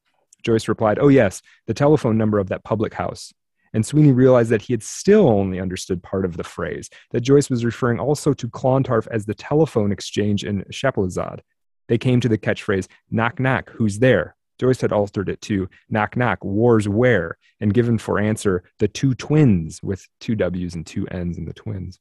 [0.43, 3.33] Joyce replied, Oh, yes, the telephone number of that public house.
[3.75, 7.51] And Sweeney realized that he had still only understood part of the phrase, that Joyce
[7.51, 11.41] was referring also to Clontarf as the telephone exchange in Chapelizod.
[11.89, 14.37] They came to the catchphrase, knock, knock, who's there?
[14.61, 19.13] Joyce had altered it to knock, knock, war's where, and given for answer the two
[19.15, 21.99] twins with two W's and two N's in the twins.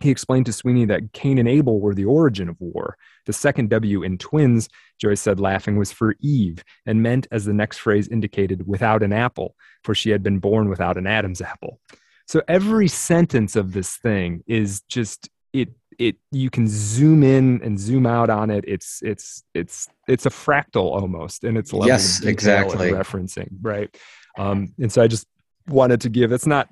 [0.00, 2.96] He explained to Sweeney that Cain and Abel were the origin of war.
[3.26, 7.52] The second W in twins, Joyce said, laughing, was for Eve and meant, as the
[7.52, 9.54] next phrase indicated, without an apple,
[9.84, 11.78] for she had been born without an Adam's apple.
[12.26, 17.78] So every sentence of this thing is just it it you can zoom in and
[17.78, 22.90] zoom out on it it's it's it's it's a fractal almost and it's yes exactly
[22.90, 23.94] referencing right
[24.38, 25.26] um and so i just
[25.68, 26.68] wanted to give it's not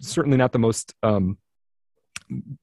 [0.00, 1.36] certainly not the most um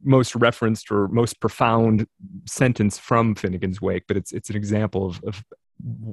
[0.03, 2.07] most referenced or most profound
[2.45, 5.43] sentence from Finnegans Wake, but it's it's an example of, of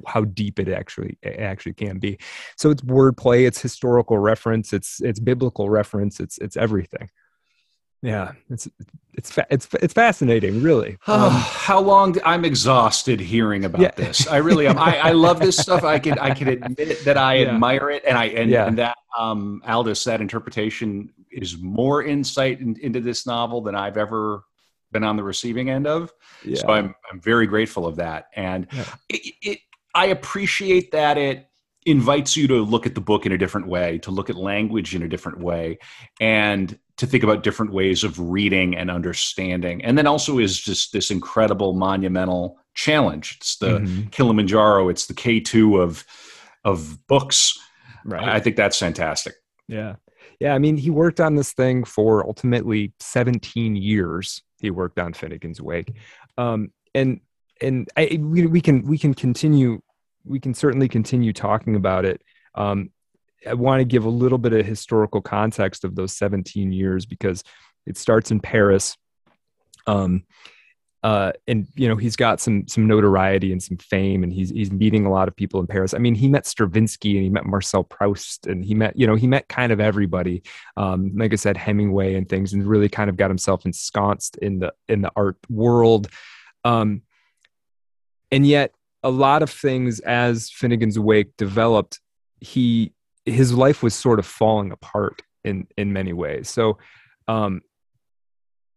[0.07, 2.17] how deep it actually it actually can be.
[2.57, 7.09] So it's wordplay, it's historical reference, it's it's biblical reference, it's it's everything.
[8.01, 8.67] Yeah, it's
[9.13, 10.97] it's fa- it's it's fascinating, really.
[11.07, 12.15] Um, how long?
[12.23, 13.91] I'm exhausted hearing about yeah.
[13.95, 14.27] this.
[14.27, 14.77] I really am.
[14.77, 15.83] I, I love this stuff.
[15.83, 17.49] I can I can admit that I yeah.
[17.49, 18.67] admire it, and I and, yeah.
[18.67, 23.97] and that um, Aldous that interpretation is more insight in, into this novel than I've
[23.97, 24.43] ever
[24.91, 26.13] been on the receiving end of.
[26.45, 26.59] Yeah.
[26.59, 28.67] So I'm I'm very grateful of that, and
[29.09, 29.59] it, it,
[29.93, 31.49] I appreciate that it
[31.85, 34.95] invites you to look at the book in a different way, to look at language
[34.95, 35.79] in a different way,
[36.21, 39.83] and to think about different ways of reading and understanding.
[39.85, 43.37] And then also is just this incredible monumental challenge.
[43.37, 44.07] It's the mm-hmm.
[44.09, 44.89] Kilimanjaro.
[44.89, 46.05] It's the K two of
[46.65, 47.57] of books.
[48.03, 48.27] Right.
[48.27, 49.35] I think that's fantastic.
[49.67, 49.95] Yeah.
[50.39, 54.41] Yeah, I mean, he worked on this thing for ultimately 17 years.
[54.61, 55.93] He worked on Finnegans Wake,
[56.37, 57.19] um, and
[57.61, 59.81] and I, we, we can we can continue
[60.23, 62.21] we can certainly continue talking about it.
[62.55, 62.91] Um,
[63.47, 67.43] I want to give a little bit of historical context of those 17 years because
[67.85, 68.97] it starts in Paris.
[69.87, 70.23] Um,
[71.01, 74.69] uh, and you know he's got some some notoriety and some fame, and he's he's
[74.69, 75.93] meeting a lot of people in Paris.
[75.93, 79.15] I mean, he met Stravinsky and he met Marcel Proust, and he met you know
[79.15, 80.43] he met kind of everybody.
[80.75, 84.59] Um, like I said, Hemingway and things, and really kind of got himself ensconced in
[84.59, 86.09] the in the art world.
[86.65, 87.03] Um,
[88.29, 92.01] and yet, a lot of things as Finnegans Wake developed,
[92.41, 92.93] he
[93.31, 96.49] his life was sort of falling apart in in many ways.
[96.49, 96.77] So.
[97.27, 97.61] Um,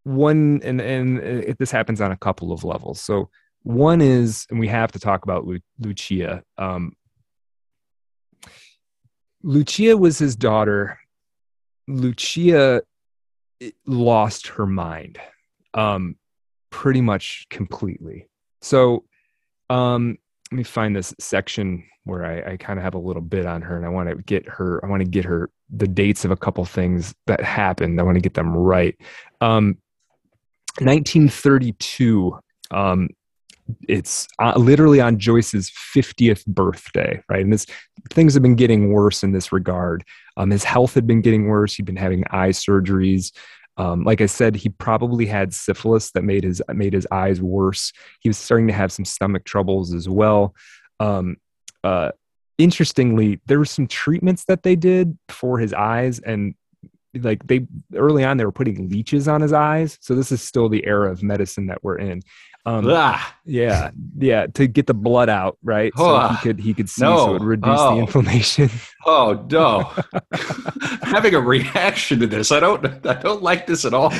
[0.05, 3.31] one and and it, this happens on a couple of levels so
[3.63, 6.43] One is, and we have to talk about Lu- Lucia.
[6.59, 6.97] Um,
[9.43, 10.99] Lucia was his daughter.
[11.87, 12.83] Lucia
[13.87, 15.19] lost her mind
[15.75, 16.17] um,
[16.71, 18.27] pretty much completely.
[18.61, 19.05] So
[19.71, 20.19] um,
[20.53, 23.63] let me find this section where I, I kind of have a little bit on
[23.63, 26.31] her and I want to get her, I want to get her the dates of
[26.31, 27.99] a couple things that happened.
[27.99, 28.95] I want to get them right.
[29.41, 29.79] Um,
[30.81, 32.39] 1932,
[32.71, 33.09] um,
[33.89, 37.43] it's uh, literally on Joyce's 50th birthday, right?
[37.43, 37.65] And this
[38.11, 40.05] things have been getting worse in this regard.
[40.37, 41.75] Um, his health had been getting worse.
[41.75, 43.33] He'd been having eye surgeries.
[43.77, 47.93] Um, like I said, he probably had syphilis that made his made his eyes worse.
[48.21, 50.55] He was starting to have some stomach troubles as well.
[51.01, 51.37] Um,
[51.83, 52.13] uh,
[52.59, 56.55] interestingly, there were some treatments that they did for his eyes, and
[57.15, 59.99] like they early on they were putting leeches on his eyes.
[60.01, 62.23] So this is still the era of medicine that we're in.
[62.65, 63.37] Um, ah.
[63.45, 65.93] Yeah, yeah, to get the blood out, right?
[65.97, 67.17] So he could he could see, no.
[67.17, 67.95] so it would reduce oh.
[67.95, 68.71] the inflammation.
[69.05, 69.91] Oh no,
[71.03, 72.53] having a reaction to this.
[72.53, 74.13] I don't I don't like this at all.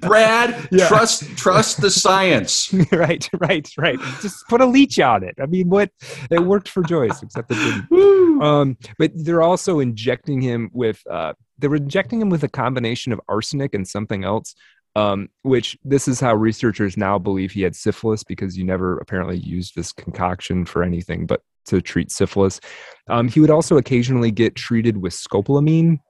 [0.00, 0.88] Brad, yeah.
[0.88, 2.74] trust trust the science.
[2.90, 3.96] right, right, right.
[4.20, 5.36] Just put a leech on it.
[5.40, 5.92] I mean, what
[6.32, 8.42] it worked for Joyce, except it didn't.
[8.42, 11.00] Um, but they're also injecting him with.
[11.08, 14.56] Uh, they were injecting him with a combination of arsenic and something else
[14.96, 19.38] um, which this is how researchers now believe he had syphilis because you never apparently
[19.38, 22.60] used this concoction for anything but to treat syphilis.
[23.08, 26.00] Um, he would also occasionally get treated with scopolamine.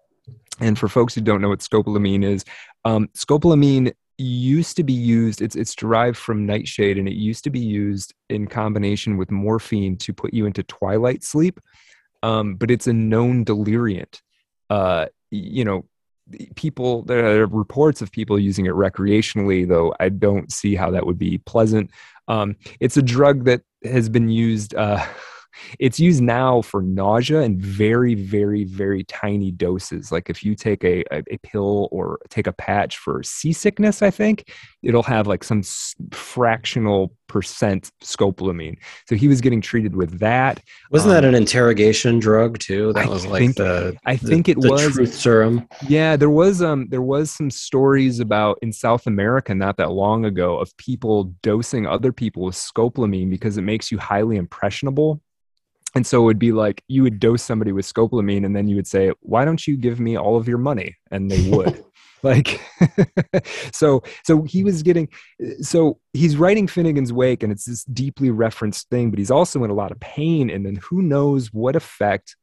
[0.61, 2.45] And for folks who don't know what scopolamine is,
[2.85, 7.51] um, scopolamine used to be used it's it's derived from nightshade and it used to
[7.51, 11.59] be used in combination with morphine to put you into twilight sleep
[12.23, 14.23] um, but it's a known deliriant
[14.71, 15.85] uh, you know
[16.55, 21.05] people there are reports of people using it recreationally though i don't see how that
[21.05, 21.91] would be pleasant.
[22.29, 25.05] Um, it's a drug that has been used uh,
[25.79, 30.13] it's used now for nausea in very very very tiny doses.
[30.13, 34.11] Like if you take a, a, a pill or take a patch for seasickness i
[34.11, 35.63] think it'll have like some
[36.13, 38.77] fractional percent scopolamine.
[39.09, 42.93] So he was getting treated with that wasn't um, that an interrogation drug too?
[42.93, 45.67] That I was like the i think it the was truth serum?
[45.89, 50.27] Yeah there was um there was some stories about in south america not that long
[50.27, 55.23] ago of people dosing other people with scopolamine because it makes you highly impressionable
[55.95, 58.77] and so it would be like you would dose somebody with scopolamine and then you
[58.77, 60.97] would say why don't you give me all of your money?
[61.11, 61.85] And they would.
[62.25, 62.61] Like
[63.73, 65.09] so so he was getting
[65.61, 69.71] so he's writing finnegans wake and it's this deeply referenced thing but he's also in
[69.71, 72.37] a lot of pain and then who knows what effect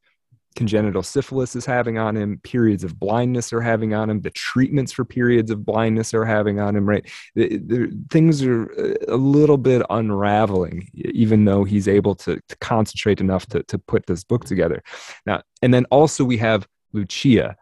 [0.56, 4.92] congenital syphilis is having on him, periods of blindness are having on him, the treatments
[4.92, 7.10] for periods of blindness are having on him, right?
[7.36, 8.66] The, the, things are
[9.08, 14.06] a little bit unraveling, even though he's able to, to concentrate enough to, to put
[14.06, 14.84] this book together.
[15.26, 17.56] Now, and then also we have Lucia.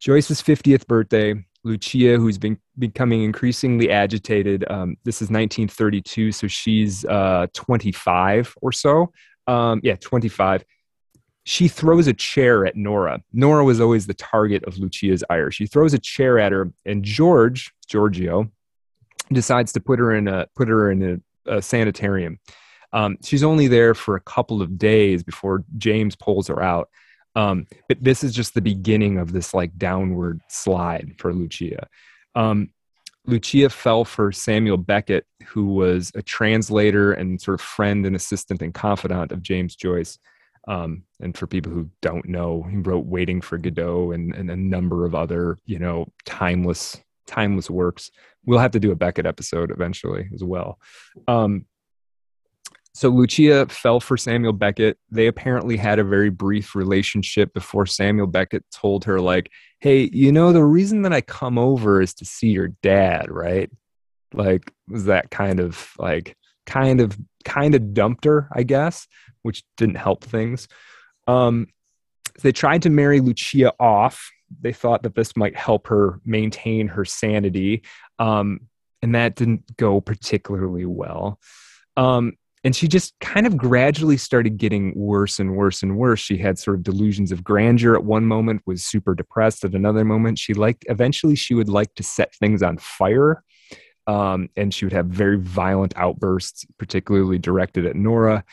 [0.00, 1.34] Joyce's 50th birthday.
[1.64, 4.64] Lucia, who's been becoming increasingly agitated.
[4.70, 9.12] Um, this is 1932, so she's uh, 25 or so.
[9.48, 10.64] Um, yeah, 25
[11.48, 13.22] she throws a chair at Nora.
[13.32, 15.52] Nora was always the target of Lucia's ire.
[15.52, 18.50] She throws a chair at her, and George, Giorgio,
[19.32, 22.40] decides to put her in a put her in a, a sanitarium.
[22.92, 26.88] Um, she's only there for a couple of days before James pulls her out.
[27.36, 31.86] Um, but this is just the beginning of this like downward slide for Lucia.
[32.34, 32.70] Um,
[33.24, 38.62] Lucia fell for Samuel Beckett, who was a translator and sort of friend and assistant
[38.62, 40.18] and confidant of James Joyce.
[40.66, 44.56] Um, and for people who don't know, he wrote "Waiting for Godot" and, and a
[44.56, 48.10] number of other, you know, timeless timeless works.
[48.44, 50.78] We'll have to do a Beckett episode eventually as well.
[51.26, 51.66] Um,
[52.94, 54.96] so Lucia fell for Samuel Beckett.
[55.10, 60.32] They apparently had a very brief relationship before Samuel Beckett told her, like, "Hey, you
[60.32, 63.70] know, the reason that I come over is to see your dad, right?"
[64.32, 69.06] Like, was that kind of like kind of kind of dumped her, I guess,
[69.42, 70.68] which didn't help things.
[71.26, 71.68] Um,
[72.42, 74.30] they tried to marry Lucia off.
[74.60, 77.82] They thought that this might help her maintain her sanity,
[78.18, 78.60] um,
[79.00, 81.40] and that didn't go particularly well.
[81.96, 82.34] Um,
[82.64, 86.18] and she just kind of gradually started getting worse and worse and worse.
[86.18, 90.04] She had sort of delusions of grandeur at one moment, was super depressed at another
[90.04, 90.38] moment.
[90.38, 93.44] She liked eventually she would like to set things on fire
[94.06, 98.44] um, and she would have very violent outbursts, particularly directed at Nora.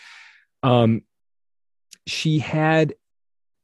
[0.62, 1.02] Um,
[2.08, 2.96] she had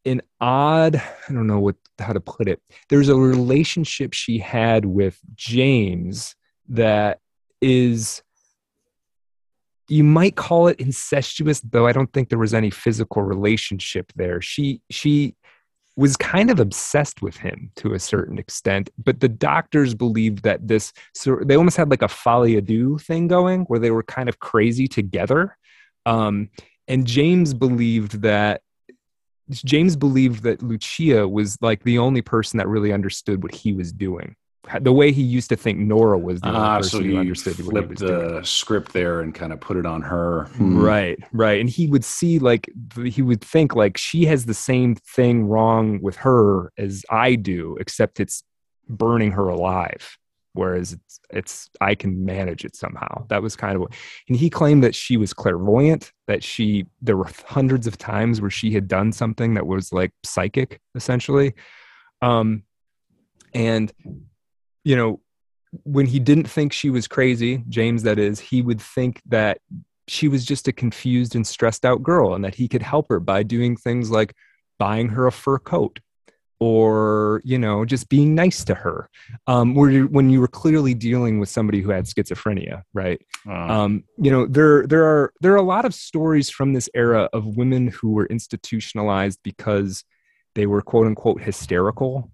[0.06, 2.61] an odd, I don't know what how to put it.
[2.90, 6.35] There's a relationship she had with James
[6.69, 7.19] that
[7.61, 8.22] is
[9.90, 14.40] you might call it incestuous though i don't think there was any physical relationship there
[14.40, 15.35] she she
[15.99, 20.65] was kind of obsessed with him to a certain extent but the doctors believed that
[20.65, 24.29] this so they almost had like a folie à thing going where they were kind
[24.29, 25.57] of crazy together.
[26.05, 26.49] Um,
[26.87, 28.61] and james believed that
[29.51, 33.91] james believed that lucia was like the only person that really understood what he was
[33.91, 34.37] doing
[34.81, 37.59] the way he used to think Nora was the Ah, person so who he understood
[37.65, 38.43] what he was the doing.
[38.43, 40.45] script there and kind of put it on her.
[40.56, 40.77] Hmm.
[40.80, 41.59] Right, right.
[41.59, 42.69] And he would see like
[43.06, 47.77] he would think like she has the same thing wrong with her as I do,
[47.80, 48.43] except it's
[48.88, 50.17] burning her alive.
[50.53, 53.25] Whereas it's it's I can manage it somehow.
[53.30, 53.93] That was kind of what
[54.27, 58.49] and he claimed that she was clairvoyant, that she there were hundreds of times where
[58.49, 61.53] she had done something that was like psychic, essentially.
[62.22, 62.64] Um
[63.53, 63.91] and
[64.90, 65.19] you know,
[65.84, 69.59] when he didn't think she was crazy, James, that is, he would think that
[70.08, 73.19] she was just a confused and stressed out girl and that he could help her
[73.19, 74.34] by doing things like
[74.80, 76.00] buying her a fur coat
[76.59, 79.11] or, you know, just being nice to her.
[79.45, 83.22] Um, when you were clearly dealing with somebody who had schizophrenia, right?
[83.48, 86.90] Uh, um, you know there there are there are a lot of stories from this
[86.95, 90.03] era of women who were institutionalized because
[90.56, 92.32] they were quote unquote hysterical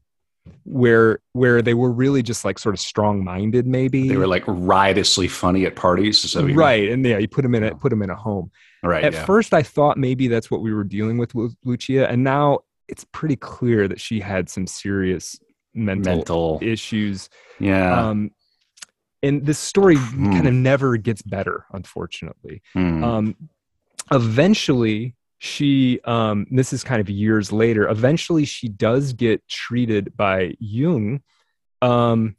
[0.64, 4.44] where where they were really just like sort of strong minded maybe they were like
[4.48, 6.20] riotously funny at parties.
[6.20, 8.52] So right and yeah you put them in a put them in a home
[8.84, 9.04] right.
[9.04, 9.26] at yeah.
[9.26, 13.04] first i thought maybe that's what we were dealing with with lucia and now it's
[13.12, 15.40] pretty clear that she had some serious
[15.74, 16.60] mental, mental.
[16.62, 18.08] issues Yeah.
[18.10, 18.32] um
[19.24, 20.32] and this story Hmm.
[20.34, 23.04] kind of never gets better unfortunately Hmm.
[23.04, 23.36] um,
[24.12, 25.16] eventually
[25.46, 31.22] she um, this is kind of years later eventually she does get treated by jung
[31.82, 32.36] um,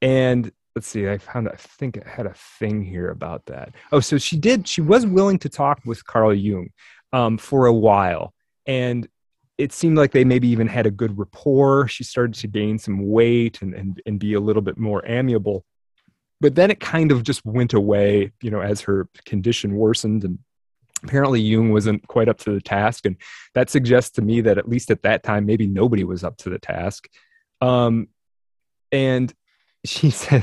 [0.00, 3.74] and let's see i found i think i had a thing here about that.
[3.90, 6.68] Oh so she did she was willing to talk with carl jung
[7.12, 8.32] um, for a while
[8.66, 9.08] and
[9.58, 11.88] it seemed like they maybe even had a good rapport.
[11.88, 15.64] She started to gain some weight and, and, and be a little bit more amiable.
[16.42, 20.38] But then it kind of just went away you know as her condition worsened and
[21.02, 23.16] apparently jung wasn't quite up to the task and
[23.54, 26.50] that suggests to me that at least at that time maybe nobody was up to
[26.50, 27.08] the task.
[27.60, 28.08] Um,
[28.90, 29.32] and
[29.84, 30.42] she said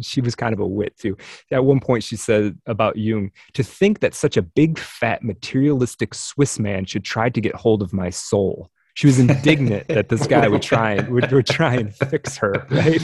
[0.00, 1.16] she was kind of a wit too.
[1.50, 6.14] At one point she said about jung to think that such a big fat materialistic
[6.14, 10.26] swiss man should try to get hold of my soul she was indignant that this
[10.26, 13.00] guy would try and would, would try and fix her right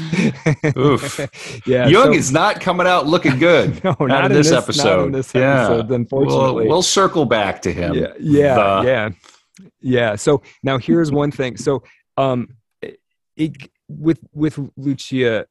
[0.76, 1.18] Oof.
[1.66, 3.82] yeah Jung so- is not coming out looking good.
[3.84, 4.96] no, out not in this, episode.
[4.96, 5.64] Not in this Yeah.
[5.64, 6.68] episode, We'll, unfortunately.
[6.68, 7.94] we'll circle back to him.
[7.94, 9.10] yeah, yeah, The- yeah,
[9.80, 10.16] yeah.
[10.16, 11.56] So now here's one thing.
[11.56, 11.82] So,
[12.16, 12.48] um,
[13.36, 15.46] it, with with Lucia,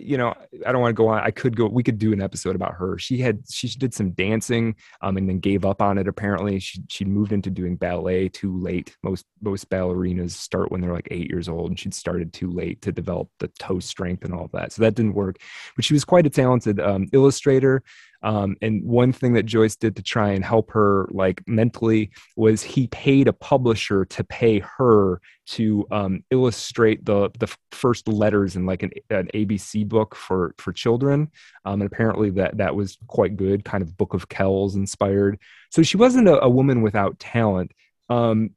[0.00, 0.34] you know,
[0.66, 1.22] I don't want to go on.
[1.22, 1.66] I could go.
[1.66, 2.98] We could do an episode about her.
[2.98, 6.08] She had she did some dancing, um, and then gave up on it.
[6.08, 8.96] Apparently, she she moved into doing ballet too late.
[9.02, 12.80] Most most ballerinas start when they're like eight years old, and she'd started too late
[12.82, 14.72] to develop the toe strength and all of that.
[14.72, 15.38] So that didn't work.
[15.74, 17.82] But she was quite a talented um, illustrator.
[18.22, 22.62] Um, and one thing that Joyce did to try and help her like mentally was
[22.62, 28.66] he paid a publisher to pay her to um, illustrate the the first letters in
[28.66, 31.30] like an, an ABC book for for children.
[31.64, 35.38] Um, and apparently that that was quite good, kind of Book of Kells inspired.
[35.70, 37.72] So she wasn't a, a woman without talent.
[38.08, 38.50] Um,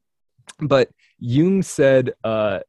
[0.60, 2.60] but Jung said uh,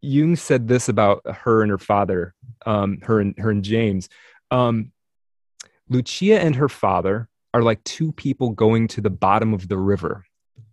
[0.00, 4.08] Jung said this about her and her father, um, her and her and James.
[4.50, 4.92] Um,
[5.88, 10.24] Lucia and her father are like two people going to the bottom of the river,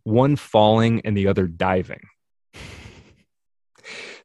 [0.04, 2.02] one falling and the other diving.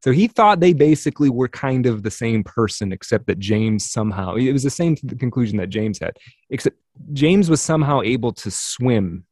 [0.01, 4.35] So he thought they basically were kind of the same person, except that James somehow,
[4.35, 6.15] it was the same conclusion that James had,
[6.49, 6.77] except
[7.11, 9.25] James was somehow able to swim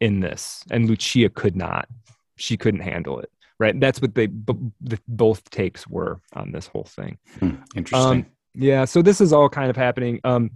[0.00, 1.88] in this, and Lucia could not.
[2.36, 3.30] She couldn't handle it.
[3.60, 3.78] Right.
[3.78, 7.18] That's what they both takes were on this whole thing.
[7.38, 8.10] Hmm, Interesting.
[8.10, 10.20] Um, yeah, so this is all kind of happening.
[10.24, 10.50] Um,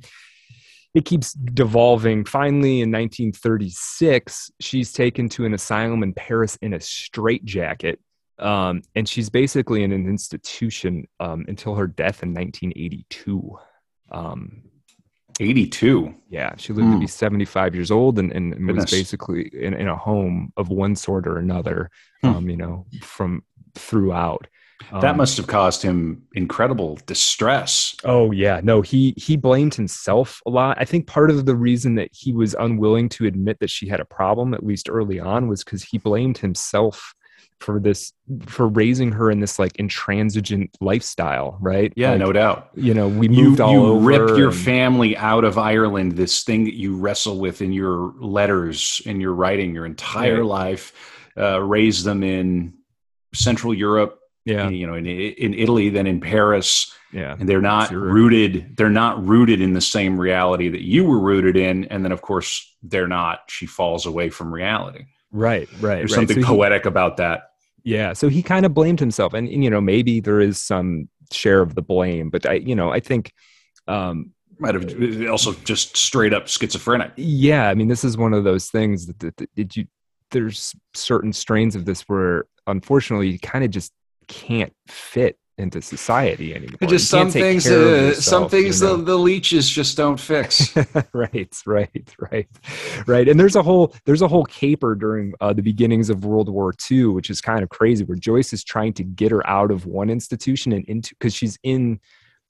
[0.95, 2.25] it keeps devolving.
[2.25, 8.01] Finally, in 1936, she's taken to an asylum in Paris in a straitjacket.
[8.39, 13.59] Um, and she's basically in an institution um, until her death in 1982.
[14.13, 14.63] Um,
[15.41, 16.15] 82.
[16.31, 17.01] yeah, she lived to Hmm.
[17.01, 21.27] be 75 years old and, and was basically in, in a home of one sort
[21.29, 21.91] or another,
[22.23, 22.29] Hmm.
[22.29, 23.43] um, you know, from
[23.75, 24.47] throughout.
[24.93, 27.95] That Um, must have caused him incredible distress.
[28.05, 30.77] Oh yeah, no, he he blamed himself a lot.
[30.81, 34.01] I think part of the reason that he was unwilling to admit that she had
[34.01, 37.13] a problem, at least early on, was because he blamed himself
[37.61, 38.13] for this
[38.47, 41.93] for raising her in this like intransigent lifestyle, right?
[41.97, 42.69] Yeah, like, no doubt.
[42.77, 44.07] You know, we moved you, all you over.
[44.07, 48.15] ripped your and- family out of Ireland, this thing that you wrestle with in your
[48.21, 50.45] letters, in your writing, your entire Right.
[50.47, 50.93] life,
[51.37, 52.75] uh, raised them in
[53.35, 54.18] Central Europe,
[54.49, 58.13] yeah, you know, in, in Italy, than in Paris, yeah, and they're not Zurich.
[58.13, 58.77] rooted.
[58.77, 62.23] They're not rooted in the same reality that you were rooted in, and then of
[62.23, 62.51] course
[62.83, 63.41] they're not.
[63.49, 65.05] She falls away from reality.
[65.33, 65.97] right, right.
[65.97, 66.17] There's right.
[66.21, 67.43] something So he- poetic about that.
[67.85, 71.09] Yeah, so he kind of blamed himself, and, and you know maybe there is some
[71.33, 73.33] share of the blame, but I you know I think.
[73.87, 77.13] Um, Might have also just straight up schizophrenic.
[77.17, 79.87] yeah i mean this is one of those things that, that, that did you
[80.31, 83.93] there's certain strains of this where unfortunately you kind of just
[84.29, 86.79] can't fit into society anymore.
[86.87, 88.97] Just some things, uh, yourself, some things you know?
[88.97, 90.75] the, the leeches just don't fix.
[91.13, 92.49] right right right
[93.07, 93.29] right.
[93.29, 96.73] And there's a whole there's a whole caper during uh, the beginnings of world war
[96.91, 99.85] ii which is kind of crazy where joyce is trying to get her out of
[99.85, 101.99] one institution and into because she's in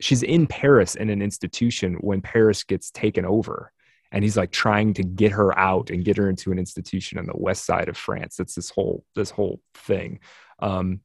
[0.01, 3.73] she's in paris in an institution when paris gets taken over.
[4.11, 7.27] And he's like trying to get her out and get her into an institution on
[7.27, 8.37] the west side of france.
[8.37, 10.21] That's this whole this whole thing.
[10.61, 11.01] Um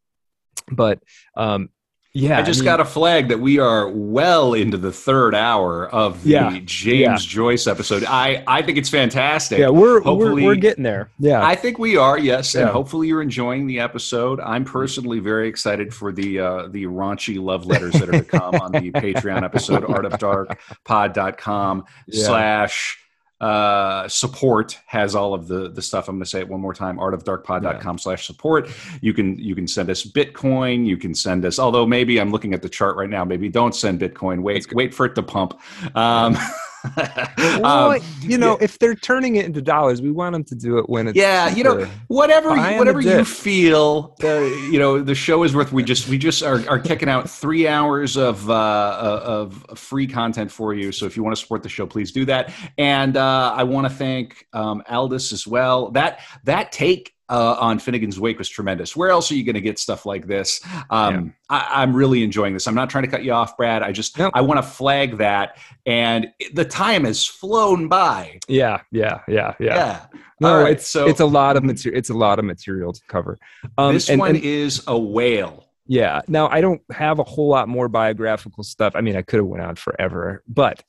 [0.72, 1.00] but
[1.36, 1.70] um
[2.16, 5.90] yeah I just mean- got a flag that we are well into the third hour
[5.90, 7.16] of the Yeah, James yeah.
[7.18, 8.04] Joyce episode.
[8.06, 9.58] I, I think it's fantastic.
[9.58, 13.24] yeah we're, we're we're getting there yeah I think we are, yes, and hopefully you're
[13.24, 14.40] enjoying the episode.
[14.42, 18.54] I'm personally very excited for the uh, the raunchy love letters that are to come
[18.56, 22.26] on the Patreon episode, artofdarkpod.com Yeah.
[22.26, 23.00] slash
[23.44, 26.08] uh support has all of the the stuff.
[26.08, 28.70] I'm going to say it one more time artofdarkpod.com slash support.
[29.02, 30.86] You can you can send us bitcoin.
[30.86, 33.76] You can send us although maybe i'm looking at the chart right now maybe don't
[33.76, 34.42] send bitcoin.
[34.42, 35.60] Wait wait for it to pump.
[35.96, 36.38] Um,
[37.38, 40.78] well, um, you know, if they're turning it into dollars, we want them to do
[40.78, 45.16] it when it's yeah you know whatever Buying whatever you feel uh, you know the
[45.16, 49.22] show is worth we just we just are, are kicking out three hours of uh
[49.24, 50.92] of free content for you.
[50.92, 52.54] So if you want to support the show please do that.
[52.78, 55.92] And uh i want to thank um aldis as well.
[55.92, 58.96] That that take uh, on Finnegans Wake was tremendous.
[58.96, 60.62] Where else are you going to get stuff like this?
[60.90, 62.68] Um, I, I'm really enjoying this.
[62.68, 63.82] I'm not trying to cut you off, Brad.
[63.82, 64.20] I just.
[64.20, 68.40] I want to flag that, and it- the time has flown by.
[68.48, 69.76] Yeah, yeah, yeah, yeah.
[69.76, 70.06] Yeah.
[70.40, 71.98] No, right, it's so- it's a lot of material.
[71.98, 73.38] It's a lot of material to cover.
[73.78, 75.68] Um, this and- one and- is a whale.
[75.88, 76.22] Yeah.
[76.28, 78.94] Now I don't have a whole lot more biographical stuff.
[78.96, 80.82] I mean, I could have went on forever, but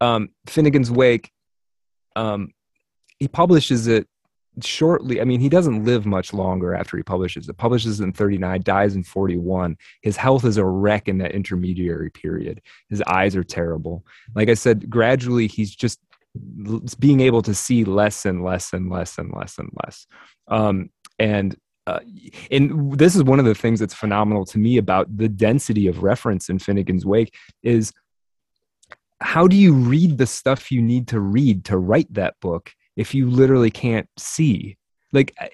[0.00, 1.30] um, Finnegans Wake,
[2.16, 2.52] um,
[3.18, 4.08] he publishes it
[4.60, 5.20] shortly.
[5.20, 7.56] I mean, he doesn't live much longer after he publishes it.
[7.56, 9.76] Publishes in 39, dies in 41.
[10.02, 12.60] His health is a wreck in that intermediary period.
[12.88, 14.04] His eyes are terrible.
[14.34, 16.00] Like I said, gradually he's just
[16.98, 20.06] being able to see less and less and less and less and less.
[20.48, 21.56] Um, and
[21.86, 21.98] uh,
[22.50, 26.04] and this is one of the things that's phenomenal to me about the density of
[26.04, 27.92] reference in Finnegans Wake is
[29.20, 33.14] how do you read the stuff you need to read to write that book if
[33.14, 34.76] you literally can't see?
[35.12, 35.50] Like, I,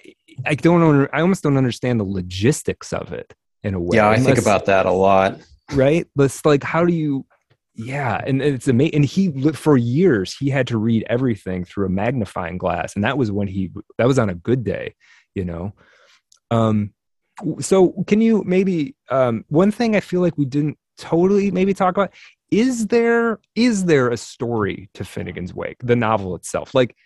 [0.47, 3.97] I don't, under, I almost don't understand the logistics of it in a way.
[3.97, 5.41] Yeah, I think about that a lot.
[5.73, 6.07] right?
[6.15, 7.27] But it's like, how do you?
[7.75, 8.95] Yeah, and it's amazing.
[8.97, 13.17] And he for years he had to read everything through a magnifying glass, and that
[13.17, 14.95] was when he that was on a good day,
[15.35, 15.75] you know.
[16.51, 16.93] Um,
[17.61, 21.97] so can you maybe um one thing I feel like we didn't totally maybe talk
[21.97, 22.13] about
[22.51, 26.75] is there is there a story to Finnegans Wake, the novel itself?
[26.75, 26.97] Like,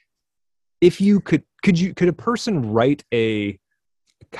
[0.83, 3.59] if you could could you could a person write a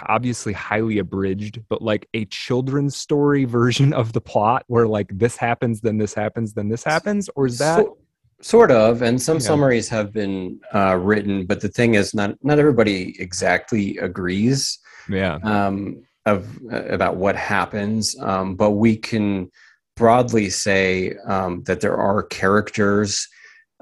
[0.07, 5.37] obviously highly abridged, but like a children's story version of the plot where like this
[5.37, 7.29] happens, then this happens, then this happens?
[7.37, 7.99] Or is that So-
[8.41, 9.03] sort of?
[9.03, 9.49] And some Yeah.
[9.49, 15.39] summaries have been uh, written, but the thing is, not not everybody exactly agrees yeah.
[15.45, 18.17] um, of uh, about what happens.
[18.19, 19.51] Um, but we can
[19.97, 23.29] broadly say um, that there are characters,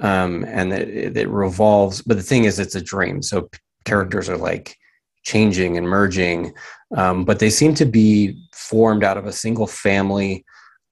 [0.00, 2.02] um, and that it, it revolves.
[2.02, 3.48] But the thing is, it's a dream, so
[3.84, 4.76] characters are like
[5.22, 6.52] changing and merging,
[6.96, 10.44] um, but they seem to be formed out of a single family,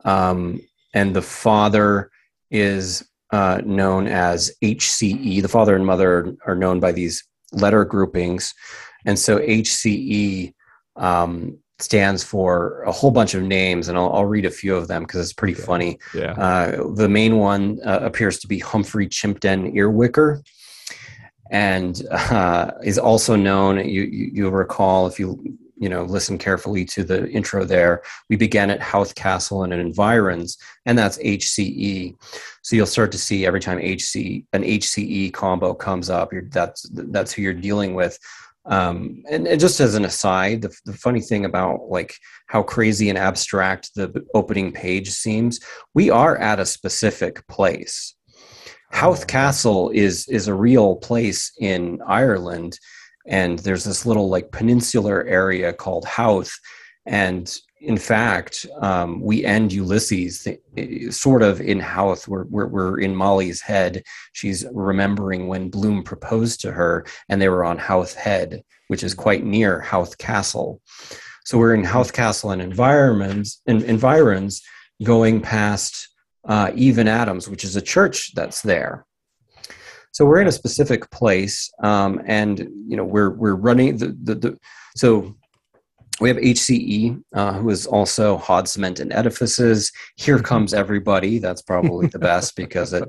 [0.04, 0.60] um,
[0.94, 2.10] and the father
[2.50, 5.42] is uh, known as HCE.
[5.42, 8.54] The father and mother are known by these letter groupings,
[9.06, 10.52] and so HCE
[10.96, 14.88] um, stands for a whole bunch of names, and I'll, I'll read a few of
[14.88, 15.64] them because it's pretty Yeah.
[15.66, 15.98] funny.
[16.14, 16.32] Yeah.
[16.32, 20.42] Uh, the main one uh, appears to be Humphrey Chimpden Earwicker,
[21.50, 23.76] and uh, is also known.
[23.88, 25.40] You, you you'll recall if you
[25.80, 28.02] you know listen carefully to the intro there.
[28.28, 32.14] We began at Howth Castle and environs, and that's HCE.
[32.62, 36.86] So you'll start to see every time HC an HCE combo comes up, you're, that's
[36.92, 38.18] that's who you're dealing with.
[38.68, 42.14] Um, and, and, just as an aside, the, the, funny thing about like
[42.48, 45.58] how crazy and abstract the opening page seems,
[45.94, 48.14] we are at a specific place.
[48.90, 49.26] Howth oh.
[49.26, 52.78] Castle is is a real place in Ireland,
[53.26, 56.52] and there's this little like peninsular area called Howth,
[57.06, 57.50] and
[57.80, 60.48] in fact, um, we end Ulysses
[61.10, 62.26] sort of in Howth.
[62.26, 64.02] We're, we're, we're, in Molly's head.
[64.32, 69.14] She's remembering when Bloom proposed to her, and they were on Howth Head, which is
[69.14, 70.80] quite near Howth Castle.
[71.44, 74.62] So we're in Howth Castle and environments, in, environs
[75.02, 76.08] going past
[76.46, 79.06] uh, Eve and Adam's, which is a church that's there.
[80.12, 84.34] So we're in a specific place, um, and you know we're we're running the, the,
[84.34, 84.58] the
[84.96, 85.36] so
[86.20, 89.92] we have HCE, uh, who is also Hod Cement and Edifices.
[90.16, 90.44] Here mm-hmm.
[90.44, 91.38] comes everybody.
[91.38, 93.04] That's probably the best because it,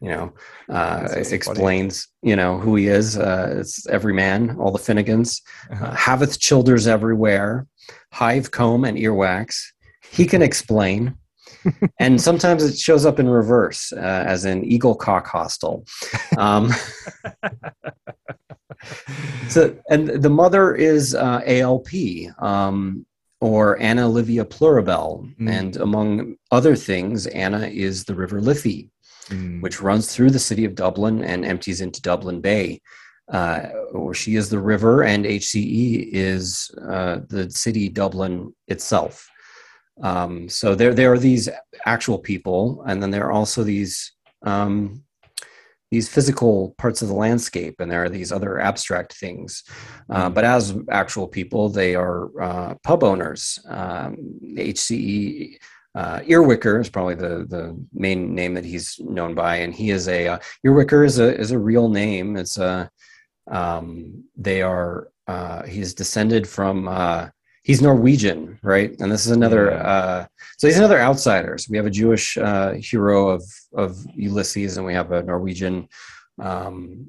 [0.00, 0.32] you know,
[0.68, 2.30] uh, it explains, funny.
[2.30, 3.18] you know, who he is.
[3.18, 5.42] Uh, it's every man, all the Finnegans.
[5.70, 5.86] Uh-huh.
[5.86, 7.66] Uh, Haveth Childers everywhere.
[8.12, 9.62] Hive comb and earwax.
[10.10, 11.16] He can explain.
[11.98, 15.84] And sometimes it shows up in reverse, uh, as in Eagle Cock Hostel.
[16.38, 16.70] Um,
[19.48, 21.88] so, and the mother is uh, ALP
[22.38, 23.06] um,
[23.40, 25.50] or Anna Livia Plurabelle, mm.
[25.50, 28.90] and among other things, Anna is the River Liffey,
[29.28, 29.60] mm.
[29.60, 32.80] which runs through the city of Dublin and empties into Dublin Bay.
[33.32, 39.28] Uh, or she is the river, and HCE is uh, the city Dublin itself.
[40.02, 41.48] Um, so there, there are these
[41.84, 45.02] actual people, and then there are also these um,
[45.90, 49.62] these physical parts of the landscape and there are these other abstract things.
[50.10, 50.34] Uh, mm-hmm.
[50.34, 53.58] but as actual people they are uh, pub owners.
[53.68, 54.16] Um,
[54.56, 55.56] hce
[55.94, 60.08] uh, earwicker is probably the, the main name that he's known by and he is
[60.08, 62.36] a uh, earwicker is a, is a real name.
[62.36, 62.90] It's a
[63.48, 67.28] um, they are uh, he's descended from uh,
[67.66, 68.94] he's Norwegian, right?
[69.00, 69.72] And this is another.
[69.72, 71.58] Uh, so he's another outsider.
[71.58, 73.42] So we have a Jewish uh, hero of
[73.74, 75.88] of Ulysses, and we have a Norwegian
[76.40, 77.08] um,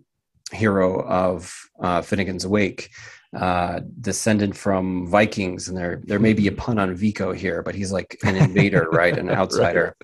[0.51, 2.89] hero of uh, Finnegans Wake,
[3.35, 5.69] uh, descended from Vikings.
[5.69, 8.89] And there there may be a pun on Vico here, but he's like an invader,
[8.91, 9.15] right?
[9.15, 9.95] An outsider,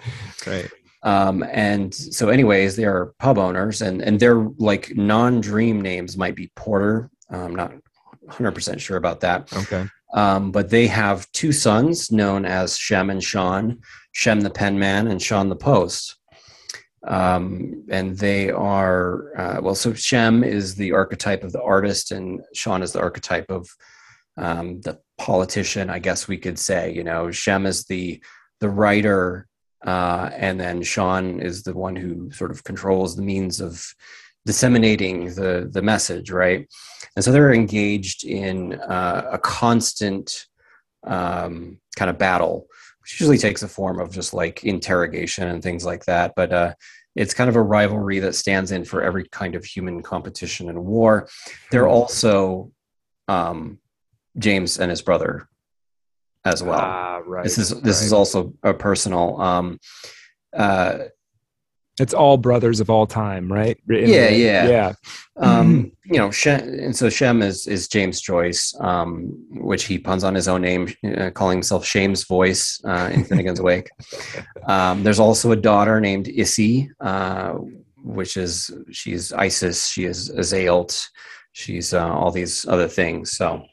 [0.46, 0.56] right.
[0.56, 0.72] right.
[1.02, 6.36] Um, and so, anyways, they are pub owners, and and their like non-dream names might
[6.36, 7.10] be Porter.
[7.32, 7.74] I'm not
[8.30, 9.52] 100% sure about that.
[9.52, 9.88] Okay.
[10.14, 15.22] Um, but they have two sons known as Shem and Shaun, Shem the penman and
[15.22, 16.16] Shaun the post.
[17.06, 22.42] Um, and they are, uh, well, so Shem is the archetype of the artist, and
[22.54, 23.68] Shaun is the archetype of
[24.38, 26.94] um, the politician, I guess we could say.
[26.94, 28.24] You know, Shem is the
[28.60, 29.48] the writer,
[29.86, 33.86] uh, and then Shaun is the one who sort of controls the means of
[34.46, 36.68] disseminating the the message, right?
[37.16, 40.46] And so they're engaged in uh, a constant
[41.06, 42.68] um, kind of battle,
[43.02, 46.34] which usually takes the form of just like interrogation and things like that.
[46.36, 46.74] But uh,
[47.16, 50.84] it's kind of a rivalry that stands in for every kind of human competition and
[50.86, 51.28] war.
[51.72, 51.92] They're hmm.
[51.92, 52.72] also
[53.28, 53.80] um,
[54.38, 55.48] James and his brother
[56.46, 56.80] as well.
[56.80, 57.44] Ah, right.
[57.44, 58.06] This is this right.
[58.06, 59.40] is also a personal.
[59.40, 59.80] Um,
[60.56, 61.06] uh,
[62.00, 63.78] it's all brothers of all time, right?
[63.88, 64.94] In yeah, the, yeah, yeah.
[65.38, 70.24] Um, you know, Shem, and so Shem is is James Joyce, um, which he puns
[70.24, 73.90] on his own name, uh, calling himself Shame's voice uh, in Finnegans Wake.
[74.66, 77.56] Um, there's also a daughter named Issy, uh,
[77.98, 81.10] which is she's Isis, she is Iseult,
[81.52, 83.32] she's uh, all these other things.
[83.32, 83.66] So,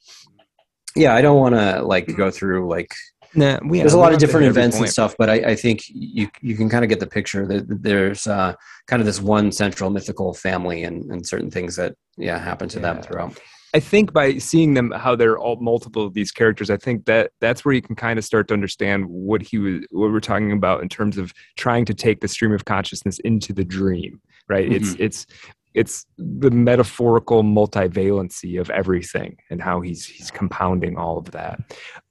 [0.97, 2.93] yeah, I don't want to like go through like
[3.35, 6.57] Nah, there's a lot of different events and stuff, but I, I, think you you
[6.57, 8.55] can kind of get the picture that there's uh,
[8.89, 12.81] kind of this one central mythical family and, and certain things that yeah happen to
[12.81, 12.95] yeah.
[12.95, 13.39] them throughout.
[13.73, 17.31] I think by seeing them how they're all multiple of these characters, I think that
[17.41, 20.53] that's where you can kind of start to understand what he was what we're talking
[20.53, 24.21] about in terms of trying to take the stream of consciousness into the dream.
[24.49, 24.69] Right?
[24.69, 25.01] Mm-hmm.
[25.01, 25.27] It's it's
[25.75, 31.61] it's the metaphorical multivalency of everything and how he's he's compounding all of that.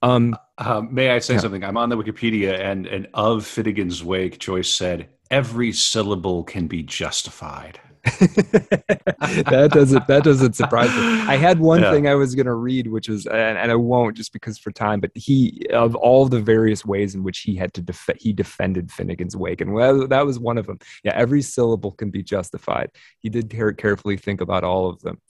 [0.02, 1.40] Um, uh, may I say yeah.
[1.40, 1.64] something?
[1.64, 6.82] I'm on the Wikipedia, and and of Finnegans Wake, Joyce said every syllable can be
[6.82, 7.80] justified.
[8.20, 11.02] that doesn't that doesn't surprise me.
[11.28, 11.92] I had one yeah.
[11.92, 14.70] thing I was going to read, which was, and, and, I won't just because for
[14.70, 15.00] time.
[15.00, 18.88] But he, of all the various ways in which he had to def- he defended
[18.88, 20.78] Finnegans Wake, and well, that was one of them.
[21.04, 22.90] Yeah, every syllable can be justified.
[23.18, 25.20] He did care- carefully think about all of them.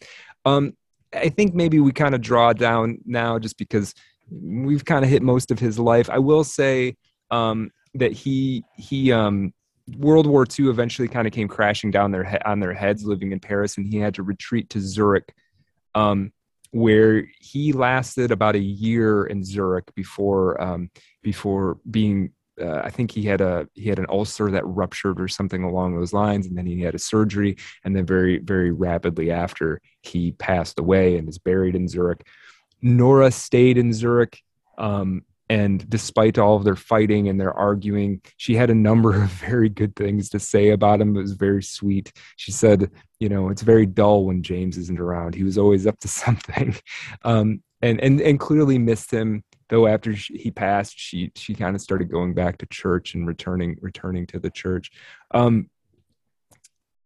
[0.45, 0.77] Um,
[1.13, 3.95] I think maybe we kind of draw down now, just because
[4.31, 6.09] we've kind of hit most of his life.
[6.09, 6.97] I will say
[7.33, 9.53] um, that he he um,
[9.99, 13.33] World War II eventually kind of came crashing down their he- on their heads living
[13.33, 15.35] in Paris, and he had to retreat to Zurich.
[15.95, 16.33] Um,
[16.73, 20.91] where he lasted about a year in Zurich before um,
[21.23, 22.33] before being.
[22.61, 25.97] Uh, I think he had a he had an ulcer that ruptured or something along
[25.97, 30.33] those lines, and then he had a surgery, and then very very rapidly after he
[30.33, 32.27] passed away and is buried in Zurich.
[32.83, 34.41] Nora stayed in Zurich.
[34.79, 39.29] Um, and despite all of their fighting and their arguing, she had a number of
[39.31, 41.17] very good things to say about him.
[41.17, 42.13] It was very sweet.
[42.37, 42.89] She said,
[43.19, 45.35] you know, it's very dull when James isn't around.
[45.35, 46.77] He was always up to something.
[47.25, 51.81] Um, and, and, and clearly missed him though after he passed she she kind of
[51.81, 54.91] started going back to church and returning returning to the church
[55.31, 55.71] um,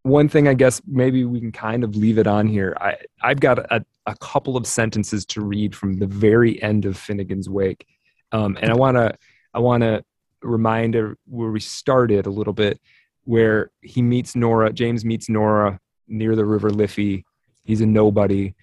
[0.03, 3.39] one thing i guess maybe we can kind of leave it on here i i've
[3.39, 7.87] got a, a couple of sentences to read from the very end of finnegans wake
[8.35, 9.15] um, and I want to
[9.55, 10.05] I want to
[10.43, 12.81] remind where we started a little bit,
[13.23, 14.73] where he meets Nora.
[14.73, 17.25] James meets Nora near the River Liffey.
[17.65, 18.55] He's a nobody.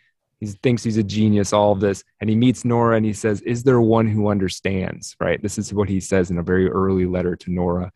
[0.42, 1.54] He thinks he's a genius.
[1.54, 5.16] All of this, and he meets Nora, and he says, "Is there one who understands?"
[5.22, 5.42] Right.
[5.42, 7.92] This is what he says in a very early letter to Nora.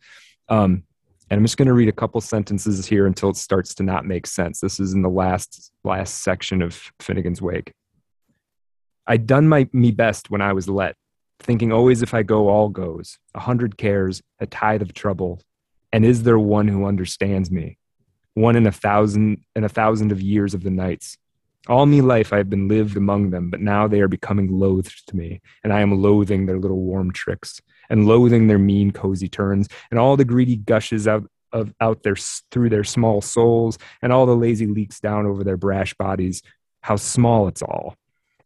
[0.48, 0.82] Um,
[1.28, 4.06] and I'm just going to read a couple sentences here until it starts to not
[4.06, 4.60] make sense.
[4.60, 7.74] This is in the last last section of Finnegans Wake.
[9.06, 10.96] I'd done my me best when I was let,
[11.40, 15.40] thinking always if I go, all goes, a hundred cares, a tithe of trouble.
[15.92, 17.78] And is there one who understands me?
[18.34, 21.16] One in a thousand and a thousand of years of the nights.
[21.68, 25.08] All me life I have been lived among them, but now they are becoming loathed
[25.08, 29.28] to me, and I am loathing their little warm tricks, and loathing their mean cozy
[29.28, 32.16] turns, and all the greedy gushes out of out their
[32.50, 36.42] through their small souls, and all the lazy leaks down over their brash bodies.
[36.82, 37.96] How small it's all,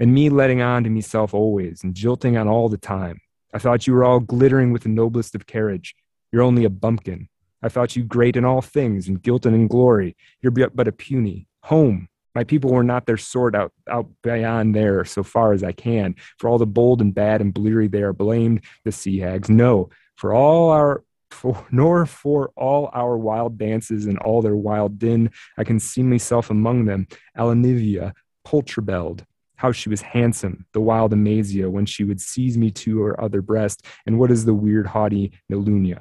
[0.01, 3.21] and me letting on to myself always and jilting on all the time.
[3.53, 5.95] I thought you were all glittering with the noblest of carriage.
[6.33, 7.29] You're only a bumpkin.
[7.63, 10.17] I thought you great in all things, and guilt and in glory.
[10.41, 11.47] You're but a puny.
[11.65, 12.09] Home.
[12.35, 16.15] My people were not their sort out, out beyond there, so far as I can.
[16.39, 19.51] For all the bold and bad and bleary they are blamed, the sea hags.
[19.51, 24.99] No, for all our for, nor for all our wild dances and all their wild
[24.99, 28.15] din, I can see myself among them, Alanivia,
[28.47, 29.25] Poltrabeld,
[29.61, 33.43] how she was handsome, the wild Amazia, when she would seize me to her other
[33.43, 36.01] breast, and what is the weird, haughty Niluna.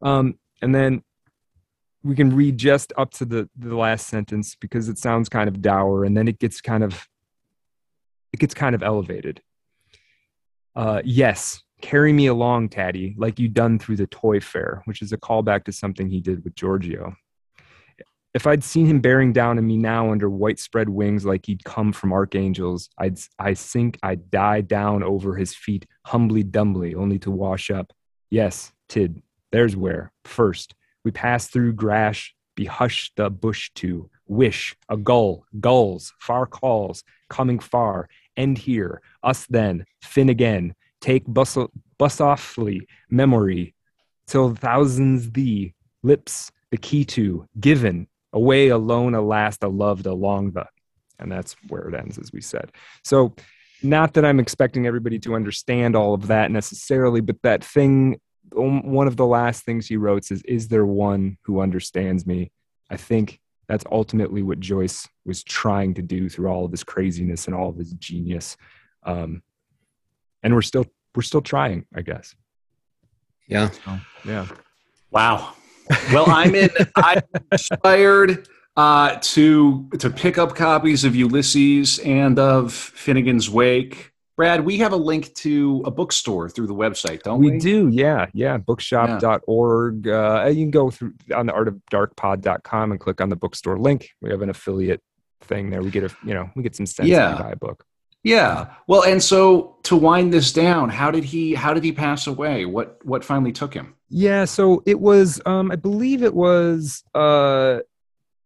[0.00, 1.02] Um, and then
[2.02, 5.60] we can read just up to the, the last sentence because it sounds kind of
[5.60, 7.06] dour, and then it gets kind of
[8.32, 9.42] it gets kind of elevated.
[10.74, 15.12] Uh, yes, carry me along, Taddy, like you done through the toy fair, which is
[15.12, 17.14] a callback to something he did with Giorgio.
[18.36, 21.64] If I'd seen him bearing down on me now under white spread wings like he'd
[21.64, 27.18] come from archangels, I'd I think I'd die down over his feet, humbly dumbly, only
[27.20, 27.94] to wash up.
[28.28, 30.12] Yes, Tid, there's where.
[30.26, 36.44] First, we pass through Grash, be hushed the bush to, wish, a gull, gulls, far
[36.44, 38.06] calls, coming far,
[38.36, 41.56] end here, us then, fin again, take bus,
[41.96, 43.74] bus offly, memory,
[44.26, 50.66] till thousands thee, lips, the key to, given, away alone, alas, the loved along the.
[51.18, 52.72] And that's where it ends, as we said.
[53.02, 53.34] So,
[53.82, 58.18] not that I'm expecting everybody to understand all of that necessarily, but that thing,
[58.56, 62.52] um, one of the last things he wrote is, Is there one who understands me?
[62.90, 67.46] I think that's ultimately what Joyce was trying to do through all of his craziness
[67.46, 68.56] and all of his genius.
[69.02, 69.42] Um,
[70.42, 72.34] and we're still we're still trying, I guess.
[73.48, 73.70] Yeah.
[73.70, 74.46] So, yeah.
[75.10, 75.54] Wow.
[76.12, 76.70] Well, I'm in.
[76.96, 84.12] I'm inspired uh, to to pick up copies of Ulysses and of Finnegans Wake.
[84.36, 87.52] Brad, we have a link to a bookstore through the website, don't we?
[87.52, 88.58] We do, yeah, yeah.
[88.58, 90.08] Bookshop.org.
[90.08, 94.10] Uh, you can go through on the art artofdarkpod.com and click on the bookstore link.
[94.20, 95.02] We have an affiliate
[95.40, 95.82] thing there.
[95.82, 97.40] We get a, you know, we get some sense yeah.
[97.40, 97.86] buy a book.
[98.26, 98.74] Yeah.
[98.88, 102.64] Well, and so to wind this down, how did he how did he pass away?
[102.64, 103.94] What what finally took him?
[104.08, 107.78] Yeah, so it was um I believe it was uh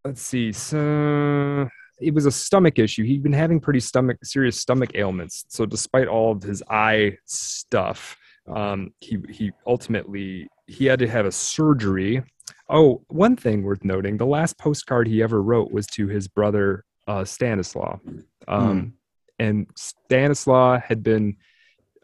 [0.04, 0.52] let's see.
[0.52, 1.66] So
[1.98, 3.04] it was a stomach issue.
[3.04, 5.46] He'd been having pretty stomach serious stomach ailments.
[5.48, 8.18] So despite all of his eye stuff,
[8.52, 12.22] um he he ultimately he had to have a surgery.
[12.68, 16.84] Oh, one thing worth noting, the last postcard he ever wrote was to his brother
[17.08, 17.98] uh Stanislaus.
[18.46, 18.92] Um mm
[19.40, 21.36] and Stanislaus had been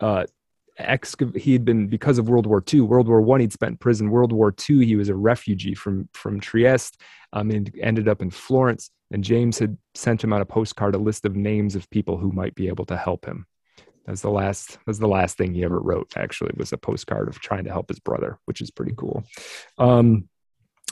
[0.01, 0.25] uh,
[1.35, 2.83] he had been because of World War II.
[2.83, 4.11] World War One, he'd spent in prison.
[4.11, 7.01] World War II, he was a refugee from from Trieste,
[7.33, 8.91] um, and ended up in Florence.
[9.11, 12.33] And James had sent him on a postcard a list of names of people who
[12.33, 13.47] might be able to help him.
[14.07, 14.79] That's the last.
[14.87, 16.13] That's the last thing he ever wrote.
[16.17, 19.25] Actually, was a postcard of trying to help his brother, which is pretty cool.
[19.79, 20.29] Um,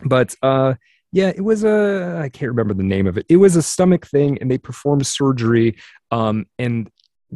[0.04, 0.74] but uh,
[1.14, 3.24] Yeah, it was a I can't remember the name of it.
[3.28, 5.76] It was a stomach thing, and they performed surgery.
[6.10, 6.90] Um, and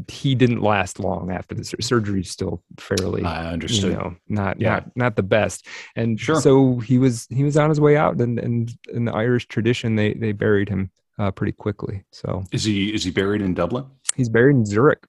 [0.09, 2.23] he didn't last long after the sur- surgery.
[2.25, 3.93] Still fairly, I understood.
[3.93, 4.71] you know, not Yeah.
[4.71, 5.67] not not the best.
[5.97, 6.41] And Sure.
[6.41, 9.95] so he was he was on his way out, and and in the Irish tradition,
[9.97, 10.91] they they buried him
[11.21, 12.05] uh, pretty quickly.
[12.13, 13.85] So Is he is he buried in Dublin?
[14.17, 15.05] he's buried in Zurich.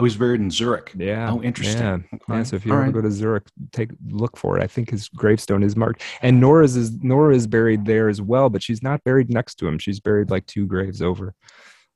[0.00, 0.92] Oh, he's buried in Zurich.
[0.96, 1.30] Yeah.
[1.30, 1.78] Oh, interesting.
[1.80, 1.94] Yeah.
[2.14, 2.24] Okay.
[2.28, 2.94] Yeah, so if you All ever right.
[2.94, 4.62] go to Zurich, take look for it.
[4.62, 8.48] I think his gravestone is marked, and Nora's is Nora is buried there as well,
[8.50, 9.78] but she's not buried next to him.
[9.78, 11.34] She's buried like two graves over.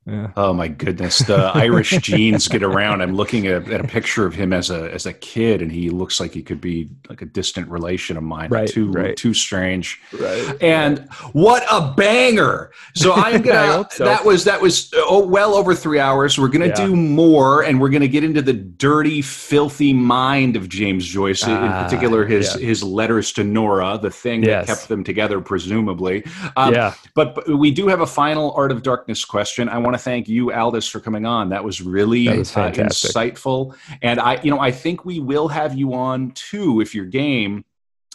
[0.07, 0.33] Yeah.
[0.37, 3.01] Oh my goodness, the Irish genes get around.
[3.01, 5.89] I'm looking at, at a picture of him as a as a kid, and he
[5.89, 8.51] looks like he could be like a distant relation of mine.
[8.51, 9.17] Right, too right.
[9.17, 10.03] too strange.
[10.13, 10.63] Right.
[10.63, 12.71] And what a banger!
[12.95, 13.89] So I'm gonna.
[13.93, 14.05] so.
[14.05, 16.39] That was that was oh, well over three hours.
[16.39, 16.87] We're gonna Yeah.
[16.87, 21.53] do more, and we're gonna get into the dirty, filthy mind of James Joyce, in
[21.53, 22.67] Ah, particular his yeah.
[22.67, 24.67] his letters to Nora, the thing Yes.
[24.67, 26.25] that kept them together, presumably.
[26.59, 26.93] Um, yeah.
[27.15, 29.71] but, but we do have a final Art of Darkness question.
[29.71, 31.49] I want to thank you, Aldous, for coming on.
[31.51, 35.49] That was really That was uh, insightful, and I, you know, I think we will
[35.49, 37.65] have you on too if you're game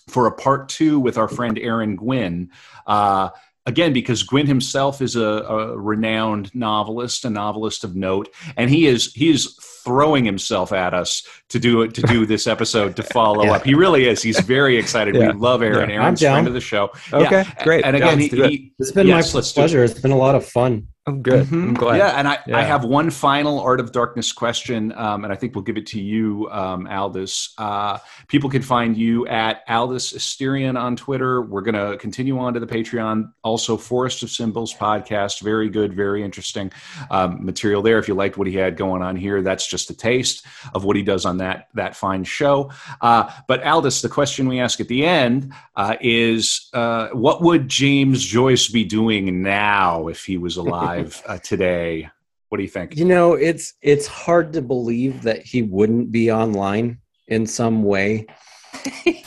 [0.07, 2.49] for a part two with our friend Aaron Gwyn.
[2.87, 3.29] Uh,
[3.65, 8.87] again, because Gwyn himself is a, a renowned novelist, a novelist of note, and he
[8.87, 13.03] is he is throwing himself at us to do it to do this episode to
[13.03, 13.53] follow Yeah.
[13.53, 13.63] up.
[13.65, 14.21] He really is.
[14.21, 15.15] He's very excited.
[15.15, 15.27] Yeah.
[15.31, 15.89] We love Aaron.
[15.89, 16.01] Yeah.
[16.01, 16.91] Aaron's friend of the show.
[17.13, 17.63] Okay, Yeah.
[17.63, 17.85] great.
[17.85, 18.49] And again, let's he, it.
[18.51, 19.61] he It's been Yes, my let's do it.
[19.61, 19.83] pleasure.
[19.83, 20.87] It's been a lot of fun.
[21.09, 21.47] I'm good.
[21.47, 21.63] Mhm.
[21.69, 21.97] I'm glad.
[21.97, 25.55] Yeah, and I, I have one final Art of Darkness question, um, and I think
[25.55, 27.53] we'll give it to you, um, Aldous.
[27.57, 27.97] Uh,
[28.27, 31.41] people can find you at Aldous Asterion on Twitter.
[31.41, 33.31] We're going to continue on to the Patreon.
[33.43, 35.41] Also, Forest of Symbols podcast.
[35.41, 36.71] Very good, very interesting
[37.09, 37.97] um, material there.
[37.97, 40.95] If you liked what he had going on here, that's just a taste of what
[40.95, 42.71] he does on that, that fine show.
[43.01, 47.67] Uh, but, Aldous, the question we ask at the end uh, is uh, what would
[47.67, 52.09] James Joyce be doing now if he was alive uh, today?
[52.49, 52.95] What do you think?
[52.97, 58.25] You know, it's it's hard to believe that he wouldn't be online in some way.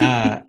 [0.01, 0.41] Uh,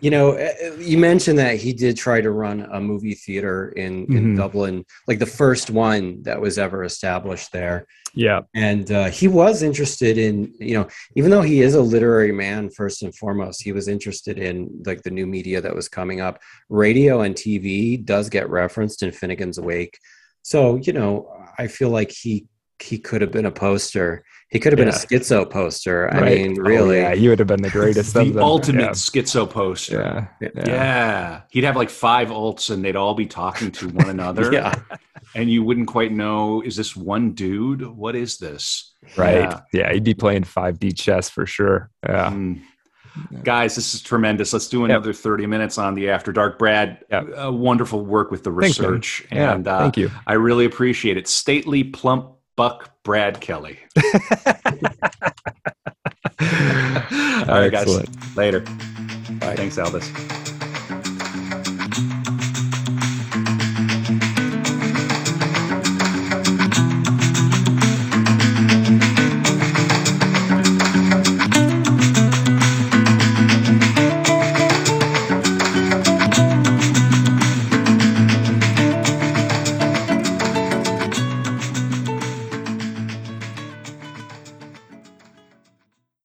[0.00, 4.04] you know, uh, you mentioned that he did try to run a movie theater in
[4.16, 4.36] in Mhm.
[4.36, 7.86] Dublin, like the first one that was ever established there.
[8.14, 8.40] yeah.
[8.54, 12.68] And uh, he was interested in, you know, even though he is a literary man
[12.70, 16.38] first and foremost, he was interested in like the new media that was coming up.
[16.68, 19.98] Radio and TV does get referenced in Finnegans Wake,
[20.42, 22.46] so you know, I feel like he
[22.80, 24.24] he could have been a poster.
[24.50, 26.12] He could have been a schizo poster.
[26.12, 26.38] I Right.
[26.40, 26.96] mean, Oh, really.
[26.98, 28.38] yeah, you would have been the greatest the them.
[28.42, 28.90] ultimate Yeah.
[28.90, 30.26] schizo poster.
[30.40, 30.50] Yeah.
[30.56, 30.64] Yeah.
[30.66, 31.40] Yeah.
[31.50, 34.52] He'd have like five ults and they'd all be talking to one another.
[34.52, 34.74] Yeah.
[35.36, 37.86] And you wouldn't quite know is this one dude?
[37.86, 38.92] What is this?
[39.16, 39.36] Right.
[39.42, 39.60] Yeah.
[39.72, 39.92] Yeah.
[39.92, 41.88] He'd be playing 5D chess for sure.
[42.06, 42.30] Yeah.
[42.30, 42.62] Mm.
[43.42, 44.52] Guys, this is tremendous.
[44.52, 46.58] Let's do another 30 minutes on the After Dark.
[46.58, 47.26] Brad, Yep.
[47.46, 48.90] uh, wonderful work with the Thanks, man.
[48.90, 49.26] research.
[49.30, 49.52] Yeah.
[49.54, 50.10] and uh, thank you.
[50.26, 51.28] I really appreciate it.
[51.28, 53.78] Stately, plump, buck Brad Kelly.
[56.40, 58.36] All right, guys.
[58.36, 58.60] Later.
[58.60, 59.56] Bye.
[59.56, 60.48] Thanks, Elvis.